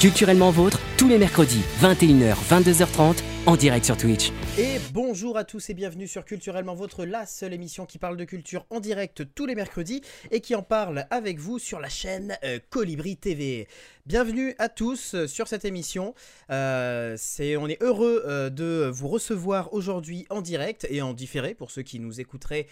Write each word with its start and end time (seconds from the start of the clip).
Culturellement 0.00 0.50
vôtre, 0.50 0.80
tous 0.96 1.08
les 1.08 1.18
mercredis, 1.18 1.60
21h, 1.82 2.34
22h30, 2.48 3.22
en 3.44 3.54
direct 3.54 3.84
sur 3.84 3.98
Twitch. 3.98 4.30
Et 4.58 4.78
bonjour 4.94 5.36
à 5.36 5.44
tous 5.44 5.68
et 5.68 5.74
bienvenue 5.74 6.08
sur 6.08 6.24
Culturellement 6.24 6.74
Vôtre, 6.74 7.04
la 7.04 7.26
seule 7.26 7.52
émission 7.52 7.84
qui 7.84 7.98
parle 7.98 8.16
de 8.16 8.24
culture 8.24 8.64
en 8.70 8.80
direct 8.80 9.24
tous 9.34 9.44
les 9.44 9.54
mercredis 9.54 10.00
et 10.30 10.40
qui 10.40 10.54
en 10.54 10.62
parle 10.62 11.04
avec 11.10 11.38
vous 11.38 11.58
sur 11.58 11.80
la 11.80 11.90
chaîne 11.90 12.38
euh, 12.44 12.58
Colibri 12.70 13.18
TV. 13.18 13.68
Bienvenue 14.06 14.54
à 14.58 14.70
tous 14.70 15.14
euh, 15.14 15.26
sur 15.26 15.48
cette 15.48 15.66
émission. 15.66 16.14
Euh, 16.50 17.18
on 17.58 17.68
est 17.68 17.82
heureux 17.82 18.24
de 18.50 18.90
vous 18.90 19.08
recevoir 19.08 19.74
aujourd'hui 19.74 20.24
en 20.30 20.40
direct 20.40 20.86
et 20.88 21.02
en 21.02 21.12
différé 21.12 21.52
pour 21.52 21.70
ceux 21.70 21.82
qui 21.82 22.00
nous 22.00 22.22
écouteraient 22.22 22.68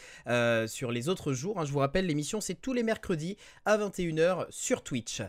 sur 0.66 0.90
les 0.92 1.10
autres 1.10 1.34
jours. 1.34 1.60
hein. 1.60 1.66
Je 1.66 1.72
vous 1.72 1.80
rappelle, 1.80 2.06
l'émission 2.06 2.40
c'est 2.40 2.54
tous 2.54 2.72
les 2.72 2.82
mercredis 2.82 3.36
à 3.66 3.76
21h 3.76 4.46
sur 4.48 4.82
Twitch. 4.82 5.20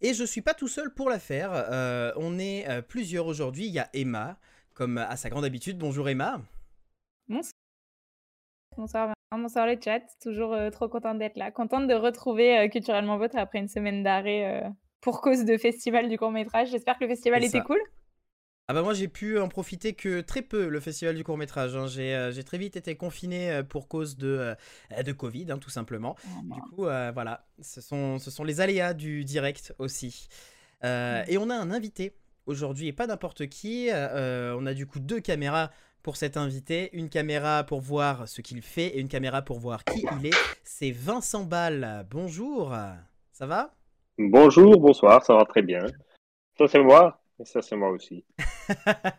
Et 0.00 0.14
je 0.14 0.24
suis 0.24 0.42
pas 0.42 0.54
tout 0.54 0.68
seul 0.68 0.94
pour 0.94 1.10
la 1.10 1.18
faire. 1.18 1.50
euh, 1.52 2.12
on 2.16 2.38
est 2.38 2.68
euh, 2.68 2.82
plusieurs 2.82 3.26
aujourd'hui. 3.26 3.66
Il 3.66 3.72
y 3.72 3.78
a 3.80 3.88
Emma, 3.92 4.38
comme 4.74 4.98
à 4.98 5.16
sa 5.16 5.28
grande 5.28 5.44
habitude. 5.44 5.76
Bonjour 5.78 6.08
Emma. 6.08 6.40
Bonsoir. 7.28 7.52
Bonsoir, 8.76 9.12
bonsoir 9.32 9.66
le 9.66 9.76
chat. 9.82 10.02
Toujours 10.22 10.52
euh, 10.54 10.70
trop 10.70 10.88
contente 10.88 11.18
d'être 11.18 11.36
là. 11.36 11.50
Contente 11.50 11.88
de 11.88 11.94
retrouver 11.94 12.58
euh, 12.58 12.68
Culturellement 12.68 13.18
Vôtre 13.18 13.36
après 13.36 13.58
une 13.58 13.68
semaine 13.68 14.04
d'arrêt 14.04 14.70
pour 15.00 15.20
cause 15.20 15.44
de 15.44 15.56
festival 15.58 16.08
du 16.08 16.16
court-métrage. 16.16 16.70
J'espère 16.70 16.96
que 16.96 17.04
le 17.04 17.10
festival 17.10 17.42
était 17.42 17.62
cool. 17.62 17.80
Ah 18.70 18.74
bah 18.74 18.82
moi 18.82 18.92
j'ai 18.92 19.08
pu 19.08 19.38
en 19.38 19.48
profiter 19.48 19.94
que 19.94 20.20
très 20.20 20.42
peu 20.42 20.68
le 20.68 20.78
festival 20.78 21.14
du 21.14 21.24
court 21.24 21.38
métrage. 21.38 21.74
J'ai 21.88 22.14
euh, 22.14 22.30
j'ai 22.32 22.44
très 22.44 22.58
vite 22.58 22.76
été 22.76 22.96
confiné 22.96 23.50
euh, 23.50 23.62
pour 23.62 23.88
cause 23.88 24.18
de, 24.18 24.54
euh, 24.92 25.02
de 25.02 25.12
Covid 25.12 25.46
hein, 25.50 25.56
tout 25.56 25.70
simplement. 25.70 26.16
Du 26.42 26.60
coup 26.60 26.86
euh, 26.86 27.10
voilà, 27.14 27.46
ce 27.62 27.80
sont, 27.80 28.18
ce 28.18 28.30
sont 28.30 28.44
les 28.44 28.60
aléas 28.60 28.92
du 28.92 29.24
direct 29.24 29.74
aussi. 29.78 30.28
Euh, 30.84 31.24
Et 31.28 31.38
on 31.38 31.48
a 31.48 31.54
un 31.54 31.70
invité 31.70 32.12
aujourd'hui 32.44 32.88
et 32.88 32.92
pas 32.92 33.06
n'importe 33.06 33.46
qui. 33.46 33.88
Euh, 33.90 34.54
on 34.58 34.66
a 34.66 34.74
du 34.74 34.86
coup 34.86 35.00
deux 35.00 35.20
caméras 35.20 35.70
pour 36.02 36.18
cet 36.18 36.36
invité. 36.36 36.90
Une 36.92 37.08
caméra 37.08 37.64
pour 37.64 37.80
voir 37.80 38.28
ce 38.28 38.42
qu'il 38.42 38.60
fait 38.60 38.88
et 38.88 39.00
une 39.00 39.08
caméra 39.08 39.40
pour 39.40 39.60
voir 39.60 39.82
qui 39.82 40.04
il 40.20 40.26
est. 40.26 40.36
C'est 40.62 40.90
Vincent 40.90 41.44
Ball. 41.44 42.06
Bonjour, 42.10 42.76
ça 43.32 43.46
va? 43.46 43.74
Bonjour, 44.18 44.78
bonsoir, 44.78 45.24
ça 45.24 45.34
va 45.34 45.46
très 45.46 45.62
bien. 45.62 45.86
Ça 46.58 46.68
c'est 46.68 46.82
moi, 46.82 47.22
et 47.40 47.44
ça 47.44 47.62
c'est 47.62 47.76
moi 47.76 47.90
aussi. 47.90 48.24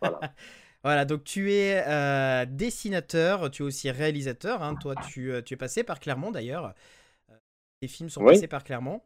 Voilà. 0.01 0.25
Voilà, 0.83 1.03
donc 1.05 1.25
tu 1.25 1.51
es 1.51 1.83
euh, 1.87 2.45
dessinateur, 2.45 3.51
tu 3.51 3.63
es 3.63 3.65
aussi 3.65 3.91
réalisateur. 3.91 4.63
hein. 4.63 4.75
Toi, 4.77 4.95
tu, 4.95 5.31
euh, 5.31 5.41
tu 5.41 5.55
es 5.55 5.57
passé 5.57 5.83
par 5.83 5.99
Clermont 5.99 6.31
d'ailleurs. 6.31 6.67
Euh, 6.67 7.35
Tes 7.81 7.89
films 7.89 8.09
sont 8.09 8.21
Oui. 8.21 8.25
passés 8.25 8.47
par 8.47 8.63
Clermont. 8.63 9.01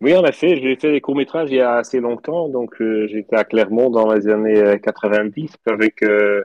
Oui, 0.00 0.14
en 0.16 0.24
effet, 0.24 0.56
j'ai 0.62 0.76
fait 0.76 0.92
des 0.92 1.00
courts-métrages 1.02 1.50
il 1.50 1.56
y 1.56 1.60
a 1.60 1.74
assez 1.76 2.00
longtemps, 2.00 2.48
donc 2.48 2.80
euh, 2.80 3.06
j'étais 3.08 3.36
à 3.36 3.44
Clermont 3.44 3.90
dans 3.90 4.10
les 4.14 4.28
années 4.28 4.56
euh, 4.58 4.78
90 4.78 5.52
avec 5.66 6.02
euh, 6.02 6.42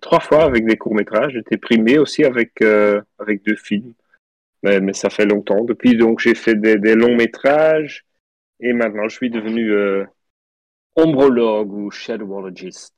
trois 0.00 0.20
fois 0.20 0.44
avec 0.44 0.64
des 0.64 0.78
courts-métrages. 0.78 1.32
J'étais 1.34 1.58
primé 1.58 1.98
aussi 1.98 2.24
avec 2.24 2.62
avec 3.18 3.42
deux 3.44 3.56
films, 3.56 3.92
mais, 4.62 4.80
mais 4.80 4.92
ça 4.94 5.10
fait 5.10 5.26
longtemps. 5.26 5.64
Depuis, 5.64 5.96
donc 5.96 6.20
j'ai 6.20 6.34
fait 6.36 6.56
des, 6.56 6.78
des 6.78 6.94
longs-métrages 6.96 8.04
et 8.60 8.72
maintenant 8.74 9.08
je 9.08 9.16
suis 9.16 9.30
devenu 9.30 9.72
ombrologue 10.96 11.72
ou 11.72 11.90
shadowologist. 11.90 12.94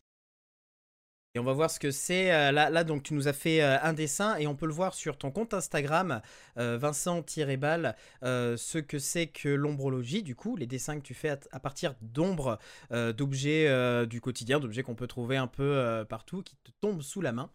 Et 1.36 1.38
on 1.38 1.44
va 1.44 1.52
voir 1.52 1.70
ce 1.70 1.78
que 1.78 1.90
c'est. 1.90 2.32
euh, 2.32 2.50
là, 2.50 2.82
donc, 2.82 3.02
tu 3.02 3.12
nous 3.12 3.28
as 3.28 3.34
fait 3.34 3.60
euh, 3.62 3.76
un 3.82 3.92
dessin 3.92 4.36
et 4.38 4.46
on 4.46 4.54
peut 4.56 4.64
le 4.64 4.72
voir 4.72 4.94
sur 4.94 5.18
ton 5.18 5.30
compte 5.30 5.52
Instagram, 5.52 6.22
euh, 6.56 6.78
Vincent-Ball, 6.78 7.94
euh, 8.22 8.56
ce 8.56 8.78
que 8.78 8.98
c'est 8.98 9.26
que 9.26 9.50
l'ombrologie, 9.50 10.22
du 10.22 10.34
coup, 10.34 10.56
les 10.56 10.66
dessins 10.66 10.96
que 10.96 11.02
tu 11.02 11.12
fais 11.12 11.38
à, 11.52 11.60
partir 11.60 11.94
d'ombres, 12.00 12.58
d'objets 12.90 14.06
du 14.06 14.22
quotidien, 14.22 14.60
d'objets 14.60 14.82
qu'on 14.82 14.94
peut 14.94 15.06
trouver 15.06 15.36
un 15.36 15.46
peu 15.46 16.06
partout, 16.08 16.42
qui 16.42 16.56
te 16.56 16.70
tombent 16.80 17.02
sous 17.02 17.20
la 17.20 17.32
main. 17.32 17.50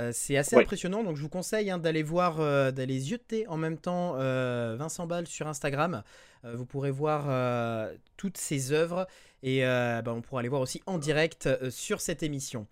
Euh, 0.00 0.10
c'est 0.12 0.36
assez 0.38 0.56
Ouais. 0.56 0.62
impressionnant, 0.62 1.04
donc 1.04 1.16
je 1.16 1.22
vous 1.22 1.28
conseille 1.28 1.70
hein, 1.70 1.78
d'aller 1.78 2.02
voir, 2.02 2.40
euh, 2.40 2.70
d'aller 2.70 2.98
zioter 2.98 3.46
en 3.46 3.58
même 3.58 3.76
temps 3.76 4.14
euh, 4.16 4.74
Vincent 4.78 5.06
Ball 5.06 5.26
sur 5.26 5.46
Instagram. 5.46 6.02
Euh, 6.44 6.56
vous 6.56 6.64
pourrez 6.64 6.90
voir 6.90 7.26
euh, 7.28 7.94
toutes 8.16 8.38
ses 8.38 8.72
œuvres 8.72 9.06
et 9.42 9.66
euh, 9.66 10.00
bah, 10.02 10.12
on 10.14 10.22
pourra 10.22 10.42
les 10.42 10.48
voir 10.48 10.62
aussi 10.62 10.82
en 10.86 10.96
direct 10.98 11.46
euh, 11.46 11.70
sur 11.70 12.00
cette 12.00 12.22
émission. 12.22 12.66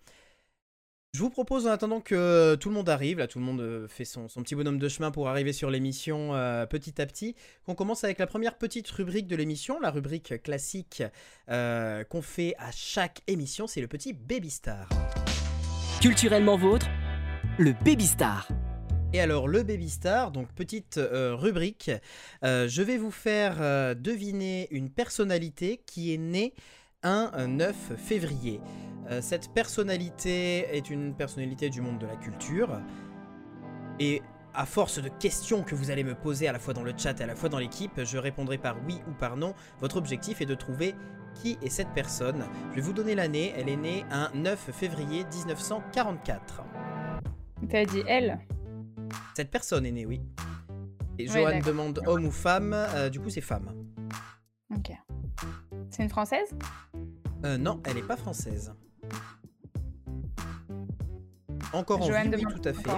Je 1.13 1.19
vous 1.19 1.29
propose 1.29 1.67
en 1.67 1.71
attendant 1.71 1.99
que 2.01 2.55
tout 2.55 2.69
le 2.69 2.75
monde 2.75 2.89
arrive, 2.89 3.19
là 3.19 3.27
tout 3.27 3.37
le 3.37 3.45
monde 3.45 3.85
fait 3.87 4.05
son, 4.05 4.27
son 4.29 4.41
petit 4.43 4.55
bonhomme 4.55 4.79
de 4.79 4.87
chemin 4.89 5.11
pour 5.11 5.27
arriver 5.27 5.51
sur 5.53 5.69
l'émission 5.69 6.33
euh, 6.33 6.65
petit 6.65 7.01
à 7.01 7.05
petit, 7.05 7.35
qu'on 7.65 7.75
commence 7.75 8.03
avec 8.03 8.17
la 8.17 8.27
première 8.27 8.57
petite 8.57 8.89
rubrique 8.89 9.27
de 9.27 9.35
l'émission, 9.35 9.79
la 9.79 9.91
rubrique 9.91 10.41
classique 10.41 11.03
euh, 11.49 12.03
qu'on 12.05 12.21
fait 12.21 12.55
à 12.57 12.71
chaque 12.71 13.21
émission, 13.27 13.67
c'est 13.67 13.81
le 13.81 13.87
petit 13.87 14.13
Baby 14.13 14.49
Star. 14.49 14.87
Culturellement 16.01 16.57
vôtre, 16.57 16.87
le 17.57 17.73
Baby 17.83 18.07
Star. 18.07 18.47
Et 19.13 19.19
alors 19.19 19.47
le 19.47 19.63
Baby 19.63 19.89
Star, 19.89 20.31
donc 20.31 20.47
petite 20.53 20.97
euh, 20.97 21.35
rubrique, 21.35 21.91
euh, 22.43 22.67
je 22.67 22.81
vais 22.81 22.97
vous 22.97 23.11
faire 23.11 23.57
euh, 23.59 23.93
deviner 23.93 24.67
une 24.71 24.89
personnalité 24.89 25.81
qui 25.85 26.13
est 26.13 26.17
née 26.17 26.53
un 27.03 27.31
euh, 27.35 27.47
9 27.47 27.75
février. 27.97 28.61
Cette 29.19 29.51
personnalité 29.53 30.67
est 30.71 30.89
une 30.89 31.13
personnalité 31.13 31.69
du 31.69 31.81
monde 31.81 31.99
de 31.99 32.05
la 32.05 32.15
culture. 32.15 32.79
Et 33.99 34.21
à 34.53 34.65
force 34.65 35.01
de 35.01 35.09
questions 35.09 35.63
que 35.63 35.75
vous 35.75 35.91
allez 35.91 36.05
me 36.05 36.15
poser 36.15 36.47
à 36.47 36.53
la 36.53 36.59
fois 36.59 36.73
dans 36.73 36.83
le 36.83 36.93
chat 36.95 37.19
et 37.19 37.23
à 37.23 37.25
la 37.25 37.35
fois 37.35 37.49
dans 37.49 37.57
l'équipe, 37.57 38.01
je 38.01 38.17
répondrai 38.17 38.57
par 38.57 38.77
oui 38.87 39.01
ou 39.09 39.11
par 39.11 39.35
non. 39.35 39.53
Votre 39.81 39.97
objectif 39.97 40.39
est 40.39 40.45
de 40.45 40.55
trouver 40.55 40.95
qui 41.33 41.57
est 41.61 41.69
cette 41.69 41.93
personne. 41.93 42.45
Je 42.69 42.75
vais 42.75 42.81
vous 42.81 42.93
donner 42.93 43.15
l'année. 43.15 43.53
Elle 43.57 43.67
est 43.67 43.75
née 43.75 44.05
un 44.11 44.31
9 44.33 44.69
février 44.71 45.25
1944. 45.25 46.61
T'as 47.69 47.85
dit 47.85 48.03
elle 48.07 48.39
Cette 49.35 49.51
personne 49.51 49.85
est 49.85 49.91
née, 49.91 50.05
oui. 50.05 50.21
Et 51.19 51.29
Ouais, 51.29 51.41
Johan 51.51 51.59
demande 51.59 52.01
homme 52.05 52.25
ou 52.25 52.31
femme. 52.31 52.73
euh, 52.73 53.09
du 53.09 53.19
coup, 53.19 53.29
c'est 53.29 53.41
femme. 53.41 53.71
Ok. 54.75 54.91
C'est 55.89 56.03
une 56.03 56.09
française 56.09 56.49
Euh, 57.45 57.57
non, 57.57 57.81
elle 57.85 57.95
n'est 57.95 58.01
pas 58.03 58.17
française. 58.17 58.73
Encore 61.73 62.01
en 62.01 62.05
Joanne 62.05 62.29
vie, 62.35 62.35
oui, 62.35 62.41
demande 62.43 62.61
tout 62.61 62.69
à 62.69 62.73
fait. 62.73 62.89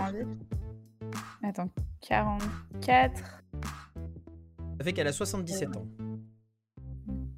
Attends, 1.44 1.70
44. 2.02 3.18
Ça 4.78 4.84
fait 4.84 4.94
qu'elle 4.94 5.08
a 5.08 5.14
77 5.14 5.78
ans. 5.78 5.86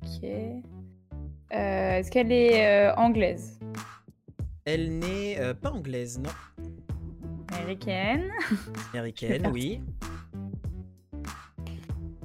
Ok. 0.03 0.23
Euh, 0.23 0.59
Est-ce 1.51 2.09
qu'elle 2.11 2.31
est 2.31 2.91
anglaise? 2.97 3.59
Elle 4.65 4.97
n'est 4.99 5.53
pas 5.61 5.71
anglaise, 5.71 6.19
non. 6.19 6.29
Américaine 7.57 8.23
Américaine, 8.93 9.49
oui. 9.51 9.81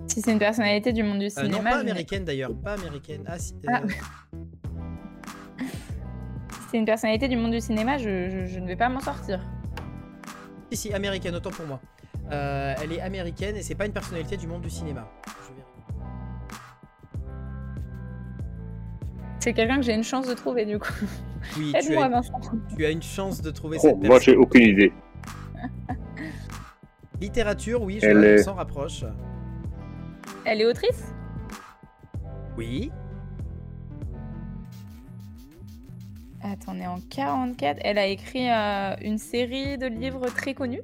Si 0.07 0.21
c'est 0.23 0.33
une 0.33 0.39
personnalité 0.39 0.93
du 0.93 1.03
monde 1.03 1.19
du 1.21 1.27
Euh, 1.27 1.29
cinéma. 1.31 1.57
non, 1.59 1.63
pas 1.71 1.77
américaine 1.79 2.25
d'ailleurs. 2.25 2.53
Pas 2.55 2.73
américaine. 2.75 3.23
Ah, 3.27 3.39
si, 3.39 3.55
Ah. 3.69 3.83
euh, 3.85 3.89
Si 6.51 6.77
c'est 6.77 6.79
une 6.79 6.85
personnalité 6.85 7.29
du 7.29 7.37
monde 7.37 7.53
du 7.53 7.61
cinéma, 7.61 7.97
je, 7.99 8.28
je- 8.28 8.47
je 8.47 8.59
ne 8.60 8.66
vais 8.66 8.77
pas 8.77 8.89
m'en 8.89 9.01
sortir. 9.01 9.41
si, 10.71 10.77
si, 10.77 10.93
américaine, 10.93 11.34
autant 11.34 11.51
pour 11.51 11.66
moi. 11.66 11.81
Euh, 12.33 12.75
elle 12.83 12.93
est 12.93 13.01
américaine 13.01 13.57
et 13.57 13.63
c'est 13.63 13.75
pas 13.75 13.87
une 13.87 13.93
personnalité 13.93 14.37
du 14.37 14.47
monde 14.47 14.63
du 14.63 14.71
cinéma. 14.71 15.09
Je. 15.27 15.31
C'est 19.41 19.53
quelqu'un 19.54 19.77
que 19.77 19.83
j'ai 19.83 19.95
une 19.95 20.04
chance 20.04 20.28
de 20.28 20.34
trouver 20.34 20.65
du 20.66 20.78
coup. 20.78 20.93
Oui, 21.59 21.72
tu 21.81 21.87
Aide-moi, 21.93 22.04
as, 22.04 22.09
Vincent. 22.09 22.41
tu 22.77 22.84
as 22.84 22.91
une 22.91 23.03
chance 23.03 23.41
de 23.43 23.51
trouver 23.51 23.78
Oh, 23.81 23.87
cette 23.89 24.03
moi 24.04 24.19
j'ai 24.21 24.37
aucune 24.37 24.63
idée. 24.63 24.93
Littérature, 27.21 27.83
oui, 27.83 27.98
Elle 28.03 28.12
Johan, 28.12 28.22
est- 28.22 28.41
on 28.41 28.45
s'en 28.45 28.54
rapproche. 28.54 29.04
Elle 30.45 30.60
est 30.62 30.66
autrice? 30.66 31.12
Oui. 32.57 32.91
Attends, 36.42 36.72
on 36.74 36.80
est 36.80 36.86
en 36.86 37.01
44. 37.01 37.78
Elle 37.83 37.98
a 37.98 38.07
écrit 38.07 38.51
euh, 38.51 38.95
une 39.03 39.18
série 39.18 39.77
de 39.77 39.86
livres 39.86 40.27
très 40.34 40.54
connus? 40.54 40.83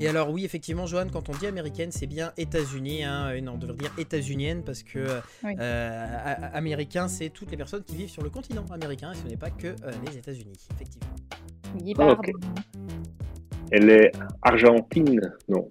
Et 0.00 0.08
alors 0.08 0.30
oui, 0.30 0.44
effectivement, 0.44 0.86
Johan, 0.86 1.06
quand 1.12 1.28
on 1.28 1.32
dit 1.32 1.46
américaine, 1.46 1.90
c'est 1.92 2.06
bien 2.06 2.32
États-Unis. 2.36 3.04
Hein, 3.04 3.38
non, 3.42 3.52
on 3.52 3.58
devrait 3.58 3.76
dire 3.76 3.92
états-unienne 3.98 4.62
parce 4.62 4.82
que 4.82 5.06
Oui. 5.44 5.54
euh, 5.58 6.06
a- 6.24 6.56
américain, 6.56 7.08
c'est 7.08 7.28
toutes 7.30 7.50
les 7.50 7.56
personnes 7.56 7.82
qui 7.84 7.96
vivent 7.96 8.10
sur 8.10 8.22
le 8.22 8.30
continent 8.30 8.64
américain 8.70 9.12
et 9.12 9.16
ce 9.16 9.26
n'est 9.28 9.36
pas 9.36 9.50
que 9.50 9.68
euh, 9.68 9.92
les 10.06 10.16
États-Unis, 10.18 10.52
effectivement. 10.74 11.14
Oui, 11.80 11.94
pardon. 11.94 12.14
ok. 12.14 12.30
Elle 13.70 13.90
est 13.90 14.12
argentine, 14.42 15.20
non. 15.48 15.66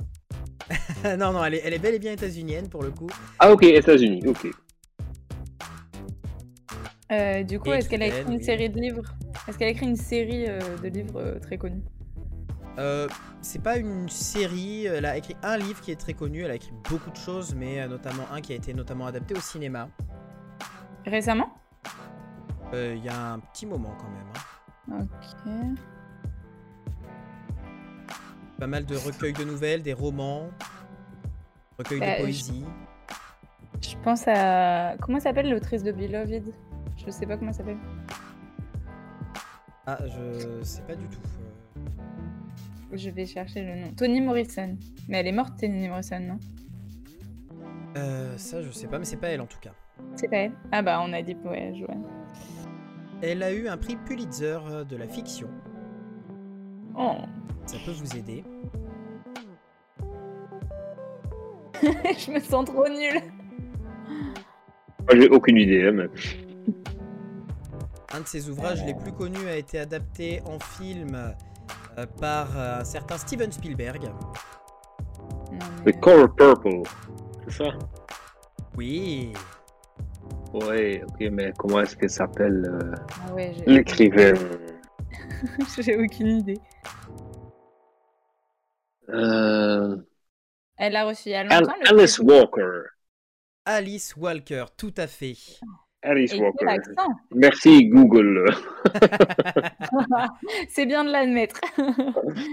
non, 1.17 1.31
non, 1.31 1.45
elle 1.45 1.55
est, 1.55 1.61
elle 1.63 1.73
est 1.73 1.79
bel 1.79 1.93
et 1.93 1.99
bien 1.99 2.11
états-unienne 2.13 2.67
pour 2.69 2.83
le 2.83 2.91
coup. 2.91 3.07
Ah 3.39 3.51
ok, 3.51 3.63
États-Unis, 3.63 4.23
ok. 4.27 4.47
Euh, 7.11 7.43
du 7.43 7.59
coup, 7.59 7.71
est-ce 7.71 7.87
qu'elle 7.87 8.01
a 8.01 8.07
écrit 8.07 8.23
une 8.23 8.37
oui. 8.39 8.43
série 8.43 8.69
de 8.69 8.79
livres? 8.79 9.03
Est-ce 9.47 9.57
qu'elle 9.57 9.67
a 9.67 9.71
écrit 9.71 9.85
une 9.85 9.95
série 9.95 10.45
euh, 10.47 10.59
de 10.81 10.87
livres 10.87 11.21
euh, 11.21 11.39
très 11.39 11.57
connus? 11.57 11.83
Euh, 12.79 13.07
c'est 13.41 13.61
pas 13.61 13.77
une 13.77 14.09
série, 14.09 14.85
elle 14.85 15.05
a 15.05 15.15
écrit 15.15 15.35
un 15.43 15.57
livre 15.57 15.79
qui 15.81 15.91
est 15.91 15.99
très 15.99 16.13
connu, 16.13 16.41
elle 16.41 16.51
a 16.51 16.55
écrit 16.55 16.73
beaucoup 16.89 17.11
de 17.11 17.15
choses, 17.15 17.53
mais 17.55 17.87
notamment 17.87 18.23
un 18.33 18.41
qui 18.41 18.53
a 18.53 18.55
été 18.55 18.73
notamment 18.73 19.05
adapté 19.05 19.35
au 19.35 19.39
cinéma. 19.39 19.87
Récemment? 21.05 21.53
Il 22.73 23.01
y 23.05 23.07
a 23.07 23.33
un 23.33 23.39
petit 23.39 23.65
moment 23.65 23.95
quand 23.97 24.09
même. 24.09 24.99
hein. 24.99 25.07
Ok. 25.23 25.79
Pas 28.59 28.67
mal 28.67 28.85
de 28.85 28.95
recueils 28.95 29.33
de 29.33 29.43
nouvelles, 29.43 29.81
des 29.83 29.93
romans, 29.93 30.49
recueils 31.77 31.99
Bah, 31.99 32.11
de 32.13 32.17
je- 32.17 32.21
poésie. 32.21 32.65
Je 33.81 33.95
pense 34.03 34.23
à. 34.27 34.95
Comment 35.01 35.19
s'appelle 35.19 35.49
l'autrice 35.49 35.83
de 35.83 35.91
Beloved 35.91 36.43
Je 37.05 37.11
sais 37.11 37.25
pas 37.25 37.35
comment 37.37 37.51
elle 37.51 37.55
s'appelle. 37.57 37.77
Ah, 39.85 39.97
je 40.07 40.63
sais 40.63 40.81
pas 40.83 40.95
du 40.95 41.05
tout. 41.07 41.19
Je 42.93 43.09
vais 43.09 43.25
chercher 43.25 43.63
le 43.63 43.75
nom. 43.81 43.91
Toni 43.95 44.21
Morrison. 44.21 44.77
Mais 45.09 45.17
elle 45.19 45.27
est 45.27 45.31
morte, 45.33 45.59
Toni 45.59 45.87
Morrison, 45.89 46.19
non? 46.19 46.39
Euh, 47.97 48.37
ça, 48.37 48.61
je 48.61 48.71
sais 48.71 48.87
pas, 48.87 48.97
mais 48.99 49.05
c'est 49.05 49.17
pas 49.17 49.27
elle 49.27 49.41
en 49.41 49.45
tout 49.45 49.59
cas. 49.59 49.71
C'est 50.15 50.27
pas 50.29 50.37
elle? 50.37 50.53
Ah 50.71 50.81
bah, 50.81 51.01
on 51.03 51.11
a 51.13 51.21
dit, 51.21 51.35
ouais, 51.45 51.73
Joanne. 51.75 52.03
Elle 53.21 53.43
a 53.43 53.51
eu 53.53 53.67
un 53.67 53.77
prix 53.77 53.95
Pulitzer 53.97 54.59
euh, 54.65 54.83
de 54.83 54.95
la 54.95 55.07
fiction. 55.07 55.49
Oh 56.97 57.15
Ça 57.65 57.77
peut 57.85 57.91
vous 57.91 58.15
aider. 58.17 58.43
Je 61.83 62.31
me 62.31 62.39
sens 62.39 62.65
trop 62.65 62.87
nulle 62.87 63.21
Moi, 65.01 65.13
j'ai 65.19 65.29
aucune 65.29 65.57
idée. 65.57 65.87
hein, 65.87 65.91
mais- 65.91 66.09
Un 68.13 68.21
de 68.21 68.27
ses 68.27 68.49
ouvrages 68.49 68.83
les 68.85 68.93
plus 68.93 69.11
connus 69.11 69.47
a 69.47 69.55
été 69.57 69.79
adapté 69.79 70.41
en 70.45 70.57
film 70.59 71.15
euh, 71.97 72.05
par 72.19 72.57
euh, 72.57 72.79
un 72.79 72.83
certain 72.83 73.17
Steven 73.17 73.51
Spielberg. 73.51 74.03
Non, 75.51 75.59
The. 75.85 75.99
Color 75.99 76.35
Purple. 76.35 76.81
C'est 77.47 77.63
ça? 77.63 77.69
Oui. 78.77 79.33
Ouais, 80.53 81.03
ok, 81.05 81.27
mais 81.31 81.51
comment 81.57 81.81
est-ce 81.81 81.97
qu'elle 81.97 82.09
s'appelle 82.09 82.65
euh, 82.81 82.95
Ah 83.29 83.33
ouais, 83.33 83.53
L'écrivaine. 83.67 84.37
j'ai 85.79 85.97
aucune 85.97 86.27
idée. 86.27 86.57
Euh, 89.09 89.97
Elle 90.77 90.95
a 90.95 91.03
reçu 91.05 91.23
il 91.29 91.31
y 91.33 91.35
a 91.35 91.43
Al- 91.49 91.63
longtemps 91.63 91.75
le 91.81 91.87
Alice 91.89 92.19
Walker. 92.19 92.83
Alice 93.65 94.15
Walker, 94.15 94.65
tout 94.77 94.93
à 94.97 95.07
fait. 95.07 95.37
Alice 96.01 96.33
Et 96.33 96.39
Walker. 96.39 96.67
Merci 97.31 97.87
Google. 97.89 98.45
C'est 100.69 100.85
bien 100.85 101.03
de 101.03 101.11
l'admettre. 101.11 101.59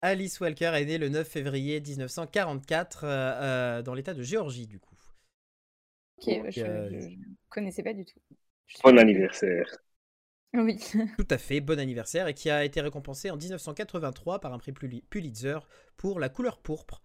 Alice 0.00 0.40
Walker 0.40 0.72
est 0.74 0.84
née 0.86 0.96
le 0.98 1.08
9 1.10 1.28
février 1.28 1.80
1944 1.80 3.04
euh, 3.04 3.08
euh, 3.08 3.82
dans 3.82 3.92
l'état 3.94 4.14
de 4.14 4.22
Géorgie, 4.22 4.66
du 4.66 4.78
coup. 4.78 4.96
Ok, 6.18 6.42
bah, 6.42 6.50
je, 6.50 6.64
euh, 6.64 7.00
je 7.00 7.16
connaissais 7.48 7.82
pas 7.82 7.92
du 7.94 8.04
tout. 8.04 8.18
Bon 8.82 8.96
anniversaire. 8.98 9.66
Oui. 10.56 10.78
Tout 11.18 11.26
à 11.30 11.38
fait, 11.38 11.60
bon 11.60 11.78
anniversaire, 11.78 12.26
et 12.28 12.34
qui 12.34 12.50
a 12.50 12.64
été 12.64 12.80
récompensé 12.80 13.30
en 13.30 13.36
1983 13.36 14.40
par 14.40 14.52
un 14.52 14.58
prix 14.58 14.72
Puli- 14.72 15.02
Pulitzer 15.10 15.58
pour 15.96 16.18
La 16.18 16.28
couleur 16.28 16.58
pourpre, 16.58 17.02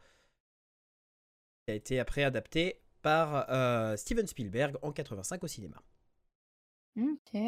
qui 1.65 1.71
a 1.71 1.75
été 1.75 1.99
après 1.99 2.23
adapté 2.23 2.81
par 3.01 3.49
euh, 3.49 3.95
Steven 3.97 4.25
Spielberg 4.27 4.77
en 4.81 4.91
85 4.91 5.43
au 5.43 5.47
cinéma. 5.47 5.77
Ok. 6.99 7.39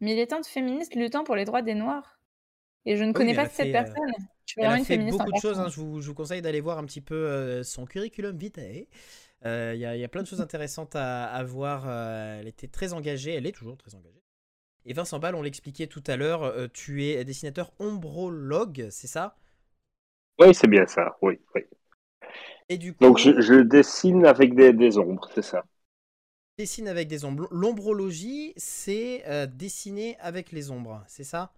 Militante 0.00 0.46
féministe 0.46 0.94
luttant 0.94 1.24
pour 1.24 1.36
les 1.36 1.44
droits 1.44 1.62
des 1.62 1.74
Noirs. 1.74 2.18
Et 2.86 2.96
je 2.96 3.04
ne 3.04 3.12
connais 3.12 3.34
pas 3.34 3.46
cette 3.46 3.66
fait, 3.66 3.68
euh, 3.68 3.72
personne. 3.72 4.12
Je 4.46 4.52
suis 4.52 4.60
Elle 4.62 4.66
a 4.66 4.84
fait 4.84 4.98
beaucoup 4.98 5.30
de 5.32 5.38
choses, 5.38 5.60
hein, 5.60 5.68
je, 5.68 5.80
vous, 5.80 6.00
je 6.00 6.08
vous 6.08 6.14
conseille 6.14 6.42
d'aller 6.42 6.60
voir 6.60 6.78
un 6.78 6.84
petit 6.84 7.00
peu 7.02 7.14
euh, 7.14 7.62
son 7.62 7.84
curriculum 7.86 8.36
vitae. 8.36 8.86
Il 9.44 9.76
y, 9.78 9.84
a- 10.04 10.08
plein 10.08 10.22
de 10.22 10.26
choses 10.26 10.40
intéressantes 10.40 10.96
à, 10.96 11.26
à 11.26 11.42
voir. 11.44 11.88
elle 11.90 12.48
était 12.48 12.68
très 12.68 12.92
engagée, 12.92 13.34
elle 13.34 13.46
est 13.46 13.52
toujours 13.52 13.76
très 13.76 13.94
engagée. 13.94 14.22
Et 14.86 14.92
Vincent 14.92 15.18
Ball, 15.18 15.34
on 15.34 15.42
l'expliquait 15.42 15.86
tout 15.86 16.02
à 16.06 16.16
l'heure, 16.16 16.42
euh, 16.42 16.68
tu 16.72 17.04
es 17.06 17.24
dessinateur 17.24 17.72
ombrologue, 17.78 18.88
c'est 18.90 19.06
ça? 19.06 19.36
Oui, 20.40 20.52
c'est 20.54 20.66
bien 20.68 20.86
ça. 20.86 21.16
Oui, 21.22 21.38
oui. 21.54 21.62
Et 22.70 22.78
du 22.78 22.94
coup, 22.94 23.02
Donc 23.02 23.18
je, 23.18 23.42
je 23.42 23.54
dessine 23.60 24.24
avec 24.24 24.54
des, 24.54 24.72
des 24.72 24.96
ombres, 24.96 25.28
c'est 25.34 25.42
ça. 25.42 25.64
dessine 26.58 26.86
avec 26.86 27.08
des 27.08 27.24
ombres. 27.24 27.48
L'ombrologie, 27.50 28.52
c'est 28.56 29.24
euh, 29.26 29.46
dessiner 29.46 30.16
avec 30.20 30.52
les 30.52 30.70
ombres, 30.70 31.02
c'est 31.08 31.24
ça? 31.24 31.52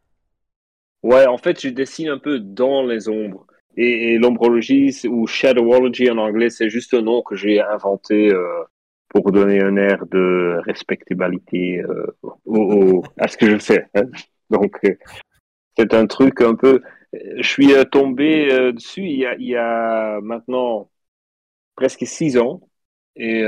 Ouais, 1.03 1.27
en 1.27 1.39
fait, 1.39 1.61
je 1.61 1.69
dessine 1.69 2.09
un 2.09 2.19
peu 2.19 2.39
dans 2.39 2.83
les 2.87 3.09
ombres. 3.09 3.47
Et, 3.77 4.15
et 4.15 4.19
l'ombrologie, 4.19 4.95
ou 5.09 5.27
shadowology 5.27 6.11
en 6.11 6.19
anglais, 6.19 6.51
c'est 6.51 6.69
juste 6.71 6.95
un 6.95 7.03
nom 7.03 7.23
que 7.23 7.35
j'ai 7.35 7.61
inventé 7.61 8.33
euh, 8.33 8.63
pour 9.13 9.31
donner 9.31 9.61
un 9.61 9.77
air 9.77 10.07
de 10.07 10.59
respectabilité 10.65 11.83
euh, 11.83 13.03
à 13.19 13.29
ce 13.29 13.37
que 13.37 13.51
je 13.51 13.59
fais. 13.59 13.87
hein. 13.95 14.05
Donc, 14.49 14.79
euh, 14.85 14.97
c'est 15.77 15.93
un 15.93 16.07
truc 16.07 16.41
un 16.41 16.55
peu. 16.55 16.81
Je 17.13 17.47
suis 17.47 17.75
euh, 17.75 17.85
tombé 17.85 18.73
dessus 18.73 19.03
il 19.03 19.19
y, 19.39 19.57
a, 19.57 20.21
maintenant 20.23 20.91
presque 21.77 22.07
six 22.07 22.39
ans. 22.39 22.63
Et 23.15 23.45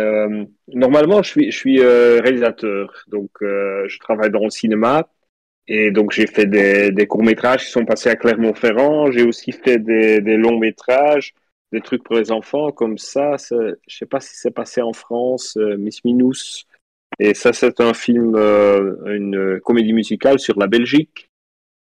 normalement, 0.68 1.22
je 1.22 1.50
suis, 1.50 1.80
réalisateur. 1.80 2.92
Donc, 3.08 3.30
je 3.40 3.98
travaille 4.00 4.30
dans 4.30 4.44
le 4.44 4.50
cinéma. 4.50 5.08
Et 5.66 5.90
donc, 5.90 6.12
j'ai 6.12 6.26
fait 6.26 6.44
des, 6.44 7.06
courts-métrages 7.06 7.64
qui 7.64 7.70
sont 7.70 7.86
passés 7.86 8.10
à 8.10 8.16
Clermont-Ferrand. 8.16 9.10
J'ai 9.10 9.22
aussi 9.22 9.52
fait 9.52 9.78
des 9.78 10.36
longs-métrages, 10.36 11.32
des 11.74 11.80
trucs 11.82 12.02
pour 12.02 12.16
les 12.16 12.30
enfants 12.32 12.72
comme 12.72 12.98
ça. 12.98 13.36
je 13.50 13.96
sais 13.96 14.06
pas 14.06 14.20
si 14.20 14.36
c'est 14.36 14.50
passé 14.50 14.80
en 14.82 14.92
France, 14.92 15.56
euh, 15.58 15.76
Miss 15.76 16.04
Minous. 16.04 16.64
Et 17.18 17.34
ça, 17.34 17.52
c'est 17.52 17.80
un 17.80 17.94
film, 17.94 18.34
euh, 18.36 18.96
une 19.06 19.60
comédie 19.60 19.92
musicale 19.92 20.38
sur 20.38 20.58
la 20.58 20.66
Belgique 20.66 21.30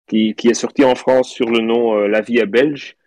qui, 0.08 0.36
qui 0.36 0.50
est 0.50 0.54
sorti 0.56 0.84
en 0.84 0.96
France 0.96 1.30
sur 1.32 1.50
le 1.50 1.60
nom 1.62 1.98
euh, 1.98 2.08
La 2.08 2.22
vie 2.22 2.40
est 2.40 2.46
belge. 2.46 2.98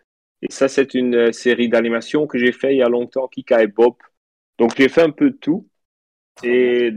Et 0.42 0.52
ça, 0.52 0.68
c'est 0.68 0.94
une 0.94 1.14
euh, 1.16 1.32
série 1.32 1.68
d'animation 1.68 2.26
que 2.26 2.38
j'ai 2.38 2.52
fait 2.52 2.74
il 2.74 2.78
y 2.78 2.82
a 2.82 2.88
longtemps, 2.88 3.28
Kika 3.28 3.62
et 3.62 3.66
Bob. 3.68 3.94
Donc, 4.58 4.74
j'ai 4.76 4.88
fait 4.88 5.02
un 5.02 5.10
peu 5.10 5.30
de 5.30 5.36
tout. 5.36 5.68
Et 6.42 6.92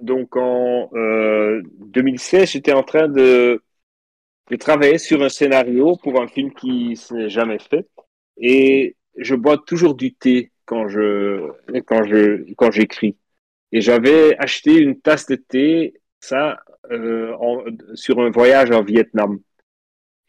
donc 0.00 0.36
en 0.36 0.90
euh, 0.94 1.62
2016, 1.80 2.50
j'étais 2.50 2.72
en 2.72 2.82
train 2.82 3.08
de, 3.08 3.62
de 4.50 4.56
travailler 4.56 4.98
sur 4.98 5.22
un 5.22 5.28
scénario 5.28 5.96
pour 5.96 6.20
un 6.20 6.28
film 6.28 6.52
qui 6.52 6.96
s'est 6.96 7.28
jamais 7.28 7.58
fait. 7.58 7.86
Et 8.38 8.96
je 9.16 9.34
bois 9.34 9.58
toujours 9.58 9.94
du 9.94 10.14
thé 10.14 10.52
quand 10.64 10.88
je 10.88 11.50
quand 11.86 12.04
je 12.04 12.52
quand 12.54 12.70
j'écris. 12.70 13.16
Et 13.72 13.80
j'avais 13.80 14.36
acheté 14.38 14.76
une 14.78 15.00
tasse 15.00 15.26
de 15.26 15.36
thé, 15.36 16.00
ça, 16.20 16.60
euh, 16.90 17.36
sur 17.94 18.20
un 18.20 18.30
voyage 18.30 18.70
en 18.70 18.82
Vietnam. 18.82 19.40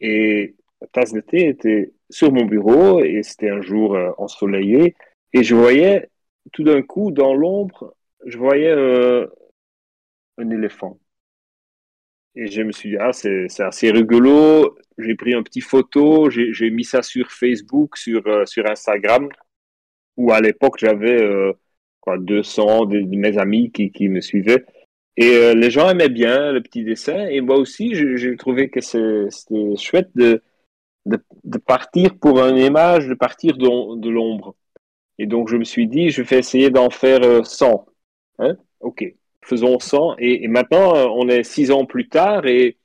Et 0.00 0.56
la 0.80 0.86
tasse 0.88 1.12
de 1.12 1.20
thé 1.20 1.48
était 1.48 1.92
sur 2.10 2.32
mon 2.32 2.44
bureau 2.46 3.02
et 3.02 3.22
c'était 3.22 3.50
un 3.50 3.60
jour 3.62 3.94
euh, 3.94 4.10
ensoleillé. 4.18 4.96
Et 5.32 5.44
je 5.44 5.54
voyais 5.54 6.10
tout 6.52 6.64
d'un 6.64 6.82
coup 6.82 7.10
dans 7.10 7.34
l'ombre, 7.34 7.94
je 8.26 8.38
voyais 8.38 8.70
euh, 8.70 9.26
un 10.38 10.50
éléphant. 10.50 10.98
Et 12.34 12.46
je 12.48 12.62
me 12.62 12.72
suis 12.72 12.90
dit, 12.90 12.96
ah, 12.98 13.12
c'est 13.12 13.60
assez 13.60 13.90
rigolo. 13.90 14.76
J'ai 14.98 15.14
pris 15.14 15.32
une 15.32 15.44
petite 15.44 15.64
photo, 15.64 16.30
j'ai 16.30 16.70
mis 16.70 16.84
ça 16.84 17.02
sur 17.02 17.30
Facebook, 17.30 17.96
sur, 17.96 18.26
euh, 18.26 18.46
sur 18.46 18.68
Instagram, 18.68 19.28
où 20.16 20.32
à 20.32 20.40
l'époque 20.40 20.78
j'avais 20.78 21.22
euh, 21.22 21.52
quoi, 22.00 22.18
200 22.18 22.86
de, 22.86 23.00
de 23.00 23.16
mes 23.16 23.38
amis 23.38 23.70
qui, 23.70 23.90
qui 23.92 24.08
me 24.08 24.20
suivaient. 24.20 24.64
Et 25.20 25.34
euh, 25.34 25.52
les 25.54 25.70
gens 25.70 25.90
aimaient 25.90 26.08
bien 26.08 26.52
le 26.52 26.62
petit 26.62 26.84
dessin. 26.84 27.26
Et 27.26 27.40
moi 27.40 27.56
aussi, 27.56 27.94
j'ai 27.94 28.36
trouvé 28.36 28.70
que 28.70 28.80
c'était 28.80 29.76
chouette 29.76 30.10
de, 30.14 30.42
de, 31.06 31.58
partir 31.58 32.16
pour 32.20 32.38
une 32.38 32.56
image, 32.56 33.08
de 33.08 33.14
partir 33.14 33.56
de, 33.56 34.08
l'ombre. 34.08 34.54
Et 35.18 35.26
donc, 35.26 35.48
je 35.48 35.56
me 35.56 35.64
suis 35.64 35.88
dit, 35.88 36.10
je 36.10 36.22
vais 36.22 36.38
essayer 36.38 36.70
d'en 36.70 36.90
faire 36.90 37.22
euh, 37.24 37.42
100. 37.42 37.86
Hein? 38.38 38.56
OK, 38.78 39.04
faisons 39.48 39.78
100. 39.78 40.16
Et, 40.18 40.46
maintenant, 40.48 40.94
euh, 40.94 41.06
on 41.06 41.28
est 41.28 41.42
six 41.42 41.70
ans 41.70 41.86
plus 41.86 42.08
tard. 42.08 42.46
Et 42.46 42.78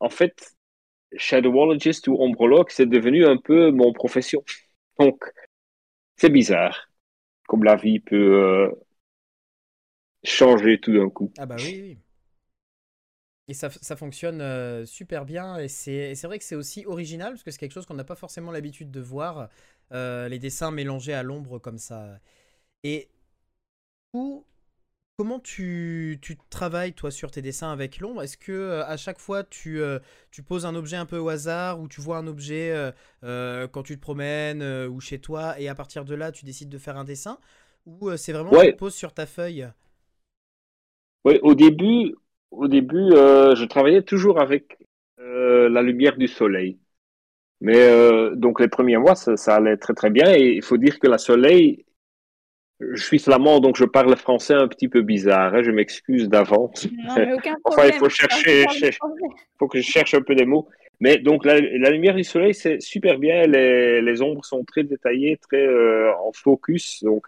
en 0.00 0.08
fait, 0.08 0.54
Shadowologist 1.16 2.08
ou 2.08 2.16
Ombrologue, 2.18 2.70
c'est 2.70 2.86
devenu 2.86 3.26
un 3.26 3.36
peu 3.36 3.70
mon 3.70 3.92
profession. 3.92 4.42
Donc, 4.98 5.24
c'est 6.16 6.30
bizarre. 6.30 6.88
Comme 7.46 7.64
la 7.64 7.76
vie 7.76 8.00
peut 8.00 8.16
euh, 8.16 8.70
changer 10.22 10.80
tout 10.80 10.92
d'un 10.92 11.10
coup. 11.10 11.32
Ah 11.36 11.46
bah 11.46 11.56
oui. 11.58 11.98
Et 13.46 13.52
ça, 13.52 13.68
ça 13.68 13.94
fonctionne 13.94 14.40
euh, 14.40 14.86
super 14.86 15.26
bien 15.26 15.58
et 15.58 15.68
c'est 15.68 16.14
vrai 16.22 16.38
que 16.38 16.44
c'est 16.44 16.54
aussi 16.54 16.86
original 16.86 17.32
parce 17.32 17.42
que 17.42 17.50
c'est 17.50 17.58
quelque 17.58 17.72
chose 17.72 17.84
qu'on 17.84 17.92
n'a 17.92 18.04
pas 18.04 18.14
forcément 18.14 18.50
l'habitude 18.50 18.90
de 18.90 19.00
voir, 19.00 19.50
les 19.90 20.38
dessins 20.38 20.70
mélangés 20.70 21.12
à 21.12 21.22
l'ombre 21.22 21.58
comme 21.58 21.76
ça. 21.76 22.18
Et 22.84 23.10
où, 24.14 24.46
comment 25.16 25.38
tu, 25.38 26.18
tu 26.22 26.36
travailles 26.50 26.92
toi 26.92 27.10
sur 27.10 27.30
tes 27.30 27.42
dessins 27.42 27.70
avec 27.72 28.00
l'ombre? 28.00 28.22
Est-ce 28.22 28.36
que 28.36 28.52
euh, 28.52 28.84
à 28.86 28.96
chaque 28.96 29.18
fois 29.18 29.44
tu, 29.44 29.80
euh, 29.80 29.98
tu 30.30 30.42
poses 30.42 30.66
un 30.66 30.74
objet 30.74 30.96
un 30.96 31.06
peu 31.06 31.18
au 31.18 31.28
hasard 31.28 31.80
ou 31.80 31.88
tu 31.88 32.00
vois 32.00 32.18
un 32.18 32.26
objet 32.26 32.72
euh, 33.22 33.68
quand 33.68 33.82
tu 33.82 33.96
te 33.96 34.00
promènes 34.00 34.62
ou 34.62 35.00
chez 35.00 35.18
toi 35.18 35.58
et 35.60 35.68
à 35.68 35.74
partir 35.74 36.04
de 36.04 36.14
là 36.14 36.32
tu 36.32 36.44
décides 36.44 36.68
de 36.68 36.78
faire 36.78 36.96
un 36.96 37.04
dessin? 37.04 37.38
Ou 37.86 38.16
c'est 38.16 38.32
vraiment 38.32 38.52
Ouais. 38.52 38.70
tu 38.70 38.76
poses 38.76 38.94
sur 38.94 39.12
ta 39.12 39.26
feuille? 39.26 39.68
Oui, 41.24 41.38
au 41.42 41.54
début, 41.54 42.14
au 42.50 42.68
début, 42.68 43.10
je 43.10 43.64
travaillais 43.66 44.02
toujours 44.02 44.40
avec 44.40 44.78
la 45.18 45.82
lumière 45.82 46.16
du 46.16 46.28
soleil. 46.28 46.78
Mais 47.60 47.88
donc 48.36 48.60
les 48.60 48.68
premiers 48.68 48.96
mois, 48.98 49.14
ça, 49.14 49.36
ça, 49.36 49.56
allait 49.56 49.76
très 49.76 49.94
très 49.94 50.10
bien. 50.10 50.32
Et 50.34 50.54
il 50.56 50.62
faut 50.62 50.76
dire 50.76 50.98
que 50.98 51.06
la 51.06 51.18
soleil, 51.18 51.84
je 52.92 53.02
suis 53.02 53.18
flamand, 53.18 53.60
donc 53.60 53.76
je 53.76 53.84
parle 53.84 54.14
français 54.16 54.54
un 54.54 54.68
petit 54.68 54.88
peu 54.88 55.02
bizarre. 55.02 55.54
Hein, 55.54 55.62
je 55.62 55.70
m'excuse 55.70 56.28
d'avance. 56.28 56.86
Enfin, 57.64 57.86
il 57.86 57.94
faut 57.94 58.08
chercher, 58.08 58.64
faut 59.58 59.68
que 59.68 59.80
je 59.80 59.84
cherche 59.84 60.14
un 60.14 60.22
peu 60.22 60.34
des 60.34 60.44
mots. 60.44 60.68
Mais 61.00 61.18
donc 61.18 61.44
la, 61.44 61.60
la 61.60 61.90
lumière 61.90 62.14
du 62.14 62.24
soleil, 62.24 62.54
c'est 62.54 62.80
super 62.80 63.18
bien. 63.18 63.46
Les, 63.46 64.00
les, 64.00 64.22
ombres 64.22 64.44
sont 64.44 64.64
très 64.64 64.84
détaillées, 64.84 65.36
très 65.38 65.66
euh, 65.66 66.12
en 66.16 66.32
focus. 66.32 67.02
Donc, 67.02 67.26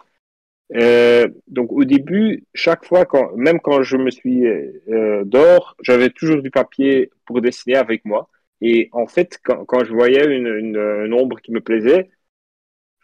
euh, 0.75 1.29
donc 1.49 1.73
au 1.73 1.85
début, 1.85 2.45
chaque 2.55 2.85
fois, 2.85 3.05
quand, 3.07 3.35
même 3.37 3.61
quand 3.61 3.83
je 3.83 3.97
me 3.97 4.11
suis 4.11 4.47
euh, 4.47 5.25
dehors, 5.25 5.77
j'avais 5.83 6.11
toujours 6.11 6.43
du 6.43 6.51
papier 6.51 7.11
pour 7.27 7.41
dessiner 7.41 7.77
avec 7.77 8.05
moi. 8.05 8.29
Et 8.61 8.89
en 8.93 9.07
fait, 9.07 9.39
quand, 9.45 9.65
quand 9.65 9.85
je 9.85 9.93
voyais 9.93 10.25
une, 10.25 10.47
une, 10.47 10.77
une, 10.77 11.13
ombre 11.15 11.41
qui 11.41 11.53
me 11.53 11.61
plaisait, 11.61 12.09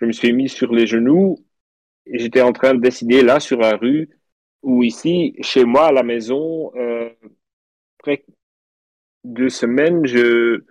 je 0.01 0.07
me 0.07 0.13
suis 0.13 0.33
mis 0.33 0.49
sur 0.49 0.73
les 0.73 0.87
genoux 0.87 1.39
j'étais 2.07 2.43
en 2.43 2.53
train 2.53 2.75
de 2.75 2.81
dessiner 2.81 3.23
là 3.23 3.41
sur 3.41 3.59
la 3.59 3.77
rue 3.77 4.11
ou 4.63 4.83
ici, 4.85 5.35
chez 5.41 5.65
moi 5.65 5.89
à 5.89 5.93
la 5.93 6.03
maison, 6.03 6.73
euh, 6.77 7.11
après 7.99 8.25
deux 9.25 9.49
semaines, 9.49 10.07
je, 10.07 10.63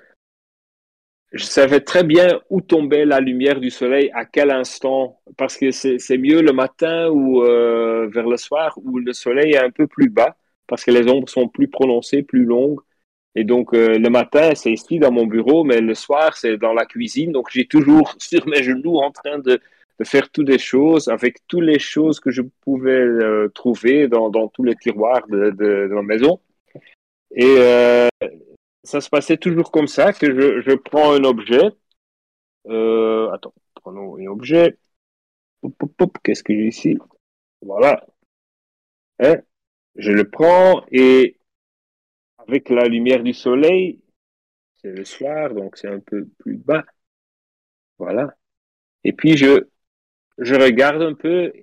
je 1.32 1.44
savais 1.46 1.80
très 1.82 2.04
bien 2.04 2.42
où 2.50 2.62
tombait 2.62 3.06
la 3.06 3.20
lumière 3.20 3.60
du 3.60 3.70
soleil, 3.70 4.12
à 4.14 4.26
quel 4.26 4.52
instant, 4.52 5.22
parce 5.38 5.58
que 5.58 5.72
c'est 5.72 6.18
mieux 6.18 6.42
le 6.42 6.52
matin 6.54 7.10
ou 7.10 7.42
euh, 7.44 8.08
vers 8.08 8.28
le 8.28 8.38
soir 8.38 8.78
où 8.84 8.98
le 9.00 9.14
soleil 9.14 9.54
est 9.54 9.58
un 9.64 9.72
peu 9.72 9.88
plus 9.88 10.10
bas, 10.10 10.36
parce 10.68 10.84
que 10.84 10.92
les 10.92 11.08
ombres 11.10 11.30
sont 11.30 11.48
plus 11.48 11.68
prononcées, 11.70 12.24
plus 12.24 12.44
longues. 12.46 12.80
Et 13.36 13.46
donc 13.46 13.74
euh, 13.74 13.98
le 13.98 14.10
matin, 14.10 14.52
c'est 14.56 14.72
ici 14.74 15.00
dans 15.00 15.12
mon 15.12 15.26
bureau, 15.26 15.64
mais 15.64 15.80
le 15.80 15.96
soir, 15.96 16.36
c'est 16.36 16.58
dans 16.58 16.74
la 16.74 16.86
cuisine. 16.86 17.32
Donc 17.32 17.50
j'ai 17.52 17.66
toujours 17.66 18.14
sur 18.20 18.46
mes 18.48 18.64
genoux 18.64 18.98
en 18.98 19.12
train 19.12 19.40
de, 19.40 19.60
de, 20.02 20.08
faire 20.08 20.30
toutes 20.30 20.50
les 20.50 20.60
choses, 20.60 21.08
avec 21.08 21.46
toutes 21.48 21.64
les 21.64 21.80
choses 21.80 22.20
que 22.20 22.32
je 22.32 22.42
pouvais 22.62 22.92
euh, 23.00 23.50
trouver 23.50 24.08
dans, 24.08 24.48
tous 24.50 24.64
les 24.64 24.76
tiroirs 24.76 25.28
de, 25.28 25.88
ma 25.92 26.02
maison. 26.02 26.40
Et 27.32 27.56
euh, 27.58 28.10
ça 28.84 29.02
se 29.02 29.10
passait 29.10 29.38
toujours 29.38 29.72
comme 29.72 29.88
ça, 29.88 30.14
que 30.14 30.28
je, 30.28 30.62
je 30.62 30.76
prends 30.76 31.14
un 31.14 31.24
objet. 31.24 31.70
Euh, 32.68 33.30
attends, 33.32 33.54
prenons 33.76 34.18
un 34.18 34.28
objet. 34.28 34.78
Qu'est-ce 36.24 36.44
que 36.44 36.54
j'ai 36.54 36.68
ici? 36.68 36.98
Voilà. 37.62 38.06
Hein? 39.20 39.38
Je 39.96 40.12
le 40.12 40.30
prends 40.30 40.84
et 40.92 41.38
avec 42.38 42.70
la 42.70 42.88
lumière 42.88 43.24
du 43.24 43.34
soleil, 43.34 44.02
c'est 44.76 44.92
le 44.92 45.06
soir, 45.06 45.54
donc 45.54 45.78
c'est 45.78 45.88
un 45.88 46.00
peu 46.00 46.28
plus 46.40 46.58
bas. 46.58 46.84
Voilà. 47.98 48.36
Et 49.04 49.14
puis 49.14 49.38
je, 49.38 49.68
je 50.42 50.56
regarde 50.56 51.02
un 51.02 51.14
peu, 51.14 51.54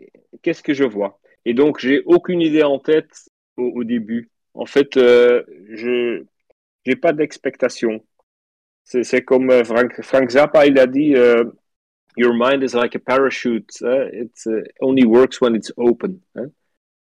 qu'est-ce 0.42 0.62
que 0.62 0.75
je 0.75 0.85
vois? 0.85 1.20
Et 1.44 1.54
donc 1.54 1.80
j'ai 1.80 2.02
aucune 2.06 2.40
idée 2.40 2.62
en 2.62 2.78
tête 2.78 3.28
au, 3.56 3.64
au 3.64 3.85
début. 3.85 4.30
En 4.54 4.66
fait, 4.66 4.97
euh, 4.97 5.44
je 5.70 6.25
j'ai 6.87 6.97
pas 6.97 7.12
d'expectation. 7.12 8.02
C'est 8.85 9.23
comme 9.23 9.50
euh, 9.50 9.64
Frank, 9.64 10.00
Frank, 10.02 10.30
Zappa, 10.30 10.66
il 10.66 10.78
a 10.78 10.87
dit 10.87 11.11
uh, 11.12 11.44
Your 12.16 12.32
mind 12.35 12.62
is 12.62 12.75
like 12.75 12.97
a 12.97 12.99
parachute. 12.99 13.70
Uh, 13.82 14.08
it 14.12 14.32
uh, 14.47 14.62
only 14.80 15.04
works 15.04 15.40
when 15.42 15.54
it's 15.54 15.73
open. 15.76 16.20
Hein? 16.37 16.50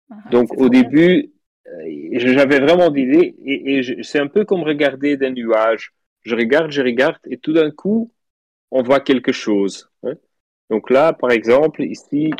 Ah, 0.10 0.16
Donc 0.32 0.54
au 0.58 0.70
début, 0.70 1.32
euh, 1.68 2.20
j'avais 2.20 2.60
vraiment 2.60 2.90
d'idées 2.92 3.36
et, 3.44 3.80
et 3.80 4.04
c'est 4.04 4.20
un 4.20 4.28
peu 4.28 4.46
comme 4.46 4.64
regarder 4.64 5.18
des 5.18 5.32
nuages. 5.32 5.94
Je 6.24 6.36
regarde, 6.36 6.72
je 6.72 6.82
regarde 6.82 7.20
et 7.30 7.38
tout 7.38 7.54
d'un 7.54 7.72
coup, 7.72 8.14
on 8.72 8.84
voit 8.84 9.02
quelque 9.02 9.32
chose. 9.34 9.90
Donc 10.70 10.90
là, 10.90 11.14
par 11.14 11.32
exemple, 11.32 11.84
ici, 11.84 12.32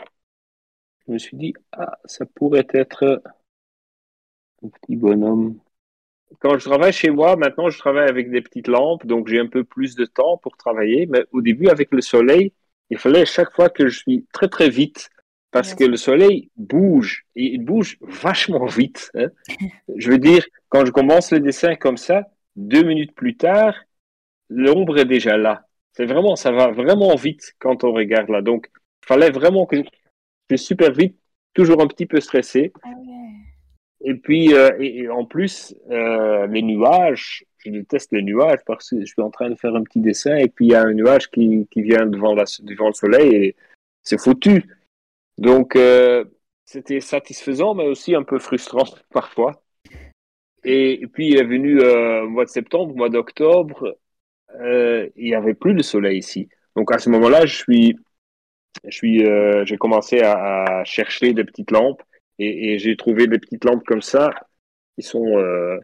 je 1.08 1.14
me 1.14 1.18
suis 1.18 1.38
dit, 1.38 1.54
ah, 1.72 1.98
ça 2.06 2.26
pourrait 2.26 2.68
être 2.74 3.22
un 4.64 4.70
petit 4.70 4.96
bonhomme. 4.96 5.60
Quand 6.40 6.58
je 6.58 6.66
travaille 6.66 6.94
chez 6.94 7.12
moi, 7.12 7.36
maintenant, 7.36 7.70
je 7.70 7.78
travaille 7.78 8.10
avec 8.10 8.32
des 8.32 8.42
petites 8.42 8.68
lampes, 8.68 9.06
donc 9.06 9.28
j'ai 9.28 9.40
un 9.40 9.48
peu 9.48 9.64
plus 9.64 9.96
de 9.96 10.06
temps 10.06 10.38
pour 10.38 10.58
travailler. 10.58 11.06
Mais 11.06 11.26
au 11.32 11.42
début, 11.42 11.68
avec 11.68 11.92
le 11.92 12.02
soleil, 12.02 12.52
il 12.90 12.98
fallait 12.98 13.26
chaque 13.26 13.52
fois 13.52 13.70
que 13.70 13.88
je 13.88 13.98
suis 13.98 14.26
très, 14.34 14.48
très 14.48 14.70
vite 14.70 15.10
parce 15.52 15.74
que 15.74 15.86
le 15.86 15.96
soleil 15.96 16.52
bouge 16.58 17.26
et 17.36 17.54
il 17.54 17.64
bouge 17.64 17.98
vachement 18.02 18.66
vite. 18.66 19.12
Hein. 19.16 19.30
je 19.96 20.12
veux 20.12 20.18
dire, 20.18 20.46
quand 20.70 20.86
je 20.86 20.92
commence 20.92 21.32
le 21.32 21.40
dessin 21.40 21.76
comme 21.76 21.98
ça, 21.98 22.28
deux 22.56 22.84
minutes 22.84 23.16
plus 23.16 23.38
tard, 23.38 23.74
l'ombre 24.50 24.98
est 24.98 25.06
déjà 25.06 25.38
là. 25.38 25.65
C'est 25.96 26.06
vraiment, 26.06 26.36
ça 26.36 26.52
va 26.52 26.72
vraiment 26.72 27.16
vite 27.16 27.56
quand 27.60 27.84
on 27.84 27.94
regarde 27.94 28.30
là. 28.30 28.42
Donc, 28.42 28.70
il 29.04 29.08
fallait 29.08 29.32
vraiment 29.32 29.66
que 29.66 29.78
je 30.50 30.56
super 30.58 30.92
vite, 30.92 31.18
toujours 31.54 31.82
un 31.82 31.88
petit 31.88 32.06
peu 32.06 32.20
stressé. 32.20 32.74
Ah 32.84 32.90
ouais. 32.90 33.16
Et 34.08 34.14
puis, 34.14 34.54
euh, 34.54 34.72
et, 34.80 35.00
et, 35.00 35.10
en 35.10 35.26
plus, 35.26 35.74
euh, 35.90 36.46
les 36.48 36.62
nuages, 36.62 37.46
je 37.58 37.72
déteste 37.72 38.12
les 38.12 38.22
nuages 38.22 38.60
parce 38.66 38.90
que 38.90 39.00
je 39.00 39.06
suis 39.06 39.22
en 39.22 39.32
train 39.32 39.50
de 39.50 39.56
faire 39.56 39.74
un 39.76 39.84
petit 39.84 40.00
dessin 40.00 40.36
et 40.36 40.50
puis 40.50 40.66
il 40.66 40.72
y 40.72 40.76
a 40.76 40.84
un 40.84 40.94
nuage 40.94 41.32
qui, 41.32 41.68
qui 41.72 41.82
vient 41.82 42.06
devant, 42.06 42.36
la, 42.36 42.44
devant 42.62 42.88
le 42.88 42.94
soleil 42.94 43.34
et 43.34 43.56
c'est 44.04 44.20
foutu. 44.20 44.66
Donc, 45.38 45.76
euh, 45.76 46.26
c'était 46.66 47.00
satisfaisant, 47.00 47.74
mais 47.74 47.88
aussi 47.88 48.16
un 48.16 48.24
peu 48.24 48.38
frustrant 48.38 48.86
parfois. 49.12 49.64
Et, 50.66 51.02
et 51.02 51.08
puis, 51.08 51.30
il 51.30 51.38
est 51.38 51.46
venu 51.46 51.82
au 51.82 52.30
mois 52.30 52.46
de 52.46 52.50
septembre, 52.50 52.94
au 52.94 52.98
mois 52.98 53.10
d'octobre, 53.10 53.98
il 54.62 55.26
n'y 55.26 55.36
avait 55.36 55.54
plus 55.54 55.74
de 55.74 55.84
soleil 55.84 56.20
ici. 56.20 56.50
Donc, 56.76 56.94
à 56.94 57.00
ce 57.00 57.10
moment-là, 57.10 57.46
je 57.46 57.56
suis, 57.56 57.96
je 58.84 58.96
suis, 58.96 59.26
euh, 59.26 59.66
j'ai 59.66 59.78
commencé 59.78 60.22
à, 60.22 60.84
chercher 60.86 61.34
des 61.34 61.44
petites 61.44 61.72
lampes 61.72 62.02
et, 62.40 62.78
j'ai 62.80 62.96
trouvé 62.98 63.28
des 63.28 63.40
petites 63.40 63.64
lampes 63.66 63.86
comme 63.86 64.02
ça 64.02 64.32
qui 64.96 65.04
sont 65.04 65.26
euh, 65.38 65.78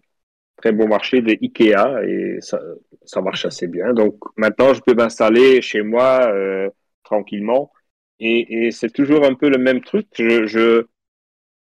très 0.57 0.71
bon 0.71 0.87
marché 0.87 1.21
des 1.21 1.37
Ikea 1.41 2.03
et 2.07 2.37
ça, 2.41 2.59
ça 3.03 3.21
marche 3.21 3.45
assez 3.45 3.67
bien. 3.67 3.93
Donc, 3.93 4.15
maintenant, 4.37 4.73
je 4.73 4.81
peux 4.81 4.93
m'installer 4.93 5.61
chez 5.61 5.81
moi 5.81 6.27
euh, 6.27 6.69
tranquillement 7.03 7.71
et, 8.19 8.69
c'est 8.71 8.91
toujours 8.93 9.25
un 9.25 9.33
peu 9.33 9.49
le 9.49 9.57
même 9.57 9.81
truc. 9.81 10.07
Je, 10.17 10.85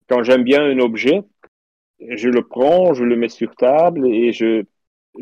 quand 0.09 0.23
j'aime 0.25 0.42
bien 0.42 0.62
un 0.64 0.78
objet, 0.80 1.23
je 2.00 2.28
le 2.28 2.42
prends, 2.42 2.95
je 2.95 3.04
le 3.04 3.16
mets 3.16 3.28
sur 3.28 3.54
table 3.54 4.07
et 4.09 4.33
je, 4.33 4.64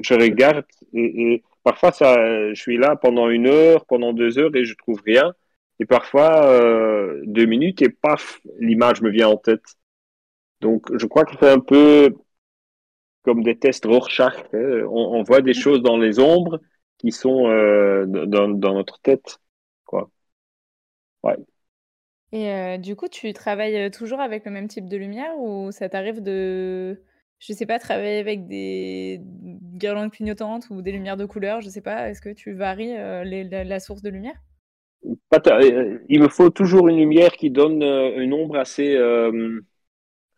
je 0.00 0.14
regarde. 0.14 0.64
Et, 0.94 1.42
parfois, 1.68 1.90
je 2.00 2.54
suis 2.54 2.78
là 2.78 2.96
pendant 2.96 3.28
une 3.28 3.46
heure, 3.46 3.84
pendant 3.84 4.14
deux 4.14 4.38
heures 4.38 4.54
et 4.56 4.64
je 4.64 4.74
trouve 4.74 5.00
rien. 5.04 5.34
Et 5.80 5.84
parfois, 5.84 6.46
euh, 6.46 7.22
deux 7.26 7.44
minutes 7.44 7.82
et 7.82 7.90
paf, 7.90 8.40
l'image 8.58 9.02
me 9.02 9.10
vient 9.10 9.28
en 9.28 9.36
tête. 9.36 9.76
Donc, 10.60 10.86
je 10.96 11.06
crois 11.06 11.24
que 11.24 11.32
c'est 11.38 11.50
un 11.50 11.60
peu 11.60 12.16
comme 13.22 13.42
des 13.42 13.58
tests 13.58 13.84
Rorschach. 13.84 14.34
Hein. 14.54 14.86
On, 14.90 15.22
voit 15.22 15.42
des 15.42 15.52
choses 15.52 15.82
dans 15.82 15.98
les 15.98 16.18
ombres 16.18 16.58
qui 16.96 17.12
sont 17.12 17.48
euh, 17.48 18.06
dans, 18.06 18.48
dans 18.48 18.74
notre 18.74 18.98
tête. 19.00 19.38
Quoi. 19.84 20.10
Ouais. 21.22 21.36
Et 22.32 22.50
euh, 22.50 22.78
du 22.78 22.96
coup, 22.96 23.08
tu 23.08 23.32
travailles 23.34 23.90
toujours 23.90 24.20
avec 24.20 24.46
le 24.46 24.50
même 24.50 24.68
type 24.68 24.88
de 24.88 24.96
lumière 24.96 25.36
ou 25.38 25.70
ça 25.70 25.88
t'arrive 25.88 26.22
de, 26.22 27.02
je 27.38 27.52
sais 27.52 27.66
pas, 27.66 27.78
travailler 27.78 28.18
avec 28.18 28.46
des 28.46 29.20
guirlandes 29.22 30.10
clignotantes 30.10 30.68
ou 30.70 30.82
des 30.82 30.92
lumières 30.92 31.16
de 31.16 31.24
couleur, 31.24 31.60
je 31.60 31.68
sais 31.68 31.80
pas, 31.80 32.08
est-ce 32.08 32.20
que 32.20 32.30
tu 32.30 32.52
varies 32.52 32.96
euh, 32.96 33.24
les, 33.24 33.44
la, 33.44 33.64
la, 33.64 33.80
source 33.80 34.02
de 34.02 34.10
lumière? 34.10 34.36
Il 36.08 36.20
me 36.20 36.28
faut 36.28 36.50
toujours 36.50 36.88
une 36.88 36.96
lumière 36.96 37.32
qui 37.32 37.50
donne 37.50 37.82
une 37.82 38.32
ombre 38.32 38.56
assez 38.56 38.96
euh, 38.96 39.60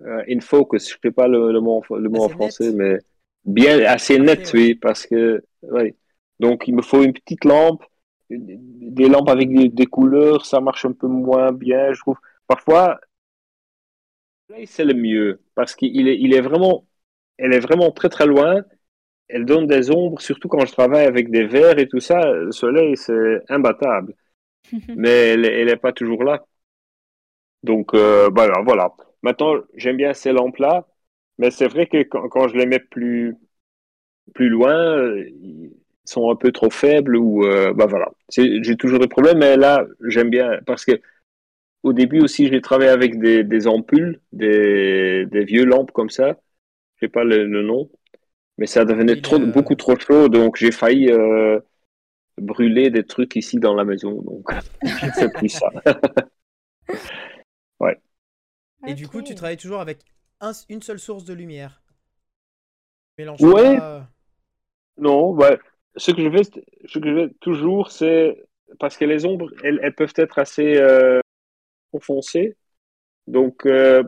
in 0.00 0.40
focus, 0.40 0.90
je 0.90 0.96
sais 1.02 1.10
pas 1.10 1.28
le, 1.28 1.52
le 1.52 1.60
mot, 1.60 1.82
le 1.90 2.08
mot 2.08 2.24
en 2.24 2.28
français, 2.28 2.72
net. 2.72 2.74
mais 2.74 2.98
bien 3.44 3.80
assez 3.84 4.18
net, 4.18 4.48
okay, 4.48 4.58
oui, 4.58 4.74
parce 4.74 5.06
que, 5.06 5.42
ouais. 5.62 5.96
Donc, 6.38 6.68
il 6.68 6.74
me 6.74 6.82
faut 6.82 7.02
une 7.02 7.12
petite 7.12 7.44
lampe 7.44 7.82
des 8.30 9.08
lampes 9.08 9.28
avec 9.28 9.52
des, 9.52 9.68
des, 9.68 9.86
couleurs, 9.86 10.46
ça 10.46 10.60
marche 10.60 10.84
un 10.84 10.92
peu 10.92 11.08
moins 11.08 11.52
bien, 11.52 11.92
je 11.92 12.00
trouve. 12.00 12.18
Parfois, 12.46 13.00
c'est 14.66 14.84
le 14.84 14.94
mieux 14.94 15.40
parce 15.54 15.74
qu'il 15.74 16.08
est, 16.08 16.18
il 16.18 16.34
est 16.34 16.40
vraiment, 16.40 16.86
elle 17.40 17.54
est 17.54 17.60
vraiment 17.60 17.90
très 17.92 18.08
très 18.08 18.26
loin. 18.26 18.62
Elle 19.28 19.44
donne 19.46 19.66
des 19.66 19.90
ombres, 19.90 20.20
surtout 20.20 20.48
quand 20.48 20.66
je 20.66 20.72
travaille 20.72 21.06
avec 21.06 21.30
des 21.30 21.46
verres 21.46 21.78
et 21.78 21.88
tout 21.88 22.00
ça. 22.00 22.32
Le 22.32 22.52
soleil, 22.52 22.96
c'est 22.96 23.42
imbattable. 23.48 24.14
Mais 24.96 25.30
elle, 25.30 25.46
elle 25.46 25.68
est 25.68 25.76
pas 25.76 25.92
toujours 25.92 26.24
là. 26.24 26.44
Donc, 27.62 27.94
euh, 27.94 28.30
voilà, 28.34 28.62
voilà. 28.62 28.94
Maintenant, 29.22 29.54
j'aime 29.74 29.96
bien 29.96 30.14
ces 30.14 30.32
lampes-là, 30.32 30.86
mais 31.38 31.50
c'est 31.50 31.68
vrai 31.68 31.86
que 31.86 32.02
quand, 32.04 32.28
quand, 32.28 32.48
je 32.48 32.56
les 32.56 32.66
mets 32.66 32.78
plus, 32.80 33.36
plus 34.34 34.48
loin, 34.48 35.14
sont 36.04 36.30
un 36.30 36.36
peu 36.36 36.52
trop 36.52 36.70
faibles 36.70 37.16
ou 37.16 37.44
euh, 37.44 37.72
bah 37.74 37.86
voilà 37.86 38.10
j'ai 38.30 38.76
toujours 38.76 38.98
des 38.98 39.06
problèmes 39.06 39.38
mais 39.38 39.56
là 39.56 39.84
j'aime 40.08 40.30
bien 40.30 40.58
parce 40.66 40.84
que 40.84 41.00
au 41.82 41.92
début 41.92 42.20
aussi, 42.20 42.48
j'ai 42.48 42.60
travaillé 42.60 42.90
avec 42.90 43.18
des, 43.18 43.44
des 43.44 43.66
ampoules, 43.66 44.20
des, 44.32 45.26
des 45.26 45.44
vieux 45.44 45.64
lampes 45.64 45.92
comme 45.92 46.10
ça. 46.10 46.38
Je 47.00 47.06
sais 47.06 47.10
pas 47.10 47.24
le, 47.24 47.46
le 47.46 47.62
nom, 47.62 47.90
mais 48.58 48.66
ça 48.66 48.84
devenait 48.84 49.20
trop, 49.20 49.38
le- 49.38 49.46
beaucoup 49.46 49.74
trop 49.74 49.98
chaud, 49.98 50.28
donc 50.28 50.56
j'ai 50.56 50.72
failli 50.72 51.10
euh, 51.10 51.58
brûler 52.38 52.90
des 52.90 53.04
trucs 53.04 53.36
ici 53.36 53.58
dans 53.58 53.74
la 53.74 53.84
maison. 53.84 54.22
Donc, 54.22 54.50
j'ai 54.84 55.10
fait 55.12 55.28
plus 55.30 55.48
ça. 55.48 55.70
Et 58.86 58.94
du 58.94 59.06
coup, 59.08 59.22
tu 59.22 59.34
travailles 59.34 59.56
toujours 59.56 59.80
avec 59.80 59.98
un- 60.40 60.52
une 60.68 60.82
seule 60.82 60.98
source 60.98 61.24
de 61.24 61.34
lumière. 61.34 61.82
Tu 63.16 63.22
mélanges 63.22 63.40
Ouais. 63.40 63.76
pas- 63.76 64.08
Non, 64.96 65.32
ouais. 65.32 65.58
Ce 65.96 66.10
que 66.12 66.22
je 66.22 66.30
fais, 66.30 66.44
ce 66.86 66.98
que 66.98 67.08
je 67.08 67.26
fais 67.28 67.34
toujours, 67.40 67.90
c'est 67.90 68.42
parce 68.78 68.96
que 68.96 69.04
les 69.04 69.26
ombres, 69.26 69.50
elles, 69.62 69.80
elles 69.82 69.94
peuvent 69.94 70.12
être 70.16 70.38
assez 70.38 70.76
euh, 70.76 71.20
foncées. 72.00 72.56
Donc, 73.26 73.66
euh, 73.66 74.02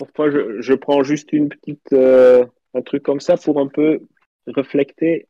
parfois, 0.00 0.30
je, 0.30 0.60
je 0.60 0.74
prends 0.74 1.02
juste 1.02 1.32
une 1.32 1.48
petite, 1.48 1.92
euh, 1.92 2.44
un 2.74 2.82
truc 2.82 3.02
comme 3.02 3.20
ça 3.20 3.36
pour 3.36 3.60
un 3.60 3.68
peu 3.68 4.00
reflecter 4.46 5.28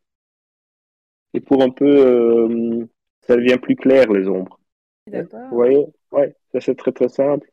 et 1.34 1.40
pour 1.40 1.62
un 1.62 1.70
peu, 1.70 1.86
euh, 1.86 2.86
ça 3.26 3.36
devient 3.36 3.58
plus 3.60 3.76
clair 3.76 4.10
les 4.12 4.28
ombres. 4.28 4.60
D'accord. 5.06 5.48
Vous 5.50 5.56
voyez? 5.56 5.86
Ouais, 6.12 6.34
ça 6.52 6.60
c'est 6.60 6.74
très 6.74 6.92
très 6.92 7.08
simple. 7.08 7.48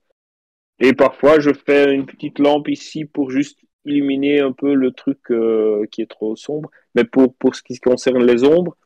Et 0.80 0.94
parfois, 0.94 1.40
je 1.40 1.52
fais 1.54 1.94
une 1.94 2.06
petite 2.06 2.40
lampe 2.40 2.68
ici 2.70 3.06
pour 3.06 3.32
juste 3.32 3.60
illuminer 3.86 4.42
un 4.42 4.52
peu 4.52 4.74
le 4.74 4.92
truc 4.92 5.20
euh, 5.32 5.86
qui 5.92 6.02
est 6.02 6.10
trop 6.10 6.36
sombre. 6.36 6.70
Mais 6.96 7.04
pour, 7.04 7.36
pour 7.36 7.56
ce 7.56 7.64
qui 7.64 7.80
concerne 7.80 8.24
les 8.26 8.44
ombres, 8.44 8.78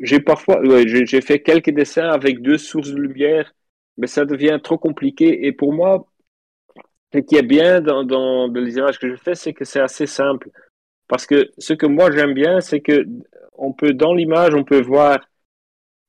j'ai 0.00 0.20
parfois, 0.20 0.60
ouais, 0.60 0.84
j'ai 0.86 1.20
fait 1.20 1.40
quelques 1.40 1.70
dessins 1.70 2.08
avec 2.08 2.42
deux 2.42 2.58
sources 2.58 2.90
de 2.90 3.00
lumière, 3.00 3.54
mais 3.96 4.06
ça 4.06 4.24
devient 4.24 4.58
trop 4.62 4.78
compliqué. 4.78 5.46
Et 5.46 5.52
pour 5.52 5.72
moi, 5.72 6.07
ce 7.12 7.18
qui 7.18 7.36
est 7.36 7.42
bien 7.42 7.80
dans, 7.80 8.04
dans 8.04 8.54
images 8.54 8.98
que 8.98 9.08
je 9.08 9.16
fais, 9.16 9.34
c'est 9.34 9.52
que 9.54 9.64
c'est 9.64 9.80
assez 9.80 10.06
simple. 10.06 10.50
Parce 11.08 11.26
que 11.26 11.50
ce 11.58 11.72
que 11.72 11.86
moi 11.86 12.10
j'aime 12.10 12.34
bien, 12.34 12.60
c'est 12.60 12.80
que 12.80 13.06
on 13.54 13.72
peut, 13.72 13.92
dans 13.94 14.14
l'image, 14.14 14.54
on 14.54 14.64
peut 14.64 14.80
voir 14.80 15.18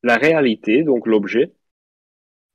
la 0.03 0.17
réalité, 0.17 0.83
donc 0.83 1.07
l'objet, 1.07 1.53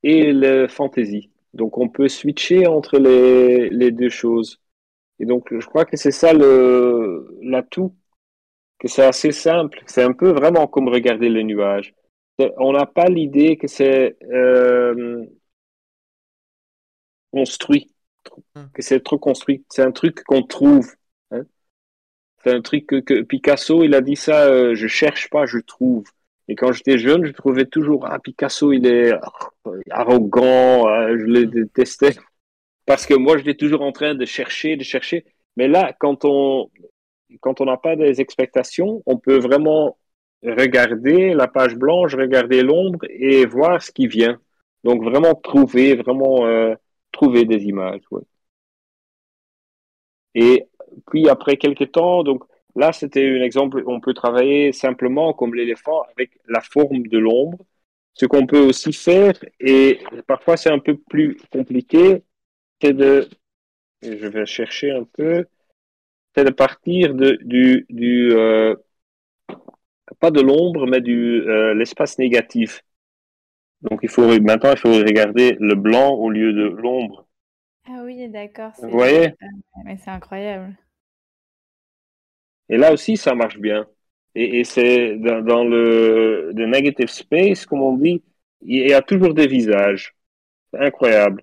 et 0.03 0.33
le 0.33 0.69
fantasy. 0.69 1.31
Donc 1.55 1.79
on 1.79 1.89
peut 1.89 2.09
switcher 2.09 2.67
entre 2.67 2.99
les, 2.99 3.91
deux 3.91 4.11
choses. 4.11 4.61
Et 5.21 5.27
donc 5.27 5.49
je 5.59 5.67
crois 5.67 5.85
que 5.85 5.97
c'est 5.97 6.11
ça 6.13 6.33
l'atout, 6.33 7.95
que 8.79 8.89
c'est 8.89 9.05
assez 9.05 9.33
simple. 9.33 9.83
C'est 9.87 10.03
un 10.03 10.13
peu 10.13 10.31
vraiment 10.33 10.67
comme 10.67 10.89
regarder 10.89 11.29
les 11.29 11.45
nuages. 11.45 11.95
On 12.59 12.73
n'a 12.73 12.87
pas 12.87 13.07
l'idée 13.09 13.57
que 13.57 13.69
c'est 13.69 14.17
euh, 14.33 15.25
construit. 17.33 17.94
Que 18.73 18.83
c'est 18.83 19.03
trop 19.03 19.19
construit. 19.19 19.65
C'est 19.69 19.83
un 19.83 19.93
truc 19.93 20.23
qu'on 20.25 20.43
trouve. 20.43 20.95
hein. 21.31 21.43
C'est 22.43 22.53
un 22.53 22.61
truc 22.61 22.87
que, 22.87 22.97
que 23.01 23.23
Picasso, 23.23 23.85
il 23.85 23.95
a 23.95 24.01
dit 24.01 24.17
ça, 24.17 24.47
euh, 24.47 24.75
je 24.75 24.87
cherche 24.87 25.31
pas, 25.31 25.47
je 25.47 25.59
trouve. 25.59 26.05
Et 26.49 26.57
quand 26.57 26.73
j'étais 26.73 26.99
jeune, 26.99 27.25
je 27.25 27.33
trouvais 27.33 27.65
toujours, 27.65 28.07
ah, 28.07 28.19
Picasso, 28.19 28.73
il 28.73 28.87
est 28.87 29.13
arrogant, 29.91 30.89
euh, 30.89 31.17
je 31.19 31.25
le 31.25 31.47
détestais. 31.47 32.17
Parce 32.87 33.07
que 33.07 33.15
moi, 33.15 33.39
j'étais 33.39 33.55
toujours 33.55 33.83
en 33.83 33.93
train 33.93 34.15
de 34.15 34.25
chercher, 34.27 34.77
de 34.77 34.85
chercher. 34.85 35.25
Mais 35.57 35.69
là, 35.69 35.95
quand 35.99 36.25
on 36.25 36.71
quand 37.41 37.61
on 37.61 37.65
n'a 37.67 37.77
pas 37.77 37.97
des 37.97 38.21
expectations, 38.21 39.03
on 39.07 39.19
peut 39.19 39.39
vraiment 39.39 39.99
regarder 40.43 41.35
la 41.35 41.49
page 41.49 41.75
blanche, 41.77 42.15
regarder 42.15 42.63
l'ombre 42.63 43.01
et 43.09 43.47
voir 43.47 43.83
ce 43.83 43.91
qui 43.91 44.07
vient. 44.07 44.39
Donc 44.85 45.03
vraiment 45.03 45.35
trouver, 45.35 45.97
vraiment 45.97 46.47
euh, 46.47 46.75
trouver 47.15 47.45
des 47.47 47.65
images. 47.65 48.03
Et 50.35 50.69
puis 51.11 51.29
après 51.29 51.57
quelques 51.57 51.93
temps, 51.93 52.23
donc 52.25 52.45
là 52.77 52.93
c'était 52.93 53.27
un 53.29 53.43
exemple, 53.43 53.83
on 53.87 54.01
peut 54.01 54.15
travailler 54.15 54.73
simplement 54.73 55.33
comme 55.33 55.55
l'éléphant 55.55 56.03
avec 56.13 56.31
la 56.49 56.61
forme 56.61 57.07
de 57.07 57.19
l'ombre. 57.19 57.59
Ce 58.15 58.27
qu'on 58.27 58.47
peut 58.47 58.61
aussi 58.61 58.93
faire, 58.93 59.35
et 59.61 59.99
parfois 60.27 60.57
c'est 60.57 60.71
un 60.71 60.79
peu 60.79 60.97
plus 60.97 61.37
compliqué, 61.51 62.23
c'est 62.81 62.93
de, 62.93 63.29
je 64.03 64.27
vais 64.29 64.47
chercher 64.47 64.93
un 64.93 65.05
peu, 65.05 65.47
c'est 66.35 66.45
de 66.45 66.51
partir 66.51 67.15
de, 67.15 67.39
du, 67.43 67.87
du 67.91 68.33
euh, 68.33 68.77
pas 70.21 70.31
de 70.31 70.41
l'ombre, 70.41 70.87
mais 70.87 71.01
du 71.01 71.43
euh, 71.43 71.75
l'espace 71.75 72.19
négatif. 72.19 72.83
Donc 73.85 74.01
il 74.03 74.09
faut 74.09 74.27
maintenant 74.41 74.73
il 74.73 74.79
faut 74.79 74.93
regarder 74.93 75.57
le 75.61 75.75
blanc 75.75 76.15
au 76.15 76.31
lieu 76.31 76.53
de 76.53 76.65
l'ombre. 76.65 77.27
Ah 77.87 78.03
oui, 78.05 78.29
d'accord. 78.29 78.73
Vous 78.79 78.91
voyez? 78.91 79.35
Ah, 79.41 79.79
mais 79.85 79.97
c'est 79.99 80.11
incroyable. 80.11 80.77
Et 82.69 82.77
là 82.77 82.93
aussi 82.93 83.17
ça 83.17 83.35
marche 83.35 83.59
bien. 83.59 83.87
Et, 84.35 84.61
et 84.61 84.65
c'est 84.65 85.17
dans, 85.19 85.43
dans 85.43 85.65
le, 85.65 86.53
negative 86.55 87.09
space, 87.09 87.67
comme 87.67 87.83
on 87.83 87.97
dit, 87.97 88.23
il 88.63 88.89
y 88.89 88.93
a 88.95 89.03
toujours 89.03 89.35
des 89.35 89.47
visages. 89.47 90.15
C'est 90.73 90.81
incroyable. 90.81 91.43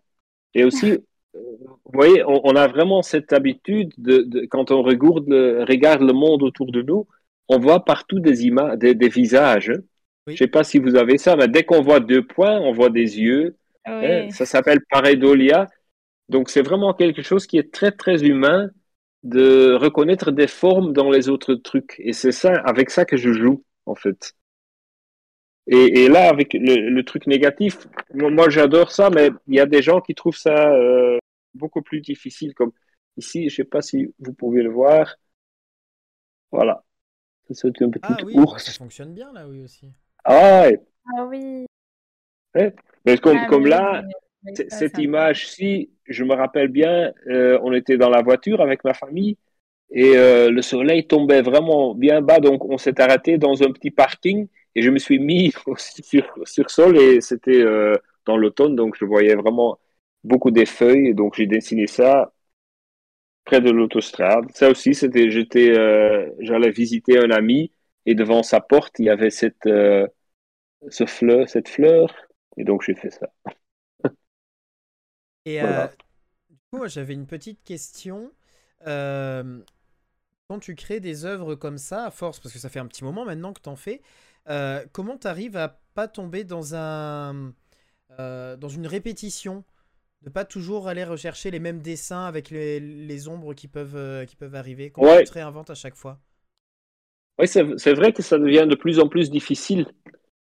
Et 0.54 0.64
aussi, 0.66 0.92
euh, 0.92 0.98
vous 1.36 1.92
voyez, 1.94 2.24
on, 2.26 2.42
on 2.46 2.56
a 2.56 2.68
vraiment 2.68 3.02
cette 3.04 3.34
habitude 3.34 3.94
de, 3.98 4.24
de 4.24 4.46
quand 4.46 4.72
on 4.72 4.84
regarde 4.84 5.28
le, 5.30 5.64
regarde 5.64 6.02
le 6.02 6.14
monde 6.14 6.44
autour 6.44 6.72
de 6.72 6.82
nous, 6.82 7.08
on 7.50 7.60
voit 7.60 7.86
partout 7.86 8.20
des 8.20 8.46
images, 8.46 8.78
des, 8.80 8.96
des 8.96 9.10
visages. 9.10 9.70
hein. 9.72 9.82
Oui. 10.28 10.34
Je 10.34 10.40
sais 10.40 10.48
pas 10.48 10.64
si 10.64 10.80
vous 10.80 10.96
avez 10.96 11.18
ça, 11.18 11.36
mais 11.36 11.48
dès 11.48 11.64
qu'on 11.64 11.82
voit 11.82 12.00
deux 12.00 12.26
points, 12.26 12.60
on 12.60 12.72
voit 12.72 12.90
des 12.90 13.20
yeux. 13.20 13.58
hein. 13.86 14.26
Oui. 14.28 14.32
Ça 14.32 14.46
s'appelle 14.46 14.80
pareidolia. 14.90 15.68
Donc 16.30 16.50
c'est 16.50 16.62
vraiment 16.62 16.94
quelque 16.94 17.22
chose 17.24 17.48
qui 17.48 17.58
est 17.58 17.74
très 17.74 17.92
très 17.92 18.24
humain 18.24 18.70
de 19.24 19.74
reconnaître 19.76 20.32
des 20.32 20.48
formes 20.48 20.94
dans 20.94 21.10
les 21.12 21.30
autres 21.30 21.56
trucs. 21.56 21.96
Et 22.00 22.14
c'est 22.14 22.32
ça, 22.32 22.54
avec 22.66 22.90
ça 22.90 23.06
que 23.06 23.18
je 23.18 23.34
joue 23.34 23.64
en 23.86 23.96
fait. 23.96 24.34
Et, 25.68 26.04
et 26.04 26.10
là, 26.10 26.30
avec 26.30 26.54
le, 26.54 26.90
le 26.90 27.04
truc 27.04 27.28
négatif, 27.28 27.88
moi, 28.14 28.50
j'adore 28.50 28.92
ça, 28.92 29.10
mais 29.10 29.30
il 29.48 29.56
y 29.56 29.60
a 29.60 29.66
des 29.66 29.82
gens 29.82 30.02
qui 30.02 30.16
trouvent 30.16 30.36
ça 30.38 30.74
euh, 30.74 31.18
beaucoup 31.54 31.82
plus 31.82 32.02
difficile. 32.02 32.54
Comme 32.56 32.72
ici, 33.18 33.50
je 33.50 33.56
sais 33.58 33.64
pas 33.64 33.82
si 33.82 34.14
vous 34.20 34.34
pouvez 34.34 34.64
le 34.64 34.70
voir. 34.72 35.16
Voilà. 36.52 36.84
Ça, 37.48 37.54
C'est 37.54 37.82
une 37.82 37.92
petite 37.92 38.06
Ah 38.22 38.26
oui, 38.26 38.36
ours. 38.36 38.66
ça 38.66 38.72
fonctionne 38.74 39.14
bien 39.14 39.32
là, 39.34 39.48
oui 39.48 39.62
aussi. 39.62 39.92
Ah 40.24 40.64
ouais. 40.64 40.80
Ah 41.18 41.26
oui. 41.26 41.66
Mais 43.06 43.18
comme, 43.18 43.38
Ah, 43.38 43.48
comme 43.48 43.66
là, 43.66 44.04
oui, 44.44 44.54
cette 44.70 44.98
image-ci, 44.98 45.92
je 46.06 46.24
me 46.24 46.34
rappelle 46.36 46.68
bien, 46.68 47.14
euh, 47.28 47.60
on 47.64 47.74
était 47.74 47.98
dans 47.98 48.10
la 48.10 48.22
voiture 48.22 48.62
avec 48.62 48.84
ma 48.84 48.94
famille 48.94 49.38
et 49.92 50.18
euh, 50.18 50.50
le 50.52 50.62
soleil 50.62 51.08
tombait 51.08 51.42
vraiment 51.42 51.96
bien 51.96 52.22
bas, 52.22 52.40
donc 52.40 52.66
on 52.66 52.78
s'est 52.78 53.00
arrêté 53.02 53.38
dans 53.38 53.64
un 53.64 53.72
petit 53.72 53.92
parking 53.92 54.48
et 54.76 54.82
je 54.82 54.90
me 54.90 55.00
suis 55.00 55.20
mis 55.20 55.54
sur, 55.78 56.26
sur 56.46 56.70
sol 56.72 56.98
et 56.98 57.22
c'était 57.22 57.62
euh, 57.62 57.96
dans 58.26 58.38
l'automne, 58.38 58.76
donc 58.76 58.96
je 59.00 59.06
voyais 59.06 59.36
vraiment 59.36 59.80
beaucoup 60.24 60.52
des 60.52 60.66
feuilles, 60.66 61.10
et 61.10 61.14
donc 61.14 61.36
j'ai 61.36 61.48
dessiné 61.48 61.88
ça 61.88 62.32
près 63.46 63.62
de 63.62 63.72
l'autostrade. 63.72 64.46
Ça 64.54 64.70
aussi, 64.70 64.94
c'était, 64.94 65.30
j'étais, 65.32 65.74
j'allais 66.40 66.70
visiter 66.72 67.18
un 67.18 67.32
ami 67.32 67.72
et 68.06 68.16
devant 68.16 68.44
sa 68.44 68.62
porte, 68.62 69.00
il 69.00 69.06
y 69.06 69.10
avait 69.10 69.30
cette, 69.32 69.66
euh, 69.68 70.08
ce 70.90 71.06
fleur, 71.08 71.50
cette 71.50 71.70
fleur, 71.70 72.14
et 72.58 72.64
donc 72.66 72.84
j'ai 72.84 72.96
fait 72.96 73.12
ça. 73.12 73.30
Et 75.46 75.62
Voilà. 75.62 75.88
euh, 75.88 75.88
du 76.50 76.58
coup, 76.72 76.78
moi, 76.78 76.88
j'avais 76.88 77.14
une 77.14 77.28
petite 77.28 77.64
question. 77.64 78.32
Euh, 78.88 79.62
quand 80.50 80.60
tu 80.60 80.76
crées 80.76 81.02
des 81.02 81.26
œuvres 81.26 81.56
comme 81.56 81.78
ça, 81.78 82.06
à 82.08 82.12
force, 82.12 82.40
parce 82.40 82.54
que 82.54 82.60
ça 82.60 82.70
fait 82.70 82.80
un 82.80 82.88
petit 82.88 83.04
moment 83.04 83.26
maintenant 83.26 83.54
que 83.54 83.62
tu 83.62 83.70
en 83.70 83.78
fais, 83.78 84.02
comment 84.94 85.18
tu 85.18 85.28
arrives 85.28 85.58
à 85.58 85.82
pas 85.96 86.08
tomber 86.08 86.44
dans 86.46 86.76
un 86.76 87.54
dans 88.20 88.70
une 88.70 88.88
répétition? 88.88 89.64
De 90.24 90.30
pas 90.32 90.46
toujours 90.46 90.88
aller 90.90 91.04
rechercher 91.06 91.52
les 91.52 91.60
mêmes 91.60 91.82
dessins 91.82 92.26
avec 92.26 92.50
les, 92.52 92.80
les 92.80 93.28
ombres 93.30 93.54
qui 93.54 93.68
peuvent 93.70 94.26
qui 94.28 94.36
peuvent 94.38 94.56
arriver 94.56 94.92
comment 94.92 95.12
Ouais. 95.12 95.24
tu 95.24 95.26
te 95.26 95.34
réinventes 95.34 95.70
à 95.72 95.76
chaque 95.76 95.96
fois? 95.96 96.20
Oui, 97.42 97.48
c'est 97.48 97.94
vrai 97.94 98.14
que 98.14 98.22
ça 98.22 98.38
devient 98.38 98.68
de 98.70 98.76
plus 98.76 99.00
en 99.00 99.08
plus 99.08 99.32
difficile 99.32 99.88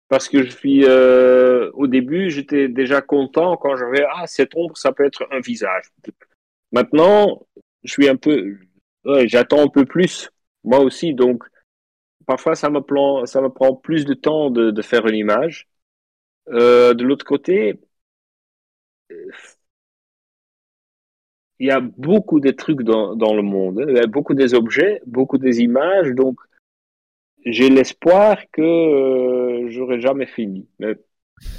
parce 0.08 0.28
que 0.28 0.44
je 0.44 0.50
suis 0.50 0.84
euh, 0.84 1.70
au 1.74 1.88
début, 1.88 2.30
j'étais 2.30 2.68
déjà 2.68 3.02
content 3.02 3.56
quand 3.56 3.74
j'avais 3.76 4.04
ah 4.14 4.28
cette 4.28 4.54
ombre, 4.54 4.76
ça 4.76 4.92
peut 4.92 5.04
être 5.04 5.26
un 5.32 5.40
visage. 5.40 5.86
Maintenant, 6.70 7.44
je 7.82 7.92
suis 7.92 8.08
un 8.08 8.14
peu, 8.14 8.58
j'attends 9.24 9.64
un 9.64 9.68
peu 9.68 9.84
plus 9.84 10.30
moi 10.62 10.78
aussi, 10.80 11.14
donc 11.14 11.42
parfois 12.26 12.54
ça 12.54 12.70
me 12.70 12.80
prend, 12.80 13.26
ça 13.26 13.40
me 13.40 13.48
prend 13.48 13.74
plus 13.74 14.04
de 14.04 14.14
temps 14.14 14.50
de, 14.50 14.82
faire 14.82 15.04
une 15.08 15.16
image. 15.16 15.68
Euh, 16.48 16.94
de 16.94 17.02
l'autre 17.04 17.24
côté, 17.24 17.80
il 21.58 21.66
y 21.66 21.70
a 21.72 21.80
beaucoup 21.80 22.38
de 22.38 22.50
trucs 22.52 22.82
dans, 22.82 23.16
dans 23.16 23.34
le 23.34 23.42
monde, 23.42 23.80
hein. 23.80 24.06
beaucoup 24.06 24.34
des 24.34 24.54
objets, 24.54 25.00
beaucoup 25.06 25.38
des 25.38 25.60
images, 25.60 26.12
donc 26.12 26.38
j'ai 27.44 27.70
l'espoir 27.70 28.38
que 28.52 28.62
euh, 28.62 29.70
j'aurai 29.70 30.00
jamais 30.00 30.26
fini. 30.26 30.68
Mais 30.78 30.96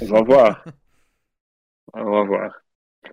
on 0.02 0.06
va 0.06 0.22
voir. 0.22 0.64
On 1.94 2.10
va 2.10 2.22
voir. 2.24 2.52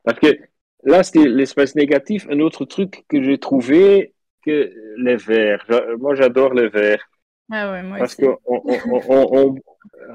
Parce 0.04 0.20
que 0.20 0.38
là, 0.84 1.04
c'était 1.04 1.28
l'espace 1.28 1.76
négatif. 1.76 2.28
Un 2.30 2.40
autre 2.40 2.66
truc 2.66 3.06
que 3.10 3.24
j'ai 3.24 3.38
trouvé, 3.40 4.14
que 4.46 4.74
les 4.98 5.16
verts. 5.18 5.66
Moi, 6.00 6.16
j'adore 6.16 6.54
les 6.54 6.70
verts. 6.70 7.04
Ah 7.52 7.72
ouais, 7.72 7.84
moi 7.84 8.00
Parce 8.00 8.14
aussi. 8.14 8.24
que 8.24 8.28
on, 8.46 8.62
on- 8.66 9.56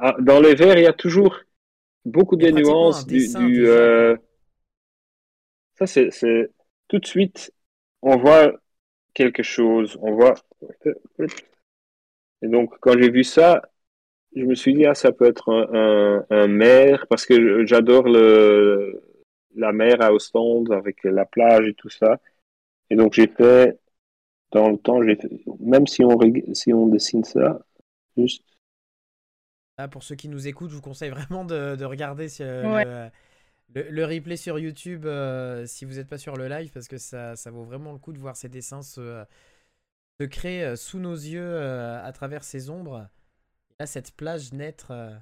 ah, 0.03 0.16
dans 0.21 0.40
les 0.40 0.55
verts, 0.55 0.77
il 0.79 0.85
y 0.85 0.87
a 0.87 0.92
toujours 0.92 1.37
beaucoup 2.05 2.37
de 2.37 2.51
nuances. 2.51 3.07
Du, 3.07 3.66
euh, 3.68 4.16
ça, 5.79 5.87
c'est 5.87 6.51
tout 6.88 6.99
de 6.99 7.07
suite, 7.07 7.53
on 8.03 8.16
voit 8.16 8.53
quelque 9.14 9.42
chose. 9.42 9.99
On 10.03 10.14
voit. 10.14 10.35
Et 12.42 12.48
donc, 12.48 12.74
quand 12.81 12.92
j'ai 12.98 13.11
vu 13.11 13.24
ça, 13.24 13.62
je 14.37 14.44
me 14.44 14.55
suis 14.57 14.74
dit, 14.74 14.87
ah, 14.87 14.94
ça 14.94 15.12
peut 15.12 15.27
être 15.27 15.51
un, 15.53 15.68
un, 15.74 16.27
un 16.31 16.48
maire, 16.48 17.07
parce 17.11 17.27
que 17.27 17.66
j'adore 17.66 18.05
le, 18.09 19.03
la 19.57 19.72
mer 19.72 20.03
à 20.03 20.12
Ostende 20.12 20.72
avec 20.72 21.05
la 21.05 21.27
plage 21.27 21.68
et 21.68 21.74
tout 21.74 21.90
ça. 21.90 22.18
Et 22.90 22.96
donc, 22.96 23.14
j'ai 23.14 23.29
fait, 23.29 23.79
dans 24.53 24.70
le 24.70 24.79
temps, 24.79 25.03
j'ai 25.03 25.16
fait, 25.16 25.31
même 25.61 25.87
si 25.87 26.05
on, 26.05 26.18
si 26.55 26.72
on 26.74 26.88
dessine 26.88 27.24
ça, 27.24 27.61
juste 28.16 28.44
Ah, 29.77 29.88
pour 29.88 30.03
ceux 30.03 30.16
qui 30.16 30.29
nous 30.29 30.48
écoutent, 30.48 30.70
je 30.70 30.74
vous 30.77 30.81
conseille 30.83 31.11
vraiment 31.11 31.44
de, 31.44 31.77
de 31.77 31.85
regarder 31.85 32.29
si, 32.29 32.42
euh, 32.42 32.66
Ouais. 32.66 32.87
le, 33.74 33.81
le- 33.83 33.90
le 33.90 34.05
replay 34.07 34.37
sur 34.37 34.59
YouTube 34.59 35.07
euh, 35.07 35.66
si 35.66 35.85
vous 35.87 35.94
n'êtes 35.94 36.09
pas 36.09 36.18
sur 36.18 36.37
le 36.37 36.48
live 36.48 36.70
parce 36.72 36.88
que 36.88 36.98
ça, 36.98 37.37
ça 37.37 37.51
vaut 37.51 37.64
vraiment 37.64 37.92
le 37.92 37.98
coup 37.98 38.12
de 38.12 38.18
voir 38.18 38.37
ces 38.37 38.48
dessins 38.51 38.83
se, 38.83 39.24
se 40.20 40.24
créer 40.26 40.62
euh, 40.64 40.76
sous 40.76 40.98
nos 40.98 41.14
yeux 41.14 41.40
euh, 41.42 42.02
à 42.04 42.12
travers 42.12 42.44
ces 42.44 42.70
ombres. 42.70 43.09
Là, 43.81 43.87
cette 43.87 44.12
plage 44.16 44.52
naître. 44.54 44.92
euh, 44.92 45.16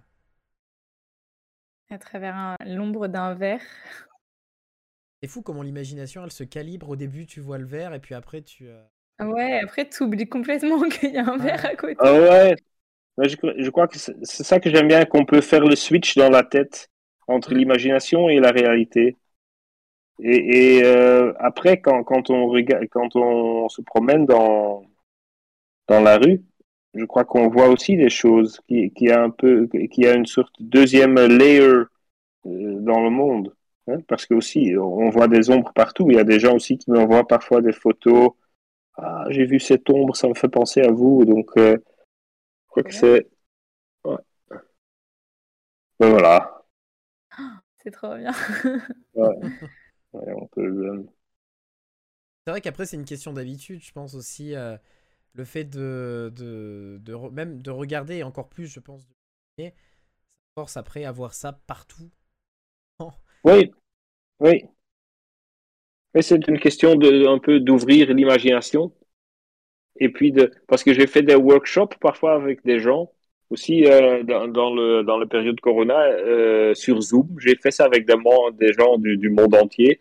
À 1.90 1.98
travers 1.98 2.37
un- 2.37 2.56
l'ombre 2.64 3.09
d'un 3.09 3.35
verre. 3.35 3.61
C'est 5.22 5.28
fou 5.28 5.42
comment 5.42 5.61
l'imagination 5.62 6.24
elle 6.24 6.32
se 6.32 6.42
calibre. 6.42 6.88
Au 6.88 6.96
début, 6.96 7.26
tu 7.26 7.40
vois 7.40 7.59
le 7.59 7.66
vert 7.66 7.92
et 7.92 8.00
puis 8.00 8.14
après, 8.14 8.40
tu. 8.40 8.66
euh, 8.66 8.82
Ouais, 9.20 9.61
après, 9.62 9.88
tu 9.88 10.02
oublies 10.04 10.26
complètement 10.28 10.82
qu'il 10.88 11.12
y 11.12 11.18
a 11.18 11.26
un 11.28 11.37
verre 11.37 11.64
à 11.66 11.76
côté. 11.76 11.96
Ah 11.98 12.12
ouais, 12.12 12.56
Ouais, 13.18 13.28
je, 13.28 13.37
je 13.64 13.70
crois 13.70 13.88
que 13.88 13.98
c'est 13.98 14.16
ça 14.24 14.61
que 14.61 14.70
j'aime 14.70 14.88
bien, 14.88 15.04
qu'on 15.06 15.24
peut 15.26 15.40
faire 15.42 15.64
le 15.64 15.76
switch 15.76 16.16
dans 16.16 16.30
la 16.30 16.44
tête 16.44 16.88
entre 17.28 17.54
l'imagination 17.54 18.28
et 18.30 18.40
la 18.40 18.52
réalité. 18.52 19.16
Et, 20.18 20.79
et 20.79 20.85
euh, 20.85 21.33
après, 21.38 21.81
quand, 21.81 22.02
quand, 22.05 22.31
on 22.31 22.46
regarde, 22.48 22.87
quand 22.90 23.16
on 23.16 23.68
se 23.68 23.83
promène 23.83 24.26
dans, 24.26 24.85
dans 25.88 26.00
la 26.00 26.18
rue, 26.18 26.42
je 26.94 27.05
crois 27.05 27.24
qu'on 27.24 27.48
voit 27.48 27.68
aussi 27.68 27.96
des 27.96 28.11
choses 28.11 28.61
qui, 28.68 28.90
qui 28.92 29.11
a 29.11 29.22
un 29.22 29.31
peu, 29.31 29.68
qui 29.90 30.07
a 30.07 30.14
une 30.14 30.26
sorte 30.26 30.55
de 30.61 30.66
deuxième 30.66 31.16
layer 31.16 31.61
euh, 31.61 31.88
dans 32.44 33.02
le 33.02 33.11
monde. 33.11 33.55
hein, 33.88 33.98
parce 34.09 34.26
que 34.26 34.35
aussi, 34.35 34.74
on 34.79 35.11
voit 35.11 35.29
des 35.29 35.50
ombres 35.50 35.72
partout. 35.74 36.11
Il 36.11 36.16
y 36.16 36.20
a 36.20 36.24
des 36.24 36.40
gens 36.40 36.55
aussi 36.57 36.79
qui 36.79 36.90
m'envoient 36.90 37.26
parfois 37.26 37.61
des 37.62 37.72
photos. 37.72 38.31
Ah, 38.96 39.26
j'ai 39.31 39.46
vu 39.46 39.61
cette 39.61 39.88
ombre, 39.90 40.16
ça 40.16 40.29
me 40.29 40.35
fait 40.35 40.48
penser 40.48 40.83
à 40.83 40.90
vous. 40.92 41.24
Donc, 41.24 41.50
euh, 41.59 41.76
je 41.79 42.70
crois 42.70 42.83
que 42.85 42.94
c'est. 42.94 43.29
Ouais. 44.05 44.16
Ben 45.98 46.09
voilà. 46.11 46.62
C'est 47.83 47.90
trop 47.92 48.16
bien. 48.16 48.33
Ouais. 49.14 49.37
Ouais, 50.16 50.33
on 50.35 50.46
peut 50.48 50.66
le- 50.66 51.07
C'est 52.44 52.50
vrai 52.52 52.61
qu'après, 52.61 52.87
c'est 52.87 52.96
une 52.96 53.05
question 53.05 53.33
d'habitude, 53.33 53.83
je 53.83 53.92
pense 53.92 54.14
aussi. 54.14 54.55
euh, 54.55 54.76
le 55.35 55.44
fait 55.46 55.64
de, 55.64 56.33
de, 56.37 56.98
de 57.02 57.14
re- 57.14 57.31
même 57.33 57.62
de 57.62 57.70
regarder, 57.70 58.16
et 58.16 58.24
encore 58.24 58.48
plus, 58.50 58.66
je 58.68 58.81
pense, 58.81 59.07
de 59.59 59.70
force 60.57 60.76
après 60.76 61.05
à 61.05 61.12
voir 61.12 61.35
ça 61.35 61.52
partout. 61.52 62.11
Oui, 63.44 63.70
oui. 64.40 64.68
Mais 66.14 66.22
c'est 66.22 66.48
une 66.48 66.59
question 66.59 66.96
de 66.96 67.29
un 67.29 67.38
peu 67.38 67.61
d'ouvrir 67.61 68.12
l'imagination. 68.12 68.90
Et 70.00 70.09
puis 70.11 70.33
de 70.33 70.52
parce 70.68 70.83
que 70.85 70.94
j'ai 70.94 71.07
fait 71.07 71.22
des 71.22 71.35
workshops 71.35 71.96
parfois 72.00 72.35
avec 72.35 72.64
des 72.64 72.79
gens 72.81 73.12
aussi 73.50 73.87
euh, 73.87 74.22
dans, 74.24 74.48
dans 74.48 74.74
le 74.74 75.02
dans 75.04 75.18
la 75.18 75.26
période 75.26 75.61
Corona 75.61 75.98
euh, 76.02 76.74
sur 76.74 77.00
Zoom. 77.00 77.28
J'ai 77.38 77.56
fait 77.56 77.70
ça 77.70 77.85
avec 77.85 78.06
des, 78.06 78.72
gens 78.72 78.98
du, 78.98 79.16
du 79.18 79.30
monde 79.30 79.54
entier. 79.54 80.00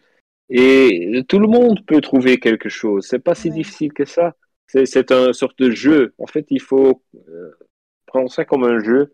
Et 0.50 1.24
tout 1.28 1.40
le 1.40 1.48
monde 1.48 1.86
peut 1.86 2.02
trouver 2.02 2.40
quelque 2.40 2.70
chose. 2.70 3.08
C'est 3.10 3.20
pas 3.20 3.36
si 3.36 3.50
Ouais. 3.50 3.52
difficile 3.52 3.94
que 3.94 4.06
ça. 4.06 4.36
C'est 4.68 4.86
c'est 4.86 5.12
un 5.12 5.34
sorte 5.34 5.60
de 5.60 5.72
jeu. 5.72 6.14
En 6.20 6.28
fait, 6.28 6.46
il 6.52 6.62
faut 6.62 7.04
euh, 7.30 7.52
prendre 8.08 8.32
ça 8.32 8.46
comme 8.46 8.64
un 8.64 8.80
jeu. 8.84 9.14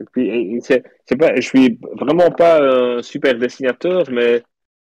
Et 0.00 0.04
puis, 0.12 0.60
c'est, 0.62 0.82
c'est 1.06 1.16
pas, 1.16 1.34
je 1.36 1.40
suis 1.40 1.78
vraiment 1.92 2.30
pas 2.30 2.60
un 2.98 3.02
super 3.02 3.34
dessinateur, 3.38 4.10
mais 4.10 4.42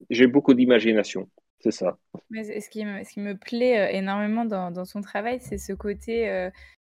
j'ai 0.09 0.27
beaucoup 0.27 0.53
d'imagination. 0.53 1.29
C'est 1.59 1.71
ça. 1.71 1.97
Mais 2.29 2.59
ce 2.61 2.69
qui 2.69 2.85
me, 2.85 3.03
ce 3.03 3.13
qui 3.13 3.19
me 3.21 3.35
plaît 3.37 3.95
énormément 3.95 4.45
dans, 4.45 4.71
dans 4.71 4.85
son 4.85 5.01
travail, 5.01 5.39
c'est 5.41 5.57
ce 5.57 5.73
côté 5.73 6.29
euh, 6.29 6.49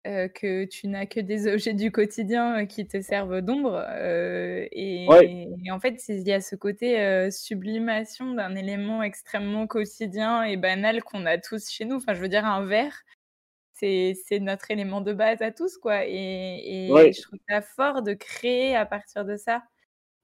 euh, 0.07 0.29
que 0.29 0.65
tu 0.65 0.89
n'as 0.89 1.07
que 1.07 1.21
des 1.21 1.47
objets 1.53 1.75
du 1.75 1.91
quotidien 1.93 2.63
euh, 2.63 2.65
qui 2.67 2.87
te 2.87 3.01
servent 3.01 3.41
d'ombre. 3.43 3.75
euh, 3.89 4.67
et, 4.73 5.07
Ouais. 5.09 5.49
et 5.65 5.71
en 5.71 5.81
fait, 5.81 6.01
il 6.09 6.27
y 6.27 6.33
a 6.33 6.41
ce 6.41 6.57
côté 6.57 7.01
euh, 7.01 7.31
sublimation 7.31 8.33
d'un 8.35 8.55
élément 8.55 9.03
extrêmement 9.03 9.67
quotidien 9.67 10.45
et 10.45 10.57
banal 10.57 11.03
qu'on 11.03 11.27
a 11.27 11.39
tous 11.39 11.69
chez 11.71 11.85
nous. 11.85 11.97
Enfin, 11.97 12.15
je 12.15 12.21
veux 12.21 12.29
dire, 12.29 12.45
un 12.47 12.65
verre, 12.65 13.03
c'est 13.73 14.15
notre 14.41 14.71
élément 14.71 15.01
de 15.03 15.13
base 15.13 15.43
à 15.43 15.51
tous, 15.51 15.77
quoi. 15.79 16.07
Et, 16.07 16.87
et 16.87 16.93
Ouais. 16.93 17.13
je 17.13 17.23
trouve 17.23 17.39
ça 17.49 17.61
fort 17.61 18.03
de 18.03 18.15
créer 18.15 18.75
à 18.77 18.87
partir 18.87 19.25
de 19.25 19.37
ça. 19.37 19.63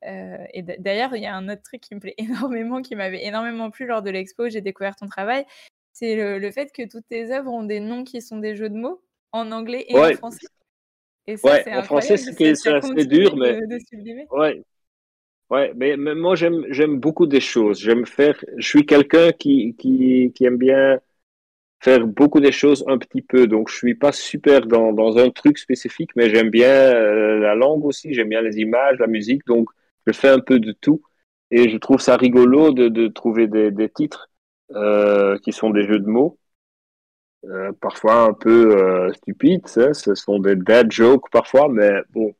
Euh, 0.05 0.45
et 0.53 0.63
d'ailleurs, 0.63 1.15
il 1.17 1.23
y 1.23 1.27
a 1.27 1.35
un 1.37 1.49
autre 1.49 1.63
truc 1.63 1.81
qui 1.81 1.95
me 1.95 2.01
plaît 2.01 2.15
énormément, 2.51 2.83
qui 2.83 2.97
m'avait 2.97 3.25
énormément 3.25 3.71
plu 3.71 3.87
lors 3.87 4.03
de 4.03 4.11
l'expo, 4.11 4.49
j'ai 4.49 4.61
découvert 4.63 4.97
ton 4.97 5.07
travail, 5.07 5.45
c'est 5.93 6.17
le, 6.17 6.39
le 6.39 6.51
fait 6.51 6.73
que 6.73 6.89
toutes 6.89 7.07
tes 7.09 7.31
œuvres 7.33 7.53
ont 7.53 7.63
des 7.65 7.79
noms 7.81 8.03
qui 8.05 8.21
sont 8.23 8.39
des 8.39 8.57
jeux 8.57 8.69
de 8.71 8.77
mots 8.77 9.03
en 9.33 9.51
anglais 9.53 9.85
et 9.89 9.97
en 9.99 10.13
français. 10.15 10.47
Et 11.27 11.37
ça, 11.37 11.49
Ouais, 11.49 11.65
en 11.77 11.83
français, 11.83 12.17
c'était- 12.17 12.51
assez 12.51 13.07
dur, 13.07 13.37
mais- 13.37 13.55
de. 13.55 14.37
Ouais. 14.37 14.63
Ouais, 15.51 15.73
mais, 15.77 15.97
mais 15.97 16.15
moi, 16.15 16.35
j'aime, 16.35 16.65
j'aime 16.71 16.99
beaucoup 16.99 17.27
des 17.27 17.41
choses. 17.41 17.79
J'aime 17.79 18.07
faire, 18.07 18.43
je 18.57 18.67
suis 18.67 18.87
quelqu'un 18.87 19.33
qui, 19.33 19.75
qui, 19.77 20.33
qui 20.35 20.45
aime 20.47 20.57
bien 20.57 20.99
faire 21.81 22.07
beaucoup 22.07 22.41
des 22.41 22.53
choses 22.53 22.85
un 22.89 22.97
petit 22.97 23.23
peu. 23.23 23.47
Donc, 23.47 23.69
je 23.69 23.77
suis 23.77 23.95
pas 23.95 24.13
super 24.13 24.67
dans, 24.67 24.93
dans 24.93 25.19
un 25.19 25.31
truc 25.31 25.59
spécifique, 25.59 26.11
mais 26.17 26.31
j'aime 26.31 26.49
bien 26.51 26.71
euh, 26.71 27.39
la 27.39 27.55
langue 27.55 27.85
aussi, 27.85 28.15
j'aime 28.15 28.31
bien 28.31 28.41
les 28.41 28.59
images, 28.59 28.99
la 28.99 29.07
musique. 29.07 29.45
Donc, 29.47 29.69
je 30.07 30.13
fais 30.13 30.29
un 30.29 30.41
peu 30.41 30.59
de 30.59 30.73
tout. 30.73 31.03
Et 31.51 31.69
je 31.69 31.77
trouve 31.77 32.01
ça 32.01 32.17
rigolo 32.17 32.73
de, 32.73 32.89
de 32.89 33.09
trouver 33.09 33.47
des, 33.47 33.71
des 33.71 33.91
titres 33.91 34.31
euh, 34.75 35.39
qui 35.41 35.53
sont 35.53 35.69
des 35.71 35.83
jeux 35.87 35.99
de 35.99 36.07
mots. 36.09 36.39
Euh, 37.45 37.73
parfois 37.81 38.23
un 38.23 38.33
peu 38.35 38.77
euh, 38.77 39.13
stupides, 39.15 39.67
ce 39.67 40.15
sont 40.15 40.39
des 40.39 40.55
dad 40.55 40.93
jokes 40.93 41.29
parfois, 41.33 41.69
mais 41.69 41.91
bon, 42.11 42.33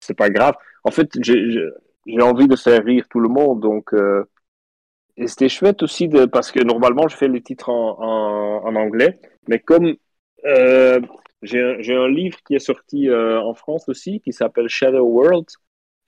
c'est 0.00 0.14
pas 0.16 0.30
grave. 0.30 0.54
En 0.84 0.90
fait, 0.92 1.10
j'ai 1.22 2.22
envie 2.22 2.48
de 2.48 2.56
faire 2.56 2.84
rire 2.84 3.06
tout 3.10 3.20
le 3.20 3.28
monde, 3.28 3.60
donc 3.60 3.92
euh, 3.94 4.24
et 5.16 5.26
c'était 5.26 5.48
chouette 5.48 5.82
aussi 5.82 6.08
de 6.08 6.26
parce 6.26 6.52
que 6.52 6.60
normalement 6.62 7.08
je 7.08 7.16
fais 7.16 7.28
les 7.28 7.42
titres 7.42 7.70
en, 7.70 7.98
en, 8.64 8.76
anglais, 8.76 9.18
mais 9.48 9.58
comme 9.58 9.94
euh, 10.46 11.00
j'ai 11.42 11.60
un- 11.62 12.08
livre 12.08 12.38
qui 12.46 12.54
est 12.54 12.58
sorti 12.60 13.10
en 13.12 13.54
France 13.54 13.88
aussi 13.88 14.20
qui 14.20 14.32
s'appelle 14.32 14.68
Shadow 14.68 15.04
World, 15.04 15.46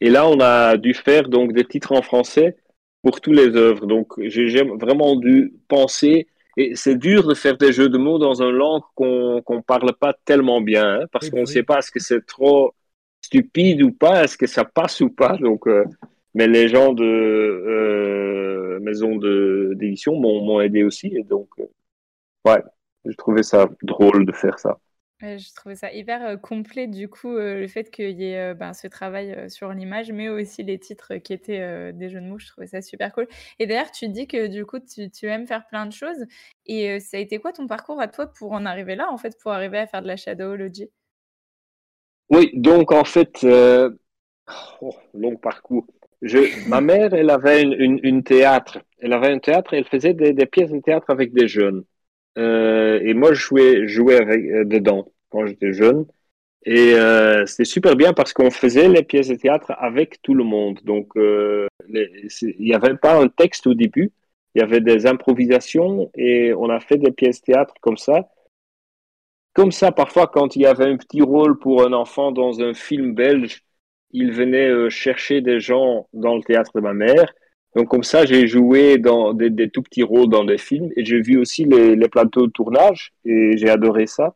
et 0.01 0.11
là 0.11 0.29
on 0.29 0.41
a 0.41 0.77
dû 0.77 0.95
faire 0.95 1.29
donc 1.29 1.53
des 1.53 1.65
titres 1.65 1.93
en 1.93 2.03
français 2.03 2.57
pour 3.03 3.21
tous 3.21 3.33
les 3.33 3.57
œuvres, 3.57 3.87
donc 3.87 4.13
j'ai 4.21 4.63
vraiment 4.65 5.17
dû 5.17 5.55
penser. 5.69 6.29
Et 6.57 6.75
c'est 6.77 6.97
dur 6.97 7.27
de 7.27 7.35
faire 7.35 7.57
des 7.57 7.73
jeux 7.73 7.89
de 7.89 7.99
mots 7.99 8.19
dans 8.19 8.43
une 8.43 8.51
langue 8.51 8.83
qu'on 8.95 9.43
qu'on 9.43 9.63
parle 9.63 9.93
pas 9.95 10.15
tellement 10.25 10.61
bien, 10.61 11.01
hein, 11.03 11.07
parce 11.13 11.29
Oui, 11.29 11.31
qu'on 11.31 11.43
ne 11.43 11.47
oui. 11.47 11.47
sait 11.47 11.63
pas 11.63 11.79
est-ce 11.79 11.91
que 11.91 12.01
c'est 12.01 12.25
trop 12.27 12.75
stupide 13.21 13.83
ou 13.83 13.93
pas, 13.93 14.25
est-ce 14.25 14.37
que 14.39 14.47
ça 14.47 14.65
passe 14.65 15.01
ou 15.01 15.11
pas. 15.11 15.37
Donc, 15.39 15.67
euh, 15.69 15.85
mais 16.35 16.49
les 16.49 16.69
gens 16.69 16.93
de 16.93 17.05
euh, 17.05 18.81
maison 18.81 19.17
d'édition 19.17 20.17
m'ont 20.21 20.45
m'ont 20.45 20.61
aidé 20.61 20.85
aussi, 20.85 21.09
et 21.17 21.23
donc 21.25 21.49
euh, 21.61 21.65
ouais, 22.47 22.63
j'ai 23.05 23.15
trouvé 23.17 23.43
ça 23.43 23.69
drôle 23.83 24.27
de 24.27 24.33
faire 24.33 24.59
ça. 24.59 24.79
Je 25.23 25.55
trouvais 25.55 25.75
ça 25.75 25.93
hyper 25.93 26.41
complet, 26.41 26.87
du 26.87 27.09
coup, 27.09 27.37
le 27.37 27.67
fait 27.69 27.91
qu'il 27.91 28.19
y 28.19 28.33
ait 28.33 28.55
ben, 28.55 28.73
ce 28.73 28.87
travail 28.87 29.51
sur 29.51 29.71
l'image, 29.73 30.11
mais 30.13 30.31
aussi 30.31 30.63
les 30.63 30.79
titres 30.79 31.17
qui 31.17 31.35
étaient 31.35 31.93
des 31.93 32.09
jeux 32.09 32.21
de 32.21 32.27
mots, 32.27 32.39
je 32.39 32.47
trouvais 32.47 32.67
ça 32.67 32.81
super 32.81 33.13
cool. 33.13 33.29
Et 33.59 33.67
d'ailleurs, 33.67 33.91
tu 33.91 34.09
dis 34.09 34.27
que 34.27 34.47
du 34.47 34.65
coup, 34.65 34.79
tu, 34.81 35.27
aimes 35.27 35.47
faire 35.47 35.67
plein 35.67 35.85
de 35.85 35.93
choses. 35.93 36.25
Et 36.65 37.01
ça 37.01 37.19
a 37.19 37.21
été 37.21 37.39
quoi 37.39 37.53
ton 37.53 37.67
parcours 37.67 38.01
à 38.01 38.09
toi 38.09 38.29
pour 38.29 38.53
en 38.53 38.65
arriver 38.65 38.95
là, 38.97 39.13
en 39.13 39.19
fait, 39.19 39.39
pour 39.43 39.53
arriver 39.53 39.79
à 39.79 39.87
faire 39.87 40.01
de 40.01 40.07
la 40.07 40.17
shadowology? 40.17 40.91
Oui, 42.31 42.51
donc 42.55 42.91
en 42.91 43.05
fait, 43.05 43.45
oh, 44.81 44.95
long 45.13 45.37
parcours. 45.37 45.87
Ma 46.67 46.81
mère, 46.81 47.13
elle 47.13 47.31
avait 47.31 47.63
une, 47.63 48.01
une, 48.03 48.23
théâtre. 48.23 48.79
Elle 48.99 49.13
avait 49.13 49.33
un 49.33 49.39
théâtre 49.39 49.75
et 49.75 49.79
elle 49.79 49.87
faisait 49.87 50.15
des 50.15 50.47
pièces 50.47 50.71
de 50.71 50.81
théâtre 50.81 51.11
avec 51.11 51.33
des 51.33 51.49
jeunes. 51.49 51.85
Euh, 52.39 53.01
et 53.03 53.15
moi, 53.15 53.33
je 53.33 53.87
jouais, 53.87 54.17
avec, 54.17 54.45
euh, 54.45 54.65
dedans 54.65 55.13
quand 55.31 55.47
j'étais 55.47 55.73
jeune. 55.73 56.07
Et 56.65 56.95
euh, 56.95 57.47
c'était 57.47 57.65
super 57.65 57.97
bien 57.97 58.13
parce 58.13 58.33
qu'on 58.33 58.51
faisait 58.51 58.89
les 58.89 59.03
pièces 59.03 59.29
de 59.29 59.35
théâtre 59.35 59.73
avec 59.79 60.21
tout 60.23 60.35
le 60.35 60.45
monde. 60.45 60.81
Donc, 60.85 61.13
il 61.17 61.69
n'y 62.59 62.75
avait 62.75 62.97
pas 62.97 63.21
un 63.21 63.29
texte 63.29 63.67
au 63.67 63.75
début, 63.75 64.13
il 64.55 64.61
y 64.61 64.63
avait 64.63 64.81
des 64.81 65.07
improvisations 65.07 66.11
et 66.15 66.53
on 66.55 66.69
a 66.69 66.81
fait 66.81 66.99
des 66.99 67.13
pièces 67.13 67.41
de 67.41 67.53
théâtre 67.53 67.75
comme 67.81 67.97
ça. 67.97 68.29
Comme 69.55 69.73
ça, 69.73 69.91
parfois, 69.91 70.27
quand 70.29 70.55
il 70.55 70.63
y 70.63 70.67
avait 70.67 70.85
un 70.85 70.97
petit 70.97 71.23
rôle 71.23 71.59
pour 71.59 71.85
un 71.85 71.93
enfant 71.93 72.31
dans 72.31 72.61
un 72.61 72.75
film 72.75 73.15
belge, 73.15 73.63
il 74.13 74.33
venait 74.33 74.91
chercher 74.91 75.41
des 75.41 75.61
gens 75.61 76.09
dans 76.13 76.37
le 76.37 76.43
théâtre 76.43 76.73
de 76.75 76.81
ma 76.81 76.93
mère. 76.93 77.33
Donc 77.77 77.89
comme 77.89 78.03
ça, 78.03 78.25
j'ai 78.27 78.47
joué 78.47 78.99
dans 78.99 79.33
des, 79.33 79.51
des, 79.51 79.71
tout 79.71 79.83
petits 79.83 80.03
rôles 80.03 80.29
dans 80.29 80.45
des 80.45 80.59
films 80.59 80.91
et 80.97 81.05
j'ai 81.05 81.21
vu 81.21 81.39
aussi 81.39 81.65
les, 81.65 81.97
les 81.97 82.09
plateaux 82.09 82.47
de 82.47 82.53
tournage 82.53 83.13
et 83.25 83.57
j'ai 83.57 83.71
adoré 83.71 84.07
ça. 84.07 84.35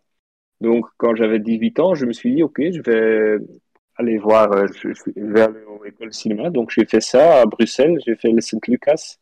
Donc, 0.60 0.86
quand 0.96 1.14
j'avais 1.14 1.38
18 1.40 1.80
ans, 1.80 1.94
je 1.94 2.06
me 2.06 2.12
suis 2.12 2.34
dit, 2.34 2.42
OK, 2.42 2.58
je 2.58 2.80
vais 2.82 3.44
aller 3.96 4.18
voir, 4.18 4.52
euh, 4.52 4.66
je, 4.80 4.88
vais 5.16 5.42
aller 5.42 5.58
à 5.58 5.84
l'école 5.84 6.12
cinéma. 6.12 6.50
Donc, 6.50 6.70
j'ai 6.70 6.86
fait 6.86 7.00
ça 7.02 7.42
à 7.42 7.46
Bruxelles, 7.46 7.98
j'ai 8.06 8.16
fait 8.16 8.30
le 8.30 8.40
Saint-Lucas. 8.40 9.18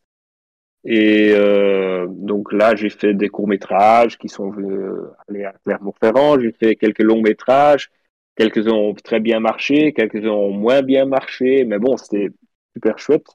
Et 0.85 1.31
euh, 1.33 2.07
donc 2.09 2.51
là, 2.51 2.75
j'ai 2.75 2.89
fait 2.89 3.13
des 3.13 3.29
courts-métrages 3.29 4.17
qui 4.17 4.27
sont 4.29 4.53
euh, 4.59 5.13
allés 5.27 5.45
à 5.45 5.53
Clermont-Ferrand, 5.63 6.39
j'ai 6.39 6.51
fait 6.51 6.75
quelques 6.75 7.03
longs-métrages, 7.03 7.89
quelques-uns 8.35 8.73
ont 8.73 8.93
très 8.93 9.21
bien 9.21 9.39
marché, 9.39 9.93
quelques-uns 9.93 10.29
ont 10.31 10.51
moins 10.51 10.81
bien 10.81 11.05
marché, 11.05 11.63
mais 11.65 11.79
bon, 11.79 11.95
c'était 11.97 12.29
super 12.75 12.99
chouette. 12.99 13.27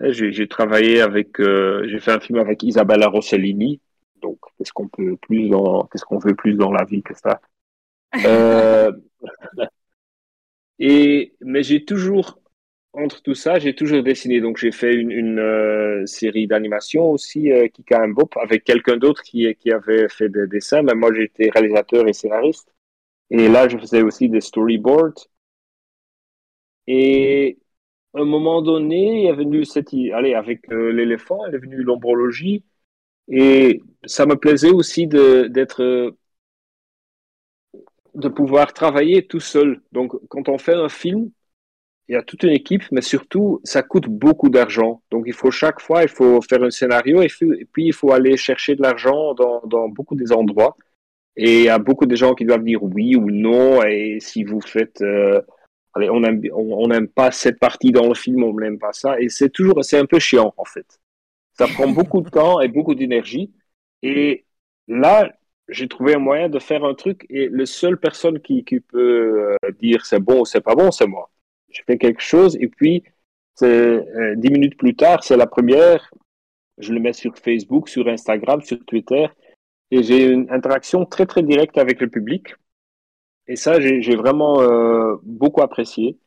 J'ai 0.00 0.46
travaillé 0.48 1.00
avec, 1.00 1.40
euh, 1.40 1.86
j'ai 1.88 1.98
fait 2.00 2.12
un 2.12 2.20
film 2.20 2.38
avec 2.38 2.62
Isabella 2.62 3.08
Rossellini, 3.08 3.80
donc, 4.20 4.38
qu'est-ce 4.58 4.72
qu'on 4.72 4.88
peut 4.88 5.16
plus 5.16 5.48
dans, 5.48 5.84
qu'est-ce 5.86 6.04
qu'on 6.04 6.18
veut 6.18 6.34
plus 6.34 6.54
dans 6.54 6.70
la 6.72 6.84
vie 6.84 7.02
que 7.02 7.14
ça? 7.14 7.40
Euh, 8.24 8.92
Et 10.78 11.34
mais 11.40 11.62
j'ai 11.62 11.84
toujours 11.84 12.38
entre 12.92 13.22
tout 13.22 13.34
ça, 13.34 13.58
j'ai 13.58 13.74
toujours 13.74 14.02
dessiné. 14.02 14.40
Donc, 14.40 14.56
j'ai 14.58 14.72
fait 14.72 14.94
une, 14.94 15.10
une 15.10 15.38
euh, 15.38 16.06
série 16.06 16.46
d'animation 16.46 17.10
aussi, 17.10 17.52
euh, 17.52 17.68
Kika 17.68 18.06
Bop, 18.08 18.34
avec 18.38 18.64
quelqu'un 18.64 18.96
d'autre 18.96 19.22
qui, 19.22 19.54
qui 19.56 19.70
avait 19.72 20.08
fait 20.08 20.28
des 20.30 20.46
dessins. 20.46 20.82
Mais 20.82 20.94
moi, 20.94 21.12
j'étais 21.14 21.50
réalisateur 21.50 22.08
et 22.08 22.14
scénariste. 22.14 22.72
Et 23.30 23.48
là, 23.48 23.68
je 23.68 23.78
faisais 23.78 24.02
aussi 24.02 24.28
des 24.30 24.40
storyboards. 24.42 25.28
Et 26.86 27.58
un 28.22 28.24
moment 28.24 28.62
donné, 28.62 29.22
il 29.24 29.26
est 29.28 29.32
venu 29.32 29.64
cette, 29.64 29.92
allez, 30.14 30.34
avec 30.34 30.70
euh, 30.72 30.90
l'éléphant, 30.92 31.44
il 31.46 31.54
est 31.54 31.58
venu 31.58 31.82
l'ombrologie. 31.82 32.64
Et 33.28 33.82
ça 34.04 34.26
me 34.26 34.36
plaisait 34.36 34.70
aussi 34.70 35.06
d'être, 35.06 36.14
de, 38.14 38.28
pouvoir 38.28 38.72
travailler 38.72 39.26
tout 39.26 39.40
seul. 39.40 39.82
Donc, 39.92 40.12
quand 40.28 40.48
on 40.48 40.58
fait 40.58 40.74
un 40.74 40.88
film, 40.88 41.30
il 42.08 42.12
y 42.14 42.16
a 42.16 42.22
toute 42.22 42.44
une 42.44 42.52
équipe, 42.52 42.84
mais 42.92 43.02
surtout, 43.02 43.60
ça 43.64 43.82
coûte 43.82 44.06
beaucoup 44.08 44.48
d'argent. 44.48 45.02
Donc, 45.10 45.24
il 45.26 45.32
faut 45.32 45.50
chaque 45.50 45.80
fois, 45.80 46.02
il 46.02 46.08
faut 46.08 46.40
faire 46.42 46.62
un 46.62 46.70
scénario 46.70 47.22
et, 47.22 47.28
puis 47.72 47.86
il 47.86 47.92
faut 47.92 48.12
aller 48.12 48.36
chercher 48.36 48.76
de 48.76 48.82
l'argent 48.82 49.34
dans, 49.34 49.60
dans, 49.66 49.88
beaucoup 49.88 50.14
des 50.14 50.32
endroits. 50.32 50.76
Et 51.36 51.60
il 51.60 51.64
y 51.64 51.68
a 51.68 51.78
beaucoup 51.78 52.06
de 52.06 52.16
gens 52.16 52.34
qui 52.34 52.44
doivent 52.44 52.64
dire 52.64 52.82
oui 52.82 53.16
ou 53.16 53.30
non. 53.30 53.82
Et 53.84 54.18
si 54.20 54.44
vous 54.44 54.60
faites, 54.60 55.02
euh, 55.02 55.42
on 55.96 56.20
n'aime 56.20 56.42
on 56.52 57.06
pas 57.06 57.30
cette 57.30 57.58
partie 57.58 57.92
dans 57.92 58.08
le 58.08 58.14
film, 58.14 58.44
on 58.44 58.54
n'aime 58.54 58.78
pas 58.78 58.92
ça. 58.92 59.20
Et 59.20 59.28
c'est 59.28 59.50
toujours, 59.50 59.84
c'est 59.84 59.98
un 59.98 60.06
peu 60.06 60.18
chiant 60.18 60.52
en 60.56 60.64
fait. 60.64 60.86
Ça 61.58 61.66
prend 61.66 61.88
beaucoup 61.88 62.20
de 62.20 62.28
temps 62.28 62.60
et 62.60 62.68
beaucoup 62.68 62.94
d'énergie. 62.94 63.52
Et 64.02 64.44
là, 64.88 65.32
j'ai 65.68 65.88
trouvé 65.88 66.14
un 66.14 66.18
moyen 66.18 66.48
de 66.48 66.58
faire 66.58 66.84
un 66.84 66.94
truc 66.94 67.26
et 67.30 67.48
la 67.48 67.66
seule 67.66 67.98
personne 67.98 68.40
qui, 68.40 68.64
qui 68.64 68.80
peut 68.80 69.56
euh, 69.64 69.72
dire 69.80 70.04
c'est 70.04 70.20
bon 70.20 70.42
ou 70.42 70.44
c'est 70.44 70.60
pas 70.60 70.74
bon, 70.74 70.90
c'est 70.90 71.06
moi. 71.06 71.30
Je 71.70 71.80
fais 71.86 71.98
quelque 71.98 72.22
chose 72.22 72.56
et 72.60 72.68
puis 72.68 73.02
euh, 73.62 74.34
dix 74.36 74.50
minutes 74.50 74.76
plus 74.76 74.94
tard, 74.94 75.24
c'est 75.24 75.36
la 75.36 75.46
première. 75.46 76.12
Je 76.78 76.92
le 76.92 77.00
mets 77.00 77.14
sur 77.14 77.36
Facebook, 77.38 77.88
sur 77.88 78.06
Instagram, 78.06 78.60
sur 78.60 78.84
Twitter 78.84 79.26
et 79.90 80.02
j'ai 80.02 80.26
une 80.26 80.50
interaction 80.50 81.04
très 81.06 81.26
très 81.26 81.42
directe 81.42 81.78
avec 81.78 82.00
le 82.00 82.08
public. 82.08 82.54
Et 83.48 83.56
ça, 83.56 83.80
j'ai 83.80 84.16
vraiment 84.16 84.60
euh, 84.60 85.16
beaucoup 85.22 85.62
apprécié. 85.62 86.18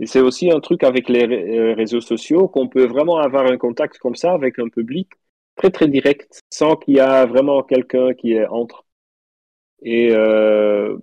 Et 0.00 0.06
c'est 0.06 0.20
aussi 0.20 0.50
un 0.52 0.60
truc 0.60 0.84
avec 0.84 1.08
les 1.08 1.26
euh, 1.28 1.74
réseaux 1.74 2.00
sociaux 2.00 2.48
qu'on 2.48 2.68
peut 2.68 2.86
vraiment 2.86 3.18
avoir 3.18 3.46
un 3.46 3.58
contact 3.58 3.98
comme 3.98 4.16
ça 4.16 4.32
avec 4.34 4.58
un 4.58 4.68
public 4.68 5.10
très 5.56 5.70
très 5.70 5.88
direct, 5.88 6.42
sans 6.50 6.76
qu'il 6.76 6.96
y 6.96 7.00
a 7.00 7.26
vraiment 7.26 7.62
quelqu'un 7.64 8.14
qui 8.14 8.32
est 8.34 8.46
entre. 8.48 8.86
Et 9.82 10.10
euh, 10.12 10.96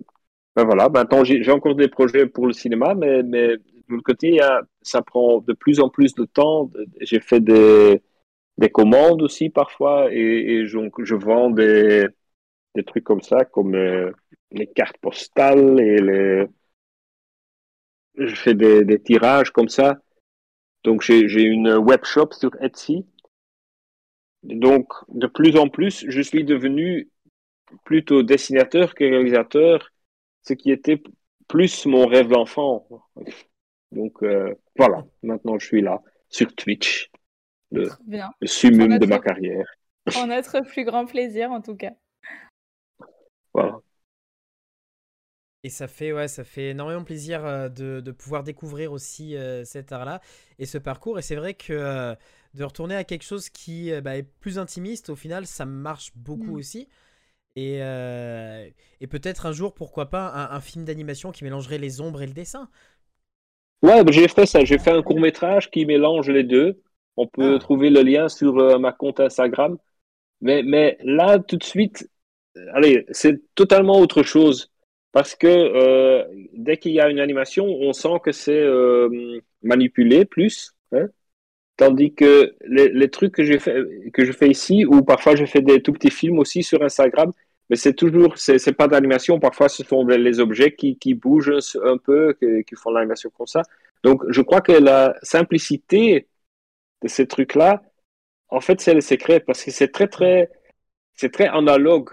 ben 0.56 0.64
voilà, 0.64 0.88
maintenant 0.88 1.24
j'ai 1.24 1.50
encore 1.50 1.76
des 1.76 1.88
projets 1.88 2.26
pour 2.26 2.46
le 2.46 2.52
cinéma, 2.54 2.94
mais, 2.94 3.22
mais 3.22 3.48
de 3.58 3.62
l'autre 3.88 4.04
côté, 4.04 4.40
ça 4.82 5.02
prend 5.02 5.40
de 5.40 5.52
plus 5.54 5.80
en 5.80 5.88
plus 5.90 6.14
de 6.14 6.24
temps. 6.26 6.70
J'ai 7.00 7.20
fait 7.20 7.40
des, 7.40 8.02
des 8.58 8.70
commandes 8.70 9.22
aussi 9.22 9.50
parfois 9.50 10.12
et, 10.12 10.18
et 10.18 10.66
je, 10.66 10.78
je 11.04 11.14
vends 11.16 11.50
des, 11.50 12.06
des 12.76 12.84
trucs 12.84 13.04
comme 13.04 13.22
ça, 13.22 13.44
comme 13.44 13.74
euh, 13.74 14.12
les 14.52 14.66
cartes 14.66 14.98
postales 14.98 15.80
et 15.80 15.96
les, 15.96 16.46
je 18.16 18.34
fais 18.34 18.54
des, 18.54 18.84
des, 18.84 19.00
tirages 19.00 19.50
comme 19.50 19.68
ça. 19.68 19.98
Donc 20.84 21.02
j'ai 21.02 21.42
une 21.42 21.74
web 21.74 22.04
shop 22.04 22.30
sur 22.32 22.50
Etsy. 22.62 23.06
Donc 24.42 24.92
de 25.08 25.26
plus 25.26 25.56
en 25.56 25.68
plus, 25.68 26.04
je 26.08 26.20
suis 26.20 26.44
devenu 26.44 27.10
plutôt 27.84 28.22
dessinateur 28.22 28.94
que 28.94 29.04
réalisateur, 29.04 29.90
ce 30.42 30.52
qui 30.52 30.70
était 30.70 31.02
plus 31.48 31.86
mon 31.86 32.06
rêve 32.06 32.28
d'enfant. 32.28 32.86
Donc 33.90 34.22
euh, 34.22 34.54
voilà, 34.76 35.04
maintenant 35.22 35.58
je 35.58 35.66
suis 35.66 35.82
là 35.82 36.00
sur 36.28 36.54
Twitch, 36.54 37.10
le, 37.72 37.88
le 38.06 38.46
summum 38.46 38.98
de 38.98 39.06
ma 39.06 39.18
carrière. 39.18 39.66
Pour 40.04 40.26
notre 40.26 40.60
plus 40.60 40.84
grand 40.84 41.06
plaisir 41.06 41.50
en 41.50 41.60
tout 41.60 41.74
cas. 41.74 41.92
Voilà. 43.56 43.80
Et 45.64 45.70
ça 45.70 45.88
fait, 45.88 46.12
ouais, 46.12 46.28
ça 46.28 46.44
fait 46.44 46.70
énormément 46.70 47.04
plaisir 47.04 47.44
euh, 47.44 47.68
de, 47.70 48.00
de, 48.00 48.12
pouvoir 48.12 48.44
découvrir 48.44 48.92
aussi 48.92 49.34
euh, 49.34 49.64
cet 49.64 49.92
art-là 49.92 50.20
et 50.58 50.66
ce 50.66 50.76
parcours. 50.76 51.18
Et 51.18 51.22
c'est 51.22 51.36
vrai 51.36 51.54
que 51.54 51.72
euh, 51.72 52.14
de 52.52 52.64
retourner 52.64 52.94
à 52.94 53.02
quelque 53.02 53.24
chose 53.24 53.48
qui 53.48 53.90
bah, 54.02 54.16
est 54.16 54.22
plus 54.22 54.58
intimiste, 54.58 55.08
au 55.08 55.16
final, 55.16 55.46
ça 55.46 55.64
marche 55.64 56.12
beaucoup 56.14 56.52
mmh. 56.52 56.58
aussi. 56.58 56.88
Et, 57.56 57.76
et 57.78 59.06
peut-être 59.06 59.46
un 59.46 59.52
jour, 59.52 59.72
pourquoi 59.72 60.10
pas, 60.10 60.28
un, 60.28 60.54
un 60.54 60.60
film 60.60 60.84
d'animation 60.84 61.32
qui 61.32 61.42
mélangerait 61.42 61.78
les 61.78 62.02
ombres 62.02 62.20
et 62.20 62.26
le 62.26 62.34
dessin. 62.34 62.68
Ouais, 63.80 64.04
bah, 64.04 64.12
j'ai 64.12 64.28
fait 64.28 64.44
ça. 64.44 64.62
J'ai 64.62 64.78
fait 64.78 64.90
un 64.90 65.02
court 65.02 65.18
métrage 65.18 65.70
qui 65.70 65.86
mélange 65.86 66.28
les 66.28 66.44
deux. 66.44 66.82
On 67.16 67.26
peut 67.26 67.54
ah. 67.54 67.58
trouver 67.58 67.88
le 67.88 68.02
lien 68.02 68.28
sur 68.28 68.78
ma 68.78 68.92
compte 68.92 69.20
Instagram. 69.20 69.78
Mais, 70.42 70.62
mais 70.62 70.98
là, 71.02 71.38
tout 71.38 71.56
de 71.56 71.64
suite, 71.64 72.06
allez, 72.74 73.06
c'est 73.10 73.40
totalement 73.54 73.98
autre 74.00 74.22
chose 74.22 74.70
parce 75.12 75.34
que 75.34 75.46
euh, 75.46 76.24
dès 76.52 76.76
qu'il 76.76 76.92
y 76.92 77.00
a 77.00 77.08
une 77.08 77.20
animation, 77.20 77.64
on 77.66 77.92
sent 77.92 78.20
que 78.22 78.32
c'est 78.32 78.52
euh, 78.52 79.40
manipulé 79.62 80.24
plus. 80.26 80.74
Hein. 80.92 81.06
Tandis 81.76 82.14
que 82.14 82.54
les, 82.66 82.88
les, 82.90 83.10
trucs 83.10 83.34
que 83.34 83.44
j'ai 83.44 83.58
fait, 83.58 83.82
que 84.12 84.24
je 84.24 84.32
fais 84.32 84.48
ici, 84.48 84.84
ou 84.86 85.02
parfois 85.02 85.36
je 85.36 85.44
fais 85.44 85.62
des 85.62 85.82
tout 85.82 85.92
petits 85.92 86.10
films 86.10 86.38
aussi 86.38 86.62
sur 86.62 86.82
Instagram, 86.82 87.32
mais 87.70 87.76
c'est 87.76 87.94
toujours, 87.94 88.38
c'est 88.38 88.72
pas 88.76 88.88
d'animation. 88.88 89.40
Parfois, 89.40 89.68
ce 89.68 89.82
sont 89.84 90.06
les 90.06 90.40
objets 90.40 90.74
qui, 90.74 90.98
qui 90.98 91.14
bougent 91.14 91.52
un 91.82 91.98
peu, 91.98 92.34
qui, 92.34 92.64
qui 92.64 92.74
font 92.76 92.90
l'animation 92.90 93.30
comme 93.36 93.46
ça. 93.46 93.62
Donc, 94.04 94.22
je 94.28 94.42
crois 94.42 94.60
que 94.60 94.72
la 94.72 95.16
simplicité 95.22 96.28
de 97.02 97.08
ces 97.08 97.26
trucs-là, 97.26 97.82
en 98.48 98.60
fait, 98.60 98.80
c'est 98.80 98.94
le 98.94 99.00
secret 99.00 99.40
parce 99.40 99.64
que 99.64 99.70
c'est 99.70 99.88
très, 99.88 100.08
très, 100.08 100.50
c'est 101.14 101.32
très 101.32 101.48
analogue 101.48 102.10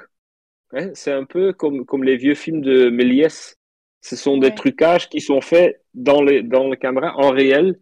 c'est 0.94 1.12
un 1.12 1.26
peu 1.26 1.54
comme, 1.54 1.86
comme 1.86 2.04
les 2.04 2.18
vieux 2.18 2.36
films 2.36 2.62
de 2.62 2.90
Méliès. 2.90 3.58
Ce 4.02 4.16
sont 4.16 4.38
des 4.38 4.54
trucages 4.54 5.10
qui 5.10 5.22
sont 5.22 5.40
faits 5.40 5.82
dans, 5.94 6.22
les, 6.22 6.44
dans 6.44 6.68
le 6.68 6.76
caméra 6.76 7.16
en 7.18 7.32
réel. 7.32 7.80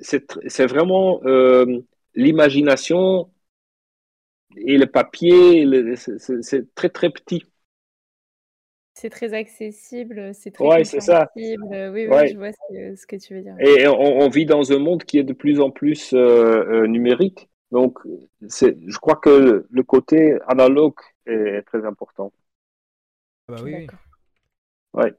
C'est 0.00 0.66
vraiment 0.66 1.20
euh, 1.24 1.80
l'imagination 2.14 3.30
et 4.56 4.78
le 4.78 4.86
papier, 4.86 5.66
c'est 5.96 6.74
très 6.74 6.88
très 6.88 7.10
petit. 7.10 7.44
C'est 8.94 9.10
très 9.10 9.32
accessible, 9.32 10.34
c'est 10.34 10.50
très 10.50 10.66
ouais, 10.66 10.84
c'est 10.84 11.00
ça. 11.00 11.30
Oui, 11.36 11.54
oui, 11.60 12.06
je 12.28 12.36
vois 12.36 12.50
ce 12.50 13.06
que, 13.06 13.16
tu 13.16 13.34
veux 13.34 13.42
dire. 13.42 13.54
Et 13.60 13.86
on, 13.86 14.28
vit 14.28 14.44
dans 14.44 14.72
un 14.72 14.78
monde 14.78 15.04
qui 15.04 15.18
est 15.18 15.24
de 15.24 15.32
plus 15.32 15.60
en 15.60 15.70
plus 15.70 16.12
euh, 16.12 16.18
euh, 16.18 16.86
numérique. 16.88 17.48
Donc, 17.70 17.98
je 18.40 18.98
crois 18.98 19.16
que 19.16 19.66
le 19.70 19.82
côté 19.84 20.36
analogue 20.48 20.96
est 21.30 21.62
très 21.62 21.84
important. 21.84 22.32
Ah 23.48 23.52
bah 23.54 23.62
oui. 23.62 23.86
Ouais. 24.94 25.14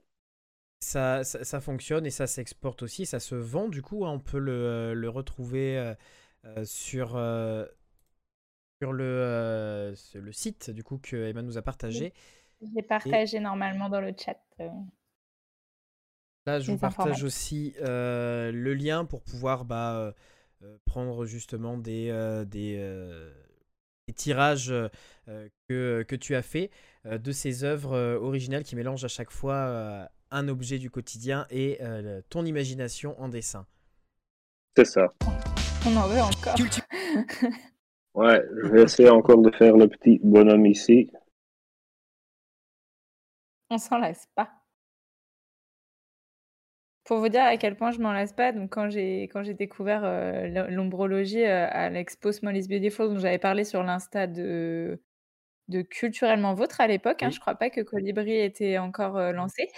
Ça, 0.82 1.24
ça, 1.24 1.60
fonctionne 1.60 2.06
et 2.06 2.10
ça 2.10 2.26
s'exporte 2.26 2.84
aussi, 2.84 3.06
ça 3.06 3.20
se 3.20 3.36
vend 3.36 3.68
du 3.68 3.82
coup, 3.82 4.06
hein. 4.06 4.12
on 4.12 4.20
peut 4.20 4.40
le, 4.40 4.94
le 4.94 5.10
retrouver 5.10 5.78
euh, 5.78 5.94
euh, 6.46 6.64
sur, 6.64 7.18
euh, 7.18 7.66
sur 8.82 8.94
le, 8.94 9.94
le 10.16 10.32
site 10.32 10.70
du 10.70 10.84
coup 10.84 10.98
que 10.98 11.18
Emma 11.18 11.42
nous 11.42 11.58
a 11.58 11.62
partagé. 11.62 12.14
J'ai 12.62 12.82
partagé 12.82 13.40
normalement 13.40 13.90
dans 13.90 14.02
le 14.02 14.14
chat. 14.18 14.38
Là, 16.46 16.60
je 16.60 16.72
vous 16.72 16.78
partage 16.78 17.24
aussi 17.24 17.76
euh, 17.82 18.52
le 18.52 18.74
lien 18.74 19.06
pour 19.06 19.22
pouvoir 19.22 19.66
bah, 19.66 19.98
euh, 19.98 20.12
euh, 20.64 20.78
prendre 20.86 21.26
justement 21.26 21.78
des, 21.78 22.10
euh, 22.10 22.46
des, 22.46 22.78
des 24.10 24.14
tirages 24.14 24.72
euh, 24.72 24.90
que, 25.68 26.04
que 26.08 26.16
tu 26.16 26.36
as 26.36 26.42
fait 26.42 26.72
euh, 27.06 27.20
de 27.20 27.32
ces 27.32 27.64
œuvres 27.64 27.94
euh, 27.94 28.18
originales 28.18 28.64
qui 28.64 28.76
mélangent 28.76 29.06
à 29.06 29.08
chaque 29.08 29.30
fois 29.30 29.54
euh, 29.54 30.06
un 30.32 30.48
objet 30.48 30.80
du 30.80 30.90
quotidien 30.90 31.46
et 31.52 31.78
euh, 31.82 32.22
ton 32.30 32.44
imagination 32.44 33.20
en 33.22 33.30
dessin? 33.30 33.68
C'est 34.76 34.86
ça. 34.86 35.14
On 35.86 35.96
en 35.96 36.08
veut 36.08 36.22
encore. 36.22 36.56
Ouais, 38.16 38.44
je 38.64 38.68
vais 38.70 38.82
essayer 38.82 39.10
encore 39.10 39.38
de 39.38 39.52
faire 39.52 39.78
le 39.78 39.88
petit 39.88 40.20
bonhomme 40.24 40.66
ici. 40.66 41.12
On 43.70 43.78
s'en 43.78 44.00
lasse 44.00 44.26
pas. 44.36 44.50
Pour 47.10 47.18
vous 47.18 47.30
dire 47.30 47.42
à 47.44 47.58
quel 47.58 47.76
point 47.76 47.90
je 47.90 47.98
m'en 48.00 48.12
lasse 48.14 48.34
pas, 48.34 48.52
donc 48.52 48.70
quand 48.72 48.92
j'ai 48.92 49.24
quand 49.24 49.42
j'ai 49.42 49.56
découvert 49.56 50.02
euh, 50.06 50.68
l'ombrologie 50.70 51.44
euh, 51.44 51.66
à 51.72 51.90
l'expo 51.90 52.32
Small 52.32 52.56
is 52.56 52.68
Beautiful, 52.68 53.10
dont 53.10 53.18
j'avais 53.20 53.40
parlé 53.40 53.64
sur 53.64 53.82
l'insta 53.82 54.28
de 54.28 55.02
de 55.70 55.82
Culturellement 55.82 56.54
Vôtre 56.54 56.82
à 56.82 56.88
l'époque, 56.88 57.24
hein, 57.24 57.28
Oui. 57.30 57.34
je 57.34 57.40
crois 57.40 57.56
pas 57.56 57.72
que 57.72 57.82
Colibri 57.82 58.40
était 58.40 58.78
encore 58.78 59.18
euh, 59.18 59.32
lancé. 59.32 59.70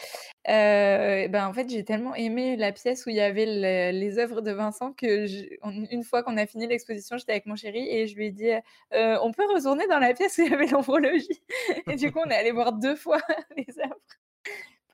Euh, 0.49 1.27
ben 1.29 1.47
en 1.47 1.53
fait, 1.53 1.69
j'ai 1.69 1.85
tellement 1.85 2.15
aimé 2.15 2.57
la 2.57 2.73
pièce 2.73 3.05
où 3.05 3.09
il 3.11 3.15
y 3.17 3.21
avait 3.21 3.45
le- 3.45 3.97
les 3.97 4.19
œuvres 4.19 4.41
de 4.41 4.51
Vincent 4.51 4.93
que 4.93 5.25
je- 5.27 5.45
on- 5.63 5.85
une 5.91 6.03
fois 6.03 6.23
qu'on 6.23 6.35
a 6.37 6.45
fini 6.47 6.67
l'exposition, 6.67 7.17
j'étais 7.17 7.33
avec 7.33 7.45
mon 7.45 7.55
chéri 7.55 7.87
et 7.89 8.07
je 8.07 8.15
lui 8.17 8.27
ai 8.27 8.31
dit 8.31 8.51
on 8.91 9.31
peut 9.31 9.45
retourner 9.53 9.87
dans 9.87 9.99
la 9.99 10.13
pièce 10.13 10.37
où 10.37 10.41
il 10.43 10.51
y 10.51 10.53
avait 10.53 10.67
l'ombrologie. 10.67 11.41
Et 11.87 11.95
du 11.95 12.11
coup, 12.11 12.19
on 12.25 12.29
est 12.29 12.35
allé 12.35 12.51
voir 12.51 12.73
deux 12.73 12.95
fois 12.97 13.19
les 13.57 13.67
œuvres 13.79 13.95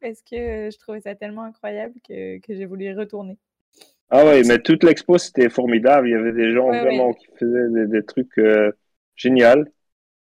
parce 0.02 0.22
que 0.22 0.36
euh, 0.68 0.72
je 0.72 0.78
trouvais 0.80 1.02
ça 1.02 1.16
tellement 1.16 1.44
incroyable 1.44 1.96
que, 2.08 2.40
que 2.40 2.56
j'ai 2.56 2.66
voulu 2.66 2.86
y 2.86 2.94
retourner. 2.94 3.38
Ah 4.10 4.26
ouais, 4.26 4.44
mais 4.44 4.60
toute 4.60 4.84
l'expo, 4.84 5.18
c'était 5.18 5.50
formidable. 5.50 6.08
Il 6.08 6.12
y 6.12 6.16
avait 6.16 6.32
des 6.32 6.54
gens 6.54 6.72
Ouais, 6.72 6.76
vraiment 6.76 7.14
ouais. 7.14 7.14
qui 7.14 7.28
faisaient 7.38 7.70
des, 7.72 7.88
des 7.88 8.06
trucs 8.06 8.38
euh, 8.38 8.72
géniaux. 9.16 9.66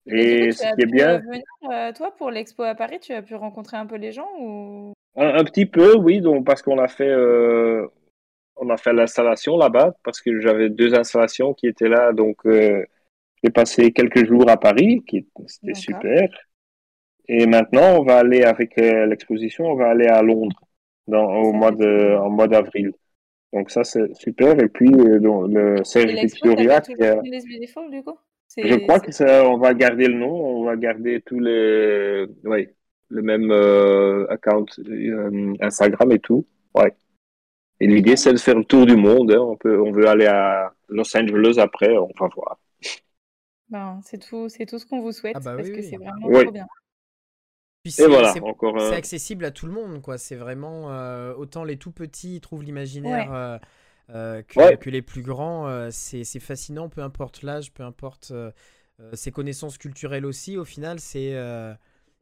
Et 0.06 0.16
du 0.16 0.26
Et 0.26 0.50
coup, 0.50 0.52
ce 0.52 0.66
qui 0.68 0.82
est 0.82 0.86
bien, 0.86 1.18
euh, 1.18 1.20
venir, 1.20 1.42
euh, 1.70 1.92
toi, 1.92 2.14
pour 2.16 2.30
l'expo 2.30 2.62
à 2.62 2.74
Paris, 2.74 3.00
tu 3.00 3.12
as 3.12 3.22
pu 3.22 3.34
rencontrer 3.34 3.76
un 3.76 3.86
peu 3.86 3.96
les 3.96 4.12
gens 4.12 4.28
ou? 4.40 4.92
Un, 5.16 5.34
un 5.40 5.44
petit 5.44 5.66
peu, 5.66 5.96
oui, 5.96 6.20
donc 6.20 6.46
parce 6.46 6.62
qu'on 6.62 6.78
a 6.78 6.88
fait, 6.88 7.08
euh, 7.08 7.86
on 8.56 8.70
a 8.70 8.76
fait 8.78 8.92
l'installation 8.92 9.56
là-bas, 9.58 9.96
parce 10.04 10.20
que 10.22 10.40
j'avais 10.40 10.70
deux 10.70 10.94
installations 10.94 11.54
qui 11.54 11.68
étaient 11.68 11.88
là, 11.88 12.12
donc 12.12 12.38
j'ai 12.46 13.50
passé 13.50 13.92
quelques 13.92 14.26
jours 14.26 14.48
à 14.50 14.56
Paris, 14.58 15.02
qui 15.06 15.26
c'était 15.46 15.74
super. 15.74 16.28
Et 17.28 17.46
maintenant, 17.46 18.00
on 18.00 18.04
va 18.04 18.18
aller 18.18 18.42
avec 18.42 18.78
euh, 18.78 19.06
l'exposition, 19.06 19.66
on 19.66 19.74
va 19.76 19.90
aller 19.90 20.06
à 20.06 20.22
Londres 20.22 20.58
dans, 21.06 21.26
au 21.42 21.52
mois 21.52 21.72
de, 21.72 22.16
en 22.16 22.30
mois 22.30 22.48
d'avril. 22.48 22.92
Donc 23.52 23.70
ça, 23.70 23.84
c'est 23.84 24.14
super. 24.14 24.58
Et 24.62 24.68
puis, 24.68 24.90
euh, 24.92 25.20
donc, 25.20 25.50
le 25.52 25.84
Serge 25.84 26.12
Victoria, 26.12 26.80
qui 26.80 26.94
Small 26.94 27.20
is 27.24 27.46
Beautiful, 27.46 27.90
du 27.90 28.02
coup? 28.02 28.16
Je 28.56 28.74
crois 28.76 28.98
c'est- 28.98 29.06
que 29.06 29.12
ça, 29.12 29.48
on 29.48 29.58
va 29.58 29.74
garder 29.74 30.08
le 30.08 30.14
nom, 30.14 30.32
on 30.60 30.64
va 30.64 30.76
garder 30.76 31.20
tous 31.24 31.38
les, 31.38 32.26
ouais, 32.44 32.74
le 33.10 33.22
même 33.22 33.50
euh, 33.50 34.26
account 34.30 34.64
euh, 34.78 35.54
Instagram 35.60 36.12
et 36.12 36.18
tout. 36.18 36.46
Ouais. 36.74 36.94
Et 37.80 37.86
l'idée, 37.86 38.16
c'est 38.16 38.32
de 38.32 38.38
faire 38.38 38.56
le 38.56 38.64
tour 38.64 38.86
du 38.86 38.96
monde. 38.96 39.32
hein. 39.32 39.40
On 39.40 39.56
peut, 39.56 39.80
on 39.80 39.92
veut 39.92 40.08
aller 40.08 40.26
à 40.26 40.72
Los 40.88 41.16
Angeles 41.16 41.56
après, 41.58 41.96
on 41.96 42.08
va 42.18 42.28
voir. 42.34 42.58
ben, 43.68 44.00
c'est 44.02 44.18
tout, 44.18 44.48
c'est 44.48 44.66
tout 44.66 44.78
ce 44.78 44.86
qu'on 44.86 45.00
vous 45.00 45.12
souhaite 45.12 45.36
Ah 45.36 45.40
bah 45.40 45.54
parce 45.56 45.68
oui, 45.68 45.74
que 45.74 45.80
oui. 45.80 45.86
c'est 45.90 45.96
vraiment 45.96 46.26
Oui. 46.26 46.42
trop 46.42 46.52
bien. 46.52 46.66
Puis 47.84 47.90
Et 47.90 48.02
c'est- 48.02 48.06
voilà, 48.08 48.32
c'est- 48.32 48.40
encore 48.40 48.80
C'est 48.80 48.88
un. 48.94 48.96
accessible 48.96 49.44
à 49.44 49.50
tout 49.50 49.66
le 49.66 49.72
monde, 49.72 50.02
quoi. 50.02 50.18
C'est 50.18 50.34
vraiment 50.36 50.90
euh, 50.92 51.32
autant 51.34 51.64
les 51.64 51.76
tout 51.76 51.92
petits 51.92 52.40
trouvent 52.40 52.62
l'imaginaire 52.64 53.30
Ouais. 53.30 53.36
euh, 53.36 53.58
euh, 54.10 54.42
que, 54.42 54.58
Ouais. 54.58 54.76
que 54.76 54.90
les 54.90 55.02
plus 55.02 55.22
grands. 55.22 55.68
euh, 55.68 55.88
c'est 55.90 56.24
c'est 56.24 56.40
fascinant, 56.40 56.88
peu 56.88 57.02
importe 57.02 57.42
l'âge, 57.42 57.72
peu 57.72 57.82
importe 57.84 58.30
euh, 58.32 58.50
euh, 59.00 59.10
ses 59.14 59.30
connaissances 59.30 59.78
culturelles 59.78 60.26
aussi. 60.26 60.56
Au 60.56 60.64
final, 60.64 60.98
c'est 60.98 61.34
euh, 61.34 61.72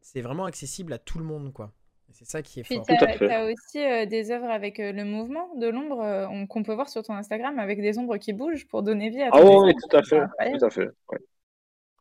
c'est 0.01 0.21
vraiment 0.21 0.45
accessible 0.45 0.93
à 0.93 0.99
tout 0.99 1.19
le 1.19 1.25
monde, 1.25 1.53
quoi. 1.53 1.73
C'est 2.13 2.27
ça 2.27 2.41
qui 2.43 2.61
est 2.61 2.63
Puis 2.63 2.77
fort. 2.77 2.87
tu 2.87 2.95
as, 3.27 3.45
aussi 3.47 3.79
euh, 3.85 4.07
des 4.07 4.31
œuvres 4.31 4.49
avec 4.49 4.79
euh, 4.81 4.93
le 4.93 5.05
mouvement 5.05 5.55
de 5.57 5.67
l'ombre 5.69 6.01
euh, 6.01 6.27
on- 6.29 6.47
qu'on 6.47 6.63
peut 6.63 6.73
voir 6.75 6.89
sur 6.89 7.03
ton 7.03 7.15
Instagram 7.15 7.59
avec 7.59 7.81
des 7.81 7.99
ombres 7.99 8.17
qui 8.19 8.33
bougent 8.33 8.67
pour 8.69 8.83
donner 8.83 9.11
vie 9.11 9.23
à 9.23 9.31
Ah 9.33 9.41
oui, 9.45 9.75
tout 9.75 9.97
à 9.97 10.03
fait, 10.03 10.21
tout 10.21 10.65
à 10.65 10.71
fait. 10.71 10.89
Ouais. 11.11 11.19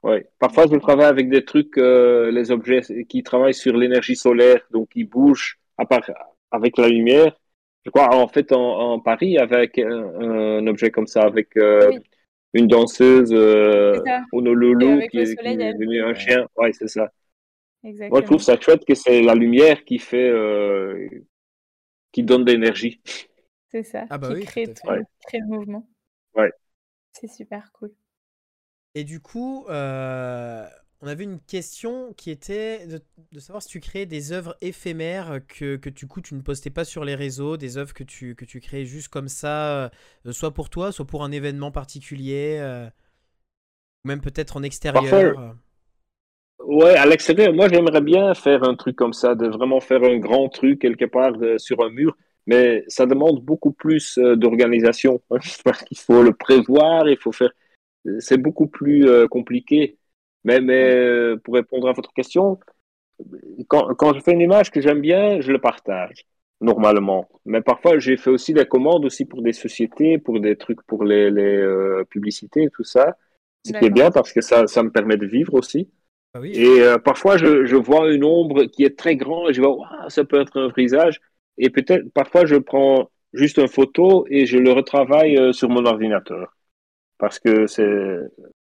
Ouais. 0.06 0.30
Parfois, 0.40 0.66
je 0.72 0.78
travaille 0.78 1.08
avec 1.08 1.30
des 1.30 1.44
trucs, 1.44 1.78
euh, 1.80 2.30
les 2.32 2.52
objets 2.52 2.82
qui 3.10 3.24
travaillent 3.24 3.56
sur 3.56 3.76
l'énergie 3.76 4.16
solaire, 4.16 4.62
donc 4.72 4.90
qui 4.90 5.04
bougent 5.04 5.58
à 5.78 5.86
part, 5.86 6.04
avec 6.52 6.78
la 6.78 6.88
lumière. 6.88 7.36
Je 7.86 7.90
crois, 7.90 8.16
en 8.16 8.28
fait, 8.28 8.52
en, 8.52 8.94
en 8.94 9.00
Paris, 9.00 9.38
avec 9.40 9.80
un, 9.80 9.90
un 10.62 10.68
objet 10.68 10.92
comme 10.92 11.08
ça, 11.08 11.24
avec 11.24 11.58
euh, 11.58 11.90
Oui. 11.90 12.00
une 12.54 12.68
danseuse 12.68 13.32
euh, 13.34 14.00
Honolulu 14.32 14.94
avec 14.94 15.12
qui 15.12 15.18
le 15.18 15.24
est, 15.24 15.74
devenue 15.74 16.04
un 16.04 16.14
chien. 16.14 16.48
Ouais, 16.56 16.72
c'est 16.74 16.88
ça. 16.88 17.12
Moi, 17.84 17.92
je 17.94 18.08
trouve 18.08 18.14
Exactement. 18.14 18.40
ça 18.40 18.60
chouette 18.60 18.86
que 18.86 18.96
c'est 18.96 19.22
la 19.22 19.36
lumière 19.36 19.84
qui 19.86 20.00
fait, 20.00 20.30
euh, 20.30 21.08
qui 22.12 22.24
donne 22.24 22.46
de 22.46 22.52
l'énergie. 22.52 23.02
C'est 23.70 23.84
ça. 23.84 24.06
Ah 24.10 24.18
bah 24.18 24.30
qui 24.30 24.36
oui, 24.36 24.46
crée, 24.46 24.66
tout- 24.68 24.88
Ouais. 24.88 25.02
crée 25.28 25.40
le 25.40 25.48
mouvement. 25.48 25.88
Ouais. 26.36 26.52
C'est 27.12 27.28
super 27.28 27.72
cool. 27.74 27.92
Et 28.96 29.04
du 29.04 29.20
coup, 29.20 29.66
euh, 29.70 30.66
on 31.02 31.08
avait 31.08 31.26
une 31.26 31.40
question 31.42 32.14
qui 32.14 32.32
était 32.32 32.88
de, 32.88 33.02
de 33.32 33.40
savoir 33.40 33.62
si 33.62 33.70
tu 33.70 33.80
créais 33.82 34.06
des 34.06 34.32
œuvres 34.32 34.56
éphémères 34.62 35.42
que, 35.48 35.76
que 35.76 35.90
du 35.90 36.08
coup 36.08 36.22
tu 36.22 36.34
ne 36.36 36.42
postais 36.42 36.70
pas 36.70 36.86
sur 36.86 37.04
les 37.06 37.16
réseaux, 37.16 37.58
des 37.58 37.78
œuvres 37.78 37.94
que 37.94 38.04
tu, 38.04 38.36
que 38.36 38.46
tu 38.46 38.62
créais 38.62 38.86
juste 38.86 39.10
comme 39.10 39.28
ça, 39.28 39.86
euh, 40.26 40.32
soit 40.32 40.54
pour 40.54 40.70
toi, 40.70 40.92
soit 40.94 41.06
pour 41.06 41.24
un 41.26 41.32
événement 41.32 41.72
particulier, 41.72 42.58
euh, 42.62 42.90
ou 44.06 44.08
même 44.08 44.22
peut-être 44.22 44.56
en 44.58 44.64
extérieur. 44.64 45.38
euh. 45.38 45.54
Ouais, 46.60 46.96
à 46.96 47.06
l'extérieur, 47.06 47.54
moi 47.54 47.68
j'aimerais 47.70 48.02
bien 48.02 48.34
faire 48.34 48.64
un 48.64 48.76
truc 48.76 48.96
comme 48.96 49.14
ça, 49.14 49.36
de 49.36 49.48
vraiment 49.48 49.80
faire 49.82 50.04
un 50.04 50.18
grand 50.18 50.50
truc 50.50 50.80
quelque 50.82 51.06
part 51.06 51.34
sur 51.58 51.84
un 51.84 51.90
mur, 51.90 52.16
mais 52.48 52.84
ça 52.88 53.06
demande 53.06 53.42
beaucoup 53.44 53.72
plus 53.72 54.18
d'organisation, 54.18 55.22
hein, 55.32 55.38
parce 55.64 55.84
qu'il 55.84 55.98
faut 56.00 56.24
le 56.24 56.34
prévoir, 56.34 57.08
il 57.10 57.18
faut 57.18 57.32
faire, 57.32 57.52
c'est 58.20 58.38
beaucoup 58.38 58.68
plus 58.68 59.08
euh, 59.08 59.28
compliqué. 59.28 59.98
Mais, 60.44 60.62
mais 60.62 60.94
euh, 60.96 61.38
pour 61.38 61.56
répondre 61.56 61.88
à 61.90 61.94
votre 61.94 62.14
question, 62.14 62.60
quand, 63.68 63.94
quand 63.96 64.14
je 64.14 64.20
fais 64.20 64.34
une 64.34 64.42
image 64.42 64.72
que 64.72 64.82
j'aime 64.82 65.02
bien, 65.02 65.42
je 65.42 65.52
le 65.52 65.60
partage 65.60 66.26
normalement. 66.62 67.28
Mais 67.46 67.62
parfois 67.62 68.00
j'ai 68.00 68.18
fait 68.18 68.30
aussi 68.30 68.54
des 68.54 68.66
commandes 68.66 69.06
aussi 69.06 69.26
pour 69.26 69.42
des 69.42 69.54
sociétés, 69.54 70.18
pour 70.18 70.40
des 70.40 70.56
trucs 70.56 70.82
pour 70.84 71.04
les, 71.04 71.30
les 71.32 71.58
euh, 71.58 72.04
publicités 72.10 72.64
et 72.64 72.70
tout 72.70 72.84
ça, 72.84 73.18
ce 73.64 73.74
qui 73.74 73.86
est 73.86 73.90
D'accord. 73.90 73.94
bien 73.94 74.12
parce 74.12 74.32
que 74.34 74.42
ça, 74.42 74.68
ça 74.68 74.84
me 74.84 74.92
permet 74.92 75.18
de 75.18 75.26
vivre 75.26 75.54
aussi. 75.56 75.90
Ah 76.34 76.40
oui, 76.42 76.52
Et 76.54 76.82
euh, 76.82 76.98
parfois, 77.00 77.38
je, 77.38 77.66
je 77.66 77.76
vois 77.76 78.12
une 78.14 78.24
ombre 78.26 78.66
qui 78.66 78.84
est 78.86 78.98
très 78.98 79.16
grande 79.18 79.52
et 79.52 79.54
je 79.54 79.62
vois, 79.62 79.88
ça 80.10 80.26
peut 80.26 80.42
être 80.42 80.60
un 80.60 80.70
visage. 80.76 81.22
Et 81.58 81.70
peut-être, 81.70 82.10
parfois, 82.14 82.46
je 82.46 82.56
prends 82.58 83.10
juste 83.34 83.58
une 83.60 83.68
photo 83.68 84.26
et 84.30 84.46
je 84.46 84.58
le 84.58 84.72
retravaille 84.74 85.38
euh, 85.38 85.54
sur 85.54 85.70
mon 85.70 85.86
ordinateur. 85.86 86.55
Parce 87.18 87.40
que 87.40 87.68
c'est 87.68 88.20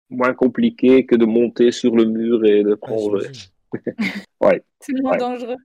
moins 0.09 0.33
compliqué 0.33 1.05
que 1.05 1.15
de 1.15 1.25
monter 1.25 1.71
sur 1.71 1.95
le 1.95 2.05
mur 2.05 2.43
et 2.45 2.63
de 2.63 2.69
ouais, 2.71 2.75
prendre. 2.77 3.19
j'imagine. 3.19 3.51
C'est 4.81 4.93
moins 5.01 5.11
Ouais. 5.11 5.17
dangereux. 5.17 5.55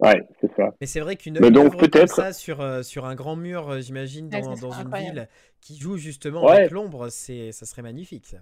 Ouais, 0.00 0.22
c'est 0.40 0.54
ça. 0.54 0.74
Mais 0.80 0.86
c'est 0.86 1.00
vrai 1.00 1.16
qu'une 1.16 1.38
Mais 1.40 1.48
une 1.48 1.54
donc, 1.54 1.66
œuvre 1.66 1.78
comme 1.78 1.90
peut-être- 1.90 2.14
ça 2.14 2.32
sur, 2.32 2.60
euh, 2.60 2.82
sur 2.82 3.04
un 3.04 3.14
grand 3.16 3.34
mur, 3.34 3.68
euh, 3.70 3.80
j'imagine, 3.80 4.26
Ouais, 4.32 4.40
dans, 4.42 4.54
ça 4.54 4.60
dans 4.62 4.72
une 4.72 4.94
ville 4.94 5.28
qui 5.60 5.76
joue 5.76 5.96
justement 5.96 6.44
Ouais. 6.44 6.58
avec 6.58 6.70
l'ombre, 6.70 7.08
c'est, 7.08 7.50
ça 7.52 7.66
serait 7.66 7.82
magnifique 7.82 8.26
ça. 8.26 8.38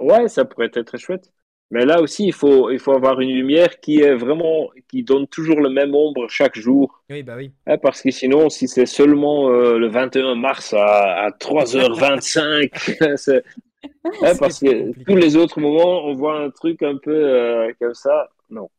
Ouais, 0.00 0.28
ça 0.28 0.44
pourrait 0.46 0.66
être 0.66 0.80
très 0.82 0.96
chouette. 0.98 1.30
Mais 1.70 1.84
là 1.84 2.00
aussi, 2.00 2.26
il 2.26 2.32
faut, 2.32 2.70
il 2.70 2.78
faut 2.78 2.92
avoir 2.92 3.20
une 3.20 3.30
lumière 3.30 3.78
qui 3.80 4.00
est 4.00 4.14
vraiment, 4.14 4.70
qui 4.88 5.02
donne 5.02 5.26
toujours 5.26 5.60
le 5.60 5.68
même 5.68 5.94
ombre 5.94 6.26
chaque 6.28 6.58
jour. 6.58 7.02
Oui, 7.10 7.22
bah 7.22 7.34
oui. 7.36 7.52
Hein, 7.66 7.76
parce 7.78 8.00
que 8.00 8.10
sinon, 8.10 8.48
si 8.48 8.68
c'est 8.68 8.86
seulement 8.86 9.50
euh, 9.50 9.78
le 9.78 9.88
21 9.88 10.34
mars 10.34 10.72
à, 10.72 11.24
à 11.26 11.30
3h25, 11.30 13.16
c'est, 13.16 13.44
hein, 14.04 14.34
parce 14.38 14.60
que 14.60 14.86
compliqué. 14.86 15.04
tous 15.04 15.16
les 15.16 15.36
autres 15.36 15.60
moments, 15.60 16.04
on 16.06 16.14
voit 16.14 16.40
un 16.40 16.50
truc 16.50 16.82
un 16.82 16.96
peu 16.96 17.12
euh, 17.14 17.72
comme 17.78 17.94
ça. 17.94 18.30
Non. 18.48 18.70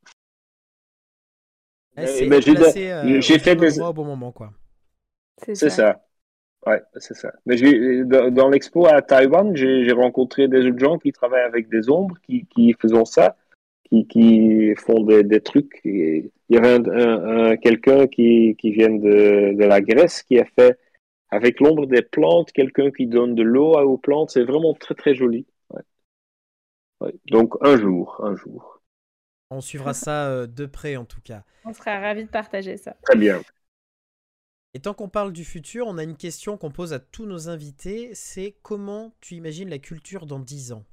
J'ai 1.95 2.31
euh, 2.31 3.39
fait 3.39 3.55
des- 3.55 3.79
au 3.81 3.93
bon 3.93 4.05
moment, 4.05 4.31
quoi. 4.31 4.51
C'est 5.37 5.55
C'est 5.55 5.69
ça. 5.69 5.75
ça. 5.93 6.08
Ouais, 6.67 6.81
c'est 6.97 7.13
ça. 7.15 7.31
Mais 7.45 7.57
j'ai, 7.57 8.03
dans, 8.03 8.29
dans 8.31 8.49
l'expo 8.49 8.85
à 8.85 9.01
Taïwan, 9.01 9.55
j'ai, 9.55 9.85
j'ai 9.85 9.91
rencontré 9.93 10.47
des 10.47 10.65
autres 10.65 10.79
gens 10.79 10.97
qui 10.97 11.11
travaillent 11.11 11.43
avec 11.45 11.69
des 11.69 11.89
ombres, 11.89 12.15
qui, 12.23 12.45
qui 12.47 12.73
font 12.73 13.05
ça, 13.05 13.37
qui, 13.89 14.05
qui 14.07 14.75
font 14.75 15.01
des, 15.03 15.23
des 15.23 15.41
trucs. 15.41 15.79
Et 15.85 16.31
il 16.49 16.55
y 16.55 16.57
avait 16.57 16.73
un, 16.73 16.85
un- 16.85 17.51
un- 17.51 17.57
quelqu'un 17.57 18.07
qui, 18.07 18.55
qui 18.59 18.71
vient 18.71 18.89
de, 18.89 19.55
de 19.55 19.65
la 19.65 19.81
Grèce 19.81 20.21
qui 20.23 20.37
a 20.39 20.45
fait 20.45 20.77
avec 21.29 21.59
l'ombre 21.61 21.85
des 21.85 22.01
plantes, 22.01 22.51
quelqu'un 22.51 22.91
qui 22.91 23.07
donne 23.07 23.35
de 23.35 23.43
l'eau 23.43 23.75
aux 23.79 23.97
plantes. 23.97 24.31
C'est 24.31 24.43
vraiment 24.43 24.73
très, 24.73 24.95
très 24.95 25.15
joli. 25.15 25.45
Ouais. 25.69 25.81
Ouais. 27.01 27.13
Donc, 27.27 27.55
un 27.61 27.77
jour, 27.77 28.19
un 28.23 28.35
jour. 28.35 28.81
On 29.51 29.61
suivra 29.61 29.93
ça 29.93 30.29
euh, 30.29 30.47
de 30.47 30.65
près 30.65 30.95
en 30.95 31.05
tout 31.05 31.21
cas. 31.21 31.43
On 31.65 31.73
sera 31.73 31.99
ravis 31.99 32.25
de 32.25 32.29
partager 32.29 32.77
ça. 32.77 32.95
Très 33.03 33.17
bien. 33.17 33.41
Et 34.73 34.79
tant 34.79 34.95
qu'on 34.95 35.09
parle 35.09 35.31
du 35.31 35.45
futur, 35.45 35.85
on 35.85 35.99
a 35.99 36.03
une 36.03 36.17
question 36.17 36.57
qu'on 36.57 36.71
pose 36.71 36.91
à 36.91 36.99
tous 36.99 37.27
nos 37.27 37.49
invités, 37.49 38.15
c'est 38.15 38.55
comment 38.63 39.13
tu 39.21 39.35
imagines 39.35 39.69
la 39.69 39.77
culture 39.77 40.25
dans 40.25 40.39
10 40.39 40.71
ans? 40.71 40.85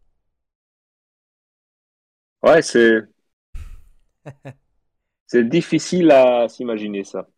Ouais, 2.43 2.63
c'est 2.63 3.03
c'est 5.27 5.49
difficile 5.49 6.11
à 6.11 6.49
s'imaginer 6.49 7.05
ça. 7.05 7.29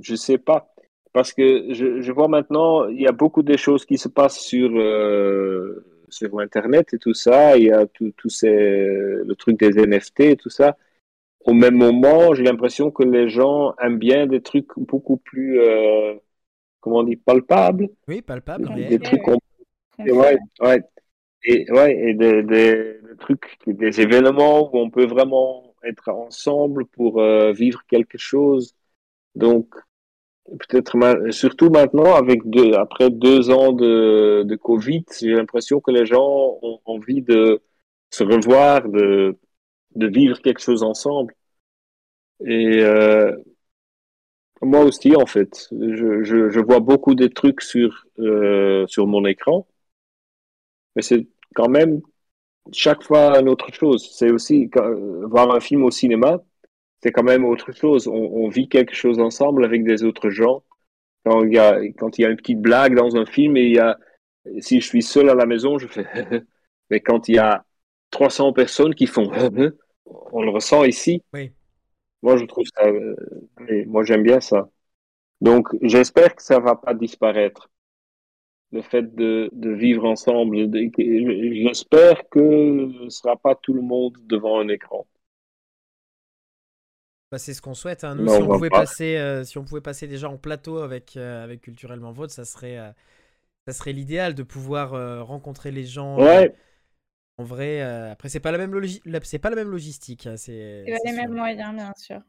Je 0.00 0.14
sais 0.14 0.38
pas 0.38 0.74
parce 1.12 1.32
que 1.32 1.72
je, 1.74 2.02
je, 2.02 2.12
vois 2.12 2.28
maintenant 2.28 2.88
il 2.88 3.00
y 3.02 3.06
a 3.08 3.12
beaucoup 3.12 3.42
de 3.42 3.56
choses 3.56 3.84
qui 3.86 3.98
se 3.98 4.08
passent 4.08 4.40
sur 4.40 4.70
euh, 4.76 5.84
sur 6.10 6.38
internet 6.40 6.94
et 6.94 6.98
tout 6.98 7.14
ça. 7.14 7.56
Il 7.56 7.64
y 7.64 7.72
a 7.72 7.86
tout, 7.86 8.12
tout 8.16 8.30
ces 8.30 8.50
le 8.50 9.34
truc 9.36 9.58
des 9.58 9.78
NFT 9.80 10.20
et 10.22 10.36
tout 10.36 10.50
ça. 10.50 10.76
Au 11.44 11.52
même 11.52 11.76
moment, 11.76 12.34
j'ai 12.34 12.42
l'impression 12.42 12.90
que 12.90 13.02
les 13.02 13.28
gens 13.28 13.74
aiment 13.82 13.98
bien 13.98 14.26
des 14.26 14.40
trucs 14.40 14.70
beaucoup 14.78 15.18
plus 15.18 15.60
euh, 15.60 16.14
comment 16.80 16.98
on 16.98 17.02
dit 17.02 17.16
palpables. 17.16 17.88
Oui, 18.08 18.22
palpables. 18.22 18.74
Des 18.88 18.98
trucs 18.98 19.26
ouais, 19.98 20.38
ouais 20.60 20.82
et 21.44 21.70
ouais 21.70 21.96
et 21.96 22.14
des, 22.14 22.42
des, 22.42 22.96
trucs, 23.18 23.58
des 23.66 24.00
événements 24.00 24.74
où 24.74 24.78
on 24.78 24.90
peut 24.90 25.06
vraiment 25.06 25.74
être 25.84 26.08
ensemble 26.08 26.86
pour 26.86 27.20
euh, 27.20 27.52
vivre 27.52 27.82
quelque 27.88 28.18
chose. 28.18 28.74
Donc 29.34 29.74
peut-être 30.46 30.96
surtout 31.30 31.70
maintenant 31.70 32.14
avec 32.14 32.48
deux, 32.48 32.74
après 32.74 33.10
deux 33.10 33.50
ans 33.50 33.72
de, 33.72 34.42
de 34.44 34.56
Covid, 34.56 35.04
j'ai 35.20 35.32
l'impression 35.32 35.80
que 35.80 35.90
les 35.90 36.06
gens 36.06 36.58
ont 36.62 36.80
envie 36.84 37.22
de 37.22 37.62
se 38.10 38.24
revoir, 38.24 38.88
de 38.88 39.36
de 39.96 40.06
vivre 40.06 40.40
quelque 40.42 40.60
chose 40.60 40.82
ensemble. 40.82 41.34
Et 42.46 42.82
euh, 42.82 43.36
moi 44.62 44.80
aussi, 44.84 45.16
en 45.16 45.26
fait, 45.26 45.68
je, 45.72 46.22
je, 46.24 46.60
vois 46.60 46.80
beaucoup 46.80 47.14
de 47.14 47.26
trucs 47.26 47.62
sur 47.62 48.06
euh, 48.18 48.86
sur 48.88 49.06
mon 49.06 49.24
écran, 49.26 49.66
mais 50.96 51.02
c'est 51.02 51.26
quand 51.54 51.68
même 51.68 52.00
chaque 52.72 53.02
fois 53.02 53.38
une 53.40 53.48
autre 53.48 53.72
chose. 53.72 54.10
C'est 54.12 54.30
aussi 54.30 54.70
voir 55.24 55.54
un 55.54 55.60
film 55.60 55.84
au 55.84 55.90
cinéma, 55.90 56.42
c'est 57.02 57.12
quand 57.12 57.22
même 57.24 57.44
autre 57.44 57.72
chose. 57.72 58.08
On, 58.08 58.48
vit 58.48 58.68
quelque 58.68 58.94
chose 58.94 59.18
ensemble 59.20 59.64
avec 59.64 59.84
des 59.84 60.04
autres 60.04 60.30
gens. 60.30 60.64
Quand 61.24 61.44
il 61.44 61.54
y 61.54 61.58
a 61.58 61.80
quand 61.98 62.18
il 62.18 62.22
y 62.22 62.24
a 62.26 62.30
une 62.30 62.36
petite 62.36 62.60
blague 62.60 62.94
dans 62.96 63.16
un 63.16 63.26
film 63.26 63.56
et 63.56 63.64
il 63.64 63.74
y 63.74 63.78
a 63.78 63.98
si 64.60 64.80
je 64.80 64.86
suis 64.86 65.02
seul 65.02 65.30
à 65.30 65.34
la 65.34 65.46
maison, 65.46 65.78
je 65.78 65.86
fais 65.88 66.06
mais 66.90 67.00
quand 67.00 67.28
il 67.28 67.36
y 67.36 67.38
a 67.38 67.64
300 68.10 68.52
personnes 68.52 68.94
qui 68.94 69.06
font 69.06 69.30
on 70.06 70.42
le 70.42 70.50
ressent 70.50 70.84
ici. 70.84 71.22
Oui. 71.32 71.52
Moi 72.22 72.36
je 72.36 72.44
trouve 72.44 72.64
ça 72.74 72.86
euh, 72.86 73.16
moi 73.86 74.04
j'aime 74.04 74.22
bien 74.22 74.40
ça. 74.40 74.68
Donc 75.40 75.68
j'espère 75.82 76.34
que 76.34 76.42
ça 76.42 76.58
va 76.58 76.74
pas 76.76 76.94
disparaître 76.94 77.70
le 78.72 78.82
fait 78.82 79.14
de, 79.14 79.50
de 79.52 79.70
vivre 79.70 80.04
ensemble. 80.04 80.56
J'espère 80.96 82.28
que 82.28 82.40
ce 82.40 83.04
ne 83.04 83.08
sera 83.08 83.36
pas 83.36 83.54
tout 83.54 83.72
le 83.72 83.82
monde 83.82 84.16
devant 84.24 84.58
un 84.58 84.68
écran. 84.68 85.06
Bah, 87.30 87.38
c'est 87.38 87.54
ce 87.54 87.62
qu'on 87.62 87.74
souhaite. 87.74 88.04
Hein. 88.04 88.16
Nous, 88.16 88.28
si, 88.28 88.42
on 88.42 88.46
pouvait 88.46 88.70
passer, 88.70 89.16
euh, 89.16 89.44
si 89.44 89.58
on 89.58 89.64
pouvait 89.64 89.80
passer 89.80 90.06
déjà 90.06 90.28
en 90.28 90.38
plateau 90.38 90.78
avec, 90.78 91.16
euh, 91.16 91.44
avec 91.44 91.62
Culturellement 91.62 92.12
Vôtre, 92.12 92.32
ça 92.32 92.44
serait, 92.44 92.78
ça 93.66 93.72
serait 93.72 93.92
l'idéal 93.92 94.34
de 94.34 94.42
pouvoir 94.42 95.26
rencontrer 95.26 95.70
les 95.70 95.84
gens. 95.84 96.18
Ouais. 96.18 96.54
En 97.36 97.44
vrai, 97.44 97.80
après, 97.80 98.28
c'est 98.28 98.40
pas 98.40 98.52
la 98.52 98.58
même 98.58 98.80
c'est 99.22 99.38
pas 99.38 99.50
la 99.50 99.56
même 99.56 99.70
logistique. 99.70 100.26
Hein, 100.26 100.36
c'est 100.36 100.84
les 101.04 101.12
mêmes 101.12 101.32
moyens, 101.32 101.74
bien 101.74 101.92
sûr. 101.96 102.20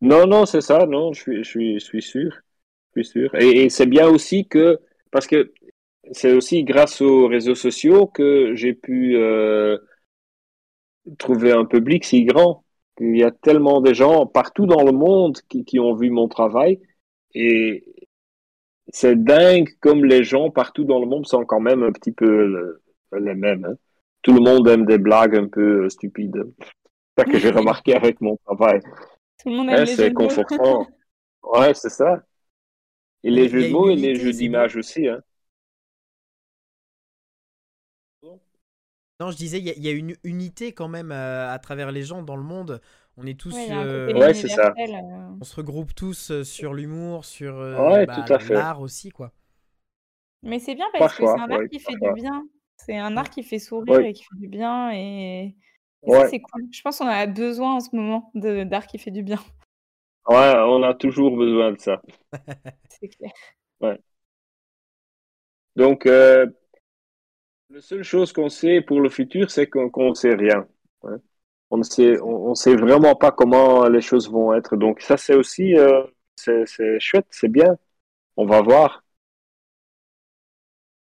Non, 0.00 0.26
non, 0.26 0.46
c'est 0.46 0.60
ça. 0.60 0.84
Non, 0.86 1.12
je 1.12 1.20
suis, 1.20 1.44
je 1.44 1.48
suis, 1.48 1.78
je 1.78 1.84
suis 1.84 2.02
sûr. 2.02 2.32
Je 2.94 3.02
suis 3.02 3.12
sûr. 3.12 3.34
Et, 3.36 3.64
et 3.64 3.70
c'est 3.70 3.86
bien 3.86 4.08
aussi 4.08 4.46
que 4.48 4.80
parce 5.10 5.26
que 5.26 5.52
c'est 6.10 6.32
aussi 6.32 6.64
grâce 6.64 7.00
aux 7.00 7.28
réseaux 7.28 7.54
sociaux 7.54 8.06
que 8.06 8.54
j'ai 8.54 8.74
pu 8.74 9.16
euh, 9.16 9.78
trouver 11.18 11.52
un 11.52 11.64
public 11.64 12.04
si 12.04 12.24
grand. 12.24 12.64
Il 13.00 13.16
y 13.16 13.24
a 13.24 13.30
tellement 13.30 13.80
de 13.80 13.92
gens 13.94 14.26
partout 14.26 14.66
dans 14.66 14.82
le 14.82 14.92
monde 14.92 15.38
qui, 15.48 15.64
qui 15.64 15.78
ont 15.80 15.94
vu 15.94 16.10
mon 16.10 16.28
travail 16.28 16.80
et 17.34 17.84
c'est 18.92 19.16
dingue 19.22 19.68
comme 19.80 20.04
les 20.04 20.24
gens 20.24 20.50
partout 20.50 20.84
dans 20.84 21.00
le 21.00 21.06
monde 21.06 21.26
sont 21.26 21.44
quand 21.44 21.60
même 21.60 21.82
un 21.82 21.92
petit 21.92 22.12
peu 22.12 22.80
les 23.12 23.34
mêmes. 23.34 23.64
Hein. 23.64 23.76
Tout 24.22 24.32
le 24.32 24.40
monde 24.40 24.68
aime 24.68 24.86
des 24.86 24.98
blagues 24.98 25.36
un 25.36 25.48
peu 25.48 25.88
stupides. 25.88 26.44
C'est 26.58 27.24
ça 27.24 27.30
que 27.30 27.38
j'ai 27.38 27.50
remarqué 27.50 27.94
avec 27.94 28.20
mon 28.20 28.36
travail. 28.44 28.80
Tout 29.42 29.50
le 29.50 29.56
monde 29.56 29.70
aime 29.70 29.86
C'est 29.86 30.12
confortant. 30.12 30.86
ouais, 31.42 31.74
c'est 31.74 31.90
ça. 31.90 32.22
Et 33.24 33.30
les 33.30 33.48
jeux 33.48 33.64
de 33.64 33.72
mots 33.72 33.90
et 33.90 33.96
les 33.96 34.14
jeux 34.16 34.32
d'image 34.32 34.76
aussi. 34.76 35.08
Hein. 35.08 35.20
Non, 39.20 39.30
je 39.30 39.36
disais, 39.36 39.60
il 39.60 39.84
y, 39.84 39.88
a 39.88 39.92
une 39.92 40.16
unité 40.24 40.72
quand 40.72 40.88
même 40.88 41.12
euh, 41.12 41.48
à, 41.48 41.56
travers 41.60 41.92
les 41.92 42.02
gens 42.02 42.22
dans 42.22 42.34
le 42.34 42.42
monde. 42.42 42.80
On 43.16 43.24
est 43.24 43.38
tous. 43.38 43.54
Euh, 43.70 44.12
ouais, 44.14 44.34
c'est 44.34 44.48
ça. 44.48 44.74
Euh. 44.76 45.36
On 45.40 45.44
se 45.44 45.54
regroupe 45.54 45.94
tous 45.94 46.42
sur 46.42 46.74
l'humour, 46.74 47.24
sur 47.24 47.54
bah, 47.54 48.38
l'art 48.50 48.80
aussi, 48.80 49.10
quoi. 49.10 49.30
Mais 50.42 50.58
c'est 50.58 50.74
bien 50.74 50.86
parce 50.98 51.16
que 51.16 51.24
c'est 51.24 51.40
un 51.40 51.50
art 51.50 51.68
qui 51.70 51.78
fait 51.78 51.94
du 51.94 52.12
bien. 52.14 52.42
C'est 52.86 52.98
un 52.98 53.16
art 53.16 53.30
qui 53.30 53.42
fait 53.42 53.58
sourire 53.58 54.00
et 54.00 54.12
qui 54.12 54.24
fait 54.24 54.36
du 54.36 54.48
bien. 54.48 54.92
Et, 54.92 55.54
ça, 56.08 56.28
c'est 56.28 56.40
cool. 56.40 56.66
Je 56.72 56.82
pense 56.82 56.98
qu'on 56.98 57.06
a 57.06 57.26
besoin 57.26 57.74
en 57.76 57.80
ce 57.80 57.94
moment 57.94 58.30
d'art 58.34 58.86
qui 58.86 58.98
fait 58.98 59.10
du 59.10 59.22
bien. 59.22 59.38
Ouais, 60.28 60.54
on 60.56 60.82
a 60.82 60.94
toujours 60.94 61.36
besoin 61.36 61.72
de 61.72 61.80
ça. 61.80 62.02
c'est 62.88 63.08
clair. 63.08 63.32
Ouais. 63.80 63.98
Donc, 65.76 66.04
la 66.04 66.46
seule 67.80 68.02
chose 68.02 68.32
qu'on 68.32 68.48
sait 68.48 68.82
pour 68.82 69.00
le 69.00 69.08
futur, 69.08 69.50
c'est 69.50 69.66
qu'on 69.66 70.10
ne 70.10 70.14
sait 70.14 70.34
rien. 70.34 70.66
On 71.70 71.78
ne 71.78 71.82
sait, 71.82 72.20
on, 72.20 72.54
sait 72.54 72.76
vraiment 72.76 73.14
pas 73.14 73.32
comment 73.32 73.88
les 73.88 74.02
choses 74.02 74.30
vont 74.30 74.52
être. 74.52 74.76
Donc 74.76 75.00
ça, 75.00 75.16
c'est 75.16 75.34
aussi, 75.34 75.74
euh, 75.78 76.02
c'est 76.36 77.00
chouette, 77.00 77.26
c'est 77.30 77.48
bien. 77.48 77.78
On 78.36 78.44
va 78.44 78.60
voir. 78.60 79.01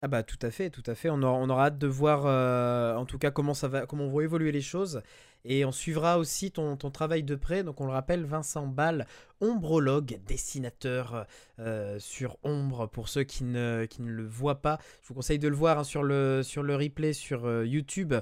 Ah 0.05 0.09
bah 0.09 0.21
tout 0.21 0.37
à 0.41 0.51
fait, 0.51 0.69
tout 0.69 0.83
à 0.85 0.95
fait. 0.95 1.09
On 1.09 1.23
aura, 1.23 1.67
hâte 1.67 1.77
de 1.77 1.87
voir, 1.87 2.23
euh, 2.25 2.93
en 2.97 3.05
tout 3.05 3.17
cas, 3.17 3.31
comment 3.31 3.53
ça 3.53 3.69
va, 3.69 3.85
comment 3.85 4.05
vont 4.05 4.19
évoluer 4.19 4.51
les 4.51 4.59
choses. 4.59 5.01
Et 5.45 5.63
on 5.63 5.71
suivra 5.71 6.17
aussi 6.17 6.51
ton, 6.51 6.75
travail 6.75 7.23
de 7.23 7.35
près. 7.35 7.63
Donc 7.63 7.79
on 7.79 7.85
le 7.85 7.93
rappelle, 7.93 8.25
Vincent 8.25 8.67
Ball, 8.67 9.07
ombrologue, 9.39 10.19
dessinateur 10.27 11.25
euh, 11.59 11.99
sur 11.99 12.37
ombre 12.43 12.87
pour 12.87 13.07
ceux 13.07 13.23
qui 13.23 13.45
ne, 13.45 13.87
le 13.97 14.27
voient 14.27 14.61
pas. 14.61 14.77
Je 15.03 15.07
vous 15.07 15.13
conseille 15.13 15.39
de 15.39 15.47
le 15.47 15.55
voir 15.55 15.79
hein, 15.79 15.83
sur, 15.85 16.03
le, 16.03 16.41
replay 16.57 17.13
sur 17.13 17.45
euh, 17.45 17.65
YouTube, 17.65 18.13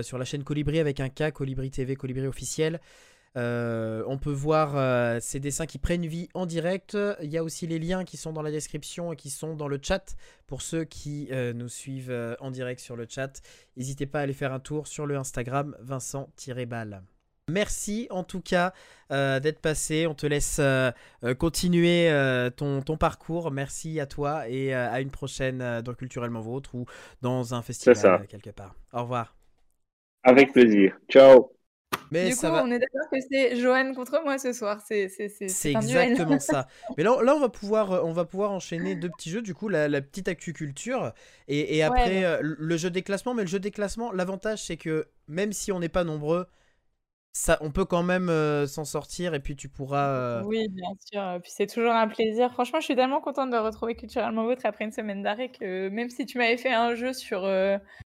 sur 0.00 0.16
la 0.16 0.24
chaîne 0.24 0.44
Colibri 0.44 0.80
avec 0.80 0.98
un 0.98 1.10
K, 1.10 1.30
Colibri 1.32 1.70
TV, 1.70 1.94
Colibri 1.94 2.26
officiel. 2.26 2.80
Euh, 3.36 4.02
on 4.06 4.18
peut 4.18 4.32
voir 4.32 4.76
euh, 4.76 5.18
ces 5.20 5.40
dessins 5.40 5.66
qui 5.66 5.78
prennent 5.78 6.06
vie 6.06 6.28
en 6.34 6.46
direct. 6.46 6.96
Il 7.22 7.30
y 7.30 7.38
a 7.38 7.44
aussi 7.44 7.66
les 7.66 7.78
liens 7.78 8.04
qui 8.04 8.16
sont 8.16 8.32
dans 8.32 8.42
la 8.42 8.50
description 8.50 9.12
et 9.12 9.16
qui 9.16 9.30
sont 9.30 9.54
dans 9.54 9.68
le 9.68 9.78
chat 9.80 10.16
pour 10.46 10.62
ceux 10.62 10.84
qui 10.84 11.28
euh, 11.30 11.52
nous 11.52 11.68
suivent 11.68 12.36
en 12.40 12.50
direct 12.50 12.80
sur 12.80 12.96
le 12.96 13.06
chat. 13.08 13.40
N'hésitez 13.76 14.06
pas 14.06 14.20
à 14.20 14.22
aller 14.22 14.32
faire 14.32 14.52
un 14.52 14.60
tour 14.60 14.86
sur 14.86 15.06
le 15.06 15.16
Instagram 15.16 15.76
Vincent-Ball. 15.80 17.02
Merci 17.50 18.06
en 18.10 18.24
tout 18.24 18.42
cas 18.42 18.74
d'être 19.08 19.60
passé. 19.60 20.06
On 20.06 20.14
te 20.14 20.26
laisse 20.26 20.60
continuer 21.38 22.10
ton, 22.56 22.82
ton, 22.82 22.98
parcours. 22.98 23.50
Merci 23.50 24.00
à 24.00 24.06
toi 24.06 24.46
et 24.50 24.74
à 24.74 25.00
une 25.00 25.10
prochaine 25.10 25.80
dans 25.80 25.94
Culturellement 25.94 26.40
Vôtre 26.40 26.74
ou 26.74 26.84
dans 27.22 27.54
un 27.54 27.62
festival 27.62 28.26
quelque 28.26 28.50
part. 28.50 28.74
Au 28.92 29.00
revoir. 29.02 29.34
Avec 30.24 30.52
plaisir. 30.52 30.94
Ciao. 31.08 31.57
Mais 32.10 32.30
du 32.30 32.36
coup, 32.36 32.46
on 32.46 32.70
est 32.70 32.78
d'accord 32.78 33.08
que 33.12 33.18
c'est 33.30 33.56
Johan 33.56 33.92
contre 33.94 34.22
moi 34.24 34.38
ce 34.38 34.52
soir. 34.52 34.80
C'est 34.86 35.10
exactement 35.64 36.38
ça. 36.38 36.66
Mais 36.96 37.02
là, 37.02 37.22
là, 37.22 37.34
on 37.34 37.40
va 37.40 37.48
pouvoir, 37.48 37.92
euh, 37.92 38.00
on 38.02 38.12
va 38.12 38.24
pouvoir 38.24 38.52
enchaîner 38.52 38.94
deux 38.94 39.10
petits 39.10 39.30
jeux. 39.30 39.42
Du 39.42 39.54
coup, 39.54 39.68
la, 39.68 39.88
petite 40.00 40.28
acuculture 40.28 41.12
et, 41.48 41.76
et 41.76 41.82
après 41.82 42.24
euh, 42.24 42.38
le 42.42 42.76
jeu 42.76 42.90
des 42.90 43.02
classements. 43.02 43.34
Mais 43.34 43.42
le 43.42 43.48
jeu 43.48 43.60
des 43.60 43.70
classements, 43.70 44.12
l'avantage 44.12 44.64
c'est 44.64 44.76
que 44.76 45.06
même 45.26 45.52
si 45.52 45.72
on 45.72 45.80
n'est 45.80 45.88
pas 45.88 46.04
nombreux, 46.04 46.46
ça, 47.32 47.58
on 47.60 47.70
peut 47.70 47.84
quand 47.84 48.02
même 48.02 48.30
euh, 48.30 48.66
s'en 48.66 48.84
sortir 48.84 49.34
et 49.34 49.40
puis 49.40 49.54
tu 49.54 49.68
pourras. 49.68 50.42
Oui, 50.42 50.68
bien 50.68 50.90
sûr. 51.00 51.40
Puis 51.42 51.52
c'est 51.54 51.66
toujours 51.66 51.92
un 51.92 52.08
plaisir. 52.08 52.52
Franchement, 52.52 52.80
je 52.80 52.86
suis 52.86 52.96
tellement 52.96 53.20
contente 53.20 53.50
de 53.50 53.56
retrouver 53.56 53.94
culturellement 53.94 54.44
votre 54.44 54.64
après 54.66 54.84
une 54.84 54.92
semaine 54.92 55.22
d'arrêt 55.22 55.50
que 55.50 55.88
même 55.88 56.10
si 56.10 56.24
tu 56.26 56.38
m'avais 56.38 56.56
fait 56.56 56.72
un 56.72 56.94
jeu 56.94 57.12
sur 57.12 57.46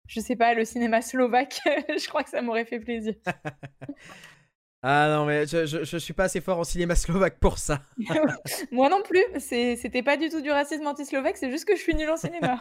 je 0.08 0.20
sais 0.20 0.36
pas, 0.36 0.53
le 0.53 0.66
cinéma 0.66 1.01
slovaque, 1.01 1.60
je 1.66 2.08
crois 2.08 2.24
que 2.24 2.30
ça 2.30 2.41
m'aurait 2.41 2.66
fait 2.66 2.80
plaisir. 2.80 3.16
ah 4.84 5.10
non, 5.10 5.26
mais 5.26 5.45
je, 5.47 5.66
je, 5.66 5.97
suis 5.97 6.14
pas 6.14 6.26
assez 6.26 6.41
fort 6.41 6.60
en 6.60 6.64
cinéma 6.64 6.95
slovaque 6.95 7.39
pour 7.39 7.58
ça. 7.58 7.82
Moi 8.72 8.89
non 8.89 9.01
plus, 9.03 9.24
c'était 9.39 10.03
pas 10.03 10.18
du 10.18 10.30
tout 10.30 10.41
du 10.41 10.51
racisme 10.51 10.86
anti-slovaque, 10.86 11.38
c'est 11.38 11.51
juste 11.51 11.66
que 11.66 11.76
je 11.76 11.82
suis 11.82 11.95
nul 11.95 12.10
en 12.10 12.18
cinéma. 12.18 12.60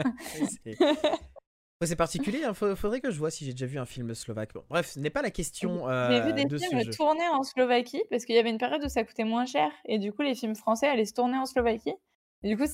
c'est 1.82 1.96
particulier, 1.96 2.38
il 2.38 2.44
hein. 2.44 2.54
faudrait 2.54 3.02
que 3.02 3.10
je 3.10 3.18
vois 3.18 3.30
si 3.30 3.44
j'ai 3.44 3.52
déjà 3.52 3.66
vu 3.66 3.78
un 3.78 3.84
film 3.84 4.14
slovaque. 4.14 4.52
bref, 4.70 4.92
ce 4.92 4.98
n'est 4.98 5.10
pas 5.10 5.20
la 5.20 5.30
question. 5.30 5.86
j'ai 6.10 6.20
vu 6.22 6.32
des 6.32 6.58
films 6.58 6.90
tournés 6.90 7.28
en 7.28 7.42
Slovaquie 7.42 8.02
parce 8.10 8.24
qu'il 8.24 8.34
y 8.34 8.38
avait 8.38 8.50
une 8.50 8.58
période 8.58 8.82
où 8.82 8.88
ça 8.88 9.04
coûtait 9.04 9.24
moins 9.24 9.44
cher 9.44 9.70
et 9.84 9.98
du 9.98 10.12
coup 10.12 10.22
les 10.22 10.34
films 10.34 10.54
français 10.54 10.88
allaient 10.88 11.04
se 11.04 11.12
tourner 11.12 11.36
en 11.36 11.46
Slovaquie. 11.46 11.94
Et 12.42 12.48
du 12.48 12.58
coup, 12.58 12.66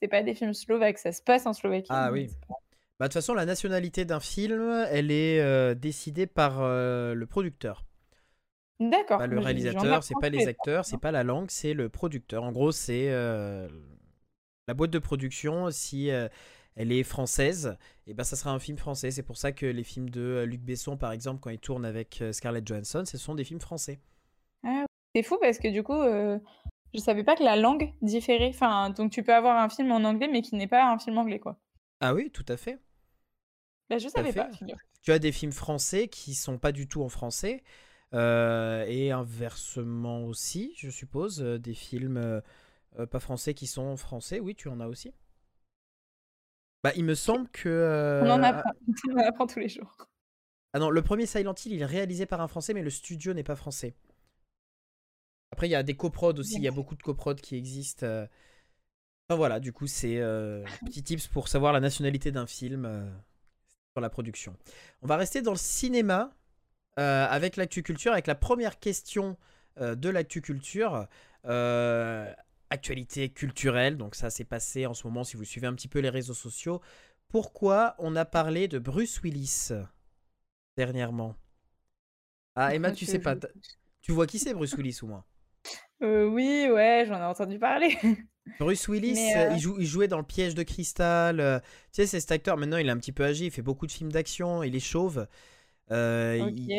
c'est 0.00 0.08
pas 0.08 0.22
des 0.22 0.34
films 0.34 0.54
slovaques, 0.54 0.98
ça 0.98 1.12
se 1.12 1.22
passe 1.22 1.46
en 1.46 1.52
Slovaquie. 1.52 1.88
Ah 1.90 2.10
oui. 2.12 2.28
pas- 2.46 2.54
Bah, 3.00 3.08
de 3.08 3.14
toute 3.14 3.22
façon, 3.22 3.32
la 3.32 3.46
nationalité 3.46 4.04
d'un 4.04 4.20
film, 4.20 4.84
elle 4.90 5.10
est 5.10 5.40
euh, 5.40 5.74
décidée 5.74 6.26
par 6.26 6.60
euh, 6.60 7.14
le 7.14 7.24
producteur. 7.24 7.86
D'accord. 8.78 9.16
Pas 9.16 9.26
le 9.26 9.38
réalisateur, 9.38 10.04
c'est 10.04 10.14
pas 10.20 10.28
les 10.28 10.46
acteurs, 10.46 10.84
c'est 10.84 11.00
pas 11.00 11.10
la 11.10 11.24
langue, 11.24 11.50
c'est 11.50 11.72
le 11.72 11.88
producteur. 11.88 12.44
En 12.44 12.52
gros, 12.52 12.72
c'est 12.72 13.06
euh, 13.08 13.66
la 14.68 14.74
boîte 14.74 14.90
de 14.90 14.98
production. 14.98 15.70
Si 15.70 16.08
elle 16.08 16.92
est 16.92 17.02
française, 17.02 17.78
et 18.06 18.12
ben 18.12 18.22
ça 18.22 18.36
sera 18.36 18.50
un 18.50 18.58
film 18.58 18.76
français. 18.76 19.10
C'est 19.10 19.22
pour 19.22 19.38
ça 19.38 19.52
que 19.52 19.64
les 19.64 19.84
films 19.84 20.10
de 20.10 20.44
Luc 20.46 20.60
Besson, 20.60 20.98
par 20.98 21.12
exemple, 21.12 21.40
quand 21.40 21.50
il 21.50 21.58
tourne 21.58 21.86
avec 21.86 22.22
Scarlett 22.32 22.66
Johansson, 22.66 23.04
ce 23.06 23.16
sont 23.16 23.34
des 23.34 23.44
films 23.44 23.60
français. 23.60 23.98
C'est 25.14 25.22
fou 25.22 25.38
parce 25.40 25.58
que 25.58 25.68
du 25.68 25.82
coup, 25.82 26.02
je 26.02 27.00
savais 27.00 27.24
pas 27.24 27.34
que 27.34 27.44
la 27.44 27.56
langue 27.56 27.94
différait. 28.02 28.50
Enfin, 28.50 28.90
donc 28.90 29.10
tu 29.10 29.22
peux 29.22 29.34
avoir 29.34 29.56
un 29.56 29.70
film 29.70 29.90
en 29.90 30.04
anglais 30.04 30.28
mais 30.30 30.42
qui 30.42 30.54
n'est 30.54 30.68
pas 30.68 30.84
un 30.84 30.98
film 30.98 31.16
anglais, 31.16 31.38
quoi. 31.38 31.58
Ah 32.00 32.14
oui, 32.14 32.30
tout 32.30 32.46
à 32.48 32.58
fait. 32.58 32.78
Bah, 33.90 33.98
je 33.98 34.08
savais 34.08 34.32
pas. 34.32 34.48
Tu 35.02 35.12
as 35.12 35.18
des 35.18 35.32
films 35.32 35.52
français 35.52 36.08
qui 36.08 36.34
sont 36.34 36.58
pas 36.58 36.72
du 36.72 36.86
tout 36.88 37.02
en 37.02 37.08
français. 37.08 37.62
euh, 38.14 38.84
et 38.88 39.10
inversement 39.12 40.24
aussi, 40.24 40.72
je 40.76 40.90
suppose, 40.90 41.42
euh, 41.42 41.58
des 41.58 41.74
films 41.74 42.16
euh, 42.16 42.40
pas 43.10 43.20
français 43.20 43.54
qui 43.54 43.66
sont 43.68 43.96
français. 43.96 44.40
Oui, 44.40 44.54
tu 44.56 44.68
en 44.68 44.80
as 44.80 44.86
aussi. 44.88 45.12
Bah, 46.82 46.92
il 46.96 47.04
me 47.04 47.14
semble 47.14 47.48
que. 47.50 47.68
euh, 47.68 48.22
On 48.24 48.30
en 48.30 48.42
apprend, 48.42 48.70
on 49.10 49.12
en 49.14 49.28
apprend 49.28 49.46
tous 49.46 49.58
les 49.60 49.68
jours. 49.68 49.96
Ah 50.72 50.78
non, 50.78 50.90
le 50.90 51.02
premier 51.02 51.26
Silent 51.26 51.54
Hill, 51.64 51.72
il 51.74 51.82
est 51.82 51.86
réalisé 51.86 52.26
par 52.26 52.40
un 52.40 52.48
français, 52.48 52.74
mais 52.74 52.82
le 52.82 52.90
studio 52.90 53.34
n'est 53.34 53.42
pas 53.44 53.56
français. 53.56 53.94
Après, 55.52 55.66
il 55.68 55.72
y 55.72 55.74
a 55.74 55.82
des 55.82 55.94
coprods 55.96 56.38
aussi, 56.38 56.56
il 56.56 56.62
y 56.62 56.68
a 56.68 56.72
beaucoup 56.72 56.94
de 56.96 57.02
coprods 57.02 57.34
qui 57.34 57.56
existent. 57.56 58.06
Enfin 59.28 59.36
voilà, 59.36 59.60
du 59.60 59.72
coup, 59.72 59.86
c'est 59.86 60.16
petit 60.86 61.02
tips 61.02 61.28
pour 61.28 61.48
savoir 61.48 61.72
la 61.72 61.80
nationalité 61.80 62.32
d'un 62.32 62.46
film 62.46 62.86
sur 63.92 64.00
la 64.00 64.10
production. 64.10 64.56
On 65.02 65.06
va 65.06 65.16
rester 65.16 65.42
dans 65.42 65.52
le 65.52 65.58
cinéma 65.58 66.30
euh, 66.98 67.26
avec 67.28 67.56
l'actu 67.56 67.82
culture, 67.82 68.12
avec 68.12 68.26
la 68.26 68.34
première 68.34 68.78
question 68.78 69.36
euh, 69.80 69.94
de 69.94 70.08
l'actu 70.08 70.40
culture. 70.40 71.06
Euh, 71.46 72.32
actualité 72.72 73.30
culturelle, 73.30 73.96
donc 73.96 74.14
ça 74.14 74.30
s'est 74.30 74.44
passé 74.44 74.86
en 74.86 74.94
ce 74.94 75.04
moment 75.04 75.24
si 75.24 75.36
vous 75.36 75.42
suivez 75.42 75.66
un 75.66 75.74
petit 75.74 75.88
peu 75.88 75.98
les 75.98 76.08
réseaux 76.08 76.34
sociaux. 76.34 76.80
Pourquoi 77.26 77.96
on 77.98 78.14
a 78.14 78.24
parlé 78.24 78.68
de 78.68 78.78
Bruce 78.78 79.20
Willis 79.22 79.70
dernièrement? 80.76 81.34
Ah, 82.54 82.72
Emma, 82.72 82.92
tu 82.92 83.06
sais 83.06 83.18
pas. 83.18 83.34
Tu 84.02 84.12
vois 84.12 84.28
qui 84.28 84.38
c'est 84.38 84.54
Bruce 84.54 84.74
Willis 84.74 85.00
ou 85.02 85.08
moins? 85.08 85.24
Oui, 86.00 86.68
ouais, 86.70 87.04
j'en 87.08 87.18
ai 87.18 87.24
entendu 87.24 87.58
parler. 87.58 87.98
Bruce 88.58 88.88
Willis, 88.88 89.32
euh, 89.36 89.46
euh, 89.48 89.48
il, 89.50 89.58
joue, 89.58 89.76
il 89.78 89.86
jouait 89.86 90.08
dans 90.08 90.18
Le 90.18 90.24
Piège 90.24 90.54
de 90.54 90.62
Cristal. 90.62 91.40
euh, 91.40 91.58
tu 91.60 91.66
sais, 91.92 92.06
c'est 92.06 92.20
cet 92.20 92.32
acteur, 92.32 92.56
maintenant 92.58 92.76
il 92.76 92.86
est 92.88 92.90
un 92.90 92.98
petit 92.98 93.12
peu 93.12 93.24
âgé, 93.24 93.46
il 93.46 93.50
fait 93.50 93.62
beaucoup 93.62 93.86
de 93.86 93.92
films 93.92 94.12
d'action, 94.12 94.62
il 94.62 94.76
est 94.76 94.80
chauve. 94.80 95.26
Euh, 95.92 96.38
Ok. 96.38 96.52
il 96.54 96.74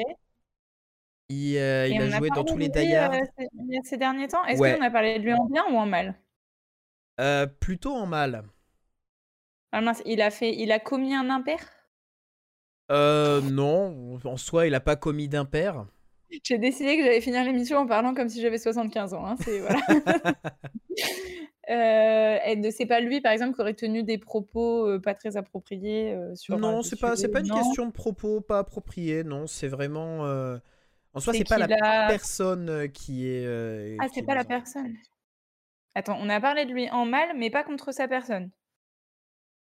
il, 1.30 1.54
il 1.54 1.58
Et 1.58 1.98
a 2.02 2.10
joué 2.10 2.30
dans 2.30 2.44
tous 2.44 2.58
les 2.58 2.70
Die 2.70 2.94
ces, 3.38 3.48
ces 3.84 3.98
derniers 3.98 4.28
temps. 4.28 4.44
Est-ce 4.46 4.62
Ouais. 4.62 4.76
qu'on 4.78 4.82
a 4.82 4.90
parlé 4.92 5.20
de 5.20 5.24
lui 5.24 5.34
en 5.34 5.46
bien 5.46 5.64
ou 5.72 5.78
en 5.78 5.86
mal? 5.86 6.16
Plutôt 7.60 7.94
en 7.96 8.06
mal. 8.06 8.44
Ah 9.74 9.82
mince, 9.82 10.02
il 10.06 10.22
a 10.22 10.32
fait, 10.32 10.56
il 10.58 10.72
a 10.72 10.80
commis 10.80 11.14
un 11.14 11.30
impair? 11.30 11.60
Euh, 12.92 13.42
non, 13.42 14.20
en 14.24 14.38
soi, 14.38 14.68
il 14.68 14.76
a 14.76 14.80
pas 14.80 14.96
commis 14.96 15.28
d'impair. 15.28 15.86
J'ai 16.44 16.58
décidé 16.58 16.98
que 16.98 17.04
j'allais 17.04 17.22
finir 17.22 17.44
l'émission 17.44 17.78
en 17.80 17.86
parlant 17.88 18.14
comme 18.14 18.30
si 18.30 18.42
j'avais 18.42 18.58
75 18.58 19.14
ans. 19.14 19.26
hein, 19.26 19.36
c'est 19.44 19.60
voilà. 19.60 19.80
Euh, 21.70 22.72
c'est 22.72 22.86
pas 22.88 23.00
lui, 23.00 23.22
par 23.22 23.32
exemple, 23.32 23.56
qui 23.56 23.62
aurait 23.62 23.74
tenu 23.76 24.04
des 24.04 24.18
propos 24.18 24.88
euh, 24.88 25.00
pas 25.00 25.14
très 25.14 25.38
appropriés 25.38 26.14
euh, 26.14 26.36
sur. 26.36 26.56
non, 26.58 26.78
un 26.78 26.82
c'est 26.82 26.96
pas, 26.98 27.16
c'est 27.16 27.28
pas 27.30 27.40
une 27.40 27.48
non 27.48 27.56
question 27.56 27.86
de 27.86 27.92
propos 27.92 28.42
pas 28.42 28.60
appropriés, 28.60 29.24
non, 29.24 29.48
c'est 29.48 29.68
vraiment. 29.68 30.26
euh, 30.26 30.58
En 31.14 31.20
soi, 31.20 31.34
C'est 31.34 31.44
pas 31.46 31.58
la 31.58 31.68
a- 31.84 32.08
personne 32.08 32.70
euh, 32.70 32.88
qui 32.88 33.28
est. 33.28 33.46
euh, 33.46 33.98
Ah, 34.00 34.08
c'est 34.14 34.22
est 34.22 34.24
pas 34.24 34.36
la 34.36 34.42
en- 34.42 34.48
personne. 34.48 34.98
Attends, 35.96 36.18
on 36.20 36.28
a 36.30 36.42
parlé 36.42 36.66
de 36.66 36.74
lui 36.74 36.90
en 36.90 37.06
mal, 37.06 37.38
mais 37.38 37.50
pas 37.50 37.64
contre 37.64 37.94
sa 37.94 38.08
personne. 38.10 38.52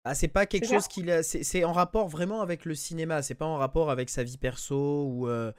Ah, 0.03 0.13
c'est 0.13 0.27
pas 0.27 0.45
quelque 0.45 0.67
chose 0.67 0.87
qu'il 0.87 1.09
a. 1.09 1.23
C'est 1.23 1.63
en 1.63 1.71
rapport 1.73 2.07
vraiment 2.07 2.41
avec 2.41 2.65
le 2.65 2.75
cinéma. 2.75 3.21
C'est 3.23 3.33
pas 3.35 3.45
en 3.45 3.57
rapport 3.57 3.89
avec 3.89 4.09
sa 4.09 4.23
vie 4.23 4.37
perso 4.37 5.05
ou 5.07 5.27
euh, 5.27 5.51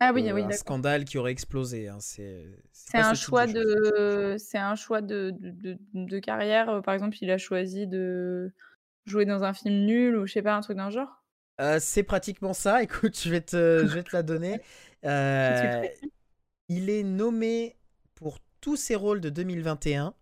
Ah 0.00 0.12
oui, 0.12 0.30
euh, 0.30 0.32
oui, 0.32 0.46
un 0.46 0.52
scandale 0.52 1.04
qui 1.04 1.18
aurait 1.18 1.32
explosé. 1.32 1.88
hein. 1.88 1.98
C'est 2.72 2.98
un 2.98 3.14
ce 3.14 3.14
choix 3.14 3.46
de, 3.46 4.36
c'est 4.38 4.58
un 4.58 4.74
choix 4.74 5.00
de, 5.02 5.30
de, 5.38 5.50
de- 5.50 5.78
de 5.94 6.18
carrière. 6.18 6.68
euh, 6.70 6.80
Par 6.80 6.94
exemple, 6.94 7.16
il 7.20 7.30
a 7.30 7.38
choisi 7.38 7.86
de 7.86 8.52
jouer 9.06 9.24
dans 9.26 9.44
un 9.44 9.54
film 9.54 9.86
nul 9.86 10.16
ou 10.16 10.26
je 10.26 10.34
sais 10.34 10.42
pas, 10.42 10.54
un 10.56 10.60
truc 10.62 10.76
d'un 10.78 10.90
genre? 10.90 11.22
Euh, 11.60 11.78
c'est 11.80 12.02
pratiquement 12.02 12.52
ça. 12.54 12.82
Écoute, 12.82 13.18
je 13.20 13.30
vais 13.30 13.40
te, 13.40 13.84
je 13.86 13.94
vais 13.94 14.02
te 14.04 14.14
la 14.14 14.22
donner. 14.22 14.60
Euh, 15.04 15.86
il 16.68 16.90
est 16.90 17.02
nommé 17.04 17.76
pour 18.14 18.38
tous 18.60 18.76
ses 18.76 18.96
rôles 18.96 19.20
de 19.20 19.30
2021 19.30 20.14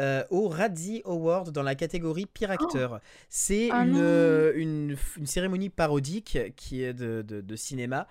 euh, 0.00 0.24
au 0.30 0.48
Razzie 0.48 1.02
Award 1.06 1.50
dans 1.52 1.62
la 1.62 1.74
catégorie 1.76 2.26
pire 2.26 2.50
acteur. 2.50 3.00
C'est 3.30 3.68
Ah 3.68 3.84
une, 3.84 3.96
non. 3.96 4.48
une, 4.56 4.96
une 5.18 5.26
cérémonie 5.26 5.70
parodique 5.70 6.38
qui 6.56 6.82
est 6.82 6.94
de, 6.94 7.22
de- 7.22 7.40
de 7.42 7.56
cinéma 7.56 8.08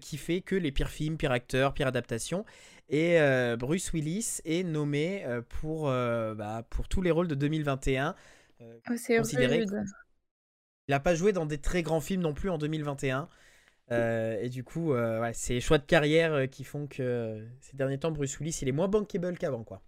qui 0.00 0.16
fait 0.16 0.40
que 0.40 0.54
les 0.56 0.72
pires 0.72 0.90
films, 0.90 1.16
pires 1.16 1.32
acteurs, 1.32 1.74
pires 1.74 1.86
adaptations. 1.86 2.44
Et 2.88 3.20
euh, 3.20 3.56
Bruce 3.56 3.92
Willis 3.92 4.40
est 4.44 4.64
nommé 4.64 5.24
euh, 5.24 5.42
pour, 5.42 5.88
euh, 5.88 6.34
bah, 6.34 6.66
pour 6.70 6.88
tous 6.88 7.02
les 7.02 7.10
rôles 7.12 7.28
de 7.28 7.34
2021. 7.34 8.14
Euh, 8.60 8.78
Oh, 8.90 8.94
c'est 8.96 9.16
Considéré 9.16 9.64
il 10.88 10.90
n'a 10.92 11.00
pas 11.00 11.14
joué 11.14 11.32
dans 11.32 11.46
des 11.46 11.58
très 11.58 11.82
grands 11.82 12.00
films 12.00 12.22
non 12.22 12.34
plus 12.34 12.50
en 12.50 12.58
2021. 12.58 13.28
Euh, 13.92 14.40
et 14.40 14.48
du 14.48 14.64
coup, 14.64 14.92
euh, 14.92 15.20
ouais, 15.20 15.32
c'est 15.34 15.54
les 15.54 15.60
choix 15.60 15.78
de 15.78 15.84
carrière 15.84 16.32
euh, 16.32 16.46
qui 16.46 16.64
font 16.64 16.86
que 16.86 17.02
euh, 17.02 17.46
ces 17.60 17.76
derniers 17.76 17.98
temps, 17.98 18.10
Bruce 18.10 18.38
Willis, 18.38 18.58
il 18.62 18.68
est 18.68 18.72
moins 18.72 18.88
bankable 18.88 19.38
qu'avant. 19.38 19.64
quoi. 19.64 19.82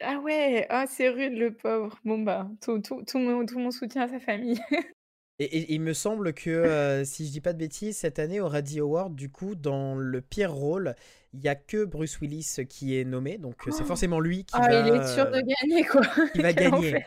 Ah 0.00 0.18
ouais, 0.18 0.66
ah, 0.68 0.86
c'est 0.88 1.08
rude 1.08 1.34
le 1.38 1.54
pauvre. 1.54 1.98
Bon 2.04 2.18
bah, 2.18 2.48
tout, 2.60 2.80
tout, 2.80 3.04
tout 3.06 3.18
mon, 3.18 3.46
tout 3.46 3.58
mon 3.58 3.70
soutien 3.70 4.02
à 4.02 4.08
sa 4.08 4.20
famille. 4.20 4.60
Et, 5.44 5.74
il 5.74 5.80
me 5.80 5.92
semble 5.92 6.32
que, 6.34 6.50
euh, 6.50 7.04
si 7.04 7.26
je 7.26 7.32
dis 7.32 7.40
pas 7.40 7.52
de 7.52 7.58
bêtises, 7.58 7.96
cette 7.96 8.18
année 8.18 8.40
au 8.40 8.48
Raddy 8.48 8.80
Award, 8.80 9.14
du 9.14 9.30
coup, 9.30 9.54
dans 9.54 9.94
le 9.96 10.20
pire 10.20 10.52
rôle, 10.52 10.94
il 11.32 11.40
y 11.40 11.48
a 11.48 11.54
que 11.54 11.84
Bruce 11.84 12.20
Willis 12.20 12.56
qui 12.68 12.98
est 12.98 13.04
nommé. 13.04 13.38
Donc 13.38 13.56
euh, 13.66 13.70
c'est 13.70 13.82
Oh. 13.82 13.86
forcément 13.86 14.20
lui 14.20 14.44
qui 14.44 14.54
Ah, 14.56 14.68
va, 14.68 14.88
il 14.88 14.94
est 14.94 15.14
sûr 15.14 15.30
de 15.30 15.36
euh, 15.38 15.42
gagner 15.42 15.84
quoi. 15.84 16.02
qui 16.32 16.42
va 16.42 16.52
gagner. 16.52 17.04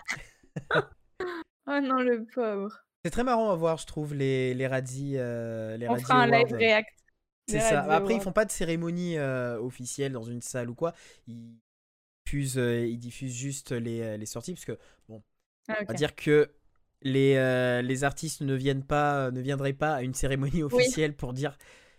Oh 1.68 1.80
non, 1.82 1.96
le 2.00 2.24
pauvre. 2.32 2.86
C'est 3.04 3.10
très 3.10 3.24
marrant 3.24 3.52
à 3.52 3.56
voir, 3.56 3.80
je 3.80 3.88
trouve, 3.88 4.14
les, 4.14 4.54
les 4.54 4.70
euh, 5.18 5.78
les 5.78 5.90
On 5.90 5.96
fera 5.98 6.22
un 6.22 6.28
live 6.28 6.54
react. 6.54 6.90
C'est 7.48 7.60
ça. 7.60 7.82
Après, 7.92 8.14
ils 8.14 8.22
font 8.22 8.32
pas 8.32 8.46
de 8.46 8.52
cérémonie 8.52 9.18
euh, 9.18 9.60
officielle 9.60 10.12
dans 10.12 10.24
une 10.24 10.42
salle 10.42 10.70
ou 10.70 10.76
quoi. 10.76 10.94
Ils 11.28 11.58
diffusent, 12.28 12.56
ils 12.58 13.00
diffusent 13.00 13.34
juste 13.34 13.72
les, 13.72 14.16
les 14.18 14.26
sorties 14.28 14.54
parce 14.54 14.66
que 14.66 14.78
bon, 15.10 15.24
Ah, 15.68 15.78
on 15.82 15.86
va 15.86 15.94
dire 15.96 16.16
que 16.16 16.52
les, 17.06 17.36
euh, 17.38 17.82
les 17.82 18.04
artistes 18.04 18.42
ne 18.42 18.54
viennent 18.54 18.84
pas, 18.84 19.32
ne 19.32 19.40
viendraient 19.40 19.72
pas 19.74 19.96
à 19.96 20.02
une 20.02 20.14
cérémonie 20.14 20.64
officielle 20.64 21.16
pour 21.16 21.32
dire. 21.32 21.58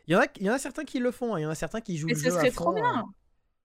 Il 0.08 0.12
y 0.12 0.16
en 0.16 0.20
a, 0.20 0.26
il 0.38 0.44
y 0.46 0.50
en 0.50 0.52
a 0.52 0.58
certains 0.58 0.84
qui 0.84 0.98
le 0.98 1.10
font. 1.10 1.34
hein. 1.34 1.38
Il 1.38 1.42
y 1.42 1.46
en 1.46 1.50
a 1.50 1.54
certains 1.54 1.80
qui 1.80 1.96
jouent 1.96 2.08
Mais 2.08 2.14
le 2.14 2.18
ce 2.18 2.24
jeu 2.24 2.36
à 2.36 2.40
serait 2.40 2.50
fond. 2.50 2.64
trop 2.64 2.74
bien. 2.74 3.04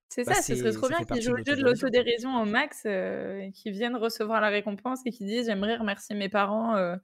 C'est 0.09 0.23
Bah, 0.25 0.33
ça, 0.33 0.41
ce 0.41 0.55
serait 0.55 0.71
trop 0.71 0.87
bien 0.87 1.03
qu'ils 1.03 1.21
jouent 1.21 1.35
le 1.35 1.43
jeu 1.45 1.55
de 1.55 1.63
l'autodérision. 1.63 2.41
au 2.41 2.45
max, 2.45 2.83
euh, 2.85 3.49
qu'ils 3.51 3.71
viennent 3.73 3.95
recevoir 3.95 4.41
la 4.41 4.49
récompense 4.49 4.99
et 5.05 5.11
qu'ils 5.11 5.27
disent 5.27 5.45
j'aimerais 5.47 5.77
remercier 5.77 6.15
mes 6.15 6.29
parents, 6.29 6.75
euh, 6.75 6.95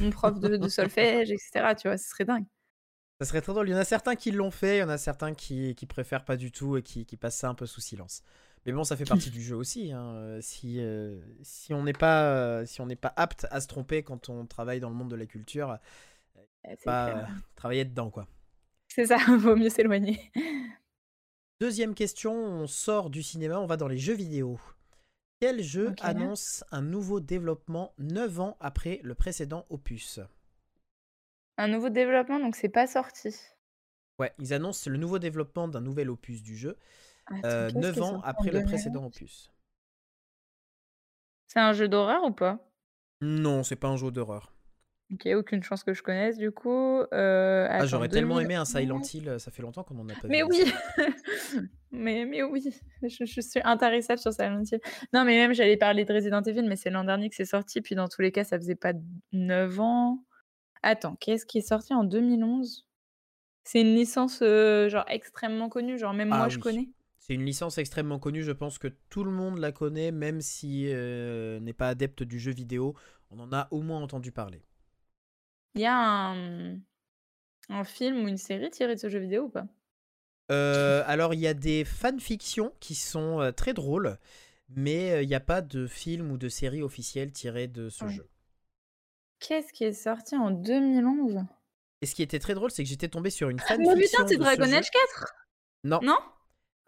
mon 0.00 0.10
prof 0.10 0.38
de, 0.40 0.56
de 0.56 0.68
solfège, 0.68 1.30
etc. 1.30 1.74
Tu 1.74 1.88
vois, 1.88 1.96
ce 1.98 2.08
serait 2.08 2.24
dingue. 2.24 2.46
Ça 3.20 3.26
serait 3.26 3.40
très 3.42 3.52
drôle. 3.52 3.68
Il 3.68 3.72
y 3.72 3.74
en 3.74 3.78
a 3.78 3.84
certains 3.84 4.16
qui 4.16 4.30
l'ont 4.30 4.50
fait, 4.50 4.78
il 4.78 4.80
y 4.80 4.82
en 4.82 4.88
a 4.88 4.98
certains 4.98 5.34
qui, 5.34 5.74
qui 5.74 5.86
préfèrent 5.86 6.24
pas 6.24 6.36
du 6.36 6.50
tout 6.52 6.76
et 6.78 6.82
qui, 6.82 7.04
qui 7.04 7.16
passent 7.16 7.36
ça 7.36 7.48
un 7.48 7.54
peu 7.54 7.66
sous 7.66 7.80
silence. 7.80 8.22
Mais 8.66 8.72
bon, 8.72 8.84
ça 8.84 8.96
fait 8.96 9.04
partie 9.06 9.30
du 9.30 9.42
jeu 9.42 9.56
aussi. 9.56 9.90
hein. 9.92 10.14
Euh, 10.16 10.40
Si, 10.42 10.80
euh, 10.80 11.20
si 11.42 11.72
on 11.72 11.82
n'est 11.82 11.92
pas, 11.94 12.30
euh, 12.34 12.66
si 12.66 12.80
on 12.80 12.86
n'est 12.86 12.96
pas 12.96 13.12
apte 13.16 13.46
à 13.50 13.60
se 13.60 13.66
tromper 13.66 14.02
quand 14.02 14.28
on 14.28 14.46
travaille 14.46 14.80
dans 14.80 14.90
le 14.90 14.94
monde 14.96 15.10
de 15.10 15.16
la 15.16 15.26
culture, 15.26 15.78
C'est 16.64 16.84
pas 16.84 17.10
clair. 17.12 17.28
travailler 17.56 17.84
dedans 17.84 18.10
quoi. 18.10 18.26
C'est 18.88 19.06
ça, 19.06 19.16
vaut 19.38 19.56
mieux 19.56 19.70
s'éloigner. 19.70 20.30
Deuxième 21.60 21.94
question, 21.94 22.32
on 22.34 22.66
sort 22.66 23.10
du 23.10 23.22
cinéma, 23.22 23.58
on 23.60 23.66
va 23.66 23.76
dans 23.76 23.88
les 23.88 23.98
jeux 23.98 24.14
vidéo. 24.14 24.58
Quel 25.40 25.62
jeu 25.62 25.94
annonce 26.02 26.64
un 26.70 26.82
nouveau 26.82 27.20
développement 27.20 27.94
9 27.98 28.40
ans 28.40 28.56
après 28.60 29.00
le 29.02 29.14
précédent 29.14 29.64
opus? 29.70 30.20
Un 31.56 31.68
nouveau 31.68 31.88
développement, 31.88 32.38
donc 32.40 32.56
c'est 32.56 32.68
pas 32.68 32.86
sorti. 32.86 33.34
Ouais, 34.18 34.32
ils 34.38 34.52
annoncent 34.52 34.90
le 34.90 34.98
nouveau 34.98 35.18
développement 35.18 35.66
d'un 35.68 35.80
nouvel 35.80 36.10
opus 36.10 36.42
du 36.42 36.56
jeu, 36.56 36.76
Attends, 37.30 37.46
euh, 37.48 37.66
qu'est-ce 37.66 37.78
9 37.80 37.92
qui 37.92 38.00
est 38.00 38.02
ans 38.02 38.20
après 38.22 38.50
le 38.52 38.60
2000? 38.60 38.62
précédent 38.62 39.04
opus. 39.06 39.50
C'est 41.48 41.60
un 41.60 41.74
jeu 41.74 41.86
d'horreur 41.86 42.24
ou 42.24 42.30
pas? 42.32 42.72
Non, 43.22 43.62
c'est 43.62 43.76
pas 43.76 43.88
un 43.88 43.96
jeu 43.96 44.10
d'horreur. 44.10 44.52
OK, 45.12 45.26
aucune 45.34 45.62
chance 45.62 45.82
que 45.82 45.92
je 45.92 46.02
connaisse 46.02 46.38
du 46.38 46.52
coup. 46.52 47.02
Ah, 47.10 47.86
j'aurais 47.86 48.08
tellement 48.08 48.38
aimé 48.40 48.54
un 48.54 48.64
2011 48.64 48.64
Silent 48.64 49.00
Hill, 49.14 49.40
ça 49.40 49.50
fait 49.50 49.62
longtemps 49.62 49.82
qu'on 49.82 49.98
en 49.98 50.08
a 50.08 50.14
pas 50.14 50.28
Mais 50.28 50.42
oui! 50.42 50.72
Mais 51.92 52.24
mais 52.24 52.42
oui, 52.44 52.62
je 53.02 53.24
je 53.24 53.40
suis 53.40 53.60
intarissable 53.64 54.20
sur 54.20 54.32
Silent 54.32 54.62
Hill. 54.62 54.80
Non, 55.12 55.24
mais 55.24 55.36
même 55.36 55.52
j'allais 55.52 55.76
parler 55.76 56.04
de 56.04 56.12
Resident 56.12 56.40
Evil, 56.42 56.62
mais 56.62 56.76
c'est 56.76 56.90
l'an 56.90 57.02
dernier 57.02 57.28
que 57.28 57.34
c'est 57.34 57.44
sorti, 57.44 57.80
puis 57.80 57.96
dans 57.96 58.06
tous 58.08 58.22
les 58.22 58.30
cas, 58.30 58.44
ça 58.44 58.56
faisait 58.58 58.76
pas 58.76 58.92
9 59.32 59.80
ans. 59.80 60.24
Attends, 60.82 61.16
qu'est-ce 61.16 61.46
qui 61.46 61.58
est 61.58 61.62
sorti 61.68 61.94
en 61.94 62.04
2011? 62.04 62.86
C'est 63.64 63.80
une 63.82 63.94
licence, 63.94 64.40
genre 64.40 65.04
extrêmement 65.08 65.68
connue, 65.68 65.98
genre 65.98 66.14
même 66.14 66.30
moi 66.30 66.46
Ah 66.46 66.48
je 66.48 66.58
oui. 66.58 66.62
connais? 66.62 66.88
C'est 67.20 67.34
une 67.34 67.44
licence 67.44 67.78
extrêmement 67.78 68.18
connue, 68.18 68.42
je 68.42 68.50
pense 68.50 68.78
que 68.78 68.88
tout 68.88 69.22
le 69.24 69.30
monde 69.30 69.58
la 69.58 69.70
connaît, 69.72 70.10
même 70.10 70.40
si, 70.40 70.86
heu, 70.88 71.58
n'est 71.60 71.72
pas 71.72 71.88
adepte 71.90 72.22
du 72.24 72.40
jeu 72.40 72.50
vidéo, 72.50 72.96
on 73.30 73.38
en 73.38 73.52
a 73.52 73.68
au 73.70 73.80
moins 73.82 74.02
entendu 74.02 74.32
parler. 74.32 74.64
Il 75.74 75.80
y 75.80 75.86
a 75.86 75.96
un, 75.96 76.78
un 77.70 77.84
film 77.84 78.24
ou 78.24 78.28
une 78.28 78.38
série 78.38 78.70
tirée 78.70 78.96
de 78.96 79.00
ce 79.00 79.08
jeu 79.10 79.20
vidéo 79.20 79.44
ou 79.44 79.50
pas? 79.50 79.66
Heu, 80.50 81.02
alors 81.06 81.32
il 81.34 81.40
y 81.40 81.46
a 81.46 81.54
des 81.54 81.84
fanfictions 81.84 82.72
qui 82.80 82.94
sont, 82.94 83.40
heu, 83.40 83.52
très 83.52 83.72
drôles, 83.74 84.18
mais, 84.68 85.12
heu, 85.20 85.22
il 85.22 85.28
y 85.30 85.34
a 85.34 85.40
pas 85.40 85.62
de 85.62 85.86
film 85.86 86.30
ou 86.32 86.38
de 86.38 86.48
série 86.48 86.82
officielle 86.82 87.32
tirée 87.32 87.68
de 87.68 87.88
ce 87.90 88.06
Ouais. 88.06 88.08
jeu. 88.08 88.28
Qu'est-ce 89.40 89.72
qui 89.72 89.82
est 89.82 89.92
sorti 89.92 90.36
en 90.36 90.52
2011? 90.52 91.44
Et 92.02 92.06
ce 92.06 92.14
qui 92.14 92.22
était 92.22 92.38
très 92.38 92.54
drôle, 92.54 92.70
c'est 92.70 92.82
que 92.82 92.88
j'étais 92.88 93.08
tombé 93.08 93.30
sur 93.30 93.48
une 93.50 93.60
Ah 93.68 93.76
mais 93.78 93.94
putain, 93.96 94.18
fanfiction 94.18 94.26
c'est 94.28 94.36
Dragon. 94.38 94.72
Age 94.72 94.90
4? 94.90 95.32
Non. 95.84 96.02
Non? 96.02 96.18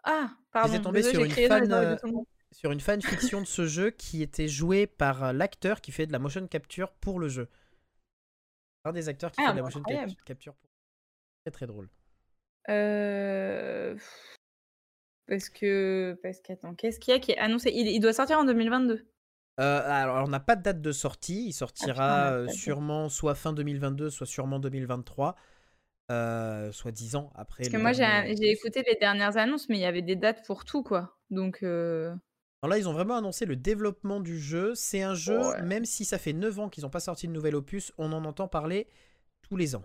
Ah, 0.03 0.31
pardon, 0.51 0.73
J'étais 0.73 0.81
tombé 0.81 1.01
désolée, 1.01 1.13
sur 1.13 1.23
une 1.23 1.35
fan, 1.35 1.67
sur 2.51 2.71
fanfiction 2.79 3.41
de 3.41 3.47
ce 3.47 3.67
jeu 3.67 3.91
qui 3.91 4.21
était 4.21 4.47
jouée 4.47 4.87
par, 4.87 5.23
heu, 5.25 5.33
l'acteur 5.33 5.81
qui 5.81 5.91
fait 5.91 6.07
de 6.07 6.11
la 6.11 6.19
motion 6.19 6.47
capture 6.47 6.93
pour 6.93 7.19
le 7.19 7.29
jeu. 7.29 7.49
Un 8.85 8.93
des 8.93 9.09
acteurs 9.09 9.33
qui 9.33 9.41
Ah, 9.41 9.43
fait 9.43 9.51
de 9.51 9.57
la 9.57 9.63
motion 9.63 9.83
cap 9.83 10.01
capture 10.23 10.55
pour 10.55 10.69
très, 11.43 11.51
très 11.51 11.67
drôle. 11.67 11.89
Heu, 12.67 13.97
parce 15.27 15.49
que 15.49 16.17
parce 16.23 16.39
qu'attends, 16.41 16.75
qu'est-ce 16.75 16.99
qu'il 16.99 17.13
y 17.13 17.17
a 17.17 17.19
qui 17.19 17.31
est 17.31 17.37
annoncé? 17.37 17.71
Il 17.73 17.87
il 17.87 17.99
doit 17.99 18.13
sortir 18.13 18.39
en 18.39 18.45
2022? 18.45 19.05
Heu, 19.59 19.63
alors 19.63 20.25
on 20.25 20.27
n'a 20.29 20.39
pas 20.39 20.55
de 20.55 20.63
date 20.63 20.81
de 20.81 20.91
sortie, 20.91 21.47
il 21.47 21.53
Ah 21.79 21.87
putain, 21.89 22.33
sortira, 22.33 22.47
sûrement 22.49 23.07
soit 23.09 23.35
fin 23.35 23.53
2022, 23.53 24.09
soit 24.09 24.25
sûrement 24.25 24.59
2023, 24.59 25.35
10 26.91 27.15
ans 27.15 27.31
après 27.35 27.67
Parce 27.67 27.69
que 27.69 27.77
le 27.77 27.77
moi 27.77 27.93
j'ai 27.93 28.03
dernier 28.03 28.51
écouté 28.51 28.83
les 28.87 28.95
dernières 28.95 29.37
annonces, 29.37 29.69
mais 29.69 29.77
il 29.77 29.81
y 29.81 29.85
avait 29.85 30.01
des 30.01 30.15
dates 30.15 30.45
pour 30.45 30.65
tout 30.65 30.83
quoi, 30.83 31.17
donc 31.29 31.63
heu 31.63 32.13
Non, 32.63 32.69
là, 32.69 32.77
ils 32.77 32.87
ont 32.87 32.93
vraiment 32.93 33.17
annoncé 33.17 33.45
le 33.45 33.55
développement 33.55 34.19
du 34.21 34.39
jeu. 34.39 34.73
C'est 34.75 35.01
un 35.01 35.13
jeu, 35.15 35.53
Ouais. 35.53 35.57
même 35.57 35.85
si 35.85 36.05
ça 36.05 36.17
fait 36.17 36.33
9 36.33 36.59
ans 36.59 36.69
qu'ils 36.69 36.85
ont 36.85 36.89
pas 36.89 36.99
sorti 37.01 37.27
de 37.27 37.33
nouvel 37.33 37.55
opus, 37.55 37.91
on 37.97 38.11
en 38.13 38.23
entend 38.25 38.47
parler 38.47 38.87
tous 39.41 39.57
les 39.57 39.75
ans. 39.75 39.83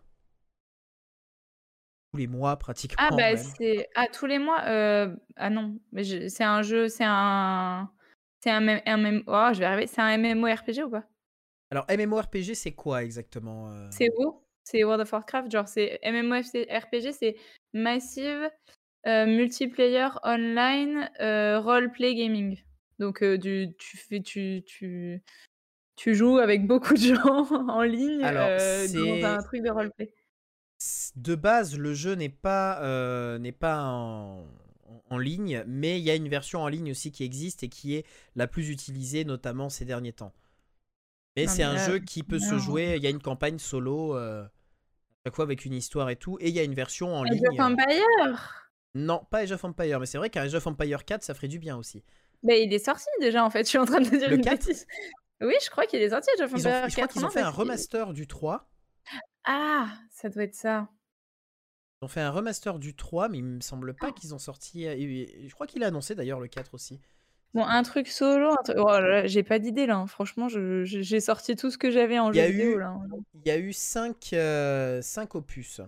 Tous 2.13 2.19
les 2.19 2.27
mois 2.27 2.59
Ah 2.97 3.11
pratiquement 3.11 3.17
bah, 3.17 3.37
même. 3.37 3.55
c'est 3.57 3.89
ah 3.95 4.07
tous 4.13 4.27
les 4.27 4.39
mois? 4.39 4.63
Heu, 4.69 5.19
ah 5.37 5.51
non, 5.51 5.79
mais 5.93 6.05
je 6.05 6.29
c'est 6.29 6.45
un 6.45 6.63
jeu, 6.63 6.89
c'est 6.89 7.05
un 7.07 7.91
c'est 8.41 8.51
un 8.51 8.61
M 8.67 8.81
un 8.87 8.97
MM 8.99 9.23
oh 9.27 9.51
je 9.53 9.59
vais 9.61 9.65
y 9.65 9.69
arriver, 9.69 9.87
c'est 9.87 10.01
un 10.01 10.17
MMORPG 10.19 10.83
ou 10.85 10.91
pas? 10.91 11.05
Alors 11.71 11.87
MMORPG, 11.89 12.55
c'est 12.55 12.75
quoi 12.75 13.05
exactement, 13.05 13.71
heu? 13.73 13.91
C'est 13.91 14.09
WoW, 14.17 14.48
c'est 14.71 14.85
World 14.85 15.03
of 15.03 15.13
Warcraft, 15.13 15.51
genre 15.51 15.69
c'est 15.69 15.99
MMORC 16.05 16.67
RPG, 16.71 17.13
c'est 17.13 17.37
Massive, 17.73 18.51
heu, 19.07 19.27
Multiplayer 19.27 20.09
Online, 20.25 21.11
heu, 21.21 21.59
Role 21.59 21.91
Play 21.91 22.15
Gaming. 22.15 22.59
Donc 22.99 23.23
du 23.25 23.69
tu 23.79 23.97
fais 23.97 24.21
tu 24.21 24.63
tu 24.67 25.23
tu 25.97 26.15
joues 26.15 26.39
avec 26.39 26.67
beaucoup 26.67 26.95
de 26.95 26.99
gens 27.15 27.47
en 27.69 27.83
ligne, 27.83 28.25
Alors, 28.25 28.51
heu, 28.51 29.21
dans 29.21 29.27
un 29.27 29.43
truc 29.43 29.63
de 29.63 29.71
roleplay. 29.71 30.13
de 31.17 31.35
base, 31.35 31.79
le 31.79 31.95
jeu 31.95 32.15
n'est 32.15 32.29
pas, 32.29 33.39
n'est 33.39 33.53
pas 33.53 33.81
en 35.11 35.19
ligne, 35.19 35.65
mais 35.67 35.99
il 35.99 36.05
y 36.05 36.11
a 36.11 36.15
une 36.15 36.29
version 36.29 36.61
en 36.61 36.69
ligne 36.69 36.91
aussi 36.91 37.11
qui 37.11 37.25
existe 37.25 37.63
et 37.63 37.69
qui 37.69 37.95
est 37.95 38.07
la 38.37 38.47
plus 38.47 38.69
utilisée, 38.69 39.25
notamment 39.25 39.69
ces 39.71 39.85
derniers 39.85 40.13
temps. 40.13 40.33
Mais 41.37 41.47
c'est 41.47 41.63
un 41.63 41.77
jeu 41.79 42.01
qui 42.01 42.23
peut 42.23 42.41
se 42.41 42.59
jouer 42.59 42.95
il 42.97 43.03
y 43.03 43.07
a 43.07 43.11
une 43.11 43.23
campagne 43.23 43.59
solo, 43.59 44.19
chaque 45.29 45.37
fois 45.37 45.45
avec 45.45 45.65
une 45.67 45.75
histoire 45.75 46.09
et 46.11 46.17
tout 46.17 46.39
et 46.41 46.49
il 46.49 46.55
y 46.55 46.59
a 46.59 46.63
une 46.65 46.75
version 46.75 47.15
en 47.15 47.23
Age 47.25 47.33
of 47.33 47.37
ligne, 47.51 47.61
heu 47.61 47.65
Empires! 47.65 48.71
non, 48.95 49.27
pas 49.31 49.41
Age 49.41 49.53
of 49.53 49.63
Empires, 49.65 50.01
mais 50.01 50.07
c'est 50.07 50.19
vrai 50.19 50.31
qu'un 50.31 50.43
Age 50.43 50.55
of 50.55 50.67
Empires 50.67 51.05
4, 51.05 51.23
ça 51.23 51.35
ferait 51.35 51.49
du 51.49 51.59
bien 51.59 51.77
aussi. 51.77 52.03
Beh, 52.43 52.63
il 52.65 52.73
est 52.73 52.79
sorti 52.79 53.05
déjà 53.21 53.45
en 53.45 53.51
fait, 53.51 53.61
je 53.65 53.69
suis 53.69 53.79
en 53.79 53.85
train 53.85 54.01
de 54.01 54.09
dire 54.09 54.31
Le 54.31 54.37
une 54.37 54.43
4? 54.43 54.67
bêtise. 54.67 54.87
Oui, 55.41 55.55
je 55.63 55.71
crois 55.71 55.87
qu'il 55.87 56.01
est 56.01 56.09
sorti 56.11 56.31
Age 56.39 56.41
of 56.45 56.51
Ils 56.57 56.67
ont 56.67 56.71
Empires 56.71 56.89
je 56.89 56.95
crois 56.95 57.07
4, 57.07 57.13
qu'ils 57.13 57.25
ont 57.27 57.31
fait 57.31 57.41
un 57.41 57.51
remaster 57.51 58.13
du 58.15 58.27
3. 58.27 58.69
Ah! 59.45 59.89
Ça 60.11 60.29
doit 60.31 60.45
être 60.45 60.55
ça. 60.55 60.89
Ils 62.01 62.05
ont 62.07 62.09
fait 62.09 62.21
un 62.21 62.31
remaster 62.31 62.79
du 62.79 62.97
3, 62.97 63.29
mais 63.29 63.39
il 63.39 63.45
me 63.45 63.61
semble 63.61 63.95
pas 63.95 64.13
qu'ils 64.13 64.35
ont 64.35 64.39
sorti, 64.39 64.85
et 64.85 65.47
je 65.49 65.55
crois 65.55 65.67
qu'il 65.67 65.83
a 65.85 65.89
annoncé 65.89 66.15
d'ailleurs 66.15 66.41
le 66.41 66.49
4 66.49 66.73
aussi. 66.75 67.01
Bon, 67.55 67.65
un 67.65 67.83
truc 67.83 68.09
solo, 68.09 68.51
un 68.53 68.57
truc 68.63 68.77
oh 68.79 68.99
j'ai 69.25 69.43
pas 69.43 69.59
d'idée 69.59 69.87
là, 69.87 69.97
hein, 69.97 70.07
franchement, 70.07 70.49
je 70.49 70.85
j'ai 70.85 71.21
sorti 71.21 71.57
tout 71.57 71.71
ce 71.71 71.79
que 71.79 71.91
j'avais 71.91 72.19
en 72.19 72.31
jeu 72.33 72.43
vidéo 72.43 72.79
hein. 72.83 73.01
il 73.35 73.49
y 73.49 73.51
a 73.51 73.59
eu 73.59 73.73
5, 73.73 74.31
heu, 74.35 75.01
5 75.03 75.35
opus. 75.35 75.81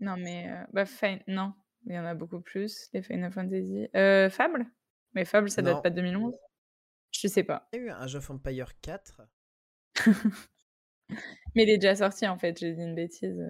Non 0.00 0.16
mais 0.16 0.48
heu, 0.48 0.66
bah 0.72 0.86
Fin 0.86 1.18
non, 1.28 1.52
il 1.86 1.94
y 1.94 1.98
en 1.98 2.04
a 2.04 2.14
beaucoup 2.14 2.40
plus, 2.40 2.88
les 2.92 3.02
Final 3.02 3.30
Fantasy. 3.32 3.86
Heu, 3.94 4.28
Fable? 4.28 4.66
Mais 5.14 5.24
Fable, 5.24 5.50
ça 5.50 5.62
date 5.62 5.76
Non. 5.76 5.82
pas 5.82 5.90
de 5.90 5.96
2011? 5.96 6.34
Je 7.12 7.28
sais 7.28 7.44
pas. 7.44 7.68
Il 7.72 7.76
y 7.78 7.80
a 7.80 7.84
eu 7.84 7.90
un 7.90 8.00
Age 8.02 8.14
of 8.16 8.30
Empires 8.30 8.78
4. 8.80 9.22
Mais 11.54 11.62
il 11.64 11.70
est 11.70 11.78
déjà 11.78 11.94
sorti 11.96 12.26
en 12.26 12.36
fait, 12.38 12.58
j'ai 12.58 12.72
dit 12.72 12.82
une 12.82 12.94
bêtise. 12.94 13.40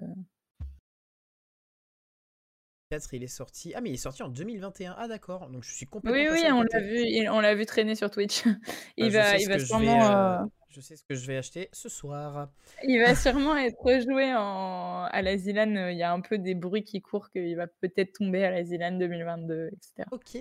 4, 2.89 3.13
il 3.13 3.23
est 3.23 3.27
sorti 3.27 3.73
ah 3.75 3.81
mais 3.81 3.89
il 3.89 3.93
est 3.93 3.97
sorti 3.97 4.23
en 4.23 4.29
2021. 4.29 4.95
Ah 4.97 5.07
d'accord, 5.07 5.49
donc 5.49 5.63
je 5.63 5.73
suis 5.73 5.85
complètement 5.87 6.19
Oui, 6.21 6.27
oui, 6.31 6.51
on 6.51 6.61
l'a 6.61 6.79
vu 6.79 7.01
il 7.01 7.29
on 7.29 7.39
l'a 7.39 7.55
vu 7.55 7.65
traîner 7.65 7.95
sur 7.95 8.11
Twitch. 8.11 8.43
Bah, 8.45 8.51
Il 8.97 9.11
je 9.11 9.17
va 9.17 9.37
il 9.37 9.47
va 9.47 9.57
je 9.57 9.59
vais, 9.59 9.65
sûrement, 9.65 10.41
heu, 10.41 10.43
heu 10.43 10.49
je 10.69 10.81
sais 10.81 10.95
ce 10.95 11.03
que 11.03 11.15
je 11.15 11.25
vais 11.25 11.37
acheter 11.37 11.69
ce 11.71 11.89
soir. 11.89 12.49
il 12.83 12.99
va 12.99 13.15
sûrement 13.15 13.57
être 13.57 13.77
rejoué 13.81 14.33
en 14.35 15.05
à 15.05 15.21
la 15.21 15.37
ZLAN, 15.37 15.75
heu, 15.75 15.91
il 15.91 15.97
y 15.97 16.03
a 16.03 16.11
un 16.11 16.21
peu 16.21 16.37
des 16.37 16.53
bruits 16.53 16.83
qui 16.83 17.01
courent 17.01 17.29
qu'il 17.31 17.55
va 17.55 17.67
peut-être 17.67 18.13
tomber 18.13 18.43
à 18.43 18.51
la 18.51 18.63
ZLAN 18.63 18.99
2022 18.99 19.69
et 19.71 19.77
cetera. 19.81 20.07
OK. 20.11 20.35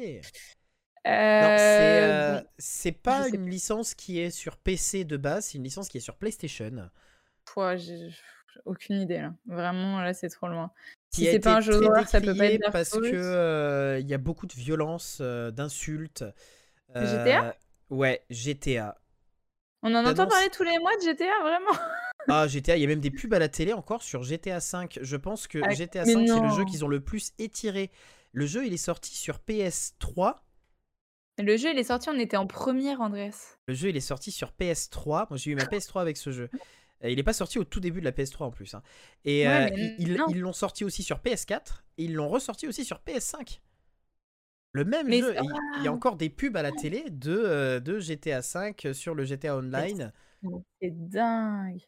Non, 1.06 1.54
c'est, 1.58 2.46
c'est 2.58 2.90
je 2.92 2.98
pas 3.02 3.28
une 3.28 3.48
licence 3.48 3.94
qui 3.94 4.18
est 4.20 4.30
sur 4.30 4.56
PC 4.56 5.04
de 5.04 5.16
base, 5.16 5.46
c'est 5.46 5.58
une 5.58 5.64
licence 5.64 5.88
qui 5.88 5.98
est 5.98 6.00
sur 6.00 6.16
PlayStation. 6.16 6.88
Pouah, 7.44 7.76
j'ai 7.76 8.10
aucune 8.64 9.00
idée 9.00 9.18
là. 9.18 9.34
Vraiment 9.46 10.00
là, 10.00 10.14
c'est 10.14 10.28
trop 10.28 10.48
loin. 10.48 10.70
Si 11.10 11.26
c'est 11.26 11.40
pas 11.40 11.56
un 11.56 11.60
jeu 11.60 11.80
d'horreur, 11.80 12.08
ça 12.08 12.20
peut 12.20 12.34
pas 12.34 12.46
être 12.46 12.70
parce 12.72 12.90
que, 12.90 13.96
heu, 13.96 14.00
il 14.00 14.08
y 14.08 14.14
a 14.14 14.18
beaucoup 14.18 14.46
de 14.46 14.52
violence, 14.52 15.20
heu, 15.20 15.52
d'insultes. 15.52 16.24
GTA? 16.94 17.50
Heu, 17.50 17.52
ouais, 17.90 18.24
GTA. 18.30 18.98
On 19.82 19.94
en 19.94 20.04
entend 20.06 20.26
parler 20.26 20.48
tous 20.50 20.64
les 20.64 20.78
mois 20.78 20.96
de 20.96 21.02
GTA, 21.02 21.42
vraiment? 21.42 21.78
Ah 22.28 22.48
GTA, 22.48 22.76
il 22.76 22.80
y 22.80 22.84
a 22.84 22.88
même 22.88 23.00
des 23.00 23.10
pubs 23.10 23.34
à 23.34 23.38
la 23.38 23.48
télé 23.48 23.72
encore 23.74 24.02
sur 24.02 24.22
GTA 24.22 24.58
V. 24.58 24.88
Je 25.02 25.16
pense 25.16 25.46
que 25.46 25.62
Ah, 25.62 25.74
GTA 25.74 26.04
mais 26.04 26.14
V, 26.14 26.26
c'est 26.26 26.40
le 26.40 26.48
jeu 26.48 26.64
qu'ils 26.64 26.84
ont 26.84 26.88
le 26.88 27.00
plus 27.00 27.32
étiré. 27.38 27.90
Le 28.32 28.46
jeu, 28.46 28.66
il 28.66 28.72
est 28.72 28.78
sorti 28.78 29.14
sur 29.14 29.38
PS3. 29.40 30.44
Le 31.38 31.56
jeu, 31.56 31.70
il 31.72 31.78
est 31.78 31.84
sorti, 31.84 32.08
on 32.10 32.18
était 32.18 32.36
en 32.36 32.46
première, 32.46 33.00
Andreas. 33.00 33.56
Le 33.66 33.74
jeu, 33.74 33.88
il 33.88 33.96
est 33.96 34.00
sorti 34.00 34.30
sur 34.30 34.52
PS3. 34.52 35.26
Moi, 35.30 35.36
j'ai 35.36 35.50
eu 35.50 35.54
ma 35.54 35.66
PS3 35.66 36.00
avec 36.02 36.16
ce 36.16 36.30
jeu. 36.30 36.48
Il 37.10 37.18
est 37.18 37.22
pas 37.24 37.32
sorti 37.32 37.58
au 37.58 37.64
tout 37.64 37.80
début 37.80 38.00
de 38.00 38.04
la 38.04 38.12
PS3 38.12 38.46
en 38.46 38.50
plus, 38.50 38.74
hein 38.74 38.82
et 39.24 39.44
Ouais, 39.44 39.70
mais 39.70 39.94
ils 39.98 40.40
l'ont 40.40 40.52
sorti 40.52 40.84
aussi 40.84 41.02
sur 41.02 41.20
PS4 41.20 41.84
et 41.98 42.04
ils 42.04 42.14
l'ont 42.14 42.28
ressorti 42.28 42.66
aussi 42.66 42.84
sur 42.84 43.00
PS5. 43.00 43.60
Le 44.72 44.84
même 44.84 45.06
Mais 45.08 45.20
jeu 45.20 45.36
il 45.76 45.84
y 45.84 45.86
a 45.88 45.92
encore 45.92 46.16
des 46.16 46.30
pubs 46.30 46.56
à 46.56 46.62
la 46.62 46.72
télé 46.72 47.04
de, 47.10 47.32
heu, 47.32 47.80
de 47.80 48.00
GTA 48.00 48.40
V 48.40 48.92
sur 48.92 49.14
le 49.14 49.24
GTA 49.24 49.56
Online. 49.56 50.12
c'est 50.80 51.08
dingue! 51.08 51.80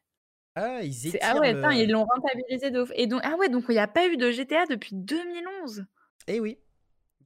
Ah, 0.55 0.81
ils 0.83 1.19
ah 1.23 1.37
ouais, 1.39 1.53
ils 1.83 1.91
l'ont 1.91 2.05
rentabilisé 2.07 2.71
de 2.71 2.81
ouf 2.81 2.91
et 2.95 3.07
donc 3.07 3.21
ah 3.25 3.37
ouais, 3.37 3.49
donc 3.49 3.65
il 3.69 3.75
y 3.75 3.79
a 3.79 3.87
pas 3.87 4.09
eu 4.09 4.17
de 4.17 4.31
GTA 4.31 4.67
depuis 4.67 4.95
2011? 4.95 5.85
Eh 6.27 6.41
oui! 6.41 6.59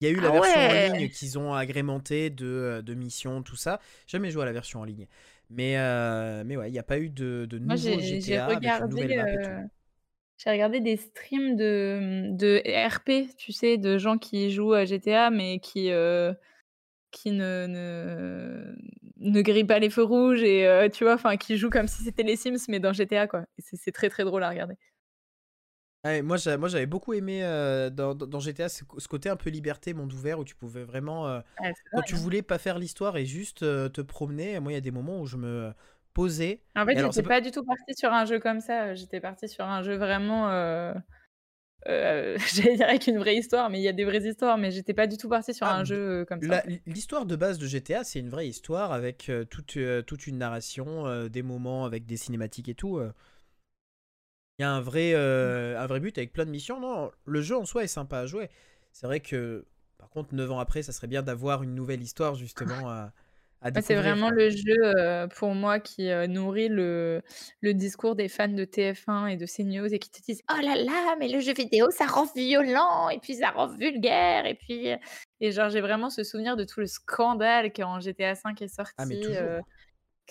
Il 0.01 0.09
y 0.09 0.11
a 0.11 0.13
eu 0.13 0.21
la 0.21 0.29
Ah 0.29 0.33
version 0.33 0.69
en 0.69 0.73
ligne 0.75 1.09
qu'ils 1.11 1.39
ont 1.39 1.55
agrémentée 1.55 2.31
de, 2.31 2.47
heu, 2.81 2.83
de 2.83 2.95
missions, 2.95 3.43
tout 3.43 3.57
ça. 3.57 3.81
Jamais 4.07 4.31
joué 4.31 4.43
à 4.43 4.47
la 4.47 4.53
version 4.53 4.81
en 4.81 4.85
ligne. 4.85 5.07
Mais 5.51 5.77
heu, 5.77 6.45
mais 6.45 6.57
ouais, 6.57 6.71
il 6.71 6.75
y 6.75 6.79
a 6.79 6.83
pas 6.83 6.99
eu 6.99 7.11
de 7.11 7.47
de 7.47 7.59
Moi, 7.67 7.77
nouveau 7.77 8.01
GTA 8.01 8.55
avec 8.55 8.79
une 8.79 8.89
regardé, 8.89 8.89
nouvelle 8.89 9.13
map 9.15 9.27
et 9.33 9.39
tout. 9.39 9.53
heu, 9.53 9.69
j'ai 10.39 10.51
regardé 10.51 10.81
des 10.81 10.97
streams 10.97 11.57
de, 11.57 12.31
de 12.37 12.63
RP, 12.89 13.35
tu 13.37 13.53
sais, 13.53 13.79
de 13.79 13.99
gens 13.99 14.19
qui 14.19 14.51
jouent 14.53 14.75
à 14.75 14.85
GTA, 14.87 15.31
mais 15.31 15.61
qui, 15.61 15.91
heu, 15.91 16.35
qui 17.13 17.33
ne 17.33 17.67
ne 17.69 18.75
ne 19.19 19.43
grillent 19.43 19.65
pas 19.65 19.79
les 19.81 19.91
feux 19.91 20.05
rouges 20.05 20.43
et 20.45 20.89
tu 20.95 21.05
vois? 21.05 21.15
Enfin, 21.15 21.37
qui 21.39 21.57
jouent 21.59 21.71
comme 21.71 21.89
si 21.89 22.05
c'était 22.05 22.25
les 22.25 22.37
Sims, 22.37 22.57
mais 22.69 22.81
dans 22.81 22.93
GTA, 22.95 23.27
quoi 23.29 23.47
c'est 23.59 23.93
très, 23.93 24.11
très 24.11 24.25
drôle 24.25 24.45
à 24.45 24.51
regarder. 24.51 24.77
Ouais, 26.05 26.23
moi 26.23 26.39
j'a 26.39 26.57
moi 26.57 26.69
j'avais 26.69 26.87
beaucoup 26.87 27.13
aimé, 27.13 27.43
heu, 27.45 27.91
dans 27.91 28.15
dans 28.15 28.27
dans 28.27 28.41
GTA 28.41 28.71
ce 28.71 28.85
ce 28.97 29.07
côté 29.09 29.29
un 29.29 29.37
peu 29.37 29.51
liberté, 29.51 29.93
monde 29.93 30.13
ouvert 30.15 30.39
où 30.39 30.45
tu 30.45 30.55
pouvais 30.57 30.83
vraiment, 30.85 31.29
heu, 31.29 31.43
Ouais, 31.61 31.73
c'est 31.75 31.91
quand 31.93 32.01
tu 32.03 32.15
dingue, 32.15 32.19
hein. 32.19 32.25
voulais 32.25 32.41
pas 32.43 32.57
faire 32.59 32.79
l'histoire 32.79 33.19
et 33.19 33.27
juste, 33.27 33.63
heu, 33.63 33.91
te 33.91 34.01
promener. 34.01 34.59
Moi, 34.61 34.73
il 34.73 34.75
y 34.77 34.79
a 34.79 34.81
des 34.81 34.91
moments 34.93 35.21
où 35.21 35.27
je 35.27 35.37
me 35.37 35.75
posé. 36.15 36.63
En 36.77 36.87
fait, 36.87 36.95
Et 36.95 36.99
alors, 36.99 37.13
j'étais 37.13 37.23
c'est 37.23 37.25
pas 37.25 37.41
du 37.41 37.51
tout 37.51 37.65
partie 37.65 37.95
sur 37.97 38.13
un 38.13 38.25
jeu 38.25 38.39
comme 38.39 38.61
ça. 38.61 38.95
J'étais 38.95 39.21
partie 39.21 39.49
sur 39.49 39.65
un 39.65 39.83
jeu 39.83 39.97
vraiment, 39.97 40.49
heu 40.51 40.95
heu, 41.89 42.37
j'allais 42.55 42.77
dire 42.77 42.89
avec 42.89 43.07
une 43.09 43.19
vraie 43.19 43.37
histoire, 43.37 43.71
mais 43.71 43.81
il 43.81 43.85
y 43.85 43.89
a 43.89 43.93
des 43.93 44.05
vraies 44.05 44.25
histoires, 44.29 44.59
mais 44.59 44.71
j'étais 44.73 44.95
pas 44.95 45.07
du 45.07 45.17
tout 45.19 45.29
partie 45.29 45.55
sur 45.55 45.67
Ah, 45.67 45.71
un 45.71 45.85
jeu, 45.85 46.23
heu, 46.23 46.25
comme 46.27 46.43
ça, 46.43 46.57
en 46.57 46.59
La- 46.59 46.65
fait. 46.65 46.75
L'histoire 46.87 47.27
de 47.27 47.37
base 47.37 47.59
de 47.59 47.67
GTA, 47.67 48.05
c'est 48.05 48.19
une 48.21 48.31
vraie 48.31 48.49
histoire 48.49 48.93
avec 48.93 49.29
euh, 49.29 49.45
toute, 49.45 49.77
euh, 49.77 50.03
toute 50.03 50.27
une 50.27 50.39
narration, 50.39 51.07
euh, 51.07 51.29
des 51.29 51.43
moments 51.43 51.85
avec 51.85 52.07
des 52.07 52.17
cinématiques 52.17 52.69
et 52.69 52.75
tout. 52.75 52.99
euh. 52.99 53.13
Il 54.61 54.63
y 54.63 54.65
a 54.67 54.71
un 54.73 54.83
vrai, 54.83 55.15
euh, 55.15 55.81
un 55.81 55.87
vrai 55.87 56.01
but 56.01 56.19
avec 56.19 56.35
plein 56.35 56.45
de 56.45 56.51
missions. 56.51 56.81
Non, 56.81 57.11
le 57.25 57.41
jeu 57.41 57.57
en 57.57 57.65
soi 57.65 57.83
est 57.85 57.87
sympa 57.87 58.19
à 58.19 58.27
jouer. 58.27 58.51
C'est 58.93 59.07
vrai 59.07 59.21
que, 59.21 59.67
par 59.97 60.11
contre, 60.11 60.35
9 60.35 60.51
ans 60.51 60.59
après, 60.59 60.83
ça 60.83 60.93
serait 60.93 61.07
bien 61.07 61.23
d'avoir 61.23 61.63
une 61.63 61.75
nouvelle 61.75 62.03
histoire 62.03 62.35
justement 62.35 62.91
à, 62.91 63.15
à 63.63 63.71
Moi, 63.77 63.83
c'est 63.83 63.95
vraiment 63.95 64.31
quoi. 64.31 64.33
le 64.33 64.51
jeu, 64.51 64.75
heu, 64.97 65.29
pour 65.37 65.55
moi 65.55 65.79
qui, 65.79 66.09
heu, 66.09 66.27
nourrit 66.27 66.69
le 66.69 67.23
le 67.61 67.73
discours 67.73 68.17
des 68.17 68.27
fans 68.29 68.49
de 68.49 68.65
TF1 68.65 69.29
et 69.29 69.37
de 69.37 69.47
CNews 69.47 69.95
et 69.95 70.01
qui 70.01 70.11
te 70.11 70.21
disent: 70.23 70.43
«Oh 70.51 70.61
là 70.61 70.75
là, 70.75 71.15
mais 71.21 71.29
le 71.29 71.39
jeu 71.39 71.53
vidéo, 71.55 71.89
ça 71.91 72.07
rend 72.07 72.27
violent 72.35 73.09
et 73.11 73.21
puis 73.21 73.35
ça 73.37 73.51
rend 73.51 73.69
vulgaire» 73.69 74.45
et 74.47 74.55
puis, 74.57 74.89
et 75.41 75.53
genre, 75.53 75.71
j'ai 75.71 75.81
vraiment 75.81 76.11
ce 76.11 76.25
souvenir 76.25 76.57
de 76.57 76.65
tout 76.65 76.81
le 76.81 76.87
scandale 76.87 77.73
quand 77.73 78.01
GTA 78.01 78.33
V 78.35 78.41
est 78.61 78.81
Ah, 78.97 79.07
mais 79.07 79.19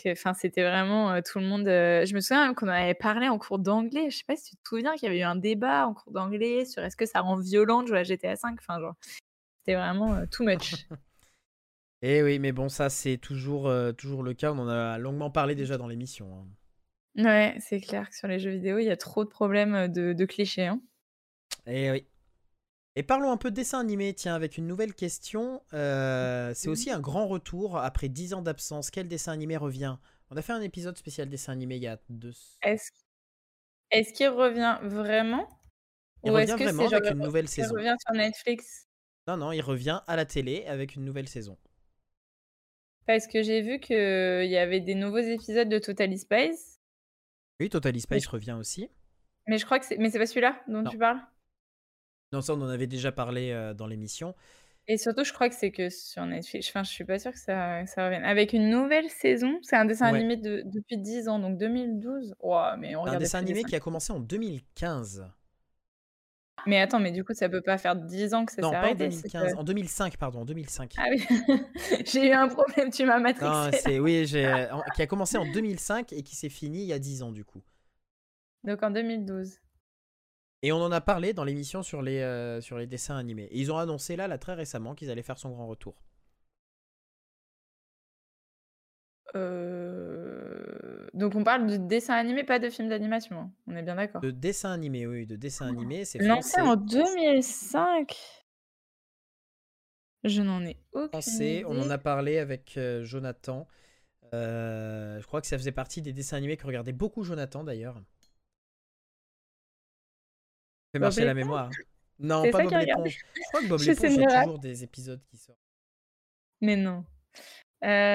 enfin, 0.07 0.33
c'était 0.33 0.63
vraiment, 0.63 1.21
tout 1.21 1.39
le 1.39 1.45
monde, 1.45 1.65
je 1.65 2.13
me 2.13 2.19
souviens 2.19 2.45
même 2.45 2.55
qu'on 2.55 2.67
avait 2.67 2.93
parlé 2.93 3.27
en 3.27 3.37
cours 3.37 3.59
d'anglais. 3.59 4.09
Je 4.09 4.17
sais 4.17 4.23
pas 4.27 4.35
si 4.35 4.51
tu 4.51 4.55
te 4.57 4.69
souviens 4.69 4.93
qu'il 4.95 5.03
y 5.03 5.11
avait 5.11 5.19
eu 5.19 5.23
un 5.23 5.35
débat 5.35 5.87
en 5.87 5.93
cours 5.93 6.11
d'anglais 6.13 6.65
sur 6.65 6.83
est-ce 6.83 6.95
que 6.95 7.05
ça 7.05 7.21
rend 7.21 7.37
violent 7.37 7.83
de 7.83 7.87
jouer 7.87 7.99
à 7.99 8.03
GTA 8.03 8.33
V? 8.33 8.39
Enfin, 8.57 8.79
genre, 8.79 8.95
c'était 9.59 9.75
vraiment, 9.77 10.25
too 10.27 10.43
much. 10.43 10.87
Eh 12.01 12.23
oui, 12.23 12.39
mais 12.39 12.53
bon, 12.53 12.69
ça, 12.69 12.89
c'est 12.89 13.17
toujours, 13.17 13.69
toujours 13.97 14.23
le 14.23 14.33
cas. 14.33 14.53
On 14.53 14.59
en 14.59 14.69
a 14.69 14.97
longuement 14.97 15.29
parlé 15.29 15.53
déjà 15.53 15.77
dans 15.77 15.87
l'émission. 15.87 16.33
hein. 16.33 16.47
Ouais, 17.17 17.57
c'est 17.59 17.81
clair 17.81 18.09
que 18.09 18.15
sur 18.15 18.29
les 18.29 18.39
jeux 18.39 18.51
vidéo, 18.51 18.77
il 18.77 18.85
y 18.85 18.89
a 18.89 18.95
trop 18.95 19.25
de 19.25 19.29
problèmes, 19.29 19.89
de 19.91 20.13
de 20.13 20.25
clichés, 20.25 20.67
hein. 20.67 20.79
Eh 21.65 21.91
oui. 21.91 22.05
Et 22.95 23.03
parlons 23.03 23.31
un 23.31 23.37
peu 23.37 23.51
de 23.51 23.55
dessin 23.55 23.79
animé, 23.79 24.13
tiens, 24.13 24.35
avec 24.35 24.57
une 24.57 24.67
nouvelle 24.67 24.93
question. 24.93 25.61
Euh, 25.73 26.53
c'est 26.55 26.69
aussi 26.69 26.91
un 26.91 26.99
grand 26.99 27.27
retour 27.27 27.77
après 27.77 28.09
10 28.09 28.33
ans 28.33 28.41
d'absence. 28.41 28.89
Quel 28.91 29.07
dessin 29.07 29.31
animé 29.31 29.57
revient? 29.57 29.97
On 30.31 30.37
a 30.37 30.41
fait 30.41 30.53
un 30.53 30.61
épisode 30.61 30.97
spécial 30.97 31.29
dessin 31.29 31.53
animé 31.53 31.77
il 31.77 31.83
y 31.83 31.87
a 31.87 31.99
deux. 32.09 32.33
Est-ce 32.61 32.91
est-ce 33.91 34.13
qu'il 34.13 34.27
revient 34.29 34.77
vraiment? 34.83 35.47
Il 36.23 36.31
Ou 36.31 36.37
est-ce 36.37 36.51
revient 36.53 36.63
que 36.63 36.69
vraiment 36.69 36.87
avec 36.87 37.03
genre, 37.05 37.13
une 37.13 37.23
nouvelle 37.23 37.45
il 37.45 37.49
saison. 37.49 37.73
revient 37.73 37.95
sur 37.99 38.13
Netflix? 38.13 38.87
Non, 39.27 39.37
non, 39.37 39.51
il 39.51 39.61
revient 39.61 40.01
à 40.07 40.15
la 40.15 40.25
télé 40.25 40.65
avec 40.65 40.95
une 40.95 41.05
nouvelle 41.05 41.27
saison. 41.27 41.57
Parce 43.07 43.25
que 43.25 43.41
j'ai 43.41 43.61
vu 43.61 43.79
qu'il 43.79 43.95
y 44.49 44.57
avait 44.57 44.79
des 44.81 44.93
nouveaux 44.95 45.17
épisodes 45.17 45.69
de 45.69 45.79
Totally 45.79 46.19
Spies. 46.19 46.77
Oui, 47.59 47.69
Totally 47.69 47.99
je 47.99 48.29
revient 48.29 48.51
aussi. 48.53 48.89
mais 49.47 49.57
je 49.57 49.65
crois 49.65 49.79
que 49.79 49.85
c'est 49.85 49.97
mais 49.97 50.09
c'est 50.11 50.19
pas 50.19 50.27
celui-là 50.27 50.61
dont 50.67 50.81
Non. 50.83 50.89
tu 50.91 50.97
parles? 50.97 51.19
Non, 52.31 52.41
ça, 52.41 52.53
on 52.53 52.61
en 52.61 52.69
avait 52.69 52.87
déjà 52.87 53.11
parlé 53.11 53.51
euh, 53.51 53.73
dans 53.73 53.87
l'émission. 53.87 54.35
Et 54.87 54.97
surtout, 54.97 55.23
je 55.23 55.31
crois 55.33 55.49
que 55.49 55.55
c'est 55.55 55.71
que 55.71 55.89
sur 55.89 56.25
Netflix. 56.25 56.69
Enfin, 56.69 56.83
je 56.83 56.89
suis 56.89 57.05
pas 57.05 57.19
sûre 57.19 57.31
que 57.31 57.39
ça 57.39 57.85
ça 57.85 58.05
revienne. 58.05 58.23
Avec 58.23 58.53
une 58.53 58.69
nouvelle 58.69 59.09
saison, 59.09 59.59
c'est 59.61 59.75
un 59.75 59.85
dessin 59.85 60.11
Ouais. 60.11 60.17
animé 60.17 60.35
de 60.37 60.63
depuis 60.65 60.97
10 60.97 61.27
ans, 61.27 61.37
donc 61.39 61.57
2012. 61.57 62.33
Wouah, 62.39 62.75
mais 62.77 62.95
on 62.95 63.05
Un 63.05 63.17
dessin 63.17 63.39
animé 63.39 63.55
dessins 63.55 63.67
qui 63.69 63.75
a 63.75 63.79
commencé 63.79 64.11
en 64.11 64.19
2015. 64.19 65.27
Mais 66.65 66.79
attends, 66.81 66.99
mais 66.99 67.11
du 67.11 67.23
coup, 67.23 67.33
ça 67.33 67.47
peut 67.49 67.61
pas 67.61 67.77
faire 67.77 67.95
10 67.95 68.33
ans 68.33 68.45
que 68.45 68.51
ça 68.51 68.61
Non, 68.61 68.69
s'est 68.69 68.73
pas 68.75 68.79
en 68.81 68.83
arrêté, 68.85 69.11
c'est 69.11 69.21
2015, 69.31 69.53
que 69.53 69.57
en 69.59 69.63
2005, 69.63 70.17
pardon, 70.17 70.39
en 70.41 70.45
2005. 70.45 70.95
ah 70.97 71.05
oui, 71.09 71.23
j'ai 72.05 72.29
eu 72.29 72.31
un 72.31 72.47
problème, 72.47 72.89
tu 72.89 73.05
m'as 73.05 73.19
c'est 73.73 73.99
oui, 73.99 74.25
en- 74.71 74.81
qui 74.95 75.01
a 75.01 75.07
commencé 75.07 75.37
en 75.37 75.45
2005 75.45 76.13
et 76.13 76.23
qui 76.23 76.35
s'est 76.35 76.49
fini 76.49 76.81
il 76.81 76.87
y 76.87 76.93
a 76.93 76.99
10 76.99 77.21
ans 77.23 77.31
du 77.31 77.45
coup. 77.45 77.61
Donc 78.63 78.83
en 78.83 78.91
2012. 78.91 79.53
Et 80.61 80.71
on 80.73 80.77
en 80.81 80.91
a 80.91 81.01
parlé 81.01 81.33
dans 81.33 81.43
l'émission 81.45 81.83
sur 81.83 82.01
les 82.01 82.19
euh, 82.19 82.59
sur 82.61 82.77
les 82.77 82.87
dessins 82.87 83.17
animés. 83.17 83.45
Et 83.51 83.59
ils 83.59 83.71
ont 83.71 83.77
annoncé 83.77 84.15
là, 84.15 84.27
là 84.27 84.37
très 84.37 84.53
récemment 84.53 84.93
qu'ils 84.95 85.09
allaient 85.09 85.23
faire 85.23 85.37
son 85.39 85.49
grand 85.51 85.67
retour. 85.67 85.95
Heu, 89.35 91.07
donc 91.13 91.35
on 91.35 91.43
parle 91.43 91.67
de 91.67 91.77
dessin 91.77 92.15
animé, 92.15 92.43
pas 92.43 92.59
de 92.59 92.69
film 92.69 92.89
d'animation, 92.89 93.37
hein. 93.39 93.51
On 93.67 93.75
est 93.75 93.83
bien 93.83 93.95
d'accord? 93.95 94.21
De 94.21 94.31
dessins 94.31 94.71
animés, 94.71 95.05
oui, 95.05 95.25
de 95.27 95.35
dessins 95.35 95.67
animés, 95.67 96.03
c'est 96.05 96.19
Lancé 96.19 96.61
français. 96.61 96.61
en 96.61 96.75
2005? 96.75 98.17
Je 100.23 100.41
n'en 100.41 100.65
ai 100.65 100.77
aucune 100.91 101.09
Français, 101.09 101.63
on 101.65 101.77
en 101.79 101.83
idée. 101.83 101.91
a 101.91 101.97
parlé 101.97 102.39
avec 102.39 102.75
euh, 102.77 103.03
Jonathan. 103.03 103.67
Euh, 104.33 105.19
je 105.21 105.25
crois 105.27 105.41
que 105.41 105.47
ça 105.47 105.57
faisait 105.57 105.71
partie 105.71 106.01
des 106.01 106.13
dessins 106.13 106.37
animés 106.37 106.57
que 106.57 106.67
regardait 106.67 106.91
beaucoup 106.91 107.23
Jonathan 107.23 107.63
d'ailleurs. 107.63 108.01
Fait 110.91 110.99
marcher 110.99 111.25
la 111.25 111.33
mémoire. 111.33 111.67
hein. 111.69 111.71
Non, 112.19 112.47
pas 112.49 112.63
Bob 112.63 112.73
l'éponge. 112.73 113.25
Je 113.35 113.47
crois 113.47 113.61
que 113.61 113.67
Bob 113.67 113.81
l'éponge, 113.81 114.15
il 114.15 114.21
y 114.21 114.23
a 114.23 114.39
toujours 114.39 114.59
des 114.59 114.83
épisodes 114.83 115.21
qui 115.29 115.37
sortent. 115.37 115.57
Mais 116.61 116.75
non. 116.75 117.05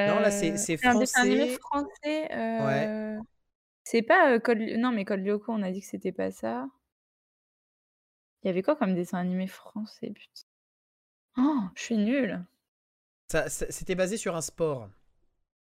Non, 0.07 0.19
là, 0.21 0.31
c'est 0.31 0.53
Heu, 0.53 0.57
c'est 0.59 0.77
c'est 0.77 0.87
un 0.87 1.01
animé 1.15 1.49
français. 1.49 1.59
français, 1.59 2.29
Ouais. 2.61 3.19
c'est 3.85 4.03
pas, 4.03 4.37
Ly 4.55 4.79
non, 4.79 4.93
mais 4.93 5.05
Code 5.05 5.21
Lyoko, 5.21 5.53
on 5.53 5.63
a 5.63 5.71
dit 5.73 5.81
que 5.81 5.87
c'était 5.87 6.13
pas 6.13 6.31
ça. 6.31 6.69
Il 8.45 8.47
y 8.47 8.51
avait 8.51 8.63
quoi 8.63 8.77
comme 8.77 8.95
dessin 8.95 9.19
animé 9.19 9.49
français, 9.49 10.13
putain? 10.15 10.43
Oh, 11.39 11.61
je 11.77 11.83
suis 11.83 11.97
nulle. 11.97 12.45
Ça, 13.31 13.51
ça- 13.51 13.71
c'était 13.71 13.95
basé 13.95 14.17
sur 14.17 14.35
un 14.35 14.41
sport. 14.41 14.89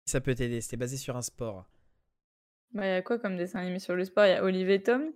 Ça 0.06 0.20
peut 0.20 0.34
t'aider, 0.34 0.60
c'était 0.62 0.76
basé 0.78 0.96
sur 0.98 1.16
un 1.16 1.22
sport. 1.22 1.66
Bah, 2.72 2.84
il 2.86 2.90
y 2.90 2.92
a 2.92 3.00
quoi 3.02 3.18
comme 3.18 3.38
dessin 3.38 3.60
animé 3.60 3.78
sur 3.78 3.94
le 3.96 4.04
sport? 4.04 4.26
Il 4.26 4.30
y 4.30 4.32
a 4.34 4.44
Olive 4.44 4.68
et 4.68 4.82
Tom? 4.82 5.12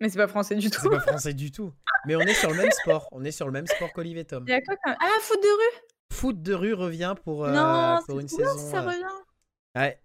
Mais 0.00 0.08
c'est 0.08 0.18
pas 0.18 0.28
français 0.28 0.56
du 0.56 0.68
C'est 0.68 0.80
tout. 0.80 0.90
pas 0.90 1.00
français 1.00 1.34
du 1.34 1.50
tout. 1.50 1.72
Mais 2.06 2.16
on 2.16 2.20
est 2.20 2.34
sur 2.34 2.50
le 2.50 2.56
même 2.56 2.70
sport. 2.70 3.08
On 3.12 3.24
est 3.24 3.30
sur 3.30 3.46
le 3.46 3.52
même 3.52 3.66
sport 3.66 3.92
qu'Olive 3.92 4.18
et 4.18 4.24
Tom. 4.24 4.44
Il 4.46 4.50
y 4.50 4.54
a 4.54 4.60
quoi 4.60 4.76
comme 4.82 4.94
ah, 4.98 5.08
Foot 5.20 5.40
de 5.42 5.48
rue? 5.48 5.80
Foot 6.12 6.42
de 6.42 6.54
rue 6.54 6.74
revient 6.74 7.14
pour, 7.24 7.44
euh, 7.44 7.52
Non, 7.52 8.00
pour 8.06 8.16
c'est 8.16 8.22
une 8.22 8.28
saison. 8.28 8.58
ça 8.58 8.82
euh, 8.82 8.86
revient. 8.86 9.04
Ouais. 9.76 10.00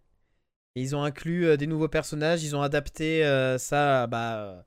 Et 0.75 0.81
ils 0.81 0.95
ont 0.95 1.03
inclus 1.03 1.45
euh, 1.45 1.57
des 1.57 1.67
nouveaux 1.67 1.87
personnages, 1.87 2.43
ils 2.43 2.55
ont 2.55 2.61
adapté 2.61 3.21
ça 3.57 4.07
bah, 4.07 4.65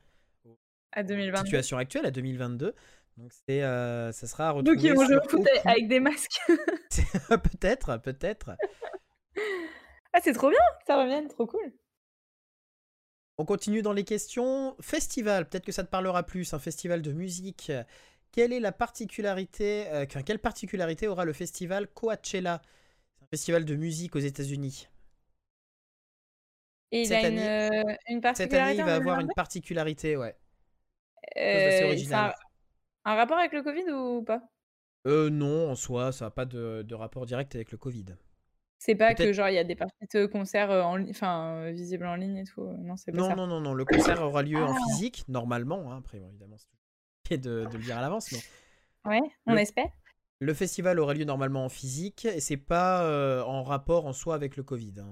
À 0.92 1.00
aux 1.00 1.04
2022. 1.04 1.44
situations 1.44 1.78
actuelles, 1.78 2.06
à 2.06 2.10
2022. 2.10 2.74
Donc 3.18 3.30
c'est, 3.46 3.60
ça 3.60 4.26
sera 4.26 4.50
à 4.50 4.52
Donc 4.52 4.66
retrouver 4.66 4.88
ils 4.88 4.94
vont 4.94 5.04
jouer 5.04 5.16
au 5.16 5.28
foot 5.28 5.46
avec 5.64 5.88
des 5.88 6.00
masques. 6.00 6.40
peut-être, 7.28 7.96
peut-être. 7.98 8.50
Ah, 10.12 10.20
c'est 10.22 10.32
trop 10.34 10.50
bien, 10.50 10.60
ça 10.86 11.00
revienne, 11.00 11.28
trop 11.28 11.46
cool. 11.46 11.72
On 13.42 13.44
continue 13.44 13.82
dans 13.82 13.92
les 13.92 14.04
questions. 14.04 14.76
Festival, 14.80 15.48
peut-être 15.48 15.64
que 15.64 15.72
ça 15.72 15.82
te 15.82 15.90
parlera 15.90 16.22
plus, 16.22 16.54
un 16.54 16.60
festival 16.60 17.02
de 17.02 17.10
musique. 17.10 17.72
Quelle 18.30 18.52
est 18.52 18.60
la 18.60 18.70
particularité, 18.70 19.88
euh, 19.88 20.06
que- 20.06 20.20
quelle 20.20 20.38
particularité 20.38 21.08
aura 21.08 21.24
le 21.24 21.32
festival 21.32 21.88
Coachella? 21.88 22.62
C'est 23.18 23.24
un 23.24 23.26
festival 23.26 23.64
de 23.64 23.74
musique 23.74 24.14
aux 24.14 24.20
États-Unis. 24.20 24.86
Et 26.92 27.00
il 27.00 27.06
Cette 27.08 27.24
a 27.24 27.28
une, 27.30 27.38
année- 27.40 27.98
Cette 28.36 28.52
il 28.52 28.58
va 28.58 28.94
avoir 28.94 29.16
2022? 29.16 29.22
une 29.22 29.34
particularité, 29.34 30.16
ouais. 30.16 30.36
Ça 31.34 32.26
a 33.04 33.10
un 33.10 33.16
rapport 33.16 33.38
avec 33.38 33.52
le 33.54 33.64
Covid 33.64 33.90
ou 33.90 34.22
pas? 34.22 34.40
Euh, 35.08 35.30
non, 35.30 35.68
en 35.68 35.74
soi, 35.74 36.12
ça 36.12 36.26
n'a 36.26 36.30
pas 36.30 36.44
de, 36.44 36.82
de 36.86 36.94
rapport 36.94 37.26
direct 37.26 37.56
avec 37.56 37.72
le 37.72 37.78
Covid. 37.78 38.04
C'est 38.84 38.96
pas 38.96 39.14
que 39.14 39.32
genre 39.32 39.48
il 39.48 39.54
y 39.54 39.58
a 39.58 39.64
des 39.64 39.76
parties 39.76 39.94
de 40.12 40.80
en 40.82 40.96
li 40.96 41.10
enfin, 41.10 41.66
heu, 41.68 41.70
visibles 41.70 42.04
en 42.06 42.16
ligne 42.16 42.38
et 42.38 42.44
tout, 42.44 42.62
heu, 42.62 42.76
non, 42.78 42.96
c'est 42.96 43.12
pas 43.12 43.20
Non, 43.20 43.22
ça? 43.22 43.36
non, 43.36 43.46
non, 43.46 43.60
non. 43.60 43.74
Le 43.74 43.84
concert 43.84 44.20
aura 44.22 44.42
lieu 44.42 44.64
en 44.64 44.74
Ah! 44.74 44.74
physique, 44.74 45.24
normalement. 45.28 45.92
hein. 45.92 45.98
Après, 45.98 46.18
bon, 46.18 46.28
évidemment, 46.30 46.56
c'est 46.58 46.68
compliqué 47.24 47.38
de, 47.38 47.66
de 47.66 47.76
le 47.76 47.82
dire 47.82 47.96
à 47.96 48.00
l'avance, 48.00 48.30
mais 48.32 48.44
Ouais, 49.04 49.20
on 49.46 49.56
le, 49.56 49.58
espère. 49.58 49.90
le 50.40 50.54
festival 50.54 51.00
aura 51.00 51.14
lieu 51.14 51.24
normalement 51.24 51.64
en 51.66 51.70
physique 51.70 52.26
et 52.26 52.40
c'est 52.40 52.56
pas 52.58 53.04
euh, 53.04 53.42
en 53.44 53.64
rapport 53.64 54.06
en 54.06 54.12
soi 54.14 54.34
avec 54.36 54.56
le 54.56 54.62
Covid. 54.64 54.94
hein. 55.00 55.08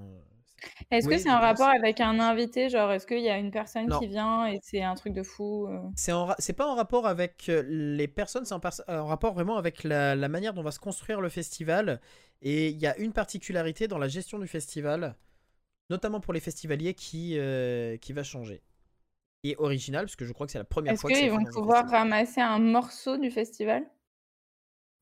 Est-ce 0.90 1.08
que 1.08 1.18
c'est 1.18 1.28
un 1.28 1.38
rapport 1.40 1.68
avec 1.68 2.00
un 2.00 2.20
invité? 2.20 2.68
Genre, 2.68 2.90
est-ce 2.92 3.06
qu'il 3.06 3.20
y 3.20 3.28
a 3.28 3.38
une 3.38 3.50
personne 3.50 3.88
Non. 3.88 4.00
qui 4.00 4.06
vient 4.06 4.46
et 4.46 4.58
c'est 4.62 4.82
un 4.82 4.94
truc 4.94 5.12
de 5.12 5.22
fou, 5.22 5.66
heu? 5.68 5.80
C'est 5.96 6.12
ra- 6.12 6.36
pas 6.56 6.66
en 6.66 6.74
rapport 6.76 7.06
avec 7.06 7.48
euh, 7.48 7.62
les 7.66 8.08
personnes, 8.08 8.44
c'est 8.44 8.54
en 8.54 9.06
rapport 9.06 9.34
vraiment 9.34 9.56
avec 9.56 9.84
la, 9.84 10.14
la 10.16 10.28
manière 10.28 10.54
dont 10.54 10.62
va 10.62 10.70
se 10.70 10.78
construire 10.78 11.20
le 11.20 11.28
festival. 11.28 12.00
Et 12.43 12.68
il 12.70 12.78
y 12.78 12.86
a 12.86 12.97
une 12.99 13.12
particularité 13.12 13.88
dans 13.88 13.99
la 13.99 14.09
gestion 14.09 14.38
du 14.38 14.47
festival, 14.49 15.16
notamment 15.91 16.20
pour 16.20 16.32
les 16.34 16.41
festivaliers, 16.41 16.95
qui, 16.95 17.38
euh, 17.38 17.97
qui 17.99 18.12
va 18.12 18.22
changer. 18.24 18.62
Est 19.45 19.57
original, 19.59 20.07
parce 20.07 20.16
que 20.16 20.24
je 20.26 20.32
crois 20.32 20.47
que 20.47 20.53
c'est 20.53 20.59
la 20.59 20.64
première 20.64 20.95
Est-ce 20.95 21.01
fois 21.01 21.11
que 21.11 21.16
c'est 21.16 21.22
qu'ils 21.22 21.30
vont 21.30 21.45
pouvoir 21.47 21.88
ramasser 21.88 22.41
un 22.43 22.59
morceau 22.59 23.16
du 23.16 23.30
festival? 23.30 23.88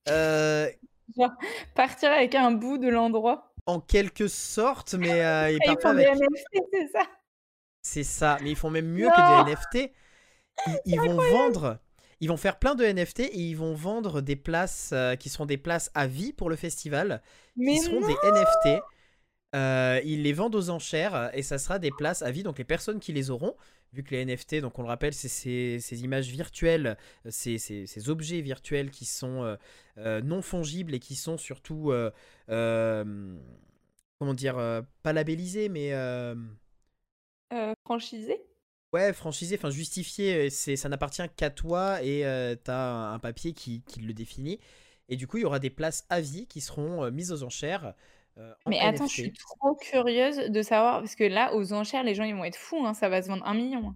Euh, 0.08 0.70
Genre, 1.16 1.32
partir 1.74 2.10
avec 2.12 2.34
un 2.34 2.50
bout 2.52 2.78
de 2.78 2.88
l'endroit? 2.88 3.54
en 3.66 3.80
quelque 3.80 4.26
sorte, 4.28 4.94
mais 4.94 5.22
euh, 5.24 5.50
ils 5.52 5.58
Et 5.60 5.70
ils 5.72 5.78
font 5.78 5.94
des 5.94 6.04
avec. 6.04 6.08
NFT, 6.08 6.64
c'est 6.72 6.88
ça? 6.88 7.06
C'est 7.82 8.04
ça, 8.04 8.38
mais 8.42 8.50
ils 8.50 8.56
font 8.56 8.70
même 8.70 8.86
mieux 8.88 9.06
Non! 9.06 9.12
que 9.12 9.20
des 9.22 9.34
NFT. 9.34 9.92
Ils, 10.66 10.80
ils 10.86 11.00
vont 11.00 11.20
vendre, 11.20 11.80
ils 12.20 12.28
vont 12.28 12.36
faire 12.36 12.58
plein 12.58 12.74
de 12.74 12.84
NFT 12.84 13.20
et 13.20 13.38
ils 13.38 13.56
vont 13.56 13.74
vendre 13.74 14.20
des 14.20 14.36
places 14.36 14.90
euh, 14.92 15.14
qui 15.16 15.28
seront 15.28 15.46
des 15.46 15.58
places 15.58 15.90
à 15.94 16.06
vie 16.06 16.32
pour 16.32 16.50
le 16.50 16.56
festival, 16.56 17.22
Mais 17.56 17.74
qui 17.74 17.78
seront 17.78 18.00
non! 18.00 18.06
des 18.06 18.14
NFT. 18.24 18.82
Euh, 19.54 20.00
ils 20.04 20.22
les 20.22 20.32
vendent 20.34 20.54
aux 20.56 20.68
enchères 20.70 21.30
et 21.32 21.42
ça 21.42 21.58
sera 21.58 21.78
des 21.78 21.90
places 21.90 22.22
à 22.22 22.30
vie. 22.30 22.42
Donc 22.42 22.58
les 22.58 22.64
personnes 22.64 23.00
qui 23.00 23.12
les 23.12 23.30
auront, 23.30 23.56
vu 23.94 24.02
que 24.04 24.14
les 24.14 24.24
NFT, 24.26 24.56
donc 24.60 24.78
on 24.78 24.82
le 24.82 24.88
rappelle, 24.88 25.14
c'est 25.14 25.28
ces, 25.28 25.78
ces 25.80 26.02
images 26.04 26.28
virtuelles, 26.28 26.98
ces, 27.30 27.56
ces- 27.58 27.86
ces 27.86 28.10
objets 28.10 28.42
virtuels 28.42 28.90
qui 28.90 29.06
sont 29.06 29.42
euh, 29.44 29.56
euh, 29.98 30.20
non 30.20 30.42
fongibles 30.42 30.94
et 30.94 31.00
qui 31.00 31.14
sont 31.16 31.38
surtout, 31.38 31.90
euh, 31.92 32.10
euh, 32.50 33.38
comment 34.18 34.34
dire, 34.34 34.58
euh, 34.58 34.82
pas 35.02 35.12
labellisés, 35.14 35.68
mais 35.70 35.92
euh, 35.94 36.34
Euh, 38.94 38.98
franchisé 38.98 39.08
ouais, 39.08 39.12
franchisés, 39.12 39.56
enfin 39.56 39.70
justifiés. 39.70 40.50
C'est, 40.50 40.76
ça 40.76 40.88
n'appartient 40.88 41.22
qu'à 41.36 41.50
toi 41.50 42.02
et 42.02 42.24
euh, 42.26 42.54
t'as 42.56 42.76
un, 42.78 43.14
un 43.14 43.18
papier 43.18 43.52
qui, 43.52 43.82
qui 43.84 44.00
le 44.00 44.12
définit. 44.14 44.60
Et 45.08 45.16
du 45.16 45.26
coup, 45.26 45.38
il 45.38 45.42
y 45.42 45.44
aura 45.44 45.58
des 45.58 45.70
places 45.70 46.06
à 46.10 46.20
vie 46.20 46.46
qui 46.46 46.60
seront 46.60 47.04
euh, 47.04 47.10
mises 47.10 47.32
aux 47.32 47.42
enchères. 47.42 47.94
euh, 48.38 48.52
en 48.64 48.70
Mais 48.70 48.80
attends, 48.80 49.06
je 49.06 49.12
suis 49.14 49.32
trop 49.32 49.74
curieuse 49.76 50.36
de 50.36 50.62
savoir, 50.62 51.00
parce 51.00 51.14
que 51.16 51.24
là, 51.24 51.54
aux 51.54 51.72
enchères, 51.72 52.04
les 52.04 52.14
gens, 52.14 52.24
ils 52.24 52.34
vont 52.34 52.44
être 52.44 52.56
fous, 52.56 52.84
hein, 52.86 52.94
ça 52.94 53.08
va 53.08 53.22
se 53.22 53.28
vendre 53.28 53.46
un 53.46 53.54
million. 53.54 53.94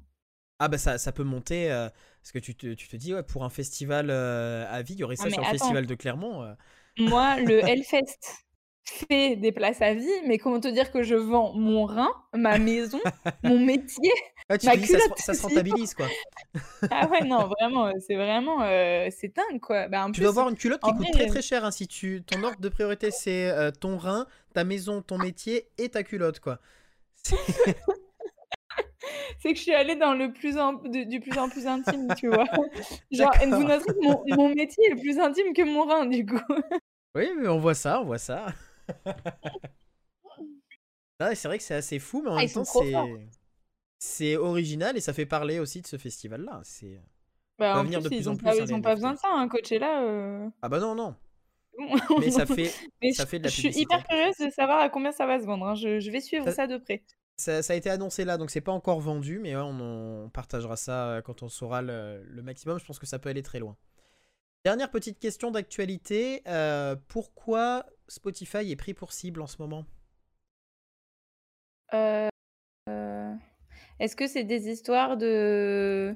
Ah 0.59 0.69
bah 0.69 0.79
ça, 0.79 0.97
ça 0.99 1.11
peut 1.13 1.25
monter, 1.25 1.71
euh, 1.73 1.89
parce 2.23 2.31
que 2.33 2.39
tu 2.39 2.55
te, 2.55 2.75
tu 2.75 2.87
te 2.89 2.97
dis, 2.97 3.13
ouais, 3.15 3.23
pour 3.25 3.45
un 3.45 3.51
festival 3.51 4.11
euh, 4.11 4.65
à 4.71 4.83
vie, 4.83 4.95
il 4.95 5.01
y 5.01 5.05
aurait 5.05 5.17
ça 5.17 5.29
Ah, 5.29 5.31
sur 5.31 5.43
le 5.43 5.47
festival 5.49 5.87
de 5.87 5.95
Clermont. 5.95 6.43
euh. 6.45 6.55
Moi, 6.99 7.41
le 7.41 7.61
Hellfest 7.69 8.45
fait 8.85 9.37
des 9.37 9.53
places 9.53 9.81
à 9.83 9.95
vie, 9.95 10.09
mais 10.27 10.39
comment 10.39 10.61
te 10.61 10.69
dire 10.69 10.91
que 10.91 11.03
je 11.03 11.15
vends 11.15 11.53
mon 11.55 11.87
rein, 11.87 12.11
ma 12.35 12.59
maison, 12.59 13.01
mon 13.43 13.59
métier 13.59 14.11
Ah, 14.49 14.59
tu 14.59 14.67
Ma 14.67 14.77
dis, 14.77 14.87
ça, 14.87 14.99
se- 14.99 15.05
culotte 15.05 15.19
ça 15.19 15.35
se 15.35 15.43
rentabilise, 15.47 15.95
quoi. 15.95 16.09
Ah 16.91 17.09
ouais, 17.09 17.25
non, 17.25 17.49
vraiment, 17.49 17.87
euh, 17.87 17.93
c'est 18.07 18.17
vraiment, 18.17 18.63
euh, 18.63 19.09
c'est 19.11 19.35
dingue, 19.35 19.61
quoi. 19.61 19.89
Bah, 19.89 20.03
en 20.05 20.07
Tu 20.07 20.13
plus, 20.15 20.21
dois 20.23 20.31
avoir 20.31 20.49
une 20.49 20.57
culotte 20.57 20.81
qui 20.83 20.91
coûte 20.93 21.01
vrai, 21.01 21.11
très 21.13 21.25
euh, 21.25 21.29
très 21.29 21.43
cher, 21.43 21.65
hein, 21.65 21.71
si 21.71 21.87
tu, 21.87 22.23
ton 22.25 22.43
ordre 22.43 22.61
de 22.61 22.69
priorité, 22.69 23.11
c'est 23.11 23.51
euh, 23.51 23.71
ton 23.71 23.97
rein, 23.99 24.27
ta 24.55 24.65
maison, 24.65 25.01
ton 25.03 25.19
métier 25.19 25.69
et 25.79 25.89
ta 25.89 26.03
culotte, 26.03 26.41
quoi. 26.41 26.59
C'est- 27.23 27.37
que 29.43 29.55
je 29.57 29.61
suis 29.61 29.75
allée 29.75 29.97
dans 29.97 30.15
le 30.15 30.33
plus 30.33 30.57
en, 30.59 30.75
du 30.75 31.21
plus 31.21 31.37
en 31.39 31.49
plus 31.49 31.67
intime, 31.67 32.15
tu 32.17 32.29
vois. 32.29 32.45
Genre, 33.11 33.33
vous 33.41 33.65
noterez 33.65 33.93
que 33.93 34.03
mon, 34.05 34.23
mon 34.37 34.49
métier 34.55 34.85
est 34.91 34.95
plus 34.97 35.19
intime 35.19 35.53
que 35.53 35.63
mon 35.63 35.85
rein, 35.85 36.07
du 36.07 36.25
coup. 36.25 36.39
Oui, 37.15 37.29
mais 37.39 37.49
on 37.49 37.59
voit 37.59 37.75
ça, 37.75 38.01
on 38.01 38.05
voit 38.05 38.19
ça. 38.19 38.47
C'est 41.35 41.49
vrai 41.49 41.59
que 41.59 41.65
c'est 41.65 41.75
assez 41.75 41.99
fou, 41.99 42.23
mais 42.23 42.31
en 42.31 42.37
Ah, 42.37 42.41
même 42.41 42.51
temps, 42.51 42.65
c'est... 43.99 44.37
original 44.37 44.97
et 44.97 45.01
ça 45.01 45.13
fait 45.13 45.27
parler 45.27 45.59
aussi 45.59 45.81
de 45.81 45.87
ce 45.87 45.97
festival-là. 45.97 46.61
C'est... 46.65 47.01
Bah, 47.59 47.79
en 47.79 47.85
venir 47.85 48.01
plus, 48.01 48.03
de 48.03 48.09
plus 48.09 48.19
ils 48.19 48.29
en 48.29 48.37
plus, 48.37 48.45
pas, 48.45 48.51
hein, 48.51 48.55
ils 48.57 48.65
les 48.67 48.73
ont 48.73 48.83
pas 48.83 48.95
besoin 48.95 49.13
de 49.13 49.19
ça, 49.19 49.29
hein, 49.31 49.49
Coachella. 49.49 50.03
euh, 50.03 50.49
Ah 50.63 50.69
bah 50.69 50.81
non, 50.81 50.95
non. 50.95 51.15
Mais 52.19 52.31
ça 52.31 52.47
fait, 52.55 52.73
Mais 53.03 53.13
ça 53.13 53.25
je, 53.25 53.27
fait 53.27 53.39
de 53.39 53.45
la 53.45 53.51
je 53.51 53.57
suis 53.57 53.81
hyper 53.81 54.05
curieuse 54.07 54.37
de 54.39 54.51
savoir 54.51 54.81
à 54.81 54.89
combien 54.89 55.13
ça 55.13 55.27
va 55.27 55.41
se 55.41 55.47
vendre. 55.47 55.67
hein. 55.67 55.75
Je, 55.75 56.01
je 56.01 56.11
vais 56.11 56.21
suivre 56.21 56.45
Ça- 56.45 56.51
ça 56.51 56.67
de 56.67 56.79
près. 56.79 57.03
Ça, 57.37 57.63
ça 57.63 57.73
a 57.73 57.77
été 57.77 57.91
annoncé 57.91 58.25
là, 58.25 58.37
donc 58.39 58.51
c'est 58.51 58.61
pas 58.61 58.73
encore 58.73 59.01
vendu, 59.01 59.39
mais 59.39 59.57
ouais, 59.57 59.63
on, 59.63 60.25
on 60.27 60.31
partagera 60.31 60.77
ça 60.77 61.09
euh, 61.09 61.23
quand 61.23 61.43
on 61.43 61.49
saura 61.49 61.83
le, 61.83 62.23
le 62.25 62.43
maximum. 62.43 62.79
Je 62.79 62.85
pense 62.85 62.99
que 62.99 63.07
ça 63.07 63.19
peut 63.19 63.29
aller 63.31 63.43
très 63.43 63.59
loin. 63.59 63.77
Dernière 64.65 64.91
petite 64.91 65.19
question 65.19 65.51
d'actualité. 65.51 66.43
euh, 66.49 66.97
pourquoi 67.09 67.87
Spotify 68.13 68.71
est 68.71 68.77
pris 68.77 68.93
pour 68.93 69.11
cible 69.15 69.41
en 69.41 69.47
ce 69.47 69.57
moment? 69.59 69.87
Euh, 71.95 72.29
euh, 72.89 73.35
Est-ce 74.01 74.17
que 74.17 74.27
c'est 74.27 74.45
des 74.45 74.69
histoires 74.69 75.17
de, 75.17 76.15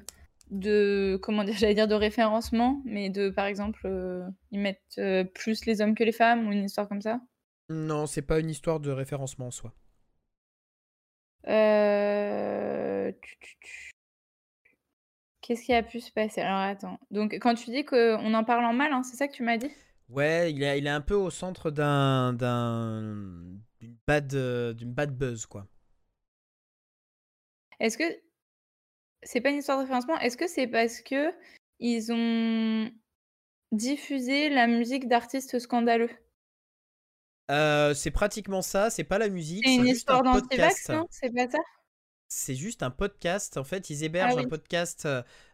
de 0.51 1.18
comment 1.22 1.44
dire, 1.44 1.55
j'allais 1.57 1.74
dire 1.74 1.88
de 1.88 1.94
référencement, 1.94 2.82
mais 2.84 3.11
de 3.11 3.30
par 3.30 3.47
exemple, 3.47 3.82
euh, 3.86 4.28
ils 4.53 4.61
mettent 4.61 4.80
euh, 4.99 5.24
plus 5.24 5.66
les 5.66 5.80
hommes 5.80 5.94
que 5.94 6.05
les 6.05 6.12
femmes 6.12 6.49
ou 6.49 6.53
une 6.53 6.64
histoire 6.64 6.88
comme 6.88 7.03
ça? 7.03 7.20
Non, 7.70 8.07
c'est 8.07 8.22
pas 8.22 8.40
une 8.40 8.51
histoire 8.51 8.80
de 8.80 8.90
référencement 8.90 9.47
en 9.47 9.51
soi. 9.53 9.72
Euh, 11.47 13.12
Qu'est-ce 15.40 15.62
qui 15.64 15.72
a 15.72 15.82
pu 15.82 16.01
se 16.01 16.11
passer? 16.11 16.40
Alors 16.40 16.59
attends. 16.59 16.99
Donc 17.11 17.32
quand 17.34 17.55
tu 17.55 17.70
dis 17.70 17.84
qu'on 17.84 18.34
en 18.34 18.44
parle 18.44 18.64
en 18.64 18.72
mal, 18.72 18.92
hein, 18.92 19.03
c'est 19.03 19.16
ça 19.16 19.28
que 19.28 19.32
tu 19.34 19.42
m'as 19.44 19.57
dit? 19.57 19.70
Ouais, 20.09 20.52
il 20.52 20.62
est, 20.62 20.78
il 20.78 20.86
est 20.86 20.90
un 20.90 21.00
peu 21.00 21.14
au 21.14 21.30
centre 21.30 21.70
d'un, 21.70 22.32
d'un, 22.32 23.14
d'une 23.80 23.96
bad, 24.07 24.28
d'une 24.76 24.92
bad 24.92 25.16
buzz, 25.16 25.46
quoi. 25.46 25.66
Est-ce 27.80 27.96
que 27.96 28.04
c'est 29.22 29.40
pas 29.42 29.50
une 29.50 29.59
histoire 29.59 29.78
de 29.78 29.82
référencement? 29.82 30.18
Est-ce 30.20 30.36
que 30.36 30.46
c'est 30.46 30.66
parce 30.66 31.00
que 31.00 31.32
ils 31.80 32.12
ont 32.12 32.90
diffusé 33.72 34.48
la 34.50 34.66
musique 34.66 35.09
d'artistes 35.09 35.59
scandaleux? 35.59 36.11
Euh, 37.50 37.94
c'est 37.94 38.11
pratiquement 38.11 38.61
ça, 38.62 38.90
c'est 38.90 39.04
pas 39.04 39.18
la 39.18 39.28
musique, 39.28 39.68
C'est 39.68 39.74
une 39.74 39.86
juste 39.86 40.09
un 40.09 40.18
histoire 40.18 40.22
d'antivax, 40.22 40.88
non? 40.90 41.07
C'est 41.11 41.32
pas 41.32 41.48
ça? 41.48 41.59
C'est 42.29 42.57
juste 42.57 42.83
un 42.83 42.91
podcast. 42.91 43.57
En 43.57 43.62
fait, 43.62 43.89
ils 43.89 44.03
hébergent 44.03 44.35
Ah 44.37 44.41
un 44.41 44.43
oui. 44.43 44.49
podcast 44.49 45.07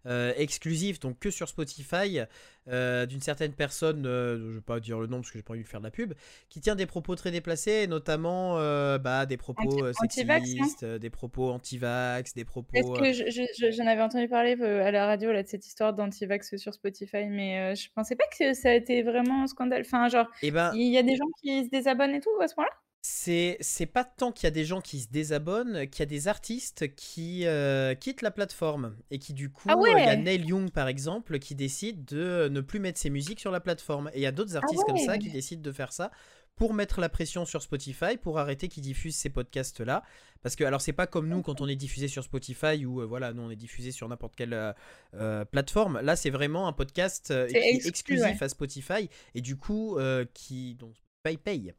euh, 0.06 0.32
exclusif, 0.36 0.98
donc 1.00 1.18
que 1.18 1.30
sur 1.30 1.46
Spotify, 1.48 2.20
euh, 2.68 3.04
d'une 3.04 3.20
certaine 3.20 3.52
personne, 3.52 4.06
euh, 4.06 4.38
je 4.38 4.54
vais 4.54 4.60
pas 4.62 4.80
dire 4.80 4.98
le 4.98 5.06
nom 5.06 5.18
parce 5.18 5.30
que 5.30 5.38
j'ai 5.38 5.42
pas 5.42 5.52
envie 5.52 5.62
de 5.62 5.68
faire 5.68 5.80
de 5.80 5.84
la 5.84 5.90
pub, 5.90 6.14
qui 6.48 6.60
tient 6.62 6.74
des 6.74 6.86
propos 6.86 7.14
très 7.14 7.30
déplacés, 7.30 7.86
notamment 7.86 8.54
bah, 8.98 9.26
des 9.26 9.36
propos 9.36 9.86
Anti- 10.00 10.24
sexistes, 10.26 10.84
des 10.86 11.10
propos 11.10 11.50
anti-vax, 11.50 12.32
des 12.34 12.46
propos. 12.46 12.70
Est-ce 12.74 12.90
que 13.00 13.12
je- 13.12 13.30
je- 13.30 13.66
je- 13.66 13.70
j'en 13.70 13.86
avais 13.86 14.02
entendu 14.02 14.28
parler 14.28 14.52
à 14.62 14.90
la 14.90 15.06
radio 15.06 15.30
là, 15.30 15.42
de 15.42 15.48
cette 15.48 15.66
histoire 15.66 15.92
d'antivax 15.92 16.56
sur 16.56 16.72
Spotify, 16.72 17.26
mais 17.28 17.76
je 17.76 17.88
pensais 17.94 18.16
pas 18.16 18.24
que 18.38 18.54
ça 18.54 18.70
a 18.70 18.74
été 18.74 19.02
vraiment 19.02 19.42
un 19.42 19.46
scandale. 19.46 19.82
Enfin, 19.84 20.08
genre, 20.08 20.26
eh 20.42 20.50
ben, 20.50 20.72
il 20.74 20.90
y 20.90 20.96
a 20.96 21.02
des 21.02 21.16
gens 21.16 21.28
qui 21.42 21.64
se 21.66 21.68
désabonnent 21.70 22.14
et 22.14 22.20
tout 22.20 22.30
à 22.40 22.48
ce 22.48 22.54
point-là? 22.54 22.70
C'est 23.04 23.90
pas 23.92 24.04
tant 24.04 24.30
qu'il 24.30 24.44
y 24.44 24.46
a 24.46 24.52
des 24.52 24.64
gens 24.64 24.80
qui 24.80 25.00
se 25.00 25.08
désabonnent, 25.08 25.88
qu'il 25.88 26.00
y 26.00 26.02
a 26.02 26.06
des 26.06 26.28
artistes 26.28 26.94
qui 26.94 27.46
euh, 27.46 27.96
quittent 27.96 28.22
la 28.22 28.30
plateforme 28.30 28.96
et 29.10 29.18
qui 29.18 29.34
du 29.34 29.50
coup, 29.50 29.68
Ah 29.68 29.74
euh, 29.74 29.88
il 29.88 30.04
y 30.04 30.08
a 30.08 30.16
Neil 30.16 30.46
Young 30.46 30.70
par 30.70 30.86
exemple 30.86 31.40
qui 31.40 31.56
décide 31.56 32.04
de 32.04 32.48
ne 32.48 32.60
plus 32.60 32.78
mettre 32.78 33.00
ses 33.00 33.10
musiques 33.10 33.40
sur 33.40 33.50
la 33.50 33.60
plateforme. 33.60 34.10
Et 34.14 34.20
il 34.20 34.22
y 34.22 34.26
a 34.26 34.32
d'autres 34.32 34.56
artistes 34.56 34.84
comme 34.86 34.98
ça 34.98 35.18
qui 35.18 35.30
décident 35.30 35.62
de 35.62 35.72
faire 35.72 35.92
ça 35.92 36.12
pour 36.54 36.74
mettre 36.74 37.00
la 37.00 37.08
pression 37.08 37.44
sur 37.44 37.62
Spotify, 37.62 38.16
pour 38.20 38.38
arrêter 38.38 38.68
qu'ils 38.68 38.82
diffusent 38.82 39.16
ces 39.16 39.30
podcasts 39.30 39.80
là. 39.80 40.04
Parce 40.42 40.54
que 40.54 40.64
alors 40.64 40.80
c'est 40.80 40.92
pas 40.92 41.06
comme 41.06 41.28
nous 41.28 41.42
quand 41.42 41.60
on 41.60 41.68
est 41.68 41.76
diffusé 41.76 42.08
sur 42.08 42.22
Spotify 42.24 42.84
ou 42.84 43.06
voilà, 43.08 43.32
nous 43.32 43.42
on 43.42 43.50
est 43.50 43.56
diffusé 43.56 43.90
sur 43.90 44.08
n'importe 44.08 44.36
quelle 44.36 44.54
euh, 44.54 44.72
euh, 45.14 45.44
plateforme. 45.44 46.00
Là 46.00 46.14
c'est 46.14 46.30
vraiment 46.30 46.68
un 46.68 46.72
podcast 46.72 47.30
euh, 47.30 47.48
exclu, 47.48 47.88
exclusif 47.88 48.24
ouais. 48.24 48.42
à 48.44 48.48
Spotify 48.48 49.08
et 49.34 49.40
du 49.40 49.56
coup 49.56 49.98
euh, 49.98 50.24
qui 50.34 50.76
Spotify 50.76 51.36
paye. 51.36 51.74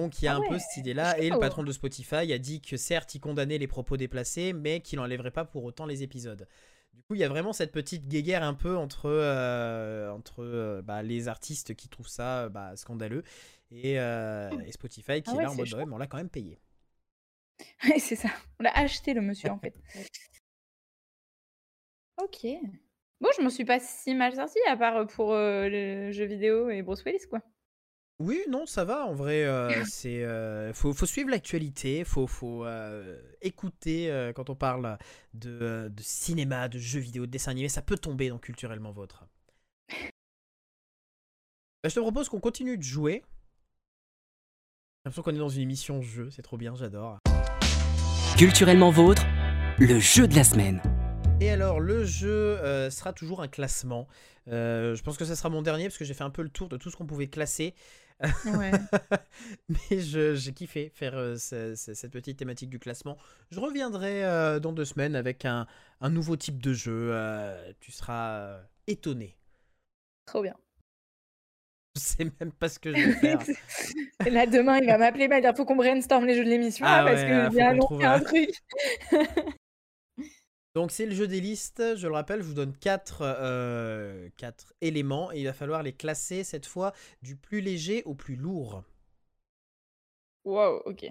Donc 0.00 0.20
il 0.22 0.24
y 0.24 0.28
a 0.28 0.34
Ah 0.34 0.36
un 0.36 0.42
peu 0.42 0.58
cette 0.58 0.76
idée-là, 0.78 1.18
et 1.18 1.28
le 1.30 1.36
chaud. 1.36 1.40
patron 1.40 1.62
de 1.62 1.72
Spotify 1.72 2.32
a 2.32 2.38
dit 2.38 2.60
que 2.60 2.76
certes 2.76 3.14
il 3.14 3.20
condamnait 3.20 3.58
les 3.58 3.66
propos 3.66 3.96
déplacés, 3.96 4.52
mais 4.52 4.80
qu'il 4.80 4.98
n'enlèverait 4.98 5.30
pas 5.30 5.44
pour 5.44 5.64
autant 5.64 5.86
les 5.86 6.02
épisodes. 6.02 6.46
Du 6.94 7.02
coup 7.02 7.14
il 7.14 7.20
y 7.20 7.24
a 7.24 7.28
vraiment 7.28 7.52
cette 7.52 7.72
petite 7.72 8.08
guéguerre 8.08 8.42
un 8.42 8.54
peu 8.54 8.76
entre, 8.76 9.06
euh, 9.10 10.10
entre 10.10 10.42
euh, 10.44 10.82
bah, 10.82 11.02
les 11.02 11.28
artistes 11.28 11.74
qui 11.74 11.88
trouvent 11.88 12.08
ça 12.08 12.48
bah, 12.48 12.76
scandaleux 12.76 13.22
et, 13.70 13.98
euh, 14.00 14.50
et 14.66 14.72
Spotify 14.72 15.22
qui 15.22 15.34
Ah 15.34 15.34
est 15.34 15.36
ouais, 15.36 15.42
là 15.44 15.50
en 15.50 15.54
mode 15.54 15.72
ouais, 15.72 15.86
mais 15.86 15.94
on 15.94 15.98
l'a 15.98 16.06
quand 16.06 16.16
même 16.18 16.30
payé. 16.30 16.58
Ouais, 17.84 17.98
c'est 17.98 18.16
ça. 18.16 18.28
On 18.58 18.62
l'a 18.64 18.72
acheté 18.76 19.12
le 19.14 19.20
monsieur 19.20 19.50
en 19.50 19.58
fait. 19.58 19.74
Ok. 22.22 22.46
Bon, 23.20 23.28
je 23.36 23.42
m'en 23.42 23.50
suis 23.50 23.64
pas 23.64 23.80
si 23.80 24.14
mal 24.14 24.34
sortie, 24.34 24.58
à 24.68 24.76
part 24.76 25.06
pour 25.06 25.32
euh, 25.32 25.68
le 25.68 26.10
jeu 26.12 26.24
vidéo 26.24 26.70
et 26.70 26.82
Bruce 26.82 27.02
Willis, 27.04 27.26
quoi. 27.28 27.40
Oui, 28.20 28.44
non, 28.50 28.66
ça 28.66 28.84
va. 28.84 29.06
En 29.06 29.14
vrai, 29.14 29.44
euh, 29.44 29.82
c'est 29.88 30.22
euh, 30.22 30.72
faut, 30.74 30.92
faut 30.92 31.06
suivre 31.06 31.30
l'actualité, 31.30 32.04
faut, 32.04 32.26
faut 32.26 32.66
euh, 32.66 33.18
écouter 33.40 34.10
euh, 34.10 34.32
quand 34.34 34.50
on 34.50 34.54
parle 34.54 34.98
de, 35.32 35.90
de 35.90 36.02
cinéma, 36.02 36.68
de 36.68 36.78
jeux 36.78 37.00
vidéo, 37.00 37.24
de 37.24 37.30
dessins 37.30 37.52
animés. 37.52 37.70
Ça 37.70 37.82
peut 37.82 37.96
tomber 37.96 38.28
dans 38.28 38.38
culturellement 38.38 38.92
vôtre. 38.92 39.24
Bah, 41.82 41.88
je 41.88 41.94
te 41.94 42.00
propose 42.00 42.28
qu'on 42.28 42.40
continue 42.40 42.76
de 42.76 42.82
jouer. 42.82 43.24
J'ai 45.02 45.08
l'impression 45.08 45.22
qu'on 45.22 45.34
est 45.34 45.38
dans 45.38 45.48
une 45.48 45.62
émission 45.62 46.02
jeu, 46.02 46.28
c'est 46.30 46.42
trop 46.42 46.58
bien, 46.58 46.74
j'adore. 46.74 47.16
Culturellement 48.36 48.90
vôtre, 48.90 49.24
le 49.78 49.98
jeu 49.98 50.28
de 50.28 50.34
la 50.34 50.44
semaine. 50.44 50.82
Et 51.40 51.48
alors, 51.48 51.80
le 51.80 52.04
jeu 52.04 52.58
euh, 52.58 52.90
sera 52.90 53.14
toujours 53.14 53.40
un 53.40 53.48
classement. 53.48 54.06
Euh, 54.48 54.94
je 54.94 55.02
pense 55.02 55.16
que 55.16 55.24
ça 55.24 55.34
sera 55.34 55.48
mon 55.48 55.62
dernier 55.62 55.84
parce 55.84 55.96
que 55.96 56.04
j'ai 56.04 56.12
fait 56.12 56.24
un 56.24 56.30
peu 56.30 56.42
le 56.42 56.50
tour 56.50 56.68
de 56.68 56.76
tout 56.76 56.90
ce 56.90 56.96
qu'on 56.96 57.06
pouvait 57.06 57.28
classer. 57.28 57.74
Ouais. 58.46 58.70
Mais 59.68 59.98
j'ai 60.00 60.52
kiffé 60.52 60.90
faire 60.94 61.16
euh, 61.16 61.36
ce- 61.36 61.74
ce- 61.74 61.94
cette 61.94 62.12
petite 62.12 62.38
thématique 62.38 62.68
du 62.70 62.78
classement. 62.78 63.16
Je 63.50 63.60
reviendrai 63.60 64.24
euh, 64.24 64.60
dans 64.60 64.72
deux 64.72 64.84
semaines 64.84 65.16
avec 65.16 65.44
un, 65.44 65.66
un 66.00 66.10
nouveau 66.10 66.36
type 66.36 66.60
de 66.60 66.72
jeu. 66.72 67.10
euh, 67.12 67.72
tu 67.80 67.92
seras 67.92 68.60
étonné. 68.86 69.36
Trop 70.26 70.42
bien. 70.42 70.54
Je 71.96 72.00
sais 72.02 72.30
même 72.40 72.52
pas 72.52 72.68
ce 72.68 72.78
que 72.78 72.92
je 72.94 73.00
vais 73.04 73.12
faire. 73.14 73.40
Et 74.26 74.30
là, 74.30 74.46
demain, 74.46 74.78
il 74.78 74.86
va 74.86 74.98
m'appeler, 74.98 75.24
il 75.24 75.30
va 75.30 75.40
dire 75.40 75.56
faut 75.56 75.64
qu'on 75.64 75.76
brainstorm 75.76 76.24
les 76.26 76.34
jeux 76.36 76.44
de 76.44 76.50
l'émission 76.50 76.86
Ah 76.86 77.02
là, 77.02 77.10
parce 77.10 77.22
ouais, 77.22 77.28
que 77.28 77.60
annoncer 77.62 77.86
trouve 77.86 78.04
un 78.04 78.12
un- 78.14 78.20
truc. 78.20 78.50
Donc 80.80 80.92
c'est 80.92 81.04
le 81.04 81.14
jeu 81.14 81.28
des 81.28 81.42
listes, 81.42 81.82
je 81.94 82.06
le 82.06 82.14
rappelle, 82.14 82.40
je 82.40 82.46
vous 82.46 82.54
donne 82.54 82.74
quatre, 82.74 83.18
euh, 83.20 84.30
quatre 84.38 84.72
éléments 84.80 85.30
et 85.30 85.40
il 85.40 85.44
va 85.44 85.52
falloir 85.52 85.82
les 85.82 85.92
classer 85.92 86.42
cette 86.42 86.64
fois 86.64 86.94
du 87.20 87.36
plus 87.36 87.60
léger 87.60 88.02
au 88.04 88.14
plus 88.14 88.34
lourd. 88.34 88.82
Wow, 90.46 90.80
ok. 90.86 91.04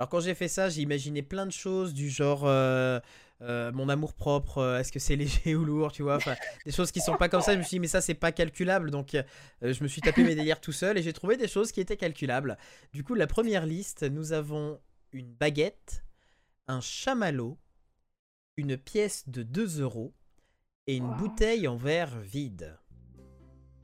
Alors 0.00 0.08
quand 0.08 0.20
j'ai 0.20 0.34
fait 0.34 0.48
ça, 0.48 0.70
j'ai 0.70 0.80
imaginé 0.80 1.20
plein 1.20 1.44
de 1.44 1.52
choses 1.52 1.92
du 1.92 2.08
genre 2.08 2.46
euh, 2.46 3.00
euh, 3.42 3.70
mon 3.72 3.90
amour 3.90 4.14
propre, 4.14 4.56
euh, 4.56 4.78
est-ce 4.78 4.92
que 4.92 4.98
c'est 4.98 5.16
léger 5.16 5.54
ou 5.54 5.66
lourd, 5.66 5.92
tu 5.92 6.02
vois, 6.02 6.16
enfin 6.16 6.34
des 6.64 6.72
choses 6.72 6.90
qui 6.90 7.02
sont 7.02 7.18
pas 7.18 7.28
comme 7.28 7.42
ça. 7.42 7.52
Je 7.52 7.58
me 7.58 7.62
suis 7.62 7.74
dit 7.74 7.80
mais 7.80 7.86
ça 7.86 8.00
c'est 8.00 8.14
pas 8.14 8.32
calculable, 8.32 8.90
donc 8.90 9.14
je 9.60 9.82
me 9.82 9.88
suis 9.88 10.00
tapé 10.00 10.24
mes 10.24 10.34
délires 10.34 10.62
tout 10.62 10.72
seul 10.72 10.96
et 10.96 11.02
j'ai 11.02 11.12
trouvé 11.12 11.36
des 11.36 11.48
choses 11.48 11.70
qui 11.70 11.82
étaient 11.82 11.98
calculables. 11.98 12.56
Du 12.94 13.04
coup 13.04 13.14
la 13.14 13.26
première 13.26 13.66
liste, 13.66 14.04
nous 14.04 14.32
avons 14.32 14.80
une 15.12 15.34
baguette, 15.34 16.02
un 16.66 16.80
chamallow, 16.80 17.58
une 18.56 18.76
pièce 18.76 19.28
de 19.28 19.42
2 19.42 19.80
euros 19.80 20.12
et 20.86 20.96
une 20.96 21.08
Wow. 21.08 21.16
bouteille 21.16 21.68
en 21.68 21.76
verre 21.76 22.18
vide. 22.20 22.78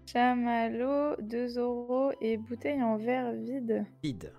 Chamallow, 0.07 1.17
2 1.21 1.59
euros 1.59 2.13
et 2.21 2.37
bouteille 2.39 2.83
en 2.83 2.97
verre 2.97 3.33
vide. 3.33 3.87
Vide. 4.03 4.33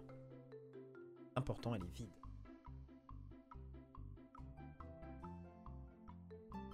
Important, 1.35 1.73
elle 1.75 1.83
est 1.83 1.95
vide. 1.95 2.09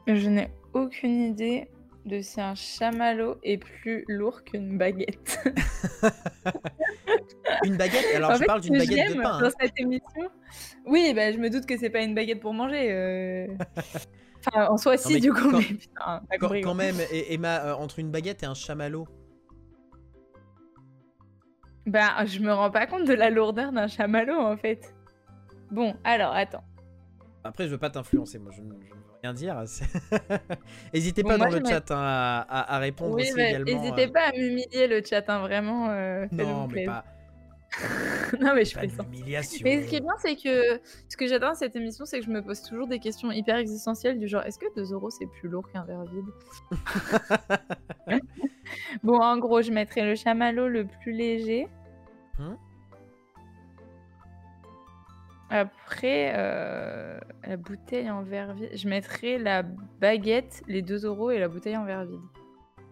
Je 0.07 0.29
n'ai 0.29 0.49
aucune 0.73 1.21
idée 1.23 1.67
de 2.05 2.21
si 2.21 2.39
un 2.39 2.53
chamallow 2.55 3.37
est 3.43 3.57
plus 3.57 4.05
lourd 4.07 4.43
qu'une 4.43 4.77
baguette. 4.77 5.39
Une 7.63 7.77
baguette, 7.77 8.05
alors 8.15 8.31
En 8.31 8.33
je 8.33 8.39
fait, 8.39 8.45
parle 8.45 8.61
d'une 8.61 8.77
baguette 8.77 9.09
de 9.15 9.21
pain. 9.21 9.39
Dans 9.39 9.45
hein. 9.47 9.51
cette 9.59 9.79
émission. 9.79 10.29
Oui, 10.85 11.13
bah, 11.15 11.31
je 11.31 11.37
me 11.37 11.49
doute 11.49 11.65
que 11.65 11.77
c'est 11.77 11.89
pas 11.89 12.01
une 12.01 12.13
baguette 12.13 12.39
pour 12.41 12.53
manger. 12.53 12.91
euh. 12.91 13.47
Enfin, 14.47 14.67
en 14.67 14.77
soi, 14.77 14.95
si, 14.95 15.19
du 15.19 15.33
coup, 15.33 15.49
quand- 15.49 15.57
mais 15.57 15.63
putain, 15.63 16.21
Quand, 16.29 16.37
compris, 16.39 16.61
quand 16.61 16.75
même, 16.75 16.97
et- 17.11 17.33
Emma, 17.33 17.65
euh, 17.65 17.73
entre 17.73 17.97
une 17.97 18.11
baguette 18.11 18.43
et 18.43 18.45
un 18.45 18.53
chamallow. 18.53 19.07
Bah, 21.87 22.23
je 22.25 22.39
me 22.39 22.53
rends 22.53 22.69
pas 22.69 22.85
compte 22.85 23.05
de 23.07 23.13
la 23.13 23.31
lourdeur 23.31 23.71
d'un 23.71 23.87
chamallow, 23.87 24.39
en 24.39 24.55
fait. 24.55 24.93
Bon, 25.71 25.95
alors, 26.03 26.33
attends. 26.35 26.63
Après, 27.43 27.65
je 27.65 27.69
veux 27.71 27.79
pas 27.79 27.89
t'influencer, 27.89 28.37
moi, 28.37 28.51
je, 28.55 28.61
ne 28.61 28.73
je 28.85 28.93
rien 29.25 29.33
dire. 29.33 29.63
N'hésitez 30.93 31.23
Bon, 31.23 31.29
pas 31.29 31.37
moi, 31.37 31.49
dans 31.49 31.59
le 31.59 31.65
chat 31.65 31.91
hein, 31.91 32.45
à, 32.47 32.77
répondre 32.79 33.15
Oui, 33.15 33.23
aussi 33.23 33.33
mais 33.35 33.49
également. 33.49 33.81
n'hésitez 33.81 34.07
euh. 34.07 34.11
pas 34.11 34.29
à 34.29 34.31
m'humilier 34.33 34.87
le 34.87 35.01
chat, 35.03 35.27
hein, 35.29 35.39
vraiment. 35.39 35.89
euh, 35.89 36.27
Non, 36.31 36.67
mais 36.67 36.85
pas, 36.85 37.03
non, 38.39 38.53
mais 38.55 38.63
je 38.63 38.73
pas 38.75 38.81
fais 38.81 38.89
ça. 38.89 39.03
Mais 39.11 39.41
ce 39.81 39.87
qui 39.89 39.95
est 39.95 39.99
bien, 39.99 40.13
c'est 40.19 40.35
que 40.35 40.79
ce 41.09 41.17
que 41.17 41.27
j'adore 41.27 41.55
cette 41.55 41.75
émission, 41.75 42.05
c'est 42.05 42.19
que 42.19 42.25
je 42.25 42.29
me 42.31 42.41
pose 42.41 42.61
toujours 42.61 42.87
des 42.87 42.99
questions 42.99 43.31
hyper 43.31 43.57
existentielles 43.57 44.19
du 44.19 44.27
genre 44.27 44.43
est-ce 44.43 44.59
que 44.59 44.73
2 44.75 44.93
euros 44.93 45.09
c'est 45.09 45.25
plus 45.25 45.49
lourd 45.49 45.67
qu'un 45.71 45.83
verre 45.83 46.03
vide? 46.05 46.25
Bon, 49.03 49.21
en 49.21 49.37
gros, 49.37 49.61
je 49.61 49.71
mettrais 49.71 50.03
le 50.05 50.15
chamallow 50.15 50.67
le 50.67 50.85
plus 50.85 51.11
léger. 51.11 51.67
Hmm. 52.39 52.55
Après, 55.49 56.33
euh, 56.35 57.19
la 57.45 57.57
bouteille 57.57 58.09
en 58.09 58.23
verre 58.23 58.53
vide. 58.53 58.69
Je 58.73 58.87
mettrais 58.89 59.37
la 59.37 59.61
baguette, 59.63 60.63
les 60.67 60.81
2 60.81 61.05
euros 61.05 61.29
et 61.31 61.39
la 61.39 61.47
bouteille 61.47 61.77
en 61.77 61.85
verre 61.85 62.05
vide. 62.05 62.19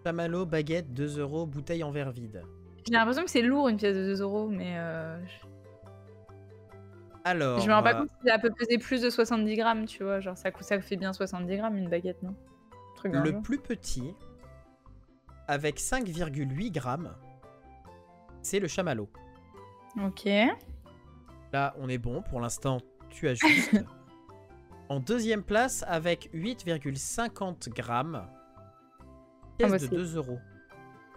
Chamallow, 0.05 0.45
baguette, 0.45 0.93
2 0.93 1.19
euros, 1.19 1.45
bouteille 1.45 1.83
en 1.83 1.91
verre 1.91 2.11
vide. 2.11 2.43
J'ai 2.85 2.93
l'impression 2.93 3.23
que 3.23 3.29
c'est 3.31 3.41
lourd 3.41 3.69
une 3.69 3.77
pièce 3.77 3.95
de 3.95 4.03
2 4.03 4.21
euros, 4.21 4.47
mais 4.49 4.77
euh, 4.77 5.17
je- 5.25 5.47
Alors, 7.23 7.59
je 7.61 7.69
me 7.69 7.73
rends 7.73 7.81
pas 7.83 7.93
euh, 7.95 7.99
compte 8.01 8.09
si 8.21 8.27
ça 8.27 8.37
peut 8.37 8.51
peser 8.51 8.77
plus 8.77 9.01
de 9.01 9.09
70 9.09 9.55
grammes, 9.55 9.85
tu 9.85 10.03
vois. 10.03 10.19
Genre, 10.19 10.37
ça, 10.37 10.51
coûte- 10.51 10.63
ça 10.67 10.79
fait 10.81 10.97
bien 10.97 11.13
70 11.13 11.55
grammes 11.57 11.77
une 11.77 11.89
baguette, 11.89 12.21
non? 12.21 12.35
Truc 12.95 13.13
le 13.23 13.41
plus 13.41 13.59
petit, 13.59 14.13
avec 15.47 15.79
5,8 15.79 16.69
grammes, 16.71 17.15
c'est 18.41 18.59
le 18.59 18.67
chamallow. 18.67 19.09
Ok. 20.05 20.27
Là, 21.53 21.73
on 21.77 21.87
est 21.87 21.99
bon. 21.99 22.23
Pour 22.23 22.41
l'instant, 22.41 22.81
tu 23.11 23.29
as 23.29 23.35
juste. 23.35 23.71
en 24.89 24.99
deuxième 24.99 25.43
place, 25.43 25.83
avec 25.87 26.29
8,50 26.33 27.69
grammes, 27.69 28.27
pièce 29.59 29.71
bah, 29.71 29.77
de 29.77 29.85
c'est- 29.85 29.95
2 29.95 30.15
euros. 30.17 30.39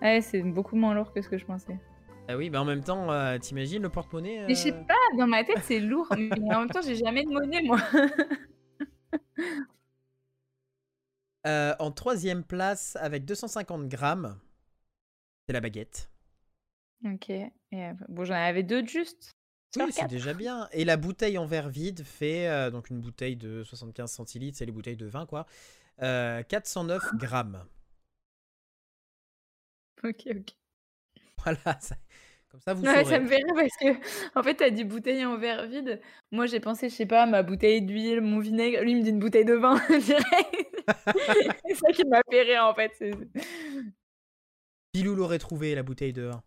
Ouais, 0.02 0.20
c'est 0.20 0.42
beaucoup 0.42 0.76
moins 0.76 0.94
lourd 0.94 1.10
que 1.14 1.22
ce 1.22 1.28
que 1.30 1.38
je 1.38 1.46
pensais. 1.46 1.80
Ah 2.28 2.36
oui, 2.36 2.50
mais 2.50 2.58
en 2.58 2.66
même 2.66 2.82
temps, 2.82 3.10
euh, 3.10 3.38
t'imagines 3.38 3.82
le 3.82 3.88
porte-monnaie 3.88 4.44
Mais 4.46 4.54
je 4.54 4.60
sais 4.60 4.74
euh, 4.74 4.84
pas, 4.84 4.94
dans 5.16 5.26
ma 5.26 5.42
tête, 5.42 5.60
c'est 5.62 5.80
lourd, 5.80 6.06
mais 6.10 6.30
en 6.54 6.60
même 6.60 6.70
temps, 6.70 6.82
j'ai 6.82 6.96
jamais 6.96 7.24
de 7.24 7.30
monnaie, 7.30 7.62
moi. 7.62 7.78
euh, 11.46 11.74
En 11.78 11.90
troisième 11.92 12.44
place, 12.44 12.96
avec 13.00 13.24
250 13.24 13.88
grammes, 13.88 14.38
c'est 15.46 15.54
la 15.54 15.60
baguette. 15.60 16.10
ok. 17.04 17.30
Et, 17.30 17.52
euh, 17.72 17.92
bon, 18.08 18.24
j'en 18.24 18.34
avais 18.34 18.64
deux 18.64 18.82
de 18.82 18.88
juste. 18.88 19.35
Oui, 19.76 19.92
c'est 19.92 20.06
déjà 20.08 20.32
bien. 20.34 20.68
Et 20.72 20.84
la 20.84 20.96
bouteille 20.96 21.38
en 21.38 21.46
verre 21.46 21.68
vide 21.68 22.02
fait, 22.04 22.48
euh, 22.48 22.70
donc 22.70 22.90
une 22.90 23.00
bouteille 23.00 23.36
de 23.36 23.62
75 23.64 24.10
centilitres, 24.10 24.56
c'est 24.58 24.66
les 24.66 24.72
bouteilles 24.72 24.96
de 24.96 25.06
vin, 25.06 25.26
quoi, 25.26 25.46
euh, 26.02 26.42
409 26.42 27.02
grammes. 27.14 27.64
Ok, 30.04 30.24
ok. 30.30 30.50
Voilà, 31.42 31.58
ça- 31.80 31.96
comme 32.50 32.60
ça 32.60 32.74
vous 32.74 32.84
Ouais, 32.86 32.94
ça 33.04 33.04
saurez. 33.04 33.20
me 33.20 33.26
fait 33.26 33.36
rire 33.36 33.54
parce 33.54 33.76
que, 33.76 34.38
en 34.38 34.42
fait, 34.42 34.54
t'as 34.54 34.70
dit 34.70 34.84
bouteille 34.84 35.24
en 35.24 35.36
verre 35.38 35.66
vide. 35.66 36.00
Moi, 36.30 36.46
j'ai 36.46 36.60
pensé, 36.60 36.88
je 36.88 36.94
sais 36.94 37.06
pas, 37.06 37.26
ma 37.26 37.42
bouteille 37.42 37.82
d'huile, 37.82 38.20
mon 38.20 38.38
vinaigre. 38.38 38.80
Lui, 38.82 38.92
il 38.92 38.98
me 38.98 39.02
dit 39.02 39.10
une 39.10 39.18
bouteille 39.18 39.44
de 39.44 39.54
vin, 39.54 39.76
direct. 39.88 40.84
c'est 41.66 41.74
ça 41.74 41.92
qui 41.92 42.04
m'a 42.04 42.20
fait 42.30 42.42
rire, 42.42 42.64
en 42.64 42.74
fait. 42.74 42.92
Pilou 44.92 45.14
l'aurait 45.14 45.38
trouvé, 45.38 45.74
la 45.74 45.82
bouteille 45.82 46.12
de 46.12 46.22
vin. 46.22 46.42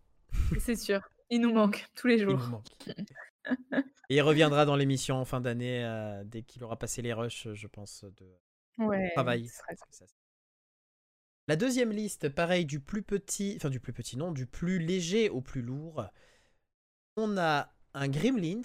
C'est 0.58 0.76
sûr. 0.76 1.00
Il 1.30 1.40
nous 1.40 1.52
manque 1.52 1.86
tous 1.94 2.06
les 2.08 2.14
Il 2.16 2.20
jours. 2.24 2.38
nous 2.38 2.46
manque. 2.48 2.66
Et 4.10 4.16
il 4.16 4.20
reviendra 4.22 4.66
dans 4.66 4.76
l'émission 4.76 5.16
en 5.16 5.24
fin 5.24 5.40
d'année, 5.40 5.84
euh, 5.84 6.22
dès 6.24 6.42
qu'il 6.42 6.62
aura 6.64 6.76
passé 6.78 7.00
les 7.00 7.12
rushs, 7.12 7.48
je 7.54 7.66
pense, 7.68 8.04
de 8.04 8.26
Ouais. 8.78 9.10
travail. 9.12 9.48
parce 9.68 10.02
La 11.48 11.56
deuxième 11.56 11.90
liste, 11.92 12.28
pareil, 12.28 12.66
du 12.66 12.80
plus 12.80 13.02
petit, 13.02 13.54
enfin 13.56 13.70
du 13.70 13.80
plus 13.80 13.92
petit 13.92 14.16
non, 14.16 14.32
du 14.32 14.46
plus 14.46 14.78
léger 14.78 15.30
au 15.30 15.40
plus 15.40 15.62
lourd. 15.62 16.06
On 17.16 17.36
a 17.38 17.72
un 17.94 18.08
Gremlins. 18.08 18.62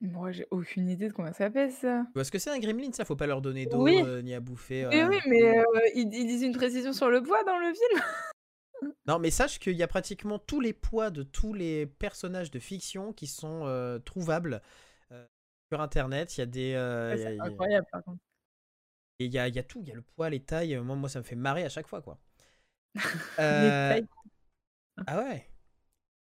Moi, 0.00 0.32
j'ai 0.32 0.46
aucune 0.50 0.88
idée 0.88 1.08
de 1.08 1.12
combien 1.12 1.32
ça 1.32 1.50
pèse, 1.50 1.74
ça. 1.76 2.04
Tu 2.06 2.12
vois 2.14 2.24
ce 2.24 2.30
que 2.30 2.38
c'est 2.38 2.50
un 2.50 2.58
Gremlins 2.58 2.92
Ça, 2.92 3.04
faut 3.04 3.16
pas 3.16 3.26
leur 3.26 3.42
donner 3.42 3.66
d'eau 3.66 3.82
Oui. 3.82 4.00
euh, 4.02 4.22
ni 4.22 4.32
à 4.32 4.40
bouffer. 4.40 4.86
Oui, 4.86 4.98
euh. 5.00 5.08
oui, 5.08 5.18
mais 5.26 5.58
euh, 5.58 5.64
ils, 5.94 6.08
ils 6.14 6.26
disent 6.26 6.42
une 6.42 6.54
précision 6.56 6.92
sur 6.92 7.10
le 7.10 7.22
poids 7.22 7.42
dans 7.44 7.58
le 7.58 7.72
film. 7.74 8.02
Non, 9.06 9.18
mais 9.18 9.30
sache 9.30 9.58
qu'il 9.58 9.76
y 9.76 9.82
a 9.82 9.88
pratiquement 9.88 10.38
tous 10.38 10.60
les 10.60 10.72
poids 10.72 11.10
de 11.10 11.22
tous 11.22 11.52
les 11.54 11.86
personnages 11.86 12.50
de 12.50 12.58
fiction 12.58 13.12
qui 13.12 13.26
sont 13.26 13.62
euh, 13.66 13.98
trouvables 13.98 14.62
euh, 15.12 15.26
sur 15.72 15.80
Internet. 15.80 16.36
Il 16.36 16.40
y 16.40 16.42
a 16.42 16.46
des, 16.46 16.74
euh, 16.74 17.12
Ouais, 17.12 17.18
c'est 17.18 17.38
a- 17.40 17.44
incroyable, 17.44 17.86
par 17.90 18.04
contre. 18.04 18.20
Et 19.18 19.26
il 19.26 19.32
y 19.32 19.38
a, 19.38 19.48
y 19.48 19.58
a 19.58 19.62
tout, 19.62 19.80
il 19.82 19.88
y 19.88 19.92
a 19.92 19.94
le 19.94 20.02
poids, 20.02 20.30
les 20.30 20.40
tailles. 20.40 20.76
Moi, 20.78 20.96
moi, 20.96 21.08
ça 21.08 21.18
me 21.18 21.24
fait 21.24 21.36
marrer 21.36 21.64
à 21.64 21.68
chaque 21.68 21.86
fois, 21.86 22.00
quoi. 22.02 22.18
Les. 23.38 24.06
Ah 25.06 25.18
ouais. 25.22 25.46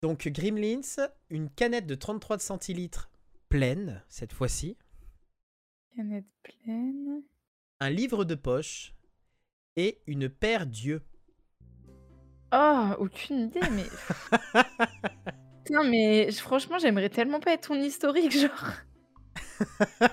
Donc, 0.02 0.28
Gremlins, 0.28 0.80
une 1.28 1.50
canette 1.50 1.86
de 1.86 1.94
33 1.94 2.38
centilitres 2.38 3.10
pleine, 3.48 4.02
cette 4.08 4.32
fois-ci. 4.32 4.76
Canette 5.94 6.32
pleine. 6.42 7.22
Un 7.80 7.90
livre 7.90 8.24
de 8.24 8.34
poche 8.34 8.94
et 9.76 10.00
une 10.06 10.28
paire 10.28 10.66
d'yeux. 10.66 11.02
Oh, 12.52 12.88
aucune 12.98 13.40
idée, 13.40 13.60
mais. 13.72 13.84
Putain, 15.64 15.84
mais 15.84 16.30
franchement, 16.32 16.78
j'aimerais 16.78 17.08
tellement 17.08 17.40
pas 17.40 17.52
être 17.52 17.68
ton 17.68 17.76
historique, 17.76 18.36
genre. 18.36 18.72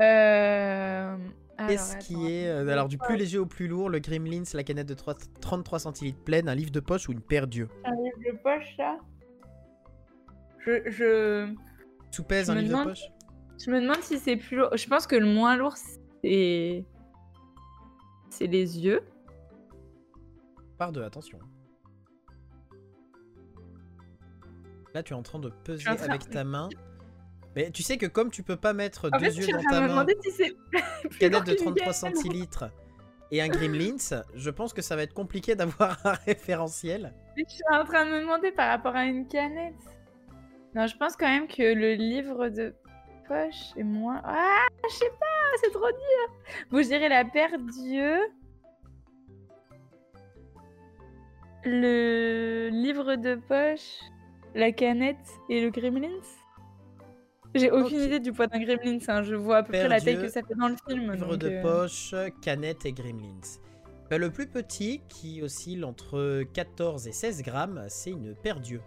euh... 0.00 1.16
Qu'est-ce 1.66 1.96
qui 1.96 2.30
est, 2.30 2.46
euh, 2.46 2.68
alors, 2.68 2.88
du 2.88 2.98
plus 2.98 3.16
léger 3.16 3.38
au 3.38 3.46
plus 3.46 3.66
lourd, 3.66 3.90
le 3.90 3.98
Gremlins, 3.98 4.44
la 4.54 4.62
canette 4.62 4.86
de 4.86 4.94
3 4.94 5.14
33 5.40 5.80
centilitres 5.80 6.22
pleine, 6.22 6.48
un 6.48 6.54
livre 6.54 6.70
de 6.70 6.80
poche 6.80 7.08
ou 7.08 7.12
une 7.12 7.20
paire 7.20 7.48
d'yeux? 7.48 7.68
Un 7.84 7.94
livre 7.96 8.32
de 8.32 8.38
poche, 8.38 8.76
là? 8.78 8.98
Je, 10.60 10.88
je... 10.90 11.52
Soupèse 12.12 12.46
Je 12.46 12.52
un 12.52 12.54
me 12.54 12.60
livre 12.60 12.78
de 12.78 12.84
poche? 12.90 13.02
Je 13.64 13.70
me 13.70 13.80
demande 13.80 14.02
si 14.02 14.18
c'est 14.18 14.36
plus 14.36 14.56
lourd. 14.56 14.76
Je 14.76 14.86
pense 14.86 15.06
que 15.06 15.16
le 15.16 15.26
moins 15.26 15.56
lourd, 15.56 15.74
c'est. 16.22 16.84
C'est 18.30 18.46
les 18.46 18.78
yeux. 18.78 19.02
Par 20.78 20.92
deux, 20.92 21.02
attention. 21.02 21.38
Là, 24.94 25.02
tu 25.02 25.12
es 25.12 25.16
en 25.16 25.22
train 25.22 25.38
de 25.38 25.50
peser 25.50 25.88
avec 25.88 26.30
ta 26.30 26.44
main. 26.44 26.68
Mais 27.56 27.70
tu 27.70 27.82
sais 27.82 27.98
que 27.98 28.06
comme 28.06 28.30
tu 28.30 28.42
peux 28.42 28.56
pas 28.56 28.72
mettre 28.72 29.08
En 29.12 29.18
deux 29.18 29.30
fait, 29.30 29.40
yeux 29.40 29.52
dans 29.52 29.62
ta 29.62 29.80
main, 29.80 30.06
si 30.22 30.52
plus 31.10 31.18
canette 31.18 31.44
de 31.44 31.54
qu'une 31.54 31.64
33 31.74 31.84
gaine. 31.84 31.92
centilitres 31.92 32.70
et 33.30 33.42
un 33.42 33.48
Gremlins, 33.48 34.22
je 34.34 34.50
pense 34.50 34.72
que 34.72 34.80
ça 34.80 34.96
va 34.96 35.02
être 35.02 35.12
compliqué 35.12 35.54
d'avoir 35.56 35.98
un 36.06 36.12
référentiel. 36.12 37.12
Je 37.36 37.42
suis 37.46 37.62
en 37.72 37.84
train 37.84 38.06
de 38.06 38.10
me 38.10 38.20
demander 38.20 38.52
par 38.52 38.68
rapport 38.68 38.94
à 38.94 39.04
une 39.04 39.26
canette. 39.26 39.74
Non, 40.74 40.86
je 40.86 40.96
pense 40.96 41.16
quand 41.16 41.28
même 41.28 41.48
que 41.48 41.62
le 41.62 41.94
livre 41.94 42.48
de 42.48 42.74
poche 43.26 43.76
est 43.76 43.82
moins. 43.82 44.20
Ah, 44.24 44.66
je 44.88 44.94
sais 44.94 45.10
pas, 45.18 45.58
c'est 45.62 45.70
trop 45.72 45.88
dur. 45.88 46.66
Bon, 46.70 46.78
je 46.82 46.88
dirais 46.88 47.08
la 47.08 47.24
paire 47.24 47.58
d'yeux. 47.58 48.20
Le 51.68 52.68
livre 52.70 53.16
de 53.16 53.36
poche, 53.36 54.00
la 54.54 54.72
canette 54.72 55.16
et 55.48 55.60
le 55.60 55.70
gremlins? 55.70 56.22
J'ai 57.54 57.70
aucune 57.70 58.00
idée 58.00 58.20
du 58.20 58.32
poids 58.32 58.46
d'un 58.46 58.60
gremlins, 58.60 58.98
hein, 59.08 59.22
je 59.22 59.34
vois 59.34 59.58
à 59.58 59.62
peu 59.62 59.72
près 59.72 59.88
la 59.88 60.00
taille 60.00 60.20
que 60.20 60.28
ça 60.28 60.42
fait 60.42 60.54
dans 60.54 60.68
le 60.68 60.76
film. 60.88 61.12
Livre 61.12 61.36
donc, 61.36 61.38
de 61.38 61.48
euh, 61.48 61.62
poche, 61.62 62.14
canette 62.42 62.84
et 62.86 62.92
gremlins. 62.92 63.40
Bah, 64.10 64.18
le 64.18 64.30
plus 64.30 64.46
petit, 64.46 65.02
qui 65.08 65.42
oscille 65.42 65.84
entre 65.84 66.42
14 66.54 67.06
et 67.08 67.12
16 67.12 67.42
grammes, 67.42 67.84
c'est 67.88 68.10
une 68.10 68.34
paire 68.34 68.60
d'yeux. 68.60 68.82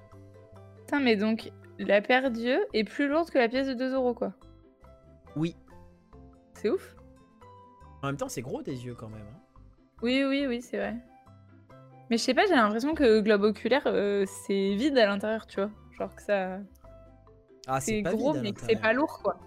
Putain, 0.79 0.99
mais 0.99 1.15
donc, 1.15 1.51
la 1.79 2.01
paire 2.01 2.31
d'yeux 2.31 2.65
est 2.73 2.83
plus 2.83 3.07
lourde 3.07 3.29
que 3.29 3.37
la 3.37 3.47
pièce 3.47 3.67
de 3.67 3.73
2 3.73 3.93
euros, 3.93 4.13
quoi. 4.13 4.33
Oui. 5.35 5.55
C'est 6.53 6.69
ouf. 6.69 6.95
En 8.03 8.07
même 8.07 8.17
temps, 8.17 8.29
c'est 8.29 8.41
gros 8.41 8.61
des 8.61 8.85
yeux 8.85 8.95
quand 8.95 9.09
même. 9.09 9.21
hein. 9.21 9.39
Oui, 10.01 10.23
oui, 10.27 10.45
oui, 10.47 10.61
c'est 10.61 10.77
vrai. 10.77 10.95
Mais 12.11 12.17
je 12.17 12.23
sais 12.23 12.33
pas, 12.33 12.45
j'ai 12.45 12.55
l'impression 12.55 12.93
que 12.93 13.21
globe 13.21 13.43
oculaire, 13.43 13.83
euh, 13.85 14.25
c'est 14.45 14.75
vide 14.75 14.97
à 14.97 15.05
l'intérieur, 15.05 15.47
tu 15.47 15.61
vois. 15.61 15.71
Genre 15.97 16.13
que 16.13 16.21
ça. 16.21 16.59
Ah, 17.67 17.79
c'est 17.79 18.01
gros, 18.01 18.33
mais 18.33 18.51
que 18.51 18.59
c'est 18.59 18.75
pas 18.75 18.91
lourd, 18.91 19.21
quoi. 19.23 19.39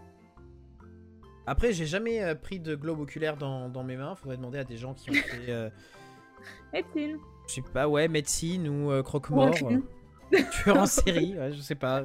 Après, 1.47 1.75
j'ai 1.75 1.85
jamais 1.85 2.23
euh, 2.23 2.35
pris 2.35 2.61
de 2.61 2.75
globe 2.75 3.01
oculaire 3.01 3.37
dans, 3.37 3.69
dans 3.69 3.85
mes 3.85 3.99
mains. 3.99 4.15
Faudrait 4.15 4.39
demander 4.39 4.59
à 4.59 4.65
des 4.65 4.79
gens 4.79 4.95
qui 4.95 5.11
ont 5.11 5.13
fait, 5.13 5.51
euh, 5.51 5.69
Médecine. 6.73 7.19
je 7.49 7.53
sais 7.53 7.63
pas, 7.71 7.87
ouais, 7.87 8.09
médecine 8.09 8.67
ou 8.67 8.91
euh, 8.91 9.03
croque-mort. 9.03 9.53
Tueur 10.51 10.79
en 10.79 10.87
série, 10.87 11.39
ouais, 11.39 11.53
je 11.53 11.61
sais 11.61 11.75
pas. 11.75 12.03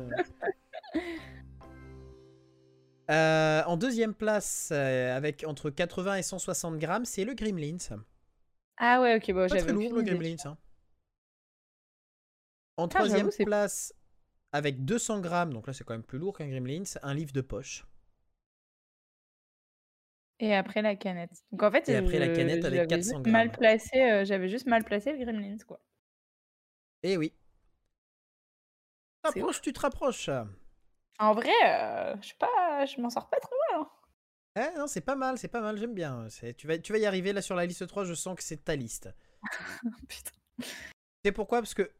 En 3.08 3.78
deuxième 3.78 4.14
place, 4.14 4.74
avec 4.74 5.46
entre 5.48 5.70
80 5.70 6.16
et 6.16 6.22
160 6.22 6.78
grammes, 6.78 7.06
c'est 7.06 7.24
le 7.24 7.34
Gremlins. 7.34 7.78
Ah 8.80 9.00
ouais, 9.02 9.16
ok, 9.18 9.32
bon, 9.34 9.48
Pas 9.50 9.58
j'avais 9.58 9.72
très 9.74 9.74
lourd 9.74 9.94
le. 9.94 10.02
Gremlins. 10.02 10.38
hein. 10.46 10.58
En 12.78 12.88
Ah, 12.94 13.04
troisième 13.04 13.30
place, 13.44 13.94
avec 14.54 14.86
200 14.86 15.22
grammes, 15.22 15.54
donc 15.54 15.68
là 15.68 15.74
c'est 15.74 15.84
quand 15.84 15.94
même 15.94 16.04
plus 16.04 16.20
lourd 16.20 16.38
qu'un 16.38 16.48
Gremlins, 16.50 16.84
un 17.04 17.14
livre 17.14 17.34
de 17.34 17.42
poche. 17.42 17.86
Et 20.42 20.54
après 20.54 20.82
la 20.82 20.96
canette. 20.98 21.32
Donc 21.54 21.64
en 21.64 21.72
fait, 21.72 21.86
Et 21.88 21.96
après 21.98 22.20
la 22.20 22.30
canette 22.30 22.64
avec 22.64 22.88
j'avais 22.88 22.88
400 22.88 23.20
juste 23.20 23.26
mal 23.26 23.52
grammes. 23.52 23.58
placé, 23.58 24.02
euh, 24.02 24.26
j'avais 24.26 24.50
juste 24.50 24.68
mal 24.68 24.84
placé 24.84 25.14
le 25.14 25.24
gremlins, 25.24 25.58
quoi. 25.68 25.80
Eh 27.04 27.18
oui. 27.18 27.34
C'est 29.24 29.46
Rapproche, 29.46 29.62
tu 29.62 29.72
te 29.72 29.80
rapproches. 29.80 30.30
En 31.20 31.34
vrai, 31.34 31.52
euh, 31.66 32.16
je 32.22 32.28
sais 32.30 32.36
pas, 32.40 32.86
je 32.86 33.00
m'en 33.02 33.10
sors 33.10 33.30
pas 33.30 33.40
trop 33.40 33.56
mal. 33.72 33.82
hein. 33.82 33.90
Eh 34.56 34.78
non, 34.78 34.88
c'est 34.88 35.02
pas 35.02 35.16
mal, 35.16 35.38
c'est 35.38 35.48
pas 35.48 35.62
mal, 35.62 35.78
j'aime 35.78 35.94
bien. 35.94 36.28
C'est- 36.30 36.54
Tu 36.56 36.68
vas, 36.68 36.78
tu 36.78 36.92
vas 36.92 37.00
y 37.00 37.06
arriver 37.06 37.34
là 37.34 37.42
sur 37.42 37.56
la 37.56 37.66
liste 37.66 37.86
3, 37.88 38.04
je 38.04 38.14
sens 38.14 38.36
que 38.36 38.44
c'est 38.44 38.64
ta 38.64 38.76
liste. 38.76 39.10
Putain. 40.10 40.32
C'est 41.24 41.32
pourquoi? 41.32 41.60
Parce 41.60 41.74
que 41.74 41.92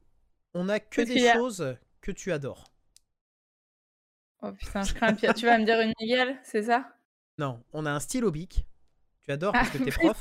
on 0.54 0.68
a 0.70 0.80
que 0.80 1.02
Parce 1.02 1.08
des 1.10 1.28
a- 1.28 1.34
choses 1.34 1.78
que 2.02 2.12
tu 2.12 2.32
adores. 2.32 2.66
Oh 4.42 4.52
putain, 4.54 4.84
je 4.84 4.94
crains 4.94 5.14
tu 5.16 5.46
vas 5.46 5.58
me 5.58 5.66
dire 5.66 5.82
une 5.82 5.94
Miguel, 6.00 6.40
c'est 6.44 6.64
ça? 6.64 6.96
Non, 7.38 7.62
on 7.74 7.86
a 7.86 7.92
un 7.92 8.00
stylo 8.00 8.32
bic. 8.32 8.66
Tu 9.22 9.32
adores 9.32 9.52
parce 9.54 9.70
Ah, 9.70 9.78
que 9.78 9.84
t'es 9.84 9.92
prof. 9.92 10.18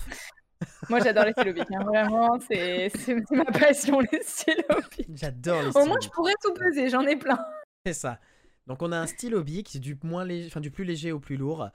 Moi, 0.91 0.99
j'adore 1.01 1.25
les 1.25 1.33
stylos 1.33 1.53
bics, 1.53 1.71
hein, 1.73 1.85
Vraiment, 1.85 2.39
c'est 2.41 2.91
ma 3.31 3.45
passion, 3.45 4.01
les 4.01 4.23
stylos 4.23 4.83
bics. 4.97 5.07
J'adore 5.15 5.63
les 5.63 5.77
Au 5.77 5.85
moins, 5.87 5.99
je 6.03 6.09
pourrais 6.09 6.35
tout 6.43 6.53
peser, 6.55 6.89
j'en 6.91 7.07
ai 7.07 7.17
plein. 7.17 7.39
C'est 7.87 7.93
ça. 7.93 8.19
Donc 8.67 8.83
on 8.83 8.91
a 8.93 8.99
un 8.99 9.07
stylo 9.07 9.43
bic, 9.45 9.79
du 9.81 9.97
moins 10.03 10.25
léger, 10.25 10.49
enfin 10.49 10.61
du 10.61 10.71
plus 10.71 10.85
léger 10.85 11.13
au 11.13 11.21
plus 11.21 11.37
lourd, 11.37 11.69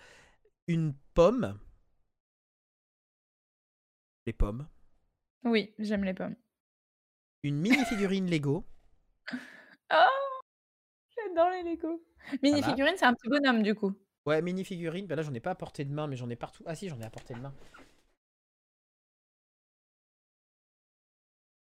une 0.67 0.93
pomme, 1.13 1.59
les 4.25 4.33
pommes, 4.33 4.67
Oui, 5.43 5.73
j'aime 5.79 6.03
les 6.03 6.13
pommes. 6.13 6.35
une 7.43 7.59
mini 7.59 7.83
figurine 7.85 8.29
Lego. 8.29 8.65
Oh 9.91 10.41
J'adore 11.15 11.49
les 11.51 11.63
Lego. 11.63 12.03
Mini 12.41 12.63
figurine, 12.63 12.95
c'est 12.97 13.05
un 13.05 13.13
petit 13.13 13.29
bonhomme, 13.29 13.61
du 13.61 13.75
coup. 13.75 13.93
Ouais, 14.25 14.41
mini 14.41 14.63
figurine. 14.63 15.05
Bah 15.05 15.15
là 15.15 15.21
j'en 15.21 15.33
ai 15.33 15.39
pas 15.39 15.51
à 15.51 15.55
portée 15.55 15.85
de 15.85 15.91
main, 15.93 16.07
mais 16.07 16.15
j'en 16.15 16.29
ai 16.29 16.35
partout. 16.35 16.63
Ah 16.65 16.73
si, 16.75 16.89
j'en 16.89 16.99
ai 16.99 17.03
à 17.05 17.09
portée 17.11 17.33
de 17.35 17.39
main. 17.39 17.53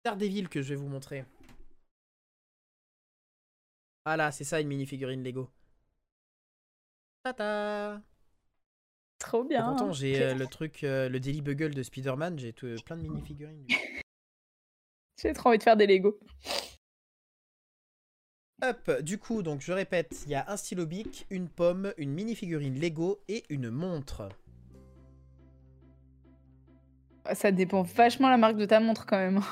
Daredevil 0.05 0.47
que 0.49 0.61
je 0.61 0.69
vais 0.69 0.75
vous 0.75 0.87
montrer. 0.87 1.25
Voilà, 4.05 4.31
c'est 4.31 4.43
ça 4.43 4.59
une 4.61 4.67
mini 4.67 4.85
figurine 4.85 5.23
Lego. 5.23 5.49
Tata. 7.23 8.01
Trop 9.23 9.43
bien. 9.43 9.63
content, 9.65 9.91
j'ai 9.93 10.21
euh, 10.21 10.33
le 10.35 10.45
truc, 10.51 10.83
euh, 10.83 11.09
le 11.09 11.19
Daily 11.19 11.41
Bugle 11.41 11.73
de 11.73 11.81
Spider-Man, 11.83 12.37
j'ai 12.37 12.53
tout- 12.53 12.75
plein 12.85 12.97
de 12.97 13.01
mini 13.01 13.21
figurines. 13.21 13.65
J'ai 15.21 15.33
trop 15.33 15.49
envie 15.49 15.57
de 15.57 15.63
faire 15.63 15.77
des 15.77 15.87
Lego. 15.87 16.19
Hop, 18.61 18.91
du 19.01 19.17
coup, 19.17 19.41
donc 19.43 19.61
je 19.61 19.73
répète, 19.73 20.23
il 20.25 20.31
y 20.31 20.35
a 20.35 20.49
un 20.49 20.55
stylo 20.57 20.85
bic, 20.85 21.25
une 21.29 21.49
pomme, 21.49 21.93
une 21.97 22.11
mini 22.11 22.35
figurine 22.35 22.79
Lego 22.79 23.19
et 23.27 23.43
une 23.49 23.69
montre. 23.69 24.29
Ça 27.33 27.51
dépend 27.51 27.83
vachement 27.83 28.29
la 28.29 28.37
marque 28.37 28.57
de 28.57 28.65
ta 28.65 28.79
montre, 28.81 29.05
quand 29.05 29.17
même. 29.17 29.41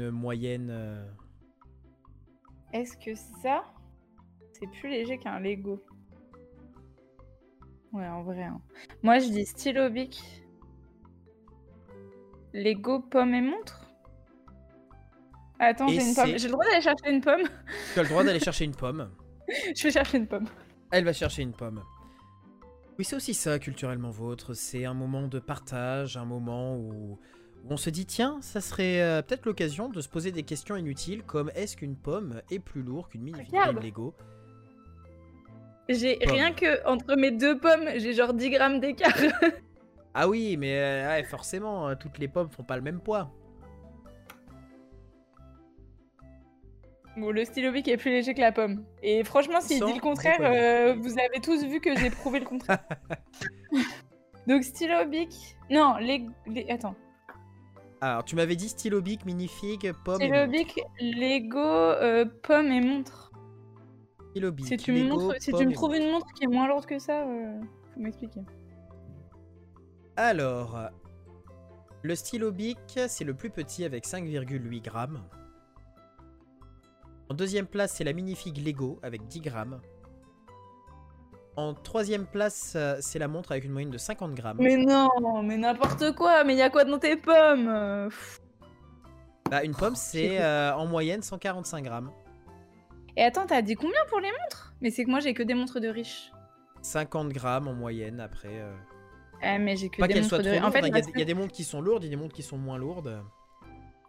Une 0.00 0.10
moyenne. 0.10 0.70
euh, 0.70 1.06
Est-ce 2.72 2.96
que 2.96 3.14
ça, 3.14 3.64
c'est 4.52 4.66
plus 4.66 4.88
léger 4.90 5.18
qu'un 5.18 5.38
Lego? 5.38 5.80
Ouais, 7.94 8.06
en 8.06 8.22
vrai. 8.22 8.42
hein. 8.42 8.60
Moi, 9.02 9.18
je 9.20 9.28
dis 9.28 9.46
stylo 9.46 9.88
bic. 9.88 10.20
Lego, 12.52 13.00
pomme 13.00 13.34
et 13.34 13.40
montre 13.40 13.80
Attends, 15.58 15.88
Et 15.88 15.94
j'ai 16.00 16.08
une 16.08 16.14
pomme. 16.14 16.26
c'est- 16.26 16.38
J'ai 16.38 16.46
le 16.48 16.52
droit 16.52 16.64
d'aller 16.64 16.80
chercher 16.80 17.10
une 17.10 17.20
pomme? 17.20 17.42
Tu 17.94 17.98
as 17.98 18.02
le 18.02 18.08
droit 18.08 18.24
d'aller 18.24 18.40
chercher 18.40 18.64
une 18.64 18.74
pomme. 18.74 19.10
Je 19.76 19.82
vais 19.84 19.90
chercher 19.90 20.18
une 20.18 20.26
pomme. 20.26 20.46
Elle 20.90 21.04
va 21.04 21.12
chercher 21.12 21.42
une 21.42 21.52
pomme. 21.52 21.82
Oui, 22.98 23.04
c'est 23.04 23.16
aussi 23.16 23.34
ça, 23.34 23.58
culturellement 23.58 24.10
vôtre. 24.10 24.54
C'est 24.54 24.84
un 24.84 24.94
moment 24.94 25.26
de 25.26 25.38
partage, 25.40 26.16
un 26.16 26.24
moment 26.24 26.76
où, 26.76 27.18
où 27.64 27.66
on 27.70 27.76
se 27.76 27.90
dit 27.90 28.06
tiens, 28.06 28.38
ça 28.40 28.60
serait 28.60 29.00
euh, 29.02 29.22
peut-être 29.22 29.46
l'occasion 29.46 29.88
de 29.88 30.00
se 30.00 30.08
poser 30.08 30.30
des 30.32 30.42
questions 30.44 30.76
inutiles 30.76 31.22
comme 31.24 31.50
est-ce 31.54 31.76
qu'une 31.76 31.96
pomme 31.96 32.40
est 32.50 32.60
plus 32.60 32.82
lourde 32.82 33.08
qu'une 33.10 33.22
mini 33.22 33.40
Regarde. 33.44 33.82
Lego? 33.82 34.14
J'ai 35.88 36.16
Pomme. 36.16 36.30
rien 36.34 36.52
que 36.52 36.86
entre 36.86 37.14
mes 37.16 37.30
deux 37.30 37.58
pommes, 37.58 37.88
j'ai 37.96 38.12
genre 38.14 38.32
10 38.34 38.50
grammes 38.50 38.80
d'écart. 38.80 39.12
Ah 40.14 40.28
oui, 40.28 40.56
mais 40.56 40.78
euh, 40.78 41.08
ouais, 41.08 41.24
forcément, 41.24 41.88
euh, 41.88 41.94
toutes 41.94 42.18
les 42.18 42.28
pommes 42.28 42.48
font 42.48 42.62
pas 42.62 42.76
le 42.76 42.82
même 42.82 43.00
poids. 43.00 43.30
bon, 47.16 47.30
le 47.30 47.44
stylo 47.44 47.70
bic 47.72 47.86
est 47.88 47.96
plus 47.96 48.10
léger 48.10 48.34
que 48.34 48.40
la 48.40 48.52
pomme. 48.52 48.84
Et 49.02 49.24
franchement, 49.24 49.60
s'il 49.60 49.78
Sans 49.78 49.86
dit 49.86 49.94
le 49.94 50.00
contraire, 50.00 50.38
euh, 50.40 50.94
vous 50.98 51.18
avez 51.18 51.40
tous 51.40 51.64
vu 51.64 51.80
que 51.80 51.96
j'ai 51.96 52.10
prouvé 52.10 52.40
le 52.40 52.44
contraire. 52.46 52.84
Donc 54.46 54.62
stylo 54.64 55.04
bic. 55.06 55.56
Non, 55.70 55.96
les... 55.98 56.26
les- 56.46 56.68
Attends. 56.70 56.94
Alors, 58.00 58.24
tu 58.24 58.36
m'avais 58.36 58.56
dit 58.56 58.68
stylo 58.68 59.00
bic, 59.00 59.24
minifig, 59.24 59.92
pomme 60.04 60.16
Stylo 60.16 60.46
bic, 60.46 60.80
Lego, 61.00 61.58
euh, 61.58 62.24
pomme 62.42 62.70
et 62.70 62.80
montre. 62.80 63.32
Si 64.64 64.76
tu 64.76 64.92
me, 64.92 65.04
Lego, 65.04 65.20
montres, 65.20 65.36
si 65.40 65.50
pomme 65.50 65.60
tu 65.60 65.66
me 65.66 65.70
et 65.72 65.74
trouves 65.74 65.94
une 65.94 66.10
montre 66.10 66.26
qui 66.34 66.44
est 66.44 66.48
moins 66.48 66.66
lourde 66.68 66.86
que 66.86 66.98
ça, 66.98 67.22
euh, 67.22 67.60
faut 67.94 68.00
m'expliquer. 68.00 68.40
Alors, 70.16 70.78
le 72.02 72.14
stylo 72.14 72.52
bic, 72.52 72.78
c'est 73.08 73.24
le 73.24 73.34
plus 73.34 73.50
petit 73.50 73.84
avec 73.84 74.06
5,8 74.06 74.80
grammes. 74.82 75.22
En 77.30 77.34
deuxième 77.34 77.66
place, 77.66 77.92
c'est 77.92 78.04
la 78.04 78.12
minifig 78.12 78.56
Lego 78.64 78.98
avec 79.02 79.26
10 79.26 79.40
grammes. 79.40 79.80
En 81.56 81.72
troisième 81.72 82.26
place, 82.26 82.76
c'est 83.00 83.18
la 83.18 83.28
montre 83.28 83.52
avec 83.52 83.64
une 83.64 83.72
moyenne 83.72 83.90
de 83.90 83.98
50 83.98 84.34
grammes. 84.34 84.56
Mais 84.60 84.76
non, 84.76 85.42
mais 85.42 85.56
n'importe 85.56 86.14
quoi, 86.16 86.42
mais 86.44 86.56
y 86.56 86.62
a 86.62 86.68
quoi 86.70 86.84
dans 86.84 86.98
tes 86.98 87.16
pommes 87.16 87.68
euh, 87.68 88.08
pff. 88.08 88.40
Bah, 89.50 89.62
une 89.62 89.74
pomme, 89.74 89.94
c'est 89.94 90.28
J'ai- 90.30 90.40
euh, 90.40 90.74
en 90.74 90.86
moyenne 90.86 91.22
145 91.22 91.82
grammes. 91.84 92.10
Et 93.16 93.22
attends, 93.22 93.46
t'as 93.46 93.62
dit 93.62 93.74
combien 93.74 94.00
pour 94.08 94.20
les 94.20 94.30
montres? 94.30 94.74
Mais 94.80 94.90
c'est 94.90 95.04
que 95.04 95.10
moi 95.10 95.20
j'ai 95.20 95.34
que 95.34 95.42
des 95.42 95.54
montres 95.54 95.80
de 95.80 95.88
riches. 95.88 96.32
50 96.82 97.28
grammes 97.30 97.68
en 97.68 97.74
moyenne 97.74 98.20
après. 98.20 98.60
euh. 98.60 98.74
Ah, 99.42 99.58
mais 99.58 99.76
j'ai 99.76 99.88
que 99.88 99.98
Pas 100.00 100.08
des 100.08 100.20
montres 100.20 100.38
de 100.42 100.48
riches. 100.50 100.62
En 100.62 100.70
fait, 100.70 100.78
hein, 100.78 100.88
il 100.88 100.96
y 100.96 101.10
il 101.14 101.18
y, 101.18 101.22
a 101.22 101.24
des 101.24 101.34
montres 101.34 101.52
qui 101.52 101.64
sont 101.64 101.80
lourdes, 101.80 102.02
il 102.04 102.06
y 102.06 102.10
a 102.10 102.16
des 102.16 102.20
montres 102.20 102.34
qui 102.34 102.42
sont 102.42 102.58
moins 102.58 102.78
lourdes. 102.78 103.22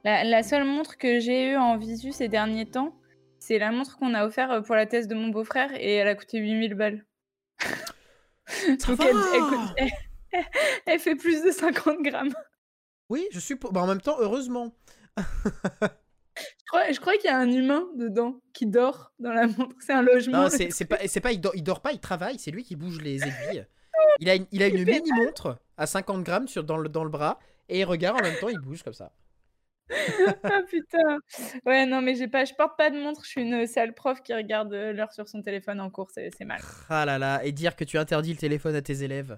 La, 0.04 0.24
la 0.24 0.44
seule 0.44 0.66
montre 0.66 0.98
que 0.98 1.20
j'ai 1.20 1.52
eue 1.52 1.58
en 1.58 1.78
visu 1.78 2.12
ces 2.12 2.28
derniers 2.28 2.66
temps, 2.70 2.96
c'est 3.40 3.58
la 3.60 3.72
montre 3.72 3.98
qu'on 3.98 4.14
a 4.14 4.26
offert 4.26 4.52
euh, 4.52 4.62
pour 4.62 4.76
la 4.76 4.86
thèse 4.86 5.08
de 5.08 5.16
mon 5.16 5.30
beau-frère 5.30 5.72
et 5.76 5.96
elle 5.96 6.08
a 6.08 6.16
coûté 6.16 6.40
8000 6.40 6.74
balles. 6.76 7.06
Donc 8.88 9.00
elle- 9.02 9.90
elle 10.86 11.00
fait 11.00 11.16
plus 11.16 11.44
de 11.44 11.52
50 11.52 12.02
grammes. 12.02 12.34
Oui, 13.10 13.28
je 13.32 13.40
suis. 13.40 13.56
Bah, 13.56 13.82
en 13.82 13.88
même 13.88 14.02
temps, 14.02 14.18
heureusement. 14.20 14.76
Je 16.66 16.70
crois, 16.70 16.92
je 16.92 17.00
crois 17.00 17.14
qu'il 17.18 17.26
y 17.26 17.34
a 17.34 17.38
un 17.38 17.52
humain 17.52 17.88
dedans 17.96 18.42
qui 18.54 18.66
dort 18.66 19.14
dans 19.20 19.32
la 19.32 19.46
montre. 19.48 19.76
C'est 19.80 19.94
un 19.94 20.02
logement. 20.02 20.44
Non, 20.44 20.50
c'est 20.50 21.22
pas, 21.22 21.32
il, 21.32 21.40
dort, 21.40 21.56
il 21.56 21.64
dort 21.64 21.82
pas, 21.82 21.92
il 21.92 22.00
travaille, 22.00 22.40
c'est 22.40 22.52
lui 22.52 22.64
qui 22.64 22.76
bouge 22.76 23.00
les 23.02 23.22
aiguilles. 23.22 23.66
Il 24.22 24.30
a 24.30 24.36
une, 24.36 24.46
il 24.52 24.64
a 24.64 24.68
une 24.68 24.86
mini 24.86 25.12
montre 25.12 25.58
à 25.78 25.88
50 25.88 26.24
grammes 26.24 26.48
sur, 26.48 26.64
dans, 26.64 26.78
le, 26.78 26.88
dans 26.88 27.04
le 27.04 27.10
bras 27.10 27.38
et 27.68 27.80
il 27.80 27.84
regarde 27.84 28.18
en 28.18 28.24
même 28.24 28.38
temps, 28.40 28.48
il 28.48 28.60
bouge 28.60 28.82
comme 28.82 28.94
ça. 28.94 29.12
Ah 30.44 30.62
putain! 30.70 31.20
Ouais, 31.66 31.86
non, 31.86 32.02
mais 32.02 32.16
j'ai 32.16 32.28
pas 32.28 32.46
je 32.46 32.54
porte 32.54 32.78
pas 32.78 32.90
de 32.90 32.98
montre, 32.98 33.24
je 33.24 33.30
suis 33.30 33.42
une 33.42 33.68
sale 33.68 33.94
prof 33.94 34.22
qui 34.22 34.34
regarde, 34.34 34.74
heu, 34.74 34.94
l'heure 34.94 35.12
sur 35.12 35.28
son 35.28 35.42
téléphone 35.42 35.82
en 35.82 35.90
cours, 35.90 36.10
c'est 36.12 36.32
mal. 36.46 36.62
Ah 36.90 37.06
là 37.06 37.20
là, 37.20 37.44
et 37.44 37.52
dire 37.52 37.76
que 37.76 37.84
tu 37.84 37.98
interdis 37.98 38.32
le 38.32 38.40
téléphone 38.40 38.76
à 38.76 38.82
tes 38.82 39.04
élèves? 39.04 39.38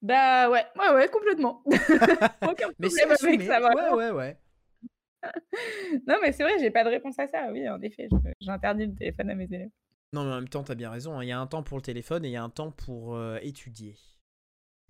Bah 0.00 0.48
ouais, 0.50 0.64
ouais, 0.78 0.94
ouais, 0.94 1.08
complètement. 1.08 1.62
Aucun 2.42 2.68
Mais 2.78 2.88
c'est 2.88 3.06
problème 3.06 3.40
avec 3.40 3.42
ça, 3.42 3.60
Ouais, 3.60 3.90
ouais, 3.90 4.10
ouais. 4.10 4.36
Non, 6.06 6.16
mais 6.22 6.32
c'est 6.32 6.42
vrai, 6.42 6.58
j'ai 6.60 6.70
pas 6.70 6.84
de 6.84 6.88
réponse 6.90 7.18
à 7.18 7.26
ça. 7.26 7.50
Oui, 7.52 7.68
en 7.68 7.80
effet, 7.80 8.12
j'interdis 8.40 8.86
le 8.86 8.94
téléphone 8.94 9.30
à 9.30 9.34
mes 9.34 9.44
élèves. 9.44 9.70
Non, 10.14 10.24
mais 10.24 10.30
en 10.32 10.36
même 10.36 10.48
temps, 10.48 10.64
t'as 10.64 10.74
bien 10.74 10.90
raison. 10.90 11.18
hein. 11.18 11.22
Il 11.24 11.28
y 11.28 11.32
a 11.32 11.38
un 11.38 11.46
temps 11.46 11.62
pour 11.62 11.76
le 11.76 11.82
téléphone 11.82 12.24
et 12.24 12.28
il 12.28 12.32
y 12.32 12.36
a 12.36 12.42
un 12.42 12.48
temps 12.48 12.70
pour 12.72 13.16
euh, 13.16 13.38
étudier. 13.42 13.98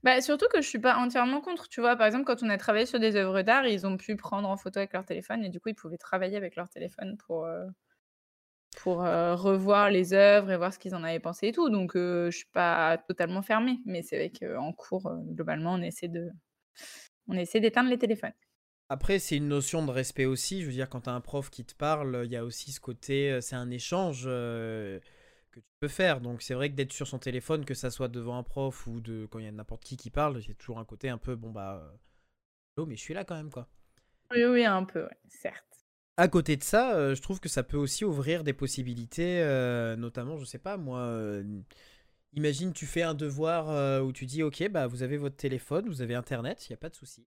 Bah, 0.05 0.21
surtout 0.21 0.47
que 0.53 0.61
je 0.63 0.69
suis 0.69 0.79
pas 0.79 0.97
entièrement 0.99 1.41
contre, 1.41 1.69
tu 1.69 1.81
vois? 1.81 1.97
Par 1.97 2.07
exemple, 2.07 2.25
quand 2.27 2.43
on 2.43 2.51
a 2.51 2.59
travaillé 2.59 2.85
sur 2.87 3.01
des 3.01 3.17
œuvres 3.17 3.41
d'art, 3.43 3.67
ils 3.67 3.87
ont 3.87 3.97
pu 3.97 4.17
prendre 4.17 4.49
en 4.49 4.57
photo 4.57 4.79
avec 4.79 4.93
leur 4.93 5.05
téléphone 5.07 5.43
et 5.45 5.49
du 5.49 5.61
coup, 5.61 5.71
ils 5.71 5.75
pouvaient 5.75 5.97
travailler 5.99 6.37
avec 6.37 6.57
leur 6.57 6.69
téléphone 6.69 7.17
pour, 7.27 7.47
heu, 7.47 7.67
pour, 8.77 9.03
heu, 9.05 9.35
revoir 9.35 9.91
les 9.91 10.13
œuvres 10.15 10.51
et 10.51 10.57
voir 10.57 10.73
ce 10.73 10.79
qu'ils 10.79 10.95
en 10.95 11.05
avaient 11.05 11.21
pensé 11.21 11.49
et 11.49 11.53
tout. 11.53 11.71
Donc, 11.71 11.97
heu, 11.97 12.31
je 12.31 12.37
suis 12.39 12.47
pas 12.53 12.99
totalement 12.99 13.43
fermée. 13.43 13.79
Mais 13.87 14.03
c'est 14.03 14.17
vrai 14.17 14.31
qu'en 14.31 14.73
cours, 14.73 15.11
globalement, 15.29 15.75
on 15.75 15.83
essaie 15.83 16.09
de 16.09 16.31
on 17.29 17.35
essaie 17.37 17.61
d'éteindre 17.61 17.91
les 17.91 17.99
téléphones. 17.99 18.33
Après, 18.91 19.19
c'est 19.19 19.37
une 19.37 19.49
notion 19.49 19.85
de 19.85 19.91
respect 19.91 20.27
aussi. 20.27 20.61
Je 20.61 20.67
veux 20.67 20.73
dire, 20.73 20.89
quand 20.89 21.03
t'as 21.03 21.13
un 21.13 21.21
prof 21.21 21.51
qui 21.51 21.65
te 21.65 21.75
parle, 21.75 22.23
il 22.25 22.31
y 22.31 22.37
a 22.37 22.45
aussi 22.45 22.71
ce 22.73 22.81
côté, 22.81 23.31
euh, 23.33 23.41
c'est 23.41 23.57
un 23.57 23.71
échange 23.71 24.25
euh, 24.27 25.01
que 25.53 25.61
tu 25.61 25.67
peux 25.81 25.89
faire. 25.89 26.21
Donc, 26.21 26.43
c'est 26.43 26.55
vrai 26.55 26.71
que 26.71 26.75
d'être 26.75 26.93
sur 26.93 27.07
son 27.07 27.19
téléphone, 27.19 27.65
que 27.65 27.75
ça 27.75 27.91
soit 27.91 28.09
devant 28.09 28.37
un 28.37 28.43
prof 28.43 28.87
ou 28.87 29.01
de 29.01 29.27
quand 29.31 29.39
il 29.39 29.47
y 29.47 29.49
a 29.49 29.53
n'importe 29.53 29.85
qui 29.85 29.97
qui 29.97 30.11
parle, 30.11 30.39
il 30.41 30.49
y 30.49 30.51
a 30.51 30.55
toujours 30.55 30.79
un 30.79 30.85
côté 30.85 31.09
un 31.09 31.19
peu, 31.19 31.35
bon 31.35 31.51
bah, 31.51 31.83
euh, 31.83 31.97
oh, 32.77 32.87
mais 32.87 32.97
je 32.97 33.01
suis 33.01 33.15
là 33.15 33.25
quand 33.25 33.37
même, 33.37 33.51
quoi. 33.51 33.69
Oui, 34.33 34.45
oui, 34.45 34.65
un 34.65 34.85
peu, 34.85 35.03
ouais, 35.05 35.19
certes. 35.29 35.87
À 36.17 36.29
côté 36.29 36.57
de 36.57 36.63
ça, 36.63 36.95
euh, 36.95 37.15
je 37.15 37.23
trouve 37.23 37.41
que 37.41 37.49
ça 37.49 37.63
peut 37.63 37.77
aussi 37.77 38.05
ouvrir 38.05 38.45
des 38.45 38.53
possibilités, 38.53 39.41
euh, 39.43 39.97
notamment, 39.97 40.37
je 40.37 40.45
sais 40.45 40.59
pas, 40.59 40.77
moi, 40.77 41.13
imagine 42.35 42.73
tu 42.73 42.87
fais 42.87 43.03
un 43.03 43.15
devoir 43.15 44.05
où 44.05 44.13
tu 44.13 44.27
dis, 44.27 44.43
ok, 44.43 44.69
bah 44.69 44.87
vous 44.87 45.03
avez 45.03 45.17
votre 45.17 45.37
téléphone, 45.37 45.89
vous 45.89 46.03
avez 46.03 46.15
Internet, 46.15 46.69
il 46.69 46.73
n'y 46.73 46.75
a 46.75 46.79
pas 46.79 46.91
de 46.91 46.95
souci. 46.95 47.27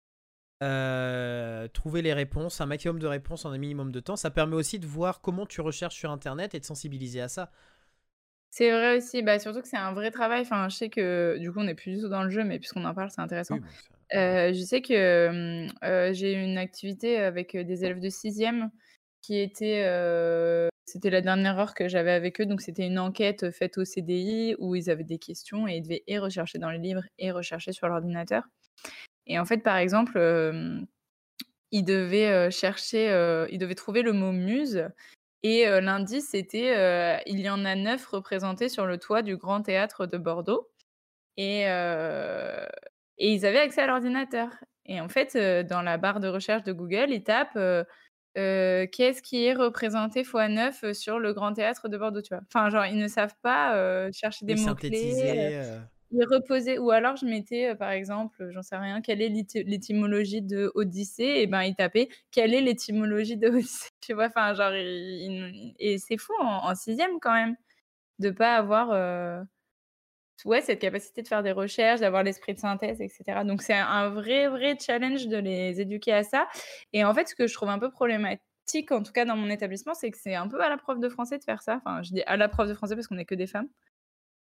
Euh, 0.63 1.67
trouver 1.67 2.01
les 2.01 2.13
réponses, 2.13 2.61
un 2.61 2.65
maximum 2.65 2.97
de 2.97 3.05
réponses 3.05 3.45
en 3.45 3.51
un 3.51 3.59
minimum 3.59 3.91
de 3.91 3.99
temps, 3.99 4.15
ça 4.15 4.31
permet 4.31 4.55
aussi 4.55 4.79
de 4.79 4.87
voir 4.87 5.21
comment 5.21 5.45
tu 5.45 5.61
recherches 5.61 5.95
sur 5.95 6.09
Internet 6.11 6.55
et 6.55 6.59
de 6.59 6.65
sensibiliser 6.65 7.21
à 7.21 7.27
ça. 7.27 7.51
C'est 8.49 8.71
vrai 8.71 8.97
aussi, 8.97 9.21
bah, 9.21 9.39
surtout 9.39 9.61
que 9.61 9.67
c'est 9.67 9.77
un 9.77 9.93
vrai 9.93 10.09
travail. 10.11 10.41
Enfin, 10.41 10.67
je 10.69 10.75
sais 10.75 10.89
que 10.89 11.37
du 11.39 11.51
coup, 11.51 11.59
on 11.59 11.63
n'est 11.65 11.75
plus 11.75 11.95
du 11.95 12.01
tout 12.01 12.09
dans 12.09 12.23
le 12.23 12.29
jeu, 12.29 12.43
mais 12.43 12.59
puisqu'on 12.59 12.85
en 12.85 12.93
parle, 12.93 13.11
c'est 13.11 13.21
intéressant. 13.21 13.55
Oui, 13.55 13.59
bon, 13.59 13.73
ça- 13.75 13.89
Heu, 14.13 14.53
je 14.53 14.63
sais 14.63 14.81
que, 14.81 15.67
heu, 15.83 16.13
j'ai 16.13 16.33
eu 16.33 16.43
une 16.43 16.57
activité 16.57 17.17
avec, 17.19 17.55
heu, 17.55 17.63
des 17.63 17.85
élèves 17.85 17.99
de 17.99 18.09
6e 18.09 18.71
qui 19.21 19.39
était, 19.39 19.83
c'était 20.85 21.09
la 21.11 21.21
dernière 21.21 21.59
heure 21.59 21.73
que 21.75 21.87
j'avais 21.89 22.11
avec 22.11 22.41
eux, 22.41 22.45
donc 22.45 22.61
c'était 22.61 22.87
une 22.87 22.99
enquête, 22.99 23.51
faite 23.51 23.77
au 23.77 23.85
CDI 23.85 24.55
où 24.59 24.75
ils 24.75 24.89
avaient 24.89 25.03
des 25.03 25.19
questions 25.19 25.67
et 25.67 25.75
ils 25.77 25.81
devaient 25.83 26.03
et 26.07 26.17
rechercher 26.19 26.59
dans 26.59 26.71
les 26.71 26.79
livres 26.79 27.03
et 27.19 27.31
rechercher 27.31 27.73
sur 27.73 27.87
l'ordinateur 27.89 28.43
et 29.27 29.39
en 29.39 29.45
fait, 29.45 29.59
par 29.59 29.77
exemple, 29.77 30.17
hem, 30.19 30.87
ils 31.71 31.83
devaient, 31.85 32.47
heu, 32.47 32.51
chercher, 32.51 33.09
heu, 33.11 33.47
ils 33.51 33.59
devaient 33.59 33.75
trouver 33.75 34.01
le 34.03 34.13
mot 34.13 34.31
muse 34.33 34.89
et 35.43 35.65
l'indice 35.81 36.29
c'était, 36.31 36.73
heu, 36.77 37.21
il 37.27 37.39
y 37.41 37.49
en 37.49 37.65
a 37.65 37.75
9 37.75 38.05
représentés 38.07 38.69
sur 38.69 38.85
le 38.87 38.97
toit 38.99 39.21
du 39.23 39.37
Grand 39.37 39.61
Théâtre 39.63 40.05
de 40.07 40.17
Bordeaux 40.17 40.69
et 41.37 41.65
ils 43.17 43.45
avaient 43.45 43.59
accès 43.59 43.81
à 43.81 43.87
l'ordinateur 43.87 44.51
et 44.85 45.01
en 45.01 45.09
fait, 45.09 45.35
dans 45.67 45.81
la 45.81 45.97
barre 45.97 46.19
de 46.21 46.27
recherche 46.29 46.63
de 46.63 46.71
Google, 46.73 47.07
ils 47.11 47.23
tapent, 47.23 47.57
«Qu'est-ce 48.35 49.21
qui 49.21 49.45
est 49.45 49.53
représenté 49.53 50.23
fois 50.23 50.47
9, 50.49 50.83
heu, 50.85 50.93
sur 50.93 51.19
le 51.19 51.33
Grand 51.33 51.53
Théâtre 51.53 51.89
de 51.89 51.97
Bordeaux?» 51.97 52.21
tu 52.21 52.33
vois? 52.33 52.43
Enfin, 52.53 52.69
genre, 52.69 52.85
ils 52.85 52.97
ne 52.97 53.07
savent 53.07 53.35
pas, 53.41 54.11
chercher 54.13 54.45
des 54.45 54.55
mots-clés, 54.55 55.33
euh, 55.37 55.51
ils 56.11 56.23
reposaient 56.25 56.77
ou 56.79 56.91
alors 56.91 57.15
je 57.17 57.25
mettais, 57.25 57.71
heu, 57.71 57.75
par 57.75 57.91
exemple, 57.91 58.49
j'en 58.53 58.61
sais 58.63 58.77
rien: 58.77 59.01
«Quelle 59.01 59.21
est 59.21 59.29
l'éty 59.29 59.63
l'étymologie 59.63 60.41
de 60.41 60.71
Odyssée?» 60.75 61.23
et 61.41 61.47
ben, 61.47 61.63
ils 61.63 61.75
tapaient: 61.75 62.09
«Quelle 62.31 62.53
est 62.53 62.61
l'étymologie 62.61 63.37
de 63.37 63.47
Odyssée?» 63.49 63.89
tu 64.01 64.13
vois? 64.13 64.27
Enfin, 64.27 64.53
genre, 64.53 64.71
et 64.73 65.97
c'est 65.99 66.17
fou 66.17 66.33
en 66.39 66.73
6e 66.75 67.19
quand 67.21 67.33
même, 67.33 67.55
de 68.19 68.31
pas 68.31 68.55
avoir, 68.57 68.91
heu 68.93 69.45
Ouais, 70.45 70.61
cette 70.61 70.79
capacité 70.79 71.23
de 71.23 71.27
faire 71.27 71.41
des 71.41 71.51
recherches, 71.51 71.99
d'avoir 71.99 72.21
l'esprit 72.23 72.53
de 72.53 72.59
synthèse 72.59 73.01
et 73.01 73.09
cetera. 73.09 73.43
Donc 73.43 73.63
c'est 73.63 73.73
un 73.73 74.09
vrai, 74.09 74.47
vrai 74.47 74.77
challenge 74.79 75.27
de 75.27 75.37
les 75.37 75.81
éduquer 75.81 76.13
à 76.13 76.23
ça 76.23 76.47
et 76.93 77.03
en 77.03 77.13
fait, 77.13 77.27
ce 77.27 77.33
que 77.35 77.47
je 77.47 77.53
trouve 77.55 77.69
un 77.69 77.79
peu 77.79 77.89
problématique, 77.89 78.91
en 78.91 79.01
tout 79.01 79.11
cas 79.11 79.25
dans 79.25 79.35
mon 79.35 79.49
établissement, 79.49 79.95
c'est 79.95 80.11
que 80.11 80.17
c'est 80.17 80.35
un 80.35 80.47
peu 80.47 80.61
à 80.61 80.69
la 80.69 80.77
prof 80.77 80.99
de 80.99 81.09
français 81.09 81.39
de 81.39 81.43
faire 81.43 81.63
ça. 81.63 81.77
Enfin, 81.83 82.03
je 82.03 82.11
dis 82.13 82.21
à 82.27 82.37
la 82.37 82.47
prof 82.49 82.67
de 82.69 82.73
français 82.75 82.93
parce 82.95 83.07
qu'on 83.07 83.17
est 83.17 83.25
que 83.25 83.33
des 83.35 83.47
femmes 83.47 83.67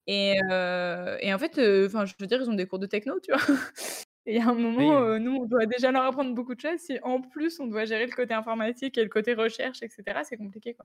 et 0.07 0.37
en 0.43 1.39
fait, 1.39 1.59
enfin, 1.87 2.05
je 2.07 2.15
veux 2.19 2.27
dire, 2.27 2.41
ils 2.41 2.51
ont 2.51 2.55
des 2.55 2.67
cours 2.67 2.79
de 2.79 2.87
techno, 2.87 3.21
tu 3.21 3.33
vois? 3.33 3.41
Et 4.27 4.39
a 4.39 4.49
un 4.49 4.55
moment, 4.55 5.01
oui. 5.01 5.21
nous, 5.21 5.37
on 5.37 5.47
doit 5.47 5.65
déjà 5.65 5.91
leur 5.91 6.05
apprendre 6.05 6.35
beaucoup 6.35 6.55
de 6.55 6.61
choses. 6.61 6.79
Si 6.79 6.99
en 7.03 7.23
plus, 7.23 7.59
on 7.59 7.67
doit 7.67 7.87
gérer 7.87 8.07
le 8.07 8.15
côté 8.15 8.35
informatique 8.35 8.99
et 8.99 9.03
le 9.03 9.09
côté 9.09 9.33
recherche 9.33 9.83
et 9.83 9.89
cetera, 9.89 10.25
c'est 10.25 10.37
compliqué, 10.37 10.75
quoi. 10.75 10.85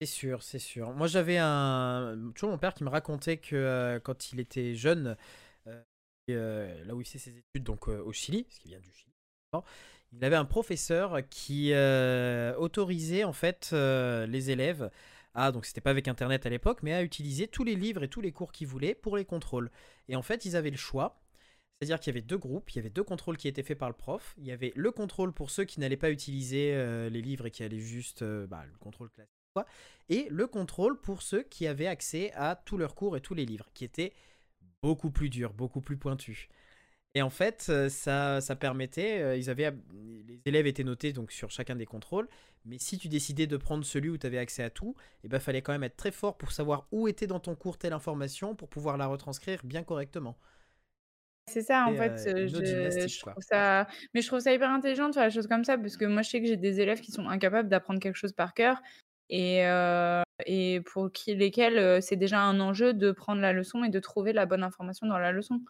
C'est 0.00 0.06
sûr, 0.06 0.42
c'est 0.42 0.58
sûr. 0.58 0.92
Moi, 0.92 1.06
j'avais 1.06 1.36
un. 1.38 2.32
Toujours 2.34 2.50
mon 2.50 2.58
père 2.58 2.72
qui 2.74 2.84
me 2.84 2.88
racontait 2.88 3.36
que 3.36 4.00
quand 4.02 4.32
il 4.32 4.40
était 4.40 4.74
jeune, 4.74 5.16
là 5.66 6.94
où 6.94 7.00
il 7.00 7.06
fait 7.06 7.18
ses 7.18 7.36
études, 7.36 7.64
donc 7.64 7.88
au 7.88 8.12
Chili, 8.12 8.44
parce 8.44 8.58
qu'il 8.58 8.70
vient 8.70 8.80
du 8.80 8.90
Chili, 8.90 9.12
bon, 9.52 9.62
il 10.12 10.24
avait 10.24 10.36
un 10.36 10.44
professeur 10.44 11.20
qui 11.30 11.70
euh, 11.72 12.54
autorisait 12.56 13.24
en 13.24 13.32
fait 13.32 13.70
euh, 13.72 14.26
les 14.26 14.50
élèves 14.50 14.90
à, 15.34 15.52
donc 15.52 15.66
c'était 15.66 15.80
pas 15.80 15.90
avec 15.90 16.08
Internet 16.08 16.46
à 16.46 16.50
l'époque, 16.50 16.82
mais 16.82 16.92
à 16.92 17.02
utiliser 17.02 17.48
tous 17.48 17.64
les 17.64 17.74
livres 17.74 18.02
et 18.02 18.08
tous 18.08 18.20
les 18.20 18.32
cours 18.32 18.52
qu'ils 18.52 18.66
voulaient 18.66 18.94
pour 18.94 19.16
les 19.16 19.24
contrôles. 19.24 19.70
Et 20.08 20.16
en 20.16 20.22
fait, 20.22 20.44
ils 20.44 20.56
avaient 20.56 20.70
le 20.70 20.76
choix. 20.76 21.20
C'est-à-dire 21.80 21.98
qu'il 21.98 22.12
y 22.14 22.16
avait 22.16 22.26
deux 22.26 22.38
groupes, 22.38 22.70
il 22.70 22.76
y 22.76 22.78
avait 22.78 22.90
deux 22.90 23.02
contrôles 23.02 23.36
qui 23.36 23.48
étaient 23.48 23.64
faits 23.64 23.78
par 23.78 23.88
le 23.88 23.96
prof. 23.96 24.34
Il 24.38 24.44
y 24.44 24.52
avait 24.52 24.72
le 24.76 24.92
contrôle 24.92 25.32
pour 25.32 25.50
ceux 25.50 25.64
qui 25.64 25.80
n'allaient 25.80 25.96
pas 25.96 26.12
utiliser 26.12 26.74
euh, 26.74 27.08
les 27.08 27.20
livres 27.20 27.46
et 27.46 27.50
qui 27.50 27.64
allaient 27.64 27.80
juste 27.80 28.22
euh, 28.22 28.46
bah, 28.46 28.64
le 28.70 28.78
contrôle 28.78 29.10
classique. 29.10 29.32
quoi. 29.52 29.66
Et 30.08 30.28
le 30.30 30.46
contrôle 30.46 31.00
pour 31.00 31.22
ceux 31.22 31.42
qui 31.42 31.66
avaient 31.66 31.88
accès 31.88 32.30
à 32.34 32.54
tous 32.54 32.76
leurs 32.76 32.94
cours 32.94 33.16
et 33.16 33.20
tous 33.20 33.34
les 33.34 33.44
livres, 33.44 33.68
qui 33.74 33.84
étaient 33.84 34.12
beaucoup 34.80 35.10
plus 35.10 35.28
durs, 35.28 35.52
beaucoup 35.54 35.80
plus 35.80 35.96
pointus. 35.96 36.48
Et 37.14 37.20
en 37.20 37.28
fait, 37.30 37.66
euh, 37.68 37.90
ça, 37.90 38.40
ça 38.40 38.56
permettait, 38.56 39.20
euh, 39.20 39.36
ils 39.36 39.50
avaient, 39.50 39.74
les 39.92 40.40
élèves 40.46 40.66
étaient 40.66 40.84
notés 40.84 41.12
donc 41.12 41.30
sur 41.30 41.50
chacun 41.50 41.76
des 41.76 41.84
contrôles, 41.84 42.26
mais 42.64 42.78
si 42.78 42.96
tu 42.98 43.08
décidais 43.08 43.46
de 43.46 43.56
prendre 43.58 43.84
celui 43.84 44.08
où 44.08 44.16
tu 44.16 44.26
avais 44.26 44.38
accès 44.38 44.62
à 44.62 44.70
tout, 44.70 44.94
il 45.22 45.28
ben, 45.28 45.38
fallait 45.38 45.60
quand 45.60 45.72
même 45.72 45.82
être 45.82 45.96
très 45.96 46.10
fort 46.12 46.38
pour 46.38 46.52
savoir 46.52 46.88
où 46.90 47.08
était 47.08 47.26
dans 47.26 47.40
ton 47.40 47.54
cours 47.54 47.76
telle 47.76 47.92
information 47.92 48.54
pour 48.56 48.70
pouvoir 48.70 48.96
la 48.96 49.06
retranscrire 49.08 49.60
bien 49.64 49.82
correctement. 49.84 50.38
C'est 51.48 51.62
ça, 51.62 51.86
en 51.88 51.94
Et, 51.94 51.96
fait, 51.96 52.12
euh, 52.28 52.46
je 52.48 53.18
trouve 53.32 53.42
ça 53.42 53.88
mais 54.14 54.22
je 54.22 54.26
trouve 54.28 54.40
ça 54.40 54.52
hyper 54.52 54.70
intelligent 54.70 55.08
de 55.08 55.14
faire 55.14 55.24
des 55.26 55.34
choses 55.34 55.48
comme 55.48 55.64
ça 55.64 55.76
parce 55.76 55.96
que 55.96 56.04
moi, 56.04 56.22
je 56.22 56.30
sais 56.30 56.40
que 56.40 56.46
j'ai 56.46 56.56
des 56.56 56.80
élèves 56.80 57.00
qui 57.00 57.10
sont 57.12 57.28
incapables 57.28 57.68
d'apprendre 57.68 58.00
quelque 58.00 58.16
chose 58.16 58.32
par 58.32 58.54
cœur 58.54 58.80
et 59.28 59.62
et 60.46 60.80
pour 60.92 61.12
qui 61.12 61.34
lesquels, 61.34 62.02
c'est 62.02 62.16
déjà 62.16 62.40
un 62.40 62.58
enjeu 62.60 62.94
de 62.94 63.12
prendre 63.12 63.40
la 63.40 63.52
leçon 63.52 63.84
et 63.84 63.90
de 63.90 64.00
trouver 64.00 64.32
la 64.32 64.46
bonne 64.46 64.62
information 64.64 65.06
dans 65.06 65.18
la 65.18 65.32
leçon 65.32 65.60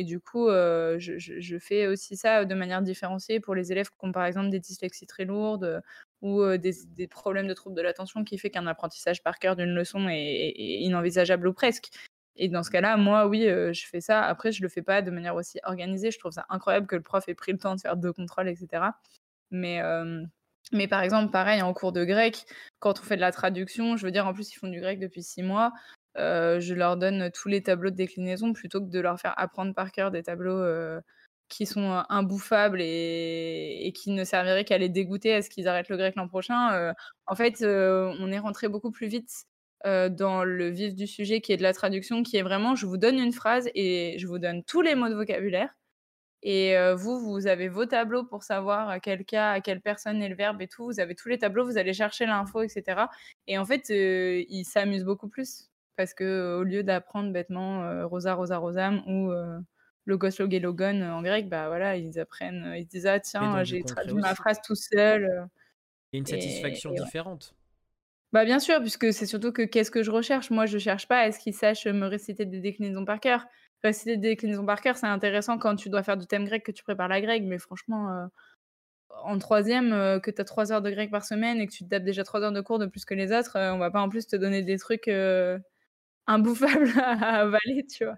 et 0.00 0.04
du 0.04 0.20
coup, 0.20 0.48
heu, 0.48 0.96
je 0.98 1.58
fais 1.58 1.86
aussi 1.86 2.16
ça 2.16 2.44
de 2.44 2.54
manière 2.54 2.82
différenciée 2.82 3.40
pour 3.40 3.54
les 3.54 3.72
élèves 3.72 3.90
qui 3.90 3.96
ont, 4.06 4.12
par 4.12 4.24
exemple, 4.26 4.50
des 4.50 4.60
dyslexies 4.60 5.06
très 5.06 5.24
lourdes, 5.24 5.64
heu, 5.64 5.80
ou 6.22 6.40
heu, 6.42 6.58
des 6.58 7.06
problèmes 7.08 7.46
de 7.48 7.54
troubles 7.54 7.76
de 7.76 7.82
l'attention 7.82 8.24
qui 8.24 8.38
fait 8.38 8.50
qu'un 8.50 8.66
apprentissage 8.66 9.22
par 9.22 9.38
cœur 9.38 9.56
d'une 9.56 9.74
leçon 9.74 10.08
est 10.08 10.16
est 10.56 10.80
inenvisageable 10.82 11.48
ou 11.48 11.52
presque. 11.52 11.88
Et 12.36 12.48
dans 12.48 12.62
ce 12.62 12.70
cas-là, 12.70 12.96
moi, 12.96 13.26
oui, 13.26 13.42
je 13.44 13.86
fais 13.90 14.00
ça. 14.00 14.22
Après, 14.24 14.52
je 14.52 14.62
le 14.62 14.68
fais 14.68 14.82
pas 14.82 15.02
de 15.02 15.10
manière 15.10 15.34
aussi 15.34 15.58
organisée. 15.64 16.10
Je 16.12 16.18
trouve 16.20 16.32
ça 16.32 16.46
incroyable 16.50 16.86
que 16.86 16.94
le 16.96 17.02
prof 17.02 17.28
ait 17.28 17.34
pris 17.34 17.52
le 17.52 17.58
temps 17.58 17.74
de 17.74 17.80
faire 17.80 17.96
2 17.96 18.12
contrôles 18.12 18.48
et 18.48 18.54
cetera. 18.56 18.96
Mais, 19.50 19.82
mais 20.72 20.86
par 20.88 21.02
exemple, 21.02 21.30
pareil, 21.32 21.62
en 21.62 21.72
cours 21.72 21.92
de 21.92 22.04
grec, 22.04 22.44
quand 22.78 23.00
on 23.00 23.02
fait 23.02 23.16
de 23.16 23.20
la 23.22 23.32
traduction, 23.32 23.96
je 23.96 24.04
veux 24.04 24.12
dire, 24.12 24.26
en 24.26 24.34
plus, 24.34 24.52
ils 24.52 24.56
font 24.58 24.68
du 24.68 24.80
grec 24.80 24.98
depuis 25.00 25.22
6 25.22 25.42
mois, 25.42 25.72
heu, 26.18 26.60
je 26.60 26.74
leur 26.74 26.96
donne 26.96 27.30
tous 27.32 27.48
les 27.48 27.62
tableaux 27.62 27.90
de 27.90 27.96
déclinaison 27.96 28.52
plutôt 28.52 28.80
que 28.80 28.90
de 28.90 29.00
leur 29.00 29.18
faire 29.20 29.34
apprendre 29.38 29.74
par 29.74 29.92
cœur 29.92 30.10
des 30.10 30.22
tableaux, 30.22 30.58
heu, 30.58 31.00
qui 31.48 31.66
sont, 31.66 31.92
heu, 32.00 32.02
imbouffables 32.10 32.80
et 32.82 33.92
qui 33.96 34.10
ne 34.10 34.24
serviraient 34.24 34.64
qu'à 34.64 34.78
les 34.78 34.88
dégoûter 34.88 35.34
à 35.34 35.42
ce 35.42 35.50
qu'ils 35.50 35.68
arrêtent 35.68 35.88
le 35.88 35.96
grec 35.96 36.14
l'an 36.16 36.28
prochain, 36.28 36.92
en 37.26 37.34
fait, 37.36 37.62
on 37.62 38.30
est 38.32 38.38
rentré 38.38 38.68
beaucoup 38.68 38.90
plus 38.90 39.06
vite 39.08 39.30
dans 39.84 40.44
le 40.44 40.68
vif 40.70 40.94
du 40.94 41.06
sujet 41.06 41.40
qui 41.40 41.52
est 41.52 41.56
de 41.56 41.62
la 41.62 41.72
traduction, 41.72 42.22
qui 42.22 42.36
est 42.36 42.42
vraiment 42.42 42.74
je 42.74 42.84
vous 42.86 42.96
donne 42.98 43.18
une 43.18 43.32
phrase 43.32 43.68
et 43.74 44.16
je 44.18 44.26
vous 44.26 44.38
donne 44.38 44.64
tous 44.64 44.82
les 44.82 44.94
mots 44.94 45.08
de 45.08 45.14
vocabulaire 45.14 45.70
et 46.42 46.74
vous, 46.96 47.20
vous 47.20 47.46
avez 47.48 47.68
vos 47.68 47.86
tableaux 47.86 48.24
pour 48.24 48.42
savoir 48.44 48.88
à 48.90 49.00
quel 49.00 49.24
cas, 49.24 49.52
à 49.52 49.60
quelle 49.60 49.80
personne 49.80 50.22
est 50.22 50.28
le 50.28 50.36
verbe 50.36 50.62
et 50.62 50.68
tout. 50.68 50.84
Vous 50.86 51.00
avez 51.00 51.14
tous 51.14 51.28
les 51.28 51.38
tableaux, 51.38 51.64
vous 51.64 51.78
allez 51.78 51.94
chercher 51.94 52.26
l'info 52.26 52.62
et 52.62 52.68
cetera 52.68 53.10
et 53.48 53.58
en 53.58 53.64
fait, 53.66 53.88
ils 53.90 54.64
s'amusent 54.64 55.04
beaucoup 55.04 55.28
plus 55.28 55.68
parce 55.98 56.14
qu'au 56.14 56.64
lieu 56.64 56.84
d'apprendre 56.84 57.32
bêtement, 57.34 57.84
heu, 57.84 58.06
rosa, 58.06 58.34
rosa, 58.34 58.58
rosam 58.58 59.02
ou 59.08 59.32
heu, 59.32 59.60
Logos 60.06 60.30
Logon 60.40 61.02
en 61.02 61.22
grec, 61.22 61.50
bah 61.50 61.68
voilà, 61.68 61.96
ils 61.98 62.18
apprennent, 62.20 62.74
ils 62.78 62.86
disent 62.86 63.06
ah 63.06 63.20
tiens, 63.20 63.64
j'ai 63.64 63.84
traduit 63.84 64.16
ma 64.16 64.34
phrase 64.36 64.60
tout 64.64 64.76
seul. 64.76 65.48
Il 66.12 66.16
y 66.16 66.18
a 66.18 66.20
une 66.20 66.26
satisfaction 66.26 66.92
différente. 66.92 67.56
Bah 68.32 68.44
bien 68.44 68.58
sûr, 68.58 68.80
puisque 68.80 69.12
c'est 69.12 69.24
surtout 69.26 69.52
que 69.52 69.62
qu'est-ce 69.62 69.90
que 69.90 70.02
je 70.02 70.10
recherche? 70.10 70.50
Moi, 70.50 70.66
je 70.66 70.76
cherche 70.78 71.08
pas 71.08 71.20
à 71.20 71.32
ce 71.32 71.38
qu'ils 71.38 71.54
sachent 71.54 71.86
me 71.86 72.06
réciter 72.06 72.44
des 72.44 72.60
déclinaisons 72.60 73.06
par 73.06 73.20
cœur. 73.20 73.46
Réciter 73.82 74.16
des 74.18 74.28
déclinaisons 74.30 74.66
par 74.66 74.82
cœur, 74.82 74.96
c'est 74.98 75.06
intéressant 75.06 75.56
quand 75.58 75.76
tu 75.76 75.88
dois 75.88 76.02
faire 76.02 76.16
du 76.18 76.26
thème 76.26 76.44
grec 76.44 76.62
que 76.64 76.72
tu 76.72 76.82
prépares 76.82 77.08
la 77.08 77.20
grecque, 77.22 77.44
mais 77.46 77.58
franchement, 77.58 78.28
en 79.10 79.38
troisième, 79.38 80.20
que 80.22 80.30
tu 80.30 80.40
as 80.40 80.44
trois 80.44 80.72
heures 80.72 80.82
de 80.82 80.90
grec 80.90 81.10
par 81.10 81.24
semaine 81.24 81.58
et 81.60 81.66
que 81.66 81.72
tu 81.72 81.84
te 81.84 81.88
tapes 81.90 82.04
déjà 82.04 82.24
trois 82.24 82.42
heures 82.42 82.52
de 82.52 82.60
cours 82.60 82.78
de 82.78 82.86
plus 82.86 83.04
que 83.04 83.14
les 83.14 83.32
autres, 83.32 83.56
on 83.58 83.78
va 83.78 83.90
pas 83.90 84.00
en 84.00 84.08
plus 84.08 84.26
te 84.26 84.36
donner 84.36 84.62
des 84.62 84.78
trucs 84.78 85.08
imbouffables 86.28 86.92
à 86.98 87.40
avaler, 87.40 87.84
tu 87.86 88.04
vois. 88.04 88.16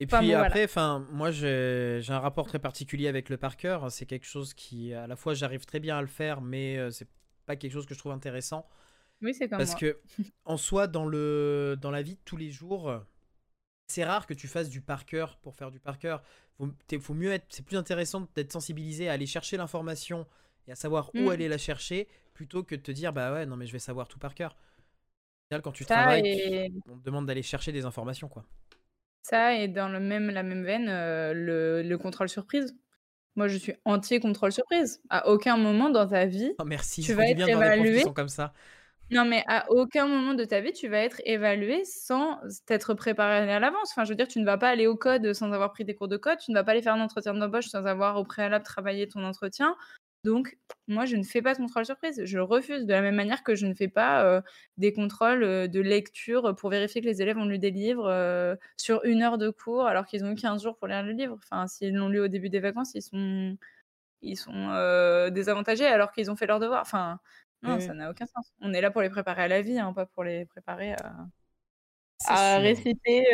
Et 0.00 0.06
puis 0.06 0.32
après, 0.32 0.64
enfin, 0.64 1.06
moi 1.12 1.30
j'ai 1.30 2.02
un 2.08 2.18
rapport 2.18 2.46
très 2.46 2.58
particulier 2.58 3.08
avec 3.08 3.28
le 3.28 3.36
par 3.36 3.56
cœur. 3.56 3.92
C'est 3.92 4.06
quelque 4.06 4.26
chose 4.26 4.54
qui, 4.54 4.94
à 4.94 5.06
la 5.06 5.16
fois, 5.16 5.34
j'arrive 5.34 5.64
très 5.64 5.78
bien 5.78 5.98
à 5.98 6.00
le 6.00 6.08
faire, 6.08 6.40
mais 6.40 6.78
c'est 6.90 7.08
pas 7.46 7.56
quelque 7.56 7.72
chose 7.72 7.86
que 7.86 7.94
je 7.94 7.98
trouve 7.98 8.12
intéressant. 8.12 8.66
Oui, 9.20 9.34
c'est 9.34 9.48
comme 9.48 9.58
Parce 9.58 9.76
que, 9.76 10.00
en 10.44 10.56
soi, 10.56 10.88
dans, 10.88 11.06
le, 11.06 11.76
dans 11.80 11.92
la 11.92 12.02
vie 12.02 12.14
de 12.14 12.20
tous 12.24 12.36
les 12.36 12.50
jours, 12.50 12.92
c'est 13.86 14.04
rare 14.04 14.26
que 14.26 14.34
tu 14.34 14.48
fasses 14.48 14.68
du 14.68 14.80
par 14.80 15.04
cœur 15.04 15.36
pour 15.36 15.54
faire 15.54 15.70
du 15.70 15.78
par 15.78 15.98
cœur. 15.98 16.22
Faut, 16.56 16.68
faut 17.00 17.14
mieux 17.14 17.32
être, 17.32 17.46
c'est 17.50 17.64
plus 17.64 17.76
intéressant 17.76 18.26
d'être 18.34 18.52
sensibilisé 18.52 19.08
à 19.08 19.12
aller 19.12 19.26
chercher 19.26 19.56
l'information 19.56 20.26
et 20.66 20.72
à 20.72 20.74
savoir 20.74 21.10
où 21.14 21.24
mm. 21.24 21.28
aller 21.28 21.48
la 21.48 21.58
chercher 21.58 22.08
plutôt 22.34 22.62
que 22.62 22.74
de 22.74 22.80
te 22.80 22.90
dire 22.90 23.12
bah 23.12 23.32
ouais 23.32 23.46
non 23.46 23.56
mais 23.56 23.66
je 23.66 23.72
vais 23.72 23.78
savoir 23.78 24.08
tout 24.08 24.18
par 24.18 24.34
cœur. 24.34 24.56
Quand 25.60 25.72
tu 25.72 25.84
travailles, 25.84 26.72
on 26.88 26.98
te 26.98 27.04
demande 27.04 27.26
d'aller 27.26 27.42
chercher 27.42 27.72
des 27.72 27.84
informations 27.84 28.28
quoi. 28.28 28.44
Ça, 29.22 29.54
et 29.54 29.68
dans 29.68 29.88
le 29.88 30.00
même, 30.00 30.30
la 30.30 30.42
même 30.42 30.64
veine, 30.64 30.88
euh, 30.88 31.32
le, 31.32 31.96
contrôle 31.96 32.28
surprise. 32.28 32.76
Moi, 33.36 33.46
je 33.48 33.56
suis 33.56 33.74
anti 33.84 34.18
contrôle 34.20 34.52
surprise. 34.52 35.00
À 35.10 35.28
aucun 35.28 35.56
moment 35.56 35.90
dans 35.90 36.08
ta 36.08 36.26
vie, 36.26 36.52
oh, 36.58 36.64
merci. 36.64 37.02
tu 37.02 37.14
vas 37.14 37.28
être 37.28 37.48
évalué. 37.48 38.02
comme 38.14 38.28
ça. 38.28 38.52
Non, 39.10 39.24
mais 39.24 39.44
à 39.46 39.70
aucun 39.70 40.06
moment 40.06 40.34
de 40.34 40.44
ta 40.44 40.60
vie, 40.60 40.72
tu 40.72 40.88
vas 40.88 40.98
être 40.98 41.20
évalué 41.24 41.84
sans 41.84 42.40
t'être 42.66 42.94
préparé 42.94 43.52
à 43.52 43.60
l'avance. 43.60 43.90
Enfin, 43.92 44.04
je 44.04 44.10
veux 44.10 44.16
dire, 44.16 44.26
tu 44.26 44.40
ne 44.40 44.44
vas 44.44 44.58
pas 44.58 44.70
aller 44.70 44.86
au 44.86 44.96
code 44.96 45.34
sans 45.34 45.52
avoir 45.52 45.70
pris 45.70 45.84
des 45.84 45.94
cours 45.94 46.08
de 46.08 46.16
code. 46.16 46.38
Tu 46.38 46.50
ne 46.50 46.56
vas 46.56 46.64
pas 46.64 46.72
aller 46.72 46.82
faire 46.82 46.94
un 46.94 47.00
entretien 47.00 47.34
d'embauche 47.34 47.66
sans 47.66 47.84
avoir 47.84 48.16
au 48.16 48.24
préalable 48.24 48.64
travaillé 48.64 49.08
ton 49.08 49.22
entretien. 49.24 49.76
Donc, 50.24 50.56
moi, 50.86 51.04
je 51.04 51.16
ne 51.16 51.24
fais 51.24 51.42
pas 51.42 51.52
de 51.54 51.58
contrôle 51.58 51.84
surprise. 51.84 52.24
Je 52.24 52.38
refuse 52.38 52.86
de 52.86 52.92
la 52.92 53.02
même 53.02 53.16
manière 53.16 53.42
que 53.42 53.56
je 53.56 53.66
ne 53.66 53.74
fais 53.74 53.88
pas 53.88 54.42
des 54.76 54.92
contrôles 54.92 55.68
de 55.68 55.80
lecture 55.80 56.54
pour 56.56 56.70
vérifier 56.70 57.00
que 57.00 57.06
les 57.06 57.20
élèves 57.22 57.38
ont 57.38 57.44
lu 57.44 57.58
des 57.58 57.72
livres 57.72 58.56
sur 58.76 59.04
une 59.04 59.22
heure 59.22 59.36
de 59.38 59.50
cours 59.50 59.86
alors 59.86 60.06
qu'ils 60.06 60.24
ont 60.24 60.30
eu 60.30 60.36
15 60.36 60.62
jours 60.62 60.76
pour 60.78 60.86
lire 60.86 61.02
le 61.02 61.12
livre. 61.12 61.38
Enfin, 61.42 61.66
s'ils 61.66 61.94
l'ont 61.94 62.08
lu 62.08 62.20
au 62.20 62.28
début 62.28 62.50
des 62.50 62.60
vacances, 62.60 62.94
ils 62.94 63.02
sont, 63.02 63.56
ils 64.22 64.36
sont 64.38 65.28
désavantagés 65.32 65.86
alors 65.86 66.12
qu'ils 66.12 66.30
ont 66.30 66.36
fait 66.36 66.46
leur 66.46 66.60
devoir. 66.60 66.82
Enfin, 66.82 67.20
non, 67.62 67.80
ça 67.80 67.94
n'a 67.94 68.10
aucun 68.10 68.26
sens. 68.26 68.52
On 68.60 68.72
est 68.74 68.80
là 68.80 68.90
pour 68.90 69.02
les 69.02 69.10
préparer 69.10 69.42
à 69.42 69.48
la 69.48 69.62
vie, 69.62 69.78
hein, 69.78 69.92
pas 69.92 70.06
pour 70.06 70.24
les 70.24 70.46
préparer 70.46 70.92
à 70.94 71.26
à 72.26 72.58
réciter 72.58 73.24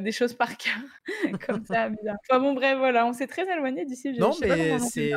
des 0.00 0.12
choses 0.12 0.34
par 0.34 0.56
cœur 0.56 0.78
comme 1.46 1.64
ça. 1.64 1.90
Enfin 2.28 2.40
bon, 2.40 2.54
bref, 2.54 2.78
voilà, 2.78 3.06
on 3.06 3.12
s'est 3.12 3.26
très 3.26 3.50
éloigné 3.50 3.84
d'ici. 3.84 4.12
Non, 4.18 4.32
mais 4.40 4.78
c'était 4.78 5.12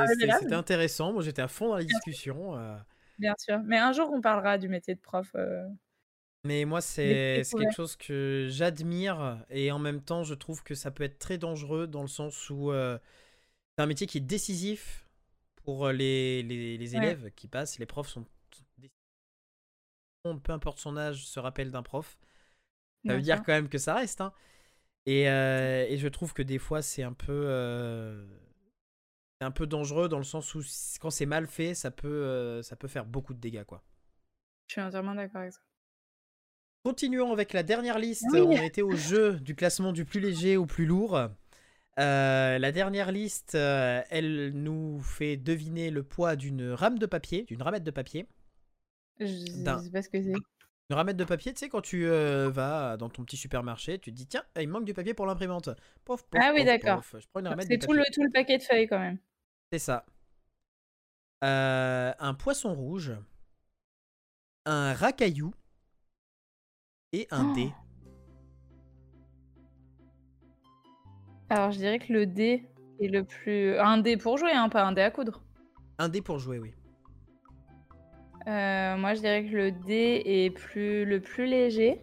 intéressant. 0.53 1.13
Moi, 1.13 1.23
j'étais 1.23 1.41
à 1.41 1.47
fond 1.47 1.69
dans 1.69 1.77
la 1.77 1.83
discussion. 1.83 2.55
Bien 3.19 3.33
sûr. 3.37 3.59
Mais 3.65 3.77
un 3.77 3.91
jour, 3.91 4.09
on 4.13 4.21
parlera 4.21 4.57
du 4.57 4.67
métier 4.67 4.95
de 4.95 4.99
prof. 4.99 5.35
Mais 6.43 6.65
moi, 6.65 6.81
c'est 6.81 7.43
quelque 7.43 7.75
chose 7.75 7.95
que 7.95 8.47
j'admire 8.49 9.43
et 9.49 9.71
en 9.71 9.79
même 9.79 10.01
temps, 10.01 10.23
je 10.23 10.33
trouve 10.33 10.63
que 10.63 10.75
ça 10.75 10.91
peut 10.91 11.03
être 11.03 11.19
très 11.19 11.37
dangereux 11.37 11.87
dans 11.87 12.01
le 12.01 12.07
sens 12.07 12.49
où 12.49 12.71
c'est 12.71 13.83
un 13.83 13.87
métier 13.87 14.07
qui 14.07 14.17
est 14.17 14.21
décisif 14.21 15.07
pour 15.63 15.89
les, 15.89 16.41
les, 16.43 16.77
les 16.77 16.95
élèves 16.95 17.31
qui 17.35 17.47
passent. 17.47 17.77
Les 17.77 17.85
profs 17.85 18.09
sont 18.09 18.25
peu 20.43 20.51
importe 20.51 20.79
son 20.79 20.97
âge, 20.97 21.25
se 21.25 21.39
rappelle 21.39 21.71
d'un 21.71 21.83
prof. 21.83 22.17
Ça 23.05 23.15
veut 23.15 23.21
dire 23.21 23.43
quand 23.43 23.53
même 23.53 23.69
que 23.69 23.77
ça 23.77 23.95
reste. 23.95 24.21
Hein. 24.21 24.33
Et, 25.05 25.29
euh, 25.29 25.85
et, 25.87 25.97
je 25.97 26.07
trouve 26.07 26.33
que 26.33 26.43
des 26.43 26.59
fois, 26.59 26.81
c'est 26.81 27.03
un 27.03 27.13
peu. 27.13 27.43
Euh, 27.45 28.25
un 29.39 29.49
peu 29.49 29.65
dangereux 29.65 30.07
dans 30.07 30.19
le 30.19 30.23
sens 30.23 30.53
où 30.53 30.61
quand 30.99 31.09
c'est 31.09 31.25
mal 31.25 31.47
fait, 31.47 31.73
ça 31.73 31.89
peut, 31.89 32.07
euh, 32.07 32.61
ça 32.61 32.75
peut 32.75 32.87
faire 32.87 33.05
beaucoup 33.05 33.33
de 33.33 33.39
dégâts. 33.39 33.63
Quoi. 33.63 33.83
Je 34.67 34.73
suis 34.73 34.81
entièrement 34.81 35.15
d'accord 35.15 35.41
avec 35.41 35.53
ça. 35.53 35.59
Continuons 36.83 37.31
avec 37.31 37.53
la 37.53 37.63
dernière 37.63 37.97
liste. 37.97 38.27
On 38.31 38.51
été 38.51 38.83
au 38.83 38.95
jeu 38.95 39.39
du 39.39 39.55
classement 39.55 39.93
du 39.93 40.05
plus 40.05 40.19
léger 40.19 40.57
au 40.57 40.67
plus 40.67 40.85
lourd. 40.85 41.19
la 41.97 42.71
dernière 42.71 43.11
liste, 43.11 43.55
elle 43.55 44.51
nous 44.53 45.01
fait 45.01 45.37
deviner 45.37 45.89
le 45.89 46.03
poids 46.03 46.35
d'une 46.35 46.69
rame 46.69 46.99
de 46.99 47.07
papier, 47.07 47.43
d'une 47.43 47.63
ramette 47.63 47.83
de 47.83 47.91
papier. 47.91 48.27
Je 49.19 49.25
sais 49.25 49.91
pas 49.91 50.01
ce 50.03 50.09
que 50.09 50.21
c'est. 50.21 50.33
Une 50.91 50.95
ramette 50.95 51.15
de 51.15 51.23
papier, 51.23 51.53
tu 51.53 51.59
sais, 51.59 51.69
quand 51.69 51.79
tu 51.79 52.05
euh, 52.05 52.49
vas 52.49 52.97
dans 52.97 53.07
ton 53.07 53.23
petit 53.23 53.37
supermarché, 53.37 53.97
tu 53.97 54.11
te 54.11 54.15
dis 54.17 54.27
tiens, 54.27 54.43
il 54.59 54.67
manque 54.67 54.83
du 54.83 54.93
papier 54.93 55.13
pour 55.13 55.25
l'imprimante. 55.25 55.69
ah 55.69 56.51
oui, 56.53 56.65
d'accord. 56.65 57.01
C'est 57.05 57.77
tout 57.77 57.93
le, 57.93 58.03
tout 58.13 58.21
le 58.21 58.29
paquet 58.29 58.57
de 58.57 58.63
feuilles 58.63 58.87
quand 58.87 58.99
même. 58.99 59.17
C'est 59.71 59.79
ça. 59.79 60.05
Euh, 61.45 62.11
un 62.19 62.33
poisson 62.33 62.75
rouge, 62.75 63.13
un 64.65 64.93
racaillou 64.93 65.53
et 67.13 67.25
un 67.31 67.53
dé. 67.53 67.71
Alors 71.49 71.71
je 71.71 71.77
dirais 71.77 71.99
que 71.99 72.11
le 72.11 72.25
dé 72.25 72.65
est 72.99 73.07
le 73.07 73.23
plus. 73.23 73.79
Un 73.79 73.99
dé 73.99 74.17
pour 74.17 74.37
jouer, 74.37 74.51
hein, 74.51 74.67
pas 74.67 74.83
un 74.83 74.91
dé 74.91 74.99
à 74.99 75.09
coudre. 75.09 75.41
Un 75.99 76.09
dé 76.09 76.21
pour 76.21 76.37
jouer, 76.37 76.59
oui. 76.59 76.73
Euh, 78.47 78.97
moi, 78.97 79.13
je 79.13 79.19
dirais 79.19 79.45
que 79.45 79.55
le 79.55 79.71
dé 79.71 80.21
est 80.25 80.49
plus, 80.49 81.05
le 81.05 81.19
plus 81.19 81.45
léger. 81.45 82.01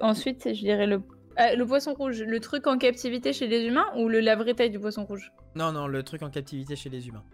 Ensuite, 0.00 0.52
je 0.52 0.60
dirais 0.60 0.86
le, 0.86 1.02
euh, 1.38 1.54
le 1.56 1.66
poisson 1.66 1.94
rouge. 1.94 2.22
Le 2.22 2.40
truc 2.40 2.66
en 2.66 2.76
captivité 2.78 3.32
chez 3.32 3.46
les 3.46 3.64
humains 3.64 3.86
ou 3.96 4.08
le, 4.08 4.20
la 4.20 4.34
vraie 4.34 4.54
taille 4.54 4.70
du 4.70 4.80
poisson 4.80 5.04
rouge? 5.04 5.32
Non, 5.54 5.70
non, 5.70 5.86
le 5.86 6.02
truc 6.02 6.22
en 6.22 6.30
captivité 6.30 6.74
chez 6.74 6.90
les 6.90 7.06
humains. 7.06 7.24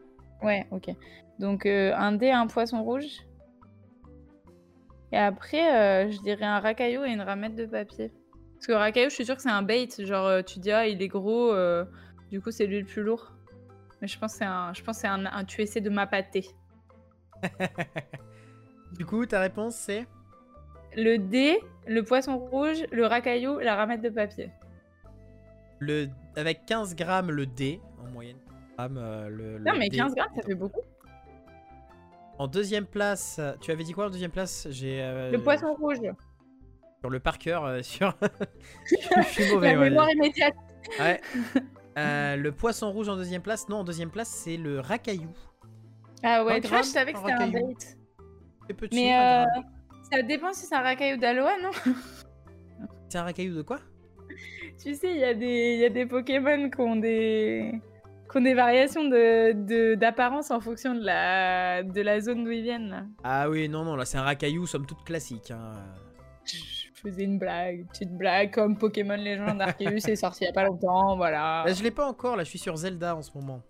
Ouais, 0.43 0.67
ok. 0.71 0.91
Donc, 1.39 1.65
euh, 1.65 1.93
un 1.95 2.13
dé, 2.13 2.31
un 2.31 2.47
poisson 2.47 2.83
rouge. 2.83 3.21
Et 5.13 5.19
après, 5.19 6.09
je 6.11 6.21
dirais 6.23 6.45
un 6.45 6.61
racaillou 6.61 7.05
et 7.05 7.11
une 7.11 7.23
ramette 7.23 7.57
de 7.57 7.67
papier. 7.67 8.13
Parce 8.55 8.67
que 8.67 8.73
le 8.73 8.79
racaillou, 8.79 9.09
je 9.09 9.15
suis 9.15 9.25
sûre 9.25 9.37
que 9.37 9.43
c'est 9.43 9.49
un 9.51 9.63
bait. 9.63 9.89
Genre, 9.99 10.45
tu 10.45 10.61
dis, 10.61 10.71
ah, 10.71 10.87
il 10.87 11.03
est 11.03 11.09
gros, 11.09 11.53
du 12.31 12.41
coup, 12.41 12.51
c'est 12.51 12.67
lui 12.67 12.79
le 12.79 12.87
plus 12.87 13.03
lourd. 13.03 13.33
Mais 14.01 14.07
je 14.09 14.19
pense 14.19 14.33
que 14.33 14.39
c'est 14.39 14.45
un, 14.45 14.73
je 14.73 14.83
pense 14.83 14.99
c'est 14.99 15.09
un, 15.09 15.27
un, 15.27 15.45
tu 15.45 15.63
essaies 15.63 15.81
de 15.81 15.91
m'appâter. 15.91 16.47
du 18.93 19.07
coup, 19.07 19.25
ta 19.27 19.41
réponse 19.41 19.75
c'est 19.75 20.07
Le 20.97 21.19
dé, 21.19 21.61
le 21.87 22.03
poisson 22.03 22.39
rouge, 22.39 22.85
le 22.93 23.07
racaillou, 23.07 23.59
la 23.59 23.77
ramette 23.77 24.03
de 24.03 24.11
papier. 24.11 24.51
Le... 25.79 26.09
Avec 26.37 26.67
15 26.67 26.95
grammes 26.95 27.31
le 27.31 27.47
dé, 27.47 27.81
en 27.99 28.11
moyenne. 28.11 28.37
Euh, 28.79 29.29
le, 29.29 29.59
non, 29.59 29.73
mais 29.79 29.89
15 29.89 30.15
grammes, 30.15 30.33
ça 30.35 30.43
fait 30.43 30.55
beaucoup. 30.55 30.81
En 32.39 32.47
deuxième 32.47 32.87
place, 32.87 33.41
tu 33.61 33.71
avais 33.71 33.85
dit 33.85 33.93
quoi 33.93 34.07
en 34.07 34.11
deuxième 34.11 34.31
place? 34.31 34.67
J'ai 34.71 35.03
euh, 35.03 35.31
Le 35.31 35.43
poisson 35.43 35.75
rouge. 35.75 35.99
Sur 37.01 37.11
le 37.11 37.21
parker, 37.21 37.59
euh, 37.63 37.83
sur. 37.83 38.17
je 38.87 39.23
suis 39.23 39.53
mauvais. 39.53 39.75
La 39.75 39.81
mémoire 39.81 40.11
immédiate. 40.11 40.55
Ouais. 40.99 41.21
le 41.97 42.51
poisson 42.51 42.91
rouge 42.91 43.09
en 43.09 43.17
deuxième 43.17 43.43
place? 43.43 43.69
Non, 43.69 43.79
en 43.79 43.85
deuxième 43.85 44.11
place, 44.11 44.29
c'est 44.29 44.57
le 44.57 44.81
racaillou. 44.81 45.31
Ah 46.23 46.45
ouais, 46.45 46.61
je 46.63 46.83
savais 46.83 47.13
que 47.13 47.19
c'était 47.19 47.33
un 47.33 47.49
bait. 47.49 47.63
C'est 48.67 48.75
petit. 48.75 48.97
Mais 48.97 49.19
euh, 49.19 49.45
ça 50.11 50.23
dépend 50.23 50.53
si 50.53 50.67
c'est 50.67 50.75
un 50.75 50.81
racaillou 50.83 51.17
d'Aloha, 51.17 51.53
non? 51.63 51.71
C'est 53.09 53.19
un 53.19 53.25
racaillou 53.25 53.57
de 53.57 53.63
quoi? 53.63 53.81
Tu 54.81 54.95
sais, 54.95 55.11
il 55.11 55.19
y, 55.19 55.25
a 55.25 55.35
des... 55.35 55.77
y 55.79 55.85
a 55.85 55.89
des 55.89 56.07
Pokémon 56.07 56.71
qui 56.71 56.81
ont 56.81 56.95
des 56.95 57.73
qui 58.31 58.39
ont 58.39 58.41
des 58.41 58.55
variations 58.55 59.05
de 59.05 59.95
d'apparence 59.95 60.51
en 60.53 60.61
fonction 60.61 60.95
de 60.95 61.05
la 61.05 61.83
de 61.83 62.01
la 62.01 62.21
zone 62.21 62.45
d'où 62.45 62.53
ils 62.53 62.63
viennent. 62.63 63.11
Ah 63.25 63.51
oui, 63.51 63.69
non, 63.69 63.85
non, 63.85 63.97
là 63.97 64.05
c'est 64.05 64.19
un 64.19 64.23
racaillou 64.23 64.67
somme 64.67 64.87
toute 64.87 65.03
classique. 65.03 65.51
Hein. 65.51 65.73
Je 66.45 66.89
faisais 66.95 67.25
une 67.25 67.39
blague, 67.39 67.81
une 67.81 67.87
petite 67.87 68.13
blague 68.13 68.53
comme 68.53 68.77
Pokémon 68.79 69.17
Légende 69.17 69.61
Arceus 69.61 70.09
est 70.09 70.17
sorti 70.17 70.45
il 70.45 70.47
y 70.47 70.51
a 70.51 70.53
pas 70.53 70.65
longtemps, 70.65 71.17
voilà. 71.17 71.65
Bah, 71.67 71.73
je 71.73 71.83
l'ai 71.83 71.91
pas 71.91 72.07
encore, 72.07 72.37
là 72.37 72.45
je 72.45 72.49
suis 72.49 72.59
sur 72.59 72.77
Zelda 72.77 73.17
en 73.17 73.23
ce 73.23 73.31
moment. 73.35 73.63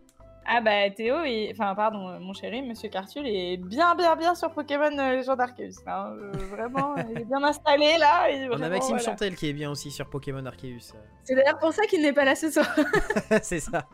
Ah 0.52 0.60
bah 0.60 0.90
Théo, 0.90 1.14
enfin 1.52 1.77
pardon, 1.77 2.09
euh, 2.09 2.18
mon 2.18 2.32
chéri, 2.32 2.60
Monsieur 2.60 2.89
Cartul 2.89 3.24
est 3.24 3.56
bien 3.56 3.94
bien 3.94 4.16
bien 4.16 4.35
sur 4.35 4.51
Pokémon 4.51 4.90
euh, 4.98 5.12
Légende 5.12 5.40
Arceus. 5.40 5.81
Hein. 5.86 6.12
Euh, 6.18 6.32
vraiment, 6.51 6.97
il 7.09 7.18
est 7.20 7.24
bien 7.24 7.44
installé 7.44 7.97
là. 7.98 8.27
On 8.51 8.60
a 8.60 8.68
Maxime 8.68 8.98
Chantel 8.98 9.36
qui 9.36 9.48
est 9.48 9.52
bien 9.52 9.70
aussi 9.70 9.93
sur 9.93 10.10
Pokémon 10.10 10.44
Arceus. 10.44 10.93
C'est 11.22 11.36
d'ailleurs 11.36 11.60
pour 11.60 11.72
ça 11.72 11.86
qu'il 11.86 12.02
n'est 12.02 12.12
pas 12.12 12.24
là 12.24 12.35
ce 12.35 12.51
soir. 12.51 12.66
C'est 13.43 13.60
ça. 13.60 13.86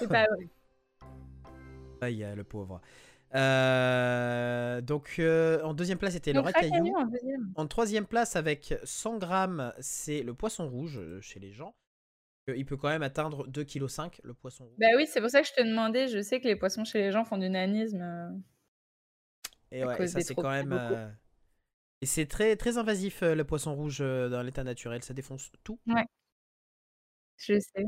C'est 0.00 0.08
pas 0.08 0.26
vrai. 0.26 0.48
Aïe, 2.00 2.26
le 2.34 2.42
pauvre. 2.42 2.80
donc 4.82 5.20
en 5.62 5.74
deuxième 5.74 5.98
place 5.98 6.14
c'était 6.14 6.32
le 6.32 6.40
racaillou. 6.40 6.92
En, 6.96 7.62
en, 7.62 7.66
troisième 7.68 8.06
place 8.06 8.34
avec 8.34 8.74
100 8.82 9.18
grammes 9.18 9.72
c'est 9.78 10.24
le 10.24 10.34
poisson 10.34 10.68
rouge 10.68 11.00
chez 11.20 11.38
les 11.38 11.52
gens. 11.52 11.76
Il 12.54 12.64
peut 12.64 12.76
quand 12.76 12.88
même 12.88 13.02
atteindre 13.02 13.46
2,5 13.48 14.10
kg 14.10 14.20
le 14.24 14.34
poisson 14.34 14.64
rouge. 14.64 14.74
Bah 14.78 14.86
oui, 14.96 15.06
c'est 15.06 15.20
pour 15.20 15.30
ça 15.30 15.42
que 15.42 15.48
je 15.48 15.52
te 15.52 15.62
demandais. 15.62 16.06
Je 16.06 16.20
sais 16.22 16.40
que 16.40 16.46
les 16.46 16.54
poissons 16.56 16.84
chez 16.84 17.00
les 17.00 17.10
gens 17.10 17.24
font 17.24 17.38
du 17.38 17.48
nanisme. 17.50 18.00
euh, 18.00 18.28
Et 19.72 19.84
ouais, 19.84 20.04
et 20.04 20.06
ça 20.06 20.20
c'est 20.20 20.34
quand 20.34 20.50
même. 20.50 20.72
euh, 20.72 21.08
Et 22.02 22.06
c'est 22.06 22.26
très, 22.26 22.54
très 22.56 22.78
invasif 22.78 23.22
euh, 23.22 23.34
le 23.34 23.44
poisson 23.44 23.74
rouge 23.74 23.98
euh, 24.00 24.28
dans 24.28 24.42
l'état 24.42 24.62
naturel, 24.62 25.02
ça 25.02 25.12
défonce 25.14 25.50
tout. 25.64 25.80
Je 27.38 27.58
sais. 27.58 27.84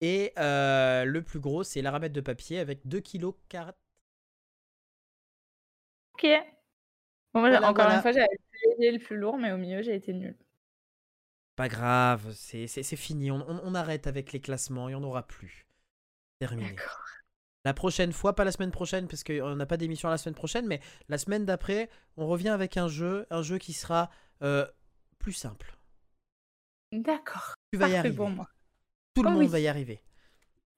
Et 0.00 0.32
euh, 0.38 1.04
le 1.04 1.22
plus 1.22 1.40
gros, 1.40 1.64
c'est 1.64 1.82
la 1.82 1.90
ramette 1.90 2.12
de 2.12 2.20
papier 2.20 2.58
avec 2.60 2.86
2,4 2.86 3.02
kg. 3.02 3.74
Ok. 6.14 6.24
Bon, 7.34 7.40
moi, 7.40 7.50
Voilà, 7.50 7.68
encore 7.68 7.84
voilà. 7.84 7.96
une 7.96 8.02
fois, 8.02 8.12
j'avais 8.12 8.90
le 8.92 8.98
plus 8.98 9.16
lourd, 9.16 9.38
mais 9.38 9.52
au 9.52 9.56
milieu, 9.56 9.82
j'ai 9.82 9.94
été 9.94 10.12
nulle. 10.12 10.36
Pas 11.58 11.66
grave, 11.68 12.32
c'est 12.34 12.68
fini. 12.94 13.32
On, 13.32 13.44
on- 13.50 13.60
on 13.64 13.74
arrête 13.74 14.06
avec 14.06 14.32
les 14.32 14.40
classements, 14.40 14.88
il 14.88 14.92
n'y 14.92 14.94
en 14.94 15.02
aura 15.02 15.26
plus. 15.26 15.66
Terminé. 16.38 16.76
La 17.64 17.74
prochaine 17.74 18.12
fois, 18.12 18.36
pas 18.36 18.44
la 18.44 18.52
semaine 18.52 18.70
prochaine, 18.70 19.08
parce 19.08 19.24
qu'on 19.24 19.56
n'a 19.56 19.66
pas 19.66 19.76
d'émission 19.76 20.08
la 20.08 20.18
semaine 20.18 20.36
prochaine, 20.36 20.68
mais 20.68 20.80
la 21.08 21.18
semaine 21.18 21.44
d'après, 21.44 21.90
on 22.16 22.28
revient 22.28 22.50
avec 22.50 22.76
un 22.76 22.86
jeu, 22.86 23.26
un 23.30 23.42
jeu 23.42 23.58
qui 23.58 23.72
sera 23.72 24.08
euh, 24.42 24.64
plus 25.18 25.32
simple. 25.32 25.76
D'accord. 26.92 27.54
Tu 27.72 27.78
vas 27.80 27.88
y 27.88 27.96
arriver. 27.96 28.14
pour 28.16 28.30
moi. 28.30 28.48
Tout 29.14 29.24
le 29.24 29.28
Oh 29.30 29.32
monde 29.32 29.40
oui. 29.42 29.48
va 29.48 29.58
y 29.58 29.66
arriver. 29.66 30.00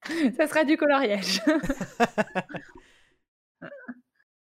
Ça 0.38 0.48
sera 0.48 0.64
du 0.64 0.78
coloriage. 0.78 1.42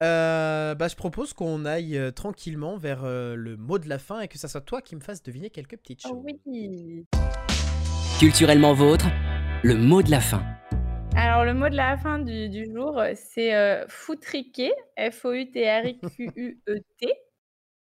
Euh, 0.04 0.76
bah, 0.76 0.88
je 0.88 0.96
propose 0.96 1.34
qu'on 1.34 1.66
aille 1.66 1.98
euh, 1.98 2.12
tranquillement 2.12 2.78
vers 2.78 3.04
euh, 3.04 3.36
le 3.36 3.58
mot 3.58 3.80
de 3.80 3.90
la 3.90 3.98
fin 3.98 4.20
et 4.20 4.28
que 4.28 4.38
ça 4.38 4.48
soit 4.48 4.62
toi 4.62 4.80
qui 4.80 4.96
me 4.96 5.02
fasses 5.02 5.24
deviner 5.24 5.50
quelques 5.50 5.76
petites 5.78 6.04
choses. 6.04 6.12
Oh 6.14 6.24
oui. 6.24 7.08
Culturellement 8.20 8.76
vôtre, 8.76 9.08
le 9.64 9.74
mot 9.74 10.04
de 10.04 10.12
la 10.12 10.22
fin. 10.22 10.44
Alors, 11.16 11.46
le 11.46 11.56
mot 11.56 11.68
de 11.68 11.76
la 11.76 11.98
fin 11.98 12.20
du, 12.20 12.48
du 12.48 12.66
jour, 12.72 13.02
c'est 13.16 13.56
euh, 13.56 13.88
foutriquer. 13.88 14.72
F-O-U-T-R-I-Q-U-E-T. 15.00 15.58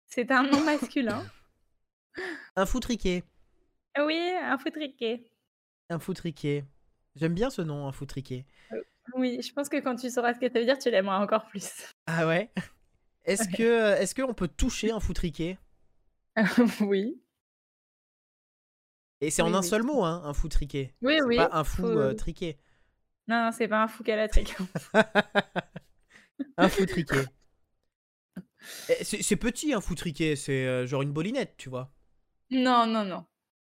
C'est 0.07 0.31
un 0.31 0.41
nom 0.43 0.61
masculin. 0.61 1.23
Un 2.55 2.65
foutriquet. 2.65 3.23
Oui, 4.03 4.19
un 4.41 4.57
foutriquer. 4.57 5.31
Un 5.89 5.99
foutriquet. 5.99 6.65
J'aime 7.15 7.33
bien 7.35 7.49
ce 7.49 7.61
nom, 7.61 7.87
un 7.87 7.91
foutriquet. 7.91 8.45
Oui, 9.15 9.41
je 9.41 9.51
pense 9.53 9.69
que 9.69 9.77
quand 9.77 9.95
tu 9.95 10.09
sauras 10.09 10.33
ce 10.33 10.39
que 10.39 10.47
ça 10.51 10.59
veut 10.59 10.65
dire, 10.65 10.77
tu 10.77 10.89
l'aimeras 10.91 11.19
encore 11.21 11.45
plus. 11.47 11.69
Ah 12.07 12.27
ouais? 12.27 12.51
Est-ce 13.25 13.43
Ouais. 13.49 13.57
que 13.57 14.01
est-ce 14.01 14.15
qu'on 14.15 14.33
peut 14.33 14.47
toucher 14.47 14.91
un 14.91 14.99
foutriquet 14.99 15.57
oui. 16.81 17.21
Et 19.21 19.29
c'est 19.31 19.41
en 19.41 19.53
un 19.53 19.61
oui. 19.61 19.67
seul 19.67 19.83
mot, 19.83 20.03
hein, 20.03 20.21
un 20.23 20.33
foutriquet. 20.33 20.95
Oui, 21.01 21.19
oui. 21.25 21.35
pas 21.37 21.49
un 21.51 21.63
fou 21.63 21.81
faut- 21.81 21.87
euh, 21.87 22.13
triquet. 22.13 22.57
Non, 23.27 23.43
non, 23.45 23.51
c'est 23.51 23.67
pas 23.67 23.83
un 23.83 23.87
fou 23.87 24.03
la 24.07 24.27
trique. 24.29 24.55
un 26.57 26.69
foutriquet. 26.69 27.25
Eh, 28.89 29.03
C'est 29.03 29.35
petit 29.35 29.73
un 29.73 29.81
foutriquet, 29.81 30.35
c'est 30.35 30.65
euh, 30.65 30.85
genre 30.87 31.01
une 31.01 31.11
bolinette, 31.11 31.55
tu 31.57 31.69
vois. 31.69 31.91
non, 32.51 32.85
non, 32.85 33.03
non. 33.05 33.25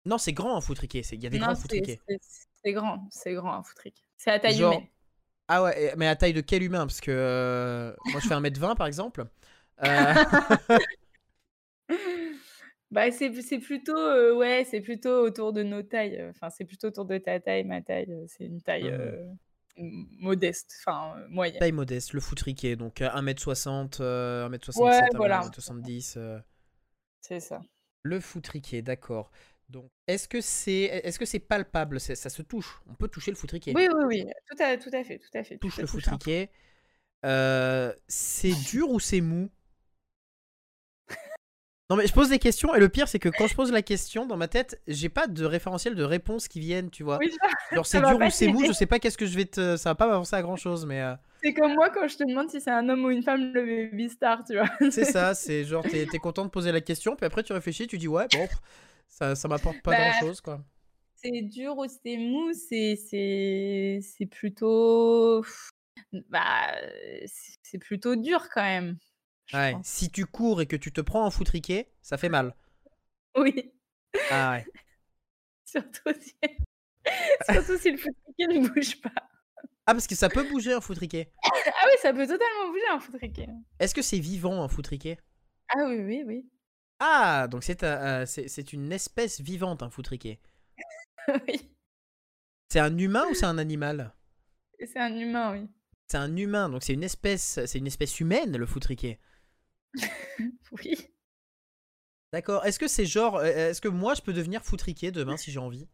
Non, 0.05 0.19
c'est 0.19 0.33
grand 0.33 0.57
un 0.57 0.61
foutriquet, 0.61 1.03
c'est- 1.03 1.17
il 1.17 1.23
y 1.23 1.27
a 1.27 1.31
des 1.31 1.39
non, 1.39 1.47
grands 1.47 1.55
c'est- 1.57 1.63
foutriquets. 1.63 2.01
c'est 2.09 2.19
c'est 2.65 2.73
grand, 2.73 3.09
c'est 3.11 3.33
grand 3.35 3.55
un 3.55 3.63
foutrique. 3.63 4.03
C'est 4.17 4.31
à 4.31 4.39
taille 4.41 4.57
Genre- 4.57 4.73
humaine. 4.75 4.89
Ah 5.49 5.63
ouais, 5.63 5.95
mais 5.97 6.07
à 6.09 6.17
taille 6.17 6.33
de 6.33 6.41
quel 6.41 6.63
humain? 6.63 6.87
Parce 6.87 7.01
que 7.01 7.11
euh, 7.13 7.93
moi 8.07 8.21
je 8.21 8.27
fais 8.27 8.35
1m20 8.35 8.75
par 8.75 8.87
exemple. 8.87 9.27
Euh, 9.83 10.15
Bah, 12.91 13.11
c'est 13.11 13.33
c'est 13.43 13.59
plutôt, 13.59 13.97
euh, 13.97 14.33
ouais, 14.35 14.65
c'est 14.65 14.81
plutôt 14.81 15.11
autour 15.25 15.53
de 15.53 15.63
nos 15.63 15.83
tailles. 15.83 16.23
Enfin, 16.31 16.51
c'est 16.51 16.65
plutôt 16.65 16.89
autour 16.89 17.05
de 17.05 17.19
ta 17.19 17.41
taille, 17.41 17.65
ma 17.65 17.83
taille. 17.83 18.07
C'est 18.29 18.45
une 18.45 18.63
taille 18.63 18.89
Mhm. 18.89 18.91
euh, 18.91 19.25
modeste, 19.77 20.73
enfin 20.87 21.19
euh, 21.19 21.29
moyenne. 21.29 21.59
taille 21.59 21.73
modeste, 21.73 22.13
le 22.15 22.21
foutriquet, 22.21 22.77
donc 22.77 23.01
euh, 23.03 23.11
1m60, 23.13 24.01
euh, 24.01 24.47
1m67, 24.47 24.83
Ouais, 24.83 25.09
voilà. 25.17 25.41
1m70. 25.41 26.15
euh, 26.17 26.39
C'est 27.21 27.41
ça. 27.41 27.61
le 28.03 28.21
foutriquet, 28.21 28.81
d'accord. 28.83 29.31
Donc, 29.69 29.91
est-ce 30.07 30.29
que 30.29 30.41
c'est 30.41 30.83
est-ce 31.05 31.19
que 31.19 31.25
c'est 31.25 31.41
palpable? 31.41 31.99
C'est- 31.99 32.15
Ça 32.15 32.31
se 32.31 32.43
touche 32.43 32.81
On 32.89 32.95
peut 32.95 33.09
toucher 33.09 33.31
le 33.33 33.37
foutriquet 33.37 33.73
Oui, 33.75 33.89
oui, 33.93 34.05
oui. 34.07 34.25
Tout 34.49 34.63
à, 34.63 34.77
tout 34.77 34.91
à 34.93 35.03
fait, 35.03 35.19
tout 35.19 35.37
à 35.39 35.43
fait. 35.43 35.59
touche 35.59 35.79
le 35.79 35.87
foutriquet. 35.87 36.51
Euh, 37.25 37.93
c'est 38.07 38.53
dur 38.71 38.91
ou 38.91 39.01
c'est 39.01 39.21
mou? 39.21 39.51
Non 41.89 41.95
mais 41.97 42.07
je 42.09 42.13
pose 42.13 42.31
des 42.31 42.41
questions 42.41 42.75
et 42.75 42.81
le 42.81 42.89
pire 42.89 43.07
c'est 43.07 43.21
que 43.21 43.29
quand 43.29 43.47
je 43.47 43.55
pose 43.55 43.71
la 43.71 43.81
question 43.83 44.27
dans 44.27 44.37
ma 44.37 44.49
tête, 44.49 44.81
j'ai 44.89 45.09
pas 45.09 45.29
de 45.29 45.45
référentiel 45.45 45.95
de 45.95 46.03
réponses 46.03 46.49
qui 46.49 46.59
viennent, 46.59 46.91
tu 46.91 47.05
vois. 47.05 47.19
Oui, 47.19 47.33
Genre 47.73 47.87
c'est 47.87 48.01
dur 48.01 48.21
ou 48.21 48.31
c'est 48.31 48.49
mou, 48.49 48.65
je 48.67 48.73
sais 48.73 48.87
pas 48.87 48.99
qu'est-ce 48.99 49.17
que 49.19 49.27
je 49.27 49.37
vais 49.37 49.45
te 49.45 49.77
ça 49.77 49.91
va 49.91 49.95
pas 49.95 50.09
m'avancer 50.09 50.35
à 50.35 50.43
grand 50.43 50.57
chose 50.57 50.85
mais 50.85 51.01
euh, 51.01 51.15
c'est 51.45 51.55
comme 51.55 51.75
moi 51.75 51.91
quand 51.91 52.09
je 52.09 52.17
te 52.17 52.25
demande 52.25 52.51
si 52.51 52.61
c'est 52.61 52.71
un 52.73 52.89
homme 52.89 53.05
ou 53.05 53.11
une 53.11 53.23
femme, 53.23 53.53
le 53.53 53.89
baby 53.91 54.09
star, 54.11 54.43
tu 54.45 54.55
vois. 54.55 54.69
c'est 54.91 55.05
ça, 55.05 55.35
c'est 55.35 55.65
genre 55.65 55.85
t'es 55.85 56.03
es 56.13 56.19
content 56.19 56.45
de 56.45 56.51
poser 56.51 56.73
la 56.73 56.81
question 56.81 57.15
puis 57.15 57.25
après 57.25 57.45
tu 57.45 57.53
réfléchis, 57.53 57.87
tu 57.87 57.99
dis 57.99 58.09
ouais 58.09 58.27
bon 58.33 58.49
ça 59.09 59.35
ça 59.35 59.49
m'apporte 59.49 59.81
pas 59.83 59.93
Bah, 59.93 60.11
grand 60.11 60.21
chose 60.21 60.41
quoi. 60.41 60.65
C'est 61.15 61.43
dur 61.43 61.77
ou 61.79 61.87
c'est 61.89 62.17
mou, 62.19 62.53
c'est 62.53 64.27
plutôt 64.31 65.45
bah 66.29 66.73
c'est 67.65 67.79
plutôt 67.79 68.17
dur 68.17 68.49
quand 68.53 68.63
même. 68.63 68.97
Ouais, 69.53 69.77
si 69.83 70.11
tu 70.11 70.27
cours 70.27 70.61
et 70.61 70.67
que 70.67 70.77
tu 70.77 70.93
te 70.93 71.01
prends 71.01 71.25
en 71.25 71.31
foutriquet, 71.31 71.89
ça 72.03 72.17
fait 72.19 72.29
mal. 72.29 72.55
Oui, 73.37 73.73
Ah 74.31 74.53
ouais. 74.53 74.67
surtout 75.67 76.11
si 76.21 76.35
surtout 77.51 77.77
si 77.79 77.91
le 77.91 77.99
foutriquet 77.99 78.47
ne 78.49 78.67
bouge 78.69 79.01
pas. 79.03 79.13
Ah 79.87 79.93
parce 79.93 80.07
que 80.07 80.15
ça 80.15 80.29
peut 80.29 80.49
bouger 80.49 80.73
un 80.73 80.81
foutriquet. 80.81 81.31
Ah 81.45 81.51
oui, 81.87 81.93
ça 82.01 82.13
peut 82.13 82.27
totalement 82.27 82.71
bouger 82.71 82.89
un 82.91 82.99
foutriquet. 82.99 83.49
Est-ce 83.79 83.95
que 83.95 84.03
c'est 84.03 84.19
vivant 84.19 84.63
un 84.63 84.69
foutriquet? 84.69 85.19
Ah 85.69 85.85
oui, 85.87 85.99
oui, 86.01 86.25
oui. 86.27 86.47
Ah, 86.99 87.47
donc 87.49 87.63
c'est 87.63 87.83
euh, 87.83 88.25
c'est 88.27 88.73
une 88.73 88.91
espèce 88.93 89.41
vivante, 89.41 89.83
un 89.83 89.91
foutriquet. 89.91 90.41
oui. 91.47 91.71
C'est 92.71 92.81
un 92.81 92.97
humain 92.99 93.25
ou 93.31 93.35
c'est 93.35 93.47
un 93.47 93.59
animal? 93.59 94.15
C'est 94.79 94.99
un 94.99 95.17
humain, 95.17 95.53
oui. 95.53 95.69
C'est 96.09 96.19
un 96.19 96.37
humain, 96.37 96.69
donc 96.69 96.83
c'est 96.83 96.95
une 96.95 97.03
espèce, 97.05 97.65
c'est 97.67 97.79
une 97.79 97.87
espèce 97.87 98.21
humaine, 98.21 98.57
le 98.57 98.67
foutriquet. 98.67 99.19
Oui. 100.73 101.11
D'accord. 102.33 102.65
Est-ce 102.67 102.79
que 102.79 102.89
c'est 102.89 103.07
genre, 103.07 103.37
euh, 103.37 103.71
est-ce 103.71 103.81
que 103.81 103.89
moi 103.89 104.15
je 104.15 104.23
peux 104.23 104.33
devenir 104.33 104.63
foutriquet 104.63 105.11
demain 105.11 105.37
si 105.37 105.51
j'ai 105.51 105.59
envie? 105.59 105.89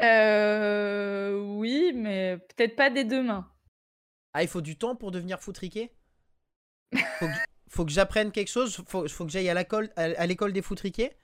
Euh, 0.00 1.40
oui, 1.56 1.92
mais 1.94 2.38
peut-être 2.38 2.76
pas 2.76 2.90
des 2.90 3.04
deux 3.04 3.22
mains. 3.22 3.50
Ah, 4.32 4.42
il 4.42 4.48
faut 4.48 4.60
du 4.60 4.76
temps 4.76 4.96
pour 4.96 5.10
devenir 5.10 5.40
foutriquet? 5.40 5.94
Faut 7.18 7.28
faut 7.68 7.84
que 7.84 7.92
j'apprenne 7.92 8.30
quelque 8.32 8.50
chose 8.50 8.82
faut, 8.86 9.08
faut 9.08 9.24
que 9.24 9.30
j'aille 9.30 9.48
à 9.48 9.54
l'école 9.54 9.90
à, 9.96 10.02
à 10.02 10.26
l'école 10.26 10.52
des 10.52 10.62
foutriquets 10.62 11.16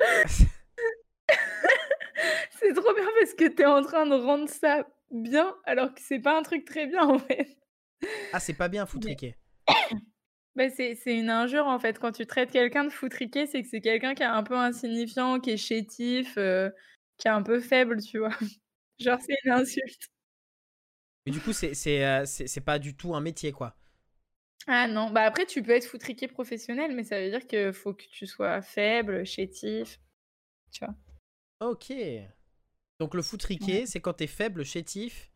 C'est 2.58 2.72
trop 2.74 2.94
bien 2.94 3.08
parce 3.20 3.34
que 3.34 3.48
t'es 3.48 3.66
en 3.66 3.82
train 3.82 4.06
de 4.06 4.14
rendre 4.14 4.48
ça 4.48 4.86
bien 5.10 5.54
alors 5.64 5.94
que 5.94 6.00
c'est 6.00 6.18
pas 6.18 6.38
un 6.38 6.42
truc 6.42 6.64
très 6.64 6.86
bien 6.86 7.06
en 7.06 7.18
fait. 7.18 7.56
Ah, 8.32 8.40
c'est 8.40 8.54
pas 8.54 8.68
bien 8.68 8.82
un 8.84 8.86
foutriquet. 8.86 9.36
Bah, 10.56 10.70
c'est 10.70 10.94
c'est 10.94 11.14
une 11.14 11.28
injure 11.28 11.66
en 11.66 11.78
fait. 11.78 11.98
Quand 11.98 12.12
tu 12.12 12.24
traites 12.26 12.50
quelqu'un 12.50 12.84
de 12.84 12.88
foutriqué, 12.88 13.46
c'est 13.46 13.60
que 13.60 13.68
c'est 13.68 13.82
quelqu'un 13.82 14.14
qui 14.14 14.22
est 14.22 14.24
un 14.26 14.42
peu 14.42 14.56
insignifiant, 14.56 15.38
qui 15.38 15.50
est 15.50 15.58
chétif, 15.58 16.38
euh, 16.38 16.70
qui 17.18 17.28
est 17.28 17.30
un 17.30 17.42
peu 17.42 17.60
faible, 17.60 18.02
tu 18.02 18.20
vois. 18.20 18.30
Genre, 18.98 19.18
c'est 19.20 19.36
une 19.44 19.50
insulte. 19.50 20.08
Mais 21.26 21.32
du 21.32 21.40
coup, 21.40 21.52
c'est 21.52 21.74
euh, 22.02 22.24
c'est 22.24 22.46
c'est 22.46 22.60
pas 22.62 22.78
du 22.78 22.96
tout 22.96 23.14
un 23.14 23.20
métier 23.20 23.52
quoi. 23.52 23.76
Ah 24.68 24.86
non, 24.88 25.10
bah 25.10 25.22
après, 25.22 25.44
tu 25.46 25.62
peux 25.62 25.72
être 25.72 25.86
foutriqué 25.86 26.28
professionnel, 26.28 26.94
mais 26.94 27.04
ça 27.04 27.20
veut 27.20 27.30
dire 27.30 27.46
qu'il 27.46 27.72
faut 27.72 27.94
que 27.94 28.04
tu 28.10 28.26
sois 28.26 28.62
faible, 28.62 29.24
chétif. 29.24 30.00
Tu 30.72 30.84
vois. 30.84 30.94
Ok. 31.60 31.92
Donc 32.98 33.14
le 33.14 33.22
foutriquet, 33.22 33.86
c'est 33.86 34.00
quand 34.00 34.12
t'es 34.14 34.26
faible, 34.26 34.64
chétif? 34.64 35.32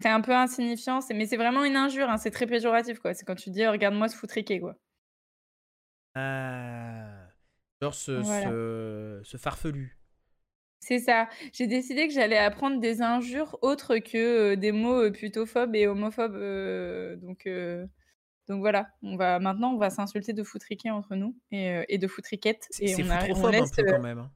C'est 0.00 0.08
un 0.08 0.22
peu 0.22 0.32
insignifiant, 0.34 1.00
mais 1.14 1.26
c'est 1.26 1.36
vraiment 1.36 1.62
une 1.62 1.76
injure, 1.76 2.08
hein, 2.08 2.16
c'est 2.16 2.30
très 2.30 2.46
péjoratif, 2.46 2.98
quoi. 2.98 3.12
C'est 3.12 3.26
quand 3.26 3.34
tu 3.34 3.50
dis 3.50 3.66
«Oh, 3.66 3.72
regarde-moi 3.72 4.08
ce 4.08 4.16
foutriqué, 4.16 4.58
quoi. 4.58 4.74
Ah. 6.14 7.28
Genre 7.82 7.94
ce, 7.94 8.22
Voilà. 8.22 8.58
ce, 9.22 9.22
ce 9.24 9.36
farfelu. 9.36 9.98
C'est 10.80 10.98
ça. 11.00 11.28
J'ai 11.52 11.66
décidé 11.66 12.06
que 12.06 12.14
j'allais 12.14 12.38
apprendre 12.38 12.80
des 12.80 13.02
injures 13.02 13.58
autres 13.62 13.98
que 13.98 14.52
euh, 14.54 14.56
des 14.56 14.72
mots 14.72 15.02
euh, 15.06 15.10
putophobes 15.10 15.74
et 15.74 15.86
homophobes. 15.86 16.36
euh, 16.36 17.16
donc, 17.16 17.46
donc 18.48 18.60
voilà, 18.60 18.88
on 19.02 19.16
va, 19.16 19.38
maintenant 19.38 19.72
on 19.72 19.78
va 19.78 19.90
s'insulter 19.90 20.32
de 20.32 20.42
foutriquet 20.42 20.90
entre 20.90 21.14
nous 21.16 21.36
et, 21.50 21.70
euh, 21.70 21.84
et 21.88 21.98
de 21.98 22.06
foutriquettes. 22.06 22.66
C'est 22.70 22.86
foutrophobe 23.02 23.54
un 23.54 23.66
peu 23.76 23.82
euh, 23.88 23.92
quand 23.92 24.02
même. 24.02 24.18
hein. 24.18 24.30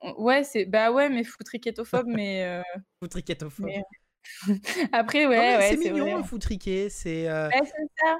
on- 0.00 0.22
ouais, 0.22 0.44
c'est 0.44 0.64
bah 0.64 0.90
ouais, 0.92 1.08
mais 1.08 1.24
foutriquetophobe, 1.24 2.06
mais 2.24 2.44
euh, 2.44 2.62
Foutriquetophobe. 3.00 3.66
mais- 3.66 3.82
après, 4.92 5.26
ouais, 5.26 5.56
ouais, 5.56 5.68
c'est 5.70 5.76
mignon 5.76 6.04
vrai. 6.04 6.16
le 6.18 6.22
foutriquet. 6.22 6.88
C'est. 6.90 7.28
euh, 7.28 7.48
Ouais, 7.48 7.66
ça. 8.00 8.16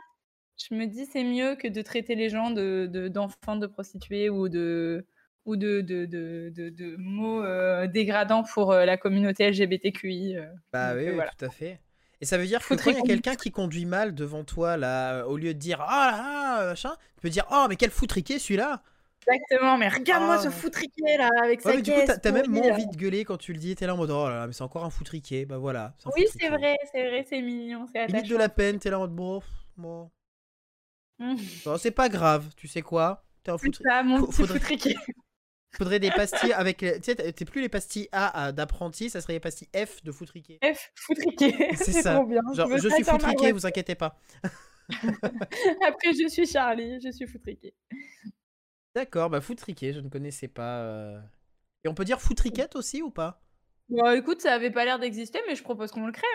Je 0.68 0.74
me 0.74 0.86
dis 0.86 1.06
c'est 1.06 1.24
mieux 1.24 1.56
que 1.56 1.66
de 1.68 1.80
traiter 1.82 2.14
les 2.14 2.28
gens 2.28 2.50
de 2.50 2.86
de- 2.86 3.08
d'enfants 3.08 3.56
de, 3.56 3.66
prostituées 3.66 4.28
ou 4.30 4.48
de 4.48 5.06
ou 5.44 5.56
de, 5.56 5.80
de, 5.80 6.04
de, 6.06 6.52
de, 6.54 6.68
de 6.68 6.94
mots 6.98 7.42
euh, 7.42 7.88
dégradants 7.88 8.44
pour 8.44 8.70
euh, 8.70 8.84
la 8.84 8.96
communauté 8.96 9.44
LGBTQI. 9.50 10.36
Bah 10.72 10.90
Donc, 10.94 10.98
oui, 11.02 11.08
oui, 11.08 11.14
voilà. 11.16 11.32
tout 11.36 11.44
à 11.46 11.50
fait. 11.50 11.80
Et 12.22 12.24
ça 12.24 12.38
veut 12.38 12.46
dire 12.46 12.60
que 12.60 12.64
Faut 12.64 12.76
quand 12.76 12.90
il 12.90 12.96
y 12.96 13.00
a 13.00 13.02
quelqu'un 13.02 13.34
qui 13.34 13.50
conduit 13.50 13.84
mal 13.84 14.14
devant 14.14 14.44
toi, 14.44 14.76
là, 14.78 15.24
au 15.26 15.36
lieu 15.36 15.52
de 15.54 15.58
dire 15.58 15.84
Ah 15.86 16.08
là 16.12 16.60
là, 16.62 16.66
machin, 16.70 16.94
tu 17.16 17.20
peux 17.20 17.28
dire 17.30 17.44
Oh, 17.50 17.66
mais 17.68 17.76
quel 17.76 17.90
foutriqué 17.90 18.38
celui-là 18.38 18.80
Exactement, 19.28 19.76
mais 19.76 19.88
regarde-moi 19.88 20.36
Ah. 20.38 20.42
ce 20.42 20.48
foutriqué 20.50 21.16
là 21.18 21.28
avec 21.42 21.64
Ouais, 21.64 21.70
sa 21.72 21.76
mais 21.76 21.82
du 21.82 21.90
coup, 21.92 21.96
caisse. 21.98 22.06
t'as 22.06 22.16
t'as 22.18 22.32
même 22.32 22.48
moins 22.50 22.70
envie 22.72 22.86
de 22.86 22.96
gueuler 22.96 23.24
quand 23.24 23.36
tu 23.38 23.52
le 23.52 23.58
dis. 23.58 23.74
T'es 23.74 23.86
là 23.86 23.94
en 23.94 23.96
mode 23.96 24.10
Oh 24.12 24.28
là 24.28 24.36
là, 24.36 24.46
mais 24.46 24.52
c'est 24.52 24.62
encore 24.62 24.84
un 24.84 24.90
foutriqué. 24.90 25.44
Bah 25.46 25.58
voilà. 25.58 25.94
Oui, 26.16 26.24
c'est 26.40 26.48
vrai, 26.48 26.76
c'est 26.92 27.08
vrai, 27.08 27.26
c'est 27.28 27.40
mignon, 27.42 27.86
c'est 27.92 28.06
Limite 28.06 28.12
de 28.14 28.18
attachant. 28.34 28.38
la 28.38 28.48
peine, 28.48 28.78
t'es 28.78 28.90
là 28.90 28.98
en 28.98 29.02
mode 29.02 29.14
Bon, 29.14 29.42
bon. 29.76 30.10
Bon, 31.64 31.76
c'est 31.78 31.90
pas 31.92 32.08
grave, 32.08 32.46
tu 32.56 32.66
sais 32.68 32.82
quoi 32.82 33.24
T'es 33.44 33.50
un 33.50 33.58
foutriqué. 33.58 33.90
mon 34.04 34.26
petit 34.26 34.46
foutriqué. 34.46 34.96
Faudrait 35.74 36.00
des 36.00 36.10
pastilles 36.10 36.52
avec. 36.52 36.78
Tu 36.78 36.86
sais, 37.02 37.14
t'es 37.32 37.44
plus 37.44 37.60
les 37.62 37.68
pastilles 37.68 38.08
A 38.12 38.52
d'apprenti, 38.52 39.08
ça 39.08 39.20
serait 39.20 39.34
les 39.34 39.40
pastilles 39.40 39.68
F 39.74 40.02
de 40.04 40.12
foutriqué. 40.12 40.58
F, 40.62 40.92
foutriqué. 40.94 41.52
C'est 41.76 41.92
ça. 41.92 42.14
trop 42.16 42.26
bien. 42.26 42.42
Genre, 42.54 42.68
je 42.76 42.88
suis 42.88 43.04
foutriqué, 43.04 43.36
voiture. 43.36 43.54
vous 43.54 43.66
inquiétez 43.66 43.94
pas. 43.94 44.20
Après, 45.86 46.12
je 46.12 46.28
suis 46.28 46.46
Charlie, 46.46 47.00
je 47.00 47.10
suis 47.10 47.26
foutriqué. 47.26 47.74
D'accord, 48.94 49.30
bah 49.30 49.40
foutriqué, 49.40 49.92
je 49.94 50.00
ne 50.00 50.08
connaissais 50.10 50.48
pas. 50.48 50.80
euh. 50.82 51.20
Et 51.84 51.88
on 51.88 51.94
peut 51.94 52.04
dire 52.04 52.20
foutriquette 52.20 52.76
aussi 52.76 53.00
ou 53.02 53.10
pas? 53.10 53.42
Bon, 53.88 54.10
écoute, 54.12 54.40
ça 54.42 54.52
avait 54.54 54.70
pas 54.70 54.84
l'air 54.84 54.98
d'exister, 54.98 55.40
mais 55.48 55.54
je 55.54 55.62
propose 55.62 55.90
qu'on 55.90 56.06
le 56.06 56.12
crée. 56.12 56.26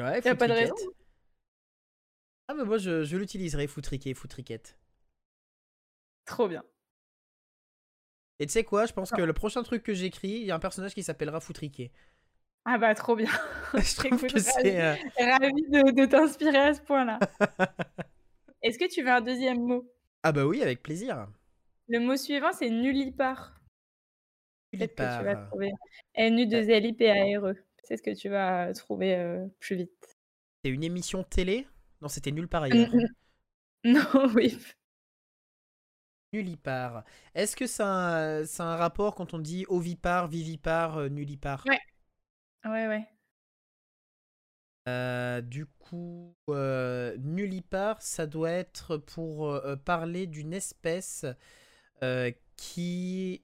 Hein. 0.00 0.04
Ouais, 0.04 0.20
Y 0.20 0.28
a 0.28 0.34
pas 0.34 0.48
de 0.48 0.52
raison. 0.52 0.74
Ah 2.48 2.54
bah 2.54 2.64
moi 2.64 2.76
je, 2.78 3.04
je 3.04 3.16
l'utiliserai, 3.16 3.66
foutriqué, 3.66 4.12
foutriquette. 4.14 4.78
Trop 6.26 6.48
bien. 6.48 6.62
Et 8.42 8.46
tu 8.46 8.52
sais 8.54 8.64
quoi, 8.64 8.86
je 8.86 8.92
pense 8.92 9.12
que 9.12 9.22
le 9.22 9.32
prochain 9.32 9.62
truc 9.62 9.84
que 9.84 9.94
j'écris, 9.94 10.30
il 10.30 10.42
y 10.46 10.50
a 10.50 10.56
un 10.56 10.58
personnage 10.58 10.94
qui 10.94 11.04
s'appellera 11.04 11.38
Foutriqué. 11.38 11.92
Ah 12.64 12.76
bah, 12.76 12.92
trop 12.96 13.14
bien. 13.14 13.30
je 13.74 13.94
trouve 13.96 14.14
Écoute, 14.18 14.32
que 14.32 14.40
c'est... 14.40 14.80
euh, 14.80 14.94
Ravi 15.16 15.62
de, 15.68 15.92
de 15.92 16.06
t'inspirer 16.06 16.58
à 16.58 16.74
ce 16.74 16.80
point-là. 16.82 17.20
Est-ce 18.62 18.80
que 18.80 18.92
tu 18.92 19.04
veux 19.04 19.10
un 19.12 19.20
deuxième 19.20 19.60
mot? 19.62 19.88
Ah 20.24 20.32
bah 20.32 20.44
oui, 20.44 20.60
avec 20.60 20.82
plaisir. 20.82 21.28
Le 21.86 22.00
mot 22.00 22.16
suivant, 22.16 22.52
c'est 22.52 22.68
nullipare. 22.68 23.60
Peut-être 24.72 24.96
que 24.96 25.02
tu 25.02 25.08
vas 25.08 25.22
Nullipare. 25.22 25.48
trouver. 25.48 25.70
N-U-2-L-I-P-A-R-E. 26.14 27.54
C'est 27.84 27.96
ce 27.96 28.02
que 28.02 28.12
tu 28.16 28.28
vas 28.28 28.72
trouver 28.72 29.14
euh, 29.14 29.46
plus 29.60 29.76
vite. 29.76 30.16
C'est 30.64 30.70
une 30.72 30.82
émission 30.82 31.22
télé? 31.22 31.68
Non, 32.00 32.08
c'était 32.08 32.32
nulle 32.32 32.48
part 32.48 32.64
ailleurs. 32.64 32.90
Non, 33.84 34.02
oui. 34.34 34.58
Nullipare. 36.32 37.04
Est-ce 37.34 37.56
que 37.56 37.66
ça 37.66 37.86
a, 37.86 38.40
un- 38.40 38.44
ça 38.46 38.64
a 38.64 38.66
un 38.74 38.76
rapport 38.76 39.14
quand 39.14 39.34
on 39.34 39.38
dit 39.38 39.66
ovipare, 39.68 40.28
vivipare, 40.28 40.98
euh, 40.98 41.08
nullipare? 41.08 41.64
Ouais. 41.66 41.80
Ouais, 42.64 42.86
ouais. 42.88 43.06
Euh, 44.88 45.40
du 45.40 45.66
coup, 45.66 46.34
euh, 46.48 47.16
nullipare, 47.18 48.02
ça 48.02 48.26
doit 48.26 48.50
être 48.50 48.96
pour 48.96 49.48
euh, 49.50 49.76
parler 49.76 50.26
d'une 50.26 50.52
espèce 50.52 51.24
qui 52.56 53.42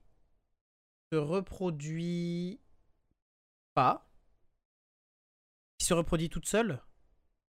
se 1.13 1.17
reproduit 1.19 2.61
pas, 3.75 4.05
qui 5.79 5.87
se 5.87 5.95
reproduit 5.95 6.29
toute 6.31 6.47
seule? 6.47 6.81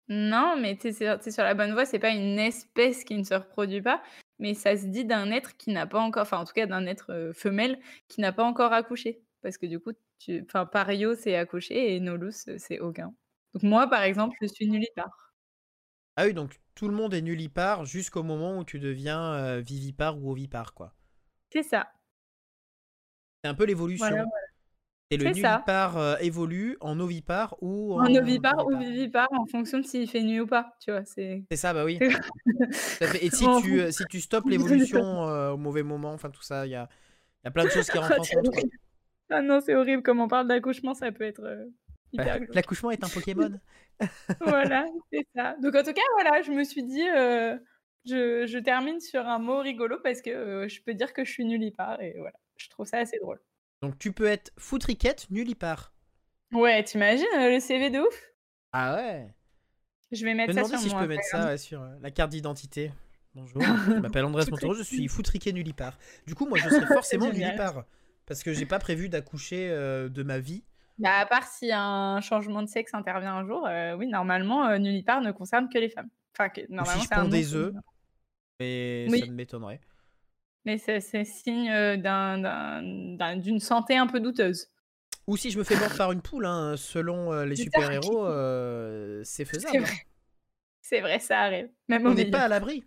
Non, 0.08 0.56
mais 0.60 0.76
tu 0.76 0.88
es 0.88 0.92
sur 1.30 1.42
la 1.44 1.54
bonne 1.54 1.72
voie. 1.72 1.86
C'est 1.86 1.98
pas 1.98 2.10
une 2.10 2.38
espèce 2.38 3.04
qui 3.04 3.16
ne 3.16 3.24
se 3.24 3.34
reproduit 3.34 3.80
pas, 3.82 4.02
mais 4.38 4.54
ça 4.54 4.76
se 4.76 4.86
dit 4.86 5.04
d'un 5.04 5.30
être 5.30 5.56
qui 5.56 5.70
n'a 5.70 5.86
pas 5.86 6.00
encore, 6.00 6.22
enfin 6.22 6.38
en 6.38 6.44
tout 6.44 6.52
cas 6.52 6.66
d'un 6.66 6.86
être 6.86 7.32
femelle 7.34 7.78
qui 8.08 8.20
n'a 8.20 8.32
pas 8.32 8.44
encore 8.44 8.72
accouché. 8.72 9.22
Parce 9.42 9.58
que 9.58 9.66
du 9.66 9.78
coup, 9.78 9.92
tu... 10.18 10.42
enfin, 10.46 10.66
Pario 10.66 11.14
c'est 11.14 11.36
accouché 11.36 11.94
et 11.94 12.00
Nolus 12.00 12.46
c'est 12.58 12.80
aucun. 12.80 13.14
Donc 13.54 13.62
moi, 13.62 13.88
par 13.88 14.02
exemple, 14.02 14.36
je 14.40 14.46
suis 14.46 14.66
nullipare. 14.68 15.34
Ah 16.16 16.26
oui, 16.26 16.34
donc 16.34 16.60
tout 16.74 16.88
le 16.88 16.94
monde 16.94 17.14
est 17.14 17.22
nullipare 17.22 17.84
jusqu'au 17.84 18.22
moment 18.22 18.58
où 18.58 18.64
tu 18.64 18.78
deviens 18.78 19.34
euh, 19.34 19.60
vivipare 19.60 20.18
ou 20.18 20.30
ovipare, 20.30 20.74
quoi. 20.74 20.94
C'est 21.52 21.62
ça. 21.62 21.88
C'est 23.42 23.48
un 23.48 23.54
peu 23.54 23.64
l'évolution. 23.64 24.06
Voilà, 24.06 24.24
C'est 25.10 25.18
ça. 25.18 25.24
nullipare 25.32 25.98
euh, 25.98 26.16
évolue 26.20 26.76
en 26.80 26.98
ovipare 26.98 27.56
ou 27.60 28.00
En 28.00 28.14
ovipare 28.14 28.66
ou 28.66 28.76
vivipare. 28.76 29.28
en 29.32 29.46
fonction 29.46 29.78
de 29.78 29.84
s'il 29.84 30.08
fait 30.08 30.22
nuit 30.22 30.40
ou 30.40 30.46
pas. 30.46 30.74
Tu 30.80 30.90
vois, 30.90 31.04
c'est. 31.04 31.44
Ça, 31.52 31.74
bah 31.74 31.84
oui. 31.84 31.98
Et 33.20 33.30
si 33.30 33.46
En 33.46 33.60
tu, 33.60 33.80
euh, 33.80 33.90
si 33.90 34.04
tu 34.06 34.20
stoppes 34.20 34.46
l'évolution 34.48 35.28
euh, 35.28 35.50
au 35.50 35.56
mauvais 35.56 35.82
moment, 35.82 36.12
enfin 36.12 36.30
tout 36.30 36.42
ça, 36.42 36.66
il 36.66 36.70
y 36.70 36.74
a, 36.74 36.88
y 37.44 37.48
a 37.48 37.50
plein 37.50 37.64
de 37.64 37.70
choses 37.70 37.88
qui 37.88 37.98
rentrent 37.98 38.18
en 38.20 38.42
compte. 38.42 38.56
Ah 39.30 39.42
non, 39.42 39.60
c'est 39.60 39.74
horrible. 39.74 40.02
Comme 40.02 40.20
on 40.20 40.28
parle 40.28 40.48
d'accouchement, 40.48 40.94
ça 40.94 41.12
peut 41.12 41.24
être 41.24 41.44
euh, 41.44 41.66
hyper. 42.12 42.40
L'accouchement 42.52 42.90
est 42.90 43.04
un 43.04 43.08
Pokémon. 43.08 43.50
voilà, 44.40 44.86
c'est 45.12 45.26
ça. 45.36 45.54
Donc 45.62 45.74
en 45.74 45.82
tout 45.82 45.92
cas, 45.92 46.02
voilà, 46.14 46.42
je 46.42 46.50
me 46.50 46.64
suis 46.64 46.82
dit, 46.82 47.06
je, 48.06 48.46
je 48.46 48.58
termine 48.58 49.00
sur 49.00 49.26
un 49.26 49.38
mot 49.38 49.58
rigolo 49.58 49.98
parce 50.02 50.22
que 50.22 50.66
je 50.68 50.80
peux 50.82 50.94
dire 50.94 51.12
que 51.12 51.24
je 51.24 51.30
suis 51.30 51.44
nullipare 51.44 52.00
et 52.00 52.14
voilà, 52.18 52.36
je 52.56 52.68
trouve 52.70 52.86
ça 52.86 52.98
assez 52.98 53.18
drôle. 53.18 53.38
Donc 53.84 53.98
tu 53.98 54.12
peux 54.12 54.24
être 54.24 54.50
foutriquette, 54.58 55.26
nullipare. 55.30 55.92
Ouais, 56.52 56.82
t'imagines 56.84 57.26
euh, 57.36 57.50
le 57.50 57.60
CV 57.60 57.90
de 57.90 57.98
ouf 57.98 58.22
Ah 58.72 58.94
ouais. 58.96 59.34
Je 60.10 60.24
vais 60.24 60.30
Je 60.30 60.36
me 60.36 60.36
mettre 60.38 60.54
ça 60.54 60.60
demandais 60.60 60.76
sur 60.78 60.80
si 60.80 60.88
je 60.88 60.96
peux 60.96 61.06
mettre 61.06 61.24
ça 61.24 61.46
ouais, 61.46 61.58
sur 61.58 61.82
euh, 61.82 61.94
la 62.00 62.10
carte 62.10 62.30
d'identité. 62.30 62.92
Bonjour, 63.34 63.60
je 63.62 64.00
m'appelle 64.00 64.24
Andrés 64.24 64.44
Montero, 64.50 64.74
je 64.74 64.82
suis 64.82 65.06
foutriqué 65.08 65.52
nullipare. 65.52 65.98
Du 66.26 66.34
coup, 66.34 66.46
moi, 66.46 66.56
je 66.56 66.70
serai 66.70 66.86
forcément 66.94 67.30
nullipare. 67.30 67.84
Parce 68.24 68.42
que 68.42 68.54
j'ai 68.54 68.64
pas 68.64 68.78
prévu 68.78 69.10
d'accoucher 69.10 69.68
euh, 69.70 70.08
de 70.08 70.22
ma 70.22 70.38
vie. 70.38 70.64
Bah, 70.98 71.18
à 71.18 71.26
part 71.26 71.46
si 71.46 71.70
un 71.70 72.22
changement 72.22 72.62
de 72.62 72.68
sexe 72.68 72.94
intervient 72.94 73.34
un 73.34 73.46
jour, 73.46 73.66
euh, 73.66 73.96
oui, 73.96 74.06
normalement, 74.06 74.66
euh, 74.66 74.78
nullipare 74.78 75.20
ne 75.20 75.30
concerne 75.30 75.68
que 75.68 75.76
les 75.76 75.90
femmes. 75.90 76.08
Enfin, 76.32 76.48
que, 76.48 76.62
Ou 76.62 76.74
normalement, 76.74 77.02
si 77.02 77.08
je 77.12 77.20
un 77.20 77.28
des 77.28 77.54
œufs, 77.54 77.74
mais 78.60 79.06
Oui. 79.10 79.20
ça 79.20 79.26
ne 79.26 79.32
m'étonnerait. 79.32 79.80
Mais 80.64 80.78
c'est 80.78 81.00
signe 81.24 81.70
euh, 81.70 81.96
d'un- 81.96 82.38
d'un- 82.38 82.82
d'un- 83.16 83.36
d'une 83.36 83.60
santé 83.60 83.96
un 83.96 84.06
peu 84.06 84.20
douteuse. 84.20 84.68
Ou 85.26 85.36
si 85.36 85.50
je 85.50 85.58
me 85.58 85.64
fais 85.64 85.76
mordre 85.76 85.96
par 85.96 86.12
une 86.12 86.20
poule, 86.22 86.46
hein, 86.46 86.74
selon 86.76 87.32
euh, 87.32 87.44
les 87.46 87.56
super-héros, 87.56 88.26
euh, 88.26 89.22
c'est 89.24 89.44
faisable. 89.44 89.76
hein. 89.78 89.80
vrai. 89.80 89.92
C'est 90.82 91.00
vrai, 91.00 91.18
ça 91.18 91.40
arrive. 91.40 91.68
Même 91.88 92.06
On 92.06 92.14
n'est 92.14 92.30
pas 92.30 92.42
à 92.42 92.48
l'abri. 92.48 92.84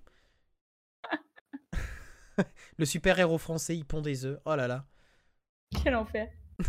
Le 2.77 2.85
super-héros 2.85 3.39
français, 3.39 3.75
il 3.75 3.85
pond 3.85 4.01
des 4.01 4.25
œufs. 4.25 4.39
Oh 4.45 4.55
là 4.55 4.67
là. 4.67 4.85
Quel 5.83 5.95
enfer. 5.95 6.27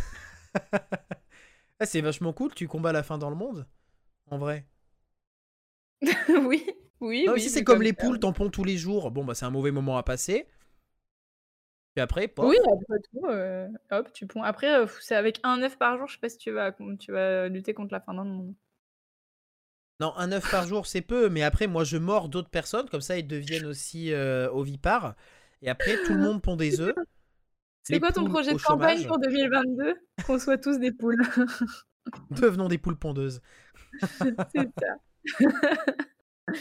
Ah, 1.81 1.87
c'est 1.87 2.01
vachement 2.01 2.33
cool, 2.33 2.53
tu 2.57 2.67
combats 2.67 2.91
la 2.91 3.05
faim 3.05 3.19
dans 3.19 3.31
le 3.31 3.37
monde. 3.37 3.65
En 4.33 4.37
vrai. 4.37 4.67
oui, 6.29 6.67
oui, 7.01 7.25
Non, 7.25 7.35
oui. 7.35 7.41
si 7.41 7.51
c'est 7.51 7.61
vu 7.61 7.65
comme 7.65 7.83
les 7.83 7.93
poules, 7.93 8.19
t'en 8.19 8.33
ponds 8.33 8.51
tous 8.51 8.65
les 8.65 8.77
jours. 8.77 9.13
Bon, 9.13 9.25
bah, 9.25 9.35
c'est 9.37 9.45
un 9.45 9.51
mauvais 9.51 9.71
moment 9.71 9.97
à 9.97 10.03
passer. 10.03 10.49
Puis 11.99 12.03
après, 12.05 12.29
pof. 12.29 12.47
Oui, 12.49 12.57
après 12.61 13.01
tout, 13.11 13.27
euh, 13.27 13.67
hop, 13.91 14.13
tu 14.13 14.29
ponds. 14.29 14.45
Après, 14.45 14.73
euh, 14.73 14.87
c'est 15.01 15.17
avec 15.17 15.41
un 15.43 15.61
œuf 15.65 15.77
par 15.79 15.99
jour, 15.99 16.07
je 16.07 16.13
sais 16.13 16.21
pas 16.21 16.29
si 16.29 16.39
tu 16.39 16.53
vas, 16.53 16.71
tu 17.01 17.11
vas 17.11 17.49
lutter 17.49 17.75
contre 17.75 17.93
la 17.93 17.99
faim 17.99 18.15
dans 18.15 18.23
le 18.23 18.31
monde. 18.31 18.55
Non, 19.99 20.13
un 20.17 20.31
œuf 20.31 20.49
par 20.49 20.65
jour, 20.65 20.87
c'est 20.87 21.01
peu. 21.01 21.29
Mais 21.29 21.43
après, 21.43 21.67
moi, 21.67 21.83
je 21.83 21.97
mords 21.97 22.29
d'autres 22.29 22.51
personnes. 22.51 22.89
Comme 22.89 23.01
ça, 23.01 23.19
ils 23.19 23.27
deviennent 23.27 23.67
aussi 23.67 24.13
euh, 24.13 24.49
ovipares. 24.53 25.17
Et 25.61 25.69
après, 25.69 26.01
tout 26.05 26.15
le 26.15 26.21
monde 26.21 26.41
pond 26.41 26.55
des 26.55 26.81
œufs. 26.81 26.95
C'est 27.83 27.99
quoi 27.99 28.13
ton 28.13 28.29
projet 28.29 28.53
de 28.53 28.63
campagne 28.63 29.05
pour 29.05 29.19
2022 29.19 29.97
Qu'on 30.25 30.39
soit 30.39 30.59
tous 30.59 30.79
des 30.79 30.93
poules. 30.93 31.21
Devenons 32.31 32.69
des 32.69 32.79
poules 32.79 32.97
pondeuses. 32.97 33.43
c'est 34.03 34.37
ça. 34.79 34.95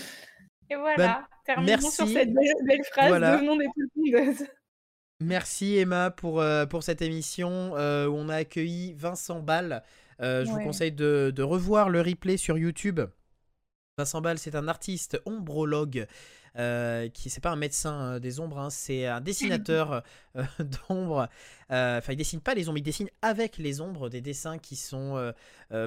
Et 0.69 0.76
voilà, 0.76 1.27
terminons 1.45 1.68
merci. 1.68 1.91
sur 1.91 2.07
cette 2.07 2.34
belle, 2.34 2.53
belle 2.65 2.84
phrase, 2.85 3.07
Voilà. 3.07 3.35
devenons 3.38 3.55
des 3.55 3.68
poules 3.68 3.89
pondeuses. 3.95 4.47
Merci 5.19 5.77
Emma 5.77 6.11
pour, 6.11 6.41
euh, 6.41 6.68
pour 6.68 6.84
cette 6.84 7.02
émission 7.02 7.76
euh, 7.76 8.06
où 8.06 8.14
on 8.14 8.30
a 8.30 8.35
accueilli 8.35 8.94
Vincent 8.94 9.39
Ball. 9.39 9.84
Euh, 10.22 10.45
je 10.45 10.52
vous 10.52 10.60
conseille 10.60 10.91
de, 10.91 11.34
de 11.35 11.44
revoir 11.44 11.89
le 11.89 12.02
replay 12.02 12.38
sur 12.38 12.57
YouTube. 12.57 13.02
Vincent 13.98 14.22
Ball, 14.22 14.38
c'est 14.38 14.53
un 14.53 14.68
artiste 14.68 15.19
ombrologue. 15.26 16.07
Qui 17.14 17.30
c'est 17.30 17.41
pas 17.41 17.52
un 17.52 17.56
médecin 17.56 18.19
des 18.19 18.39
ombres, 18.39 18.57
hein, 18.57 18.72
c'est 18.72 19.06
un 19.06 19.22
dessinateur 19.22 20.02
d'ombres. 20.89 21.30
Enfin, 21.69 22.14
il 22.14 22.15
dessine 22.15 22.41
pas 22.41 22.56
les 22.56 22.68
ombres, 22.68 22.80
il 22.80 22.84
dessine 22.84 23.10
avec 23.22 23.60
les 23.60 23.80
ombres 23.80 24.10
des 24.10 24.22
dessins 24.22 24.57
qui 24.57 24.76
sont 24.76 25.34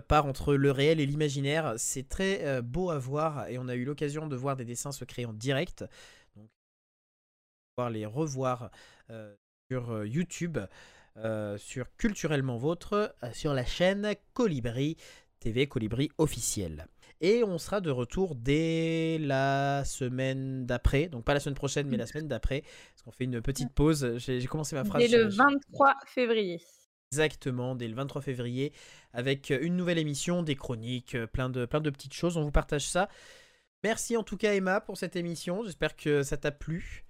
part 0.06 0.26
entre 0.26 0.54
le 0.54 0.70
réel 0.70 1.00
et 1.00 1.06
l'imaginaire. 1.06 1.74
C'est 1.76 2.08
très 2.08 2.62
beau 2.62 2.90
à 2.90 2.98
voir 2.98 3.48
et 3.48 3.58
on 3.58 3.66
a 3.66 3.74
eu 3.74 3.84
l'occasion 3.84 4.28
de 4.28 4.36
voir 4.36 4.54
des 4.54 4.64
dessins 4.64 4.92
se 4.92 5.04
créer 5.04 5.26
en 5.26 5.32
direct. 5.32 5.84
Donc, 6.36 6.48
les 7.88 8.06
revoir 8.06 8.70
sur 9.70 9.92
euh, 9.92 10.06
YouTube, 10.06 10.58
euh, 11.16 11.56
sur 11.58 11.86
Culturellement 11.96 12.56
Vôtre, 12.56 13.14
euh, 13.22 13.32
sur 13.32 13.54
la 13.54 13.64
chaîne 13.64 14.14
Colibri 14.34 14.96
TV, 15.38 15.68
Colibri 15.68 16.10
officiel. 16.18 16.86
Et 17.20 17.44
on 17.44 17.56
sera 17.58 17.80
de 17.80 17.90
retour 17.90 18.34
dès 18.34 19.18
la 19.20 19.84
semaine 19.84 20.66
d'après. 20.66 21.06
Donc 21.06 21.24
pas 21.24 21.34
la 21.34 21.40
semaine 21.40 21.54
prochaine, 21.54 21.86
mais 21.88 21.96
la 21.96 22.06
semaine 22.06 22.26
d'après. 22.26 22.62
Parce 22.62 23.02
qu'on 23.04 23.12
fait 23.12 23.24
une 23.24 23.40
petite 23.40 23.72
pause. 23.72 24.16
J'ai 24.16 24.44
commencé 24.46 24.74
ma 24.74 24.84
phrase. 24.84 25.02
Dès 25.02 25.16
le 25.16 25.28
23 25.28 25.94
février. 26.06 26.60
Exactement, 27.12 27.74
dès 27.74 27.88
le 27.88 27.94
23 27.94 28.22
février, 28.22 28.72
avec 29.12 29.50
une 29.50 29.76
nouvelle 29.76 29.98
émission, 29.98 30.42
des 30.44 30.54
chroniques, 30.54 31.16
plein 31.26 31.50
de, 31.50 31.66
plein 31.66 31.80
de 31.80 31.90
petites 31.90 32.14
choses. 32.14 32.36
On 32.36 32.42
vous 32.42 32.52
partage 32.52 32.88
ça. 32.88 33.08
Merci 33.82 34.16
en 34.16 34.22
tout 34.22 34.36
cas 34.36 34.54
Emma 34.54 34.80
pour 34.80 34.96
cette 34.96 35.16
émission. 35.16 35.64
J'espère 35.64 35.96
que 35.96 36.22
ça 36.22 36.36
t'a 36.36 36.52
plu. 36.52 37.04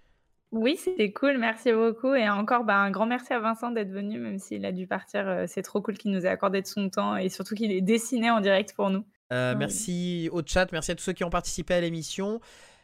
Oui, 0.52 0.76
c'était 0.76 1.12
cool, 1.12 1.38
merci 1.38 1.72
beaucoup. 1.72 2.14
Et 2.14 2.28
encore, 2.28 2.64
bah, 2.64 2.76
un 2.76 2.90
grand 2.90 3.06
merci 3.06 3.32
à 3.32 3.38
Vincent 3.38 3.70
d'être 3.70 3.90
venu, 3.90 4.18
même 4.18 4.38
s'il 4.38 4.64
a 4.66 4.72
dû 4.72 4.86
partir. 4.86 5.28
Euh, 5.28 5.44
c'est 5.46 5.62
trop 5.62 5.80
cool 5.80 5.96
qu'il 5.96 6.10
nous 6.10 6.26
ait 6.26 6.28
accordé 6.28 6.60
de 6.60 6.66
son 6.66 6.90
temps 6.90 7.16
et 7.16 7.28
surtout 7.28 7.54
qu'il 7.54 7.70
ait 7.70 7.80
dessiné 7.80 8.30
en 8.30 8.40
direct 8.40 8.74
pour 8.74 8.90
nous. 8.90 9.04
Euh, 9.32 9.54
merci 9.56 10.28
au 10.32 10.42
chat, 10.44 10.72
merci 10.72 10.90
à 10.90 10.94
tous 10.96 11.04
ceux 11.04 11.12
qui 11.12 11.22
ont 11.22 11.30
participé 11.30 11.74
à 11.74 11.80
l'émission. 11.80 12.40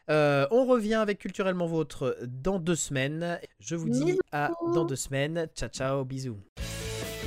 Euh, 0.09 0.47
on 0.53 0.65
revient 0.65 0.95
avec 0.95 1.19
Culturellement 1.19 1.67
Vôtre 1.67 2.17
dans 2.23 2.61
deux 2.61 2.77
semaines. 2.77 3.41
Je 3.59 3.75
vous 3.75 3.89
dis 3.89 4.17
à 4.31 4.53
dans 4.73 4.85
deux 4.85 4.95
semaines. 4.95 5.49
Ciao, 5.57 5.69
ciao, 5.69 6.05
bisous. 6.05 6.39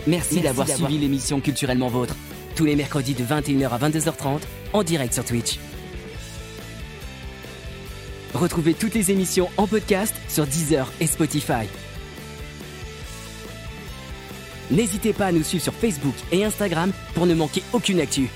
Merci, 0.08 0.40
d'avoir 0.40 0.68
suivi 0.70 0.98
l'émission 0.98 1.42
Culturellement 1.42 1.90
Vôtre. 1.90 2.16
Tous 2.56 2.64
les 2.64 2.78
mercredis 2.78 3.14
de 3.14 3.24
21h 3.24 3.70
à 3.70 3.90
22h30 3.90 4.42
en 4.72 4.84
direct 4.84 5.14
sur 5.14 5.26
Twitch. 5.26 5.60
Retrouvez 8.34 8.74
toutes 8.74 8.94
les 8.94 9.12
émissions 9.12 9.50
en 9.58 9.68
podcast 9.68 10.16
sur 10.28 10.46
Deezer 10.46 10.92
et 11.00 11.08
Spotify. 11.08 11.68
N'hésitez 14.72 15.14
pas 15.14 15.28
à 15.28 15.32
nous 15.32 15.44
suivre 15.44 15.64
sur 15.64 15.74
Facebook 15.74 16.14
et 16.32 16.46
Instagram 16.46 16.92
pour 17.16 17.26
ne 17.26 17.34
manquer 17.34 17.64
aucune 17.74 18.00
actu. 18.00 18.30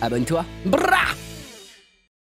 Abonne-toi. 0.00 0.44
Brah 0.64 1.14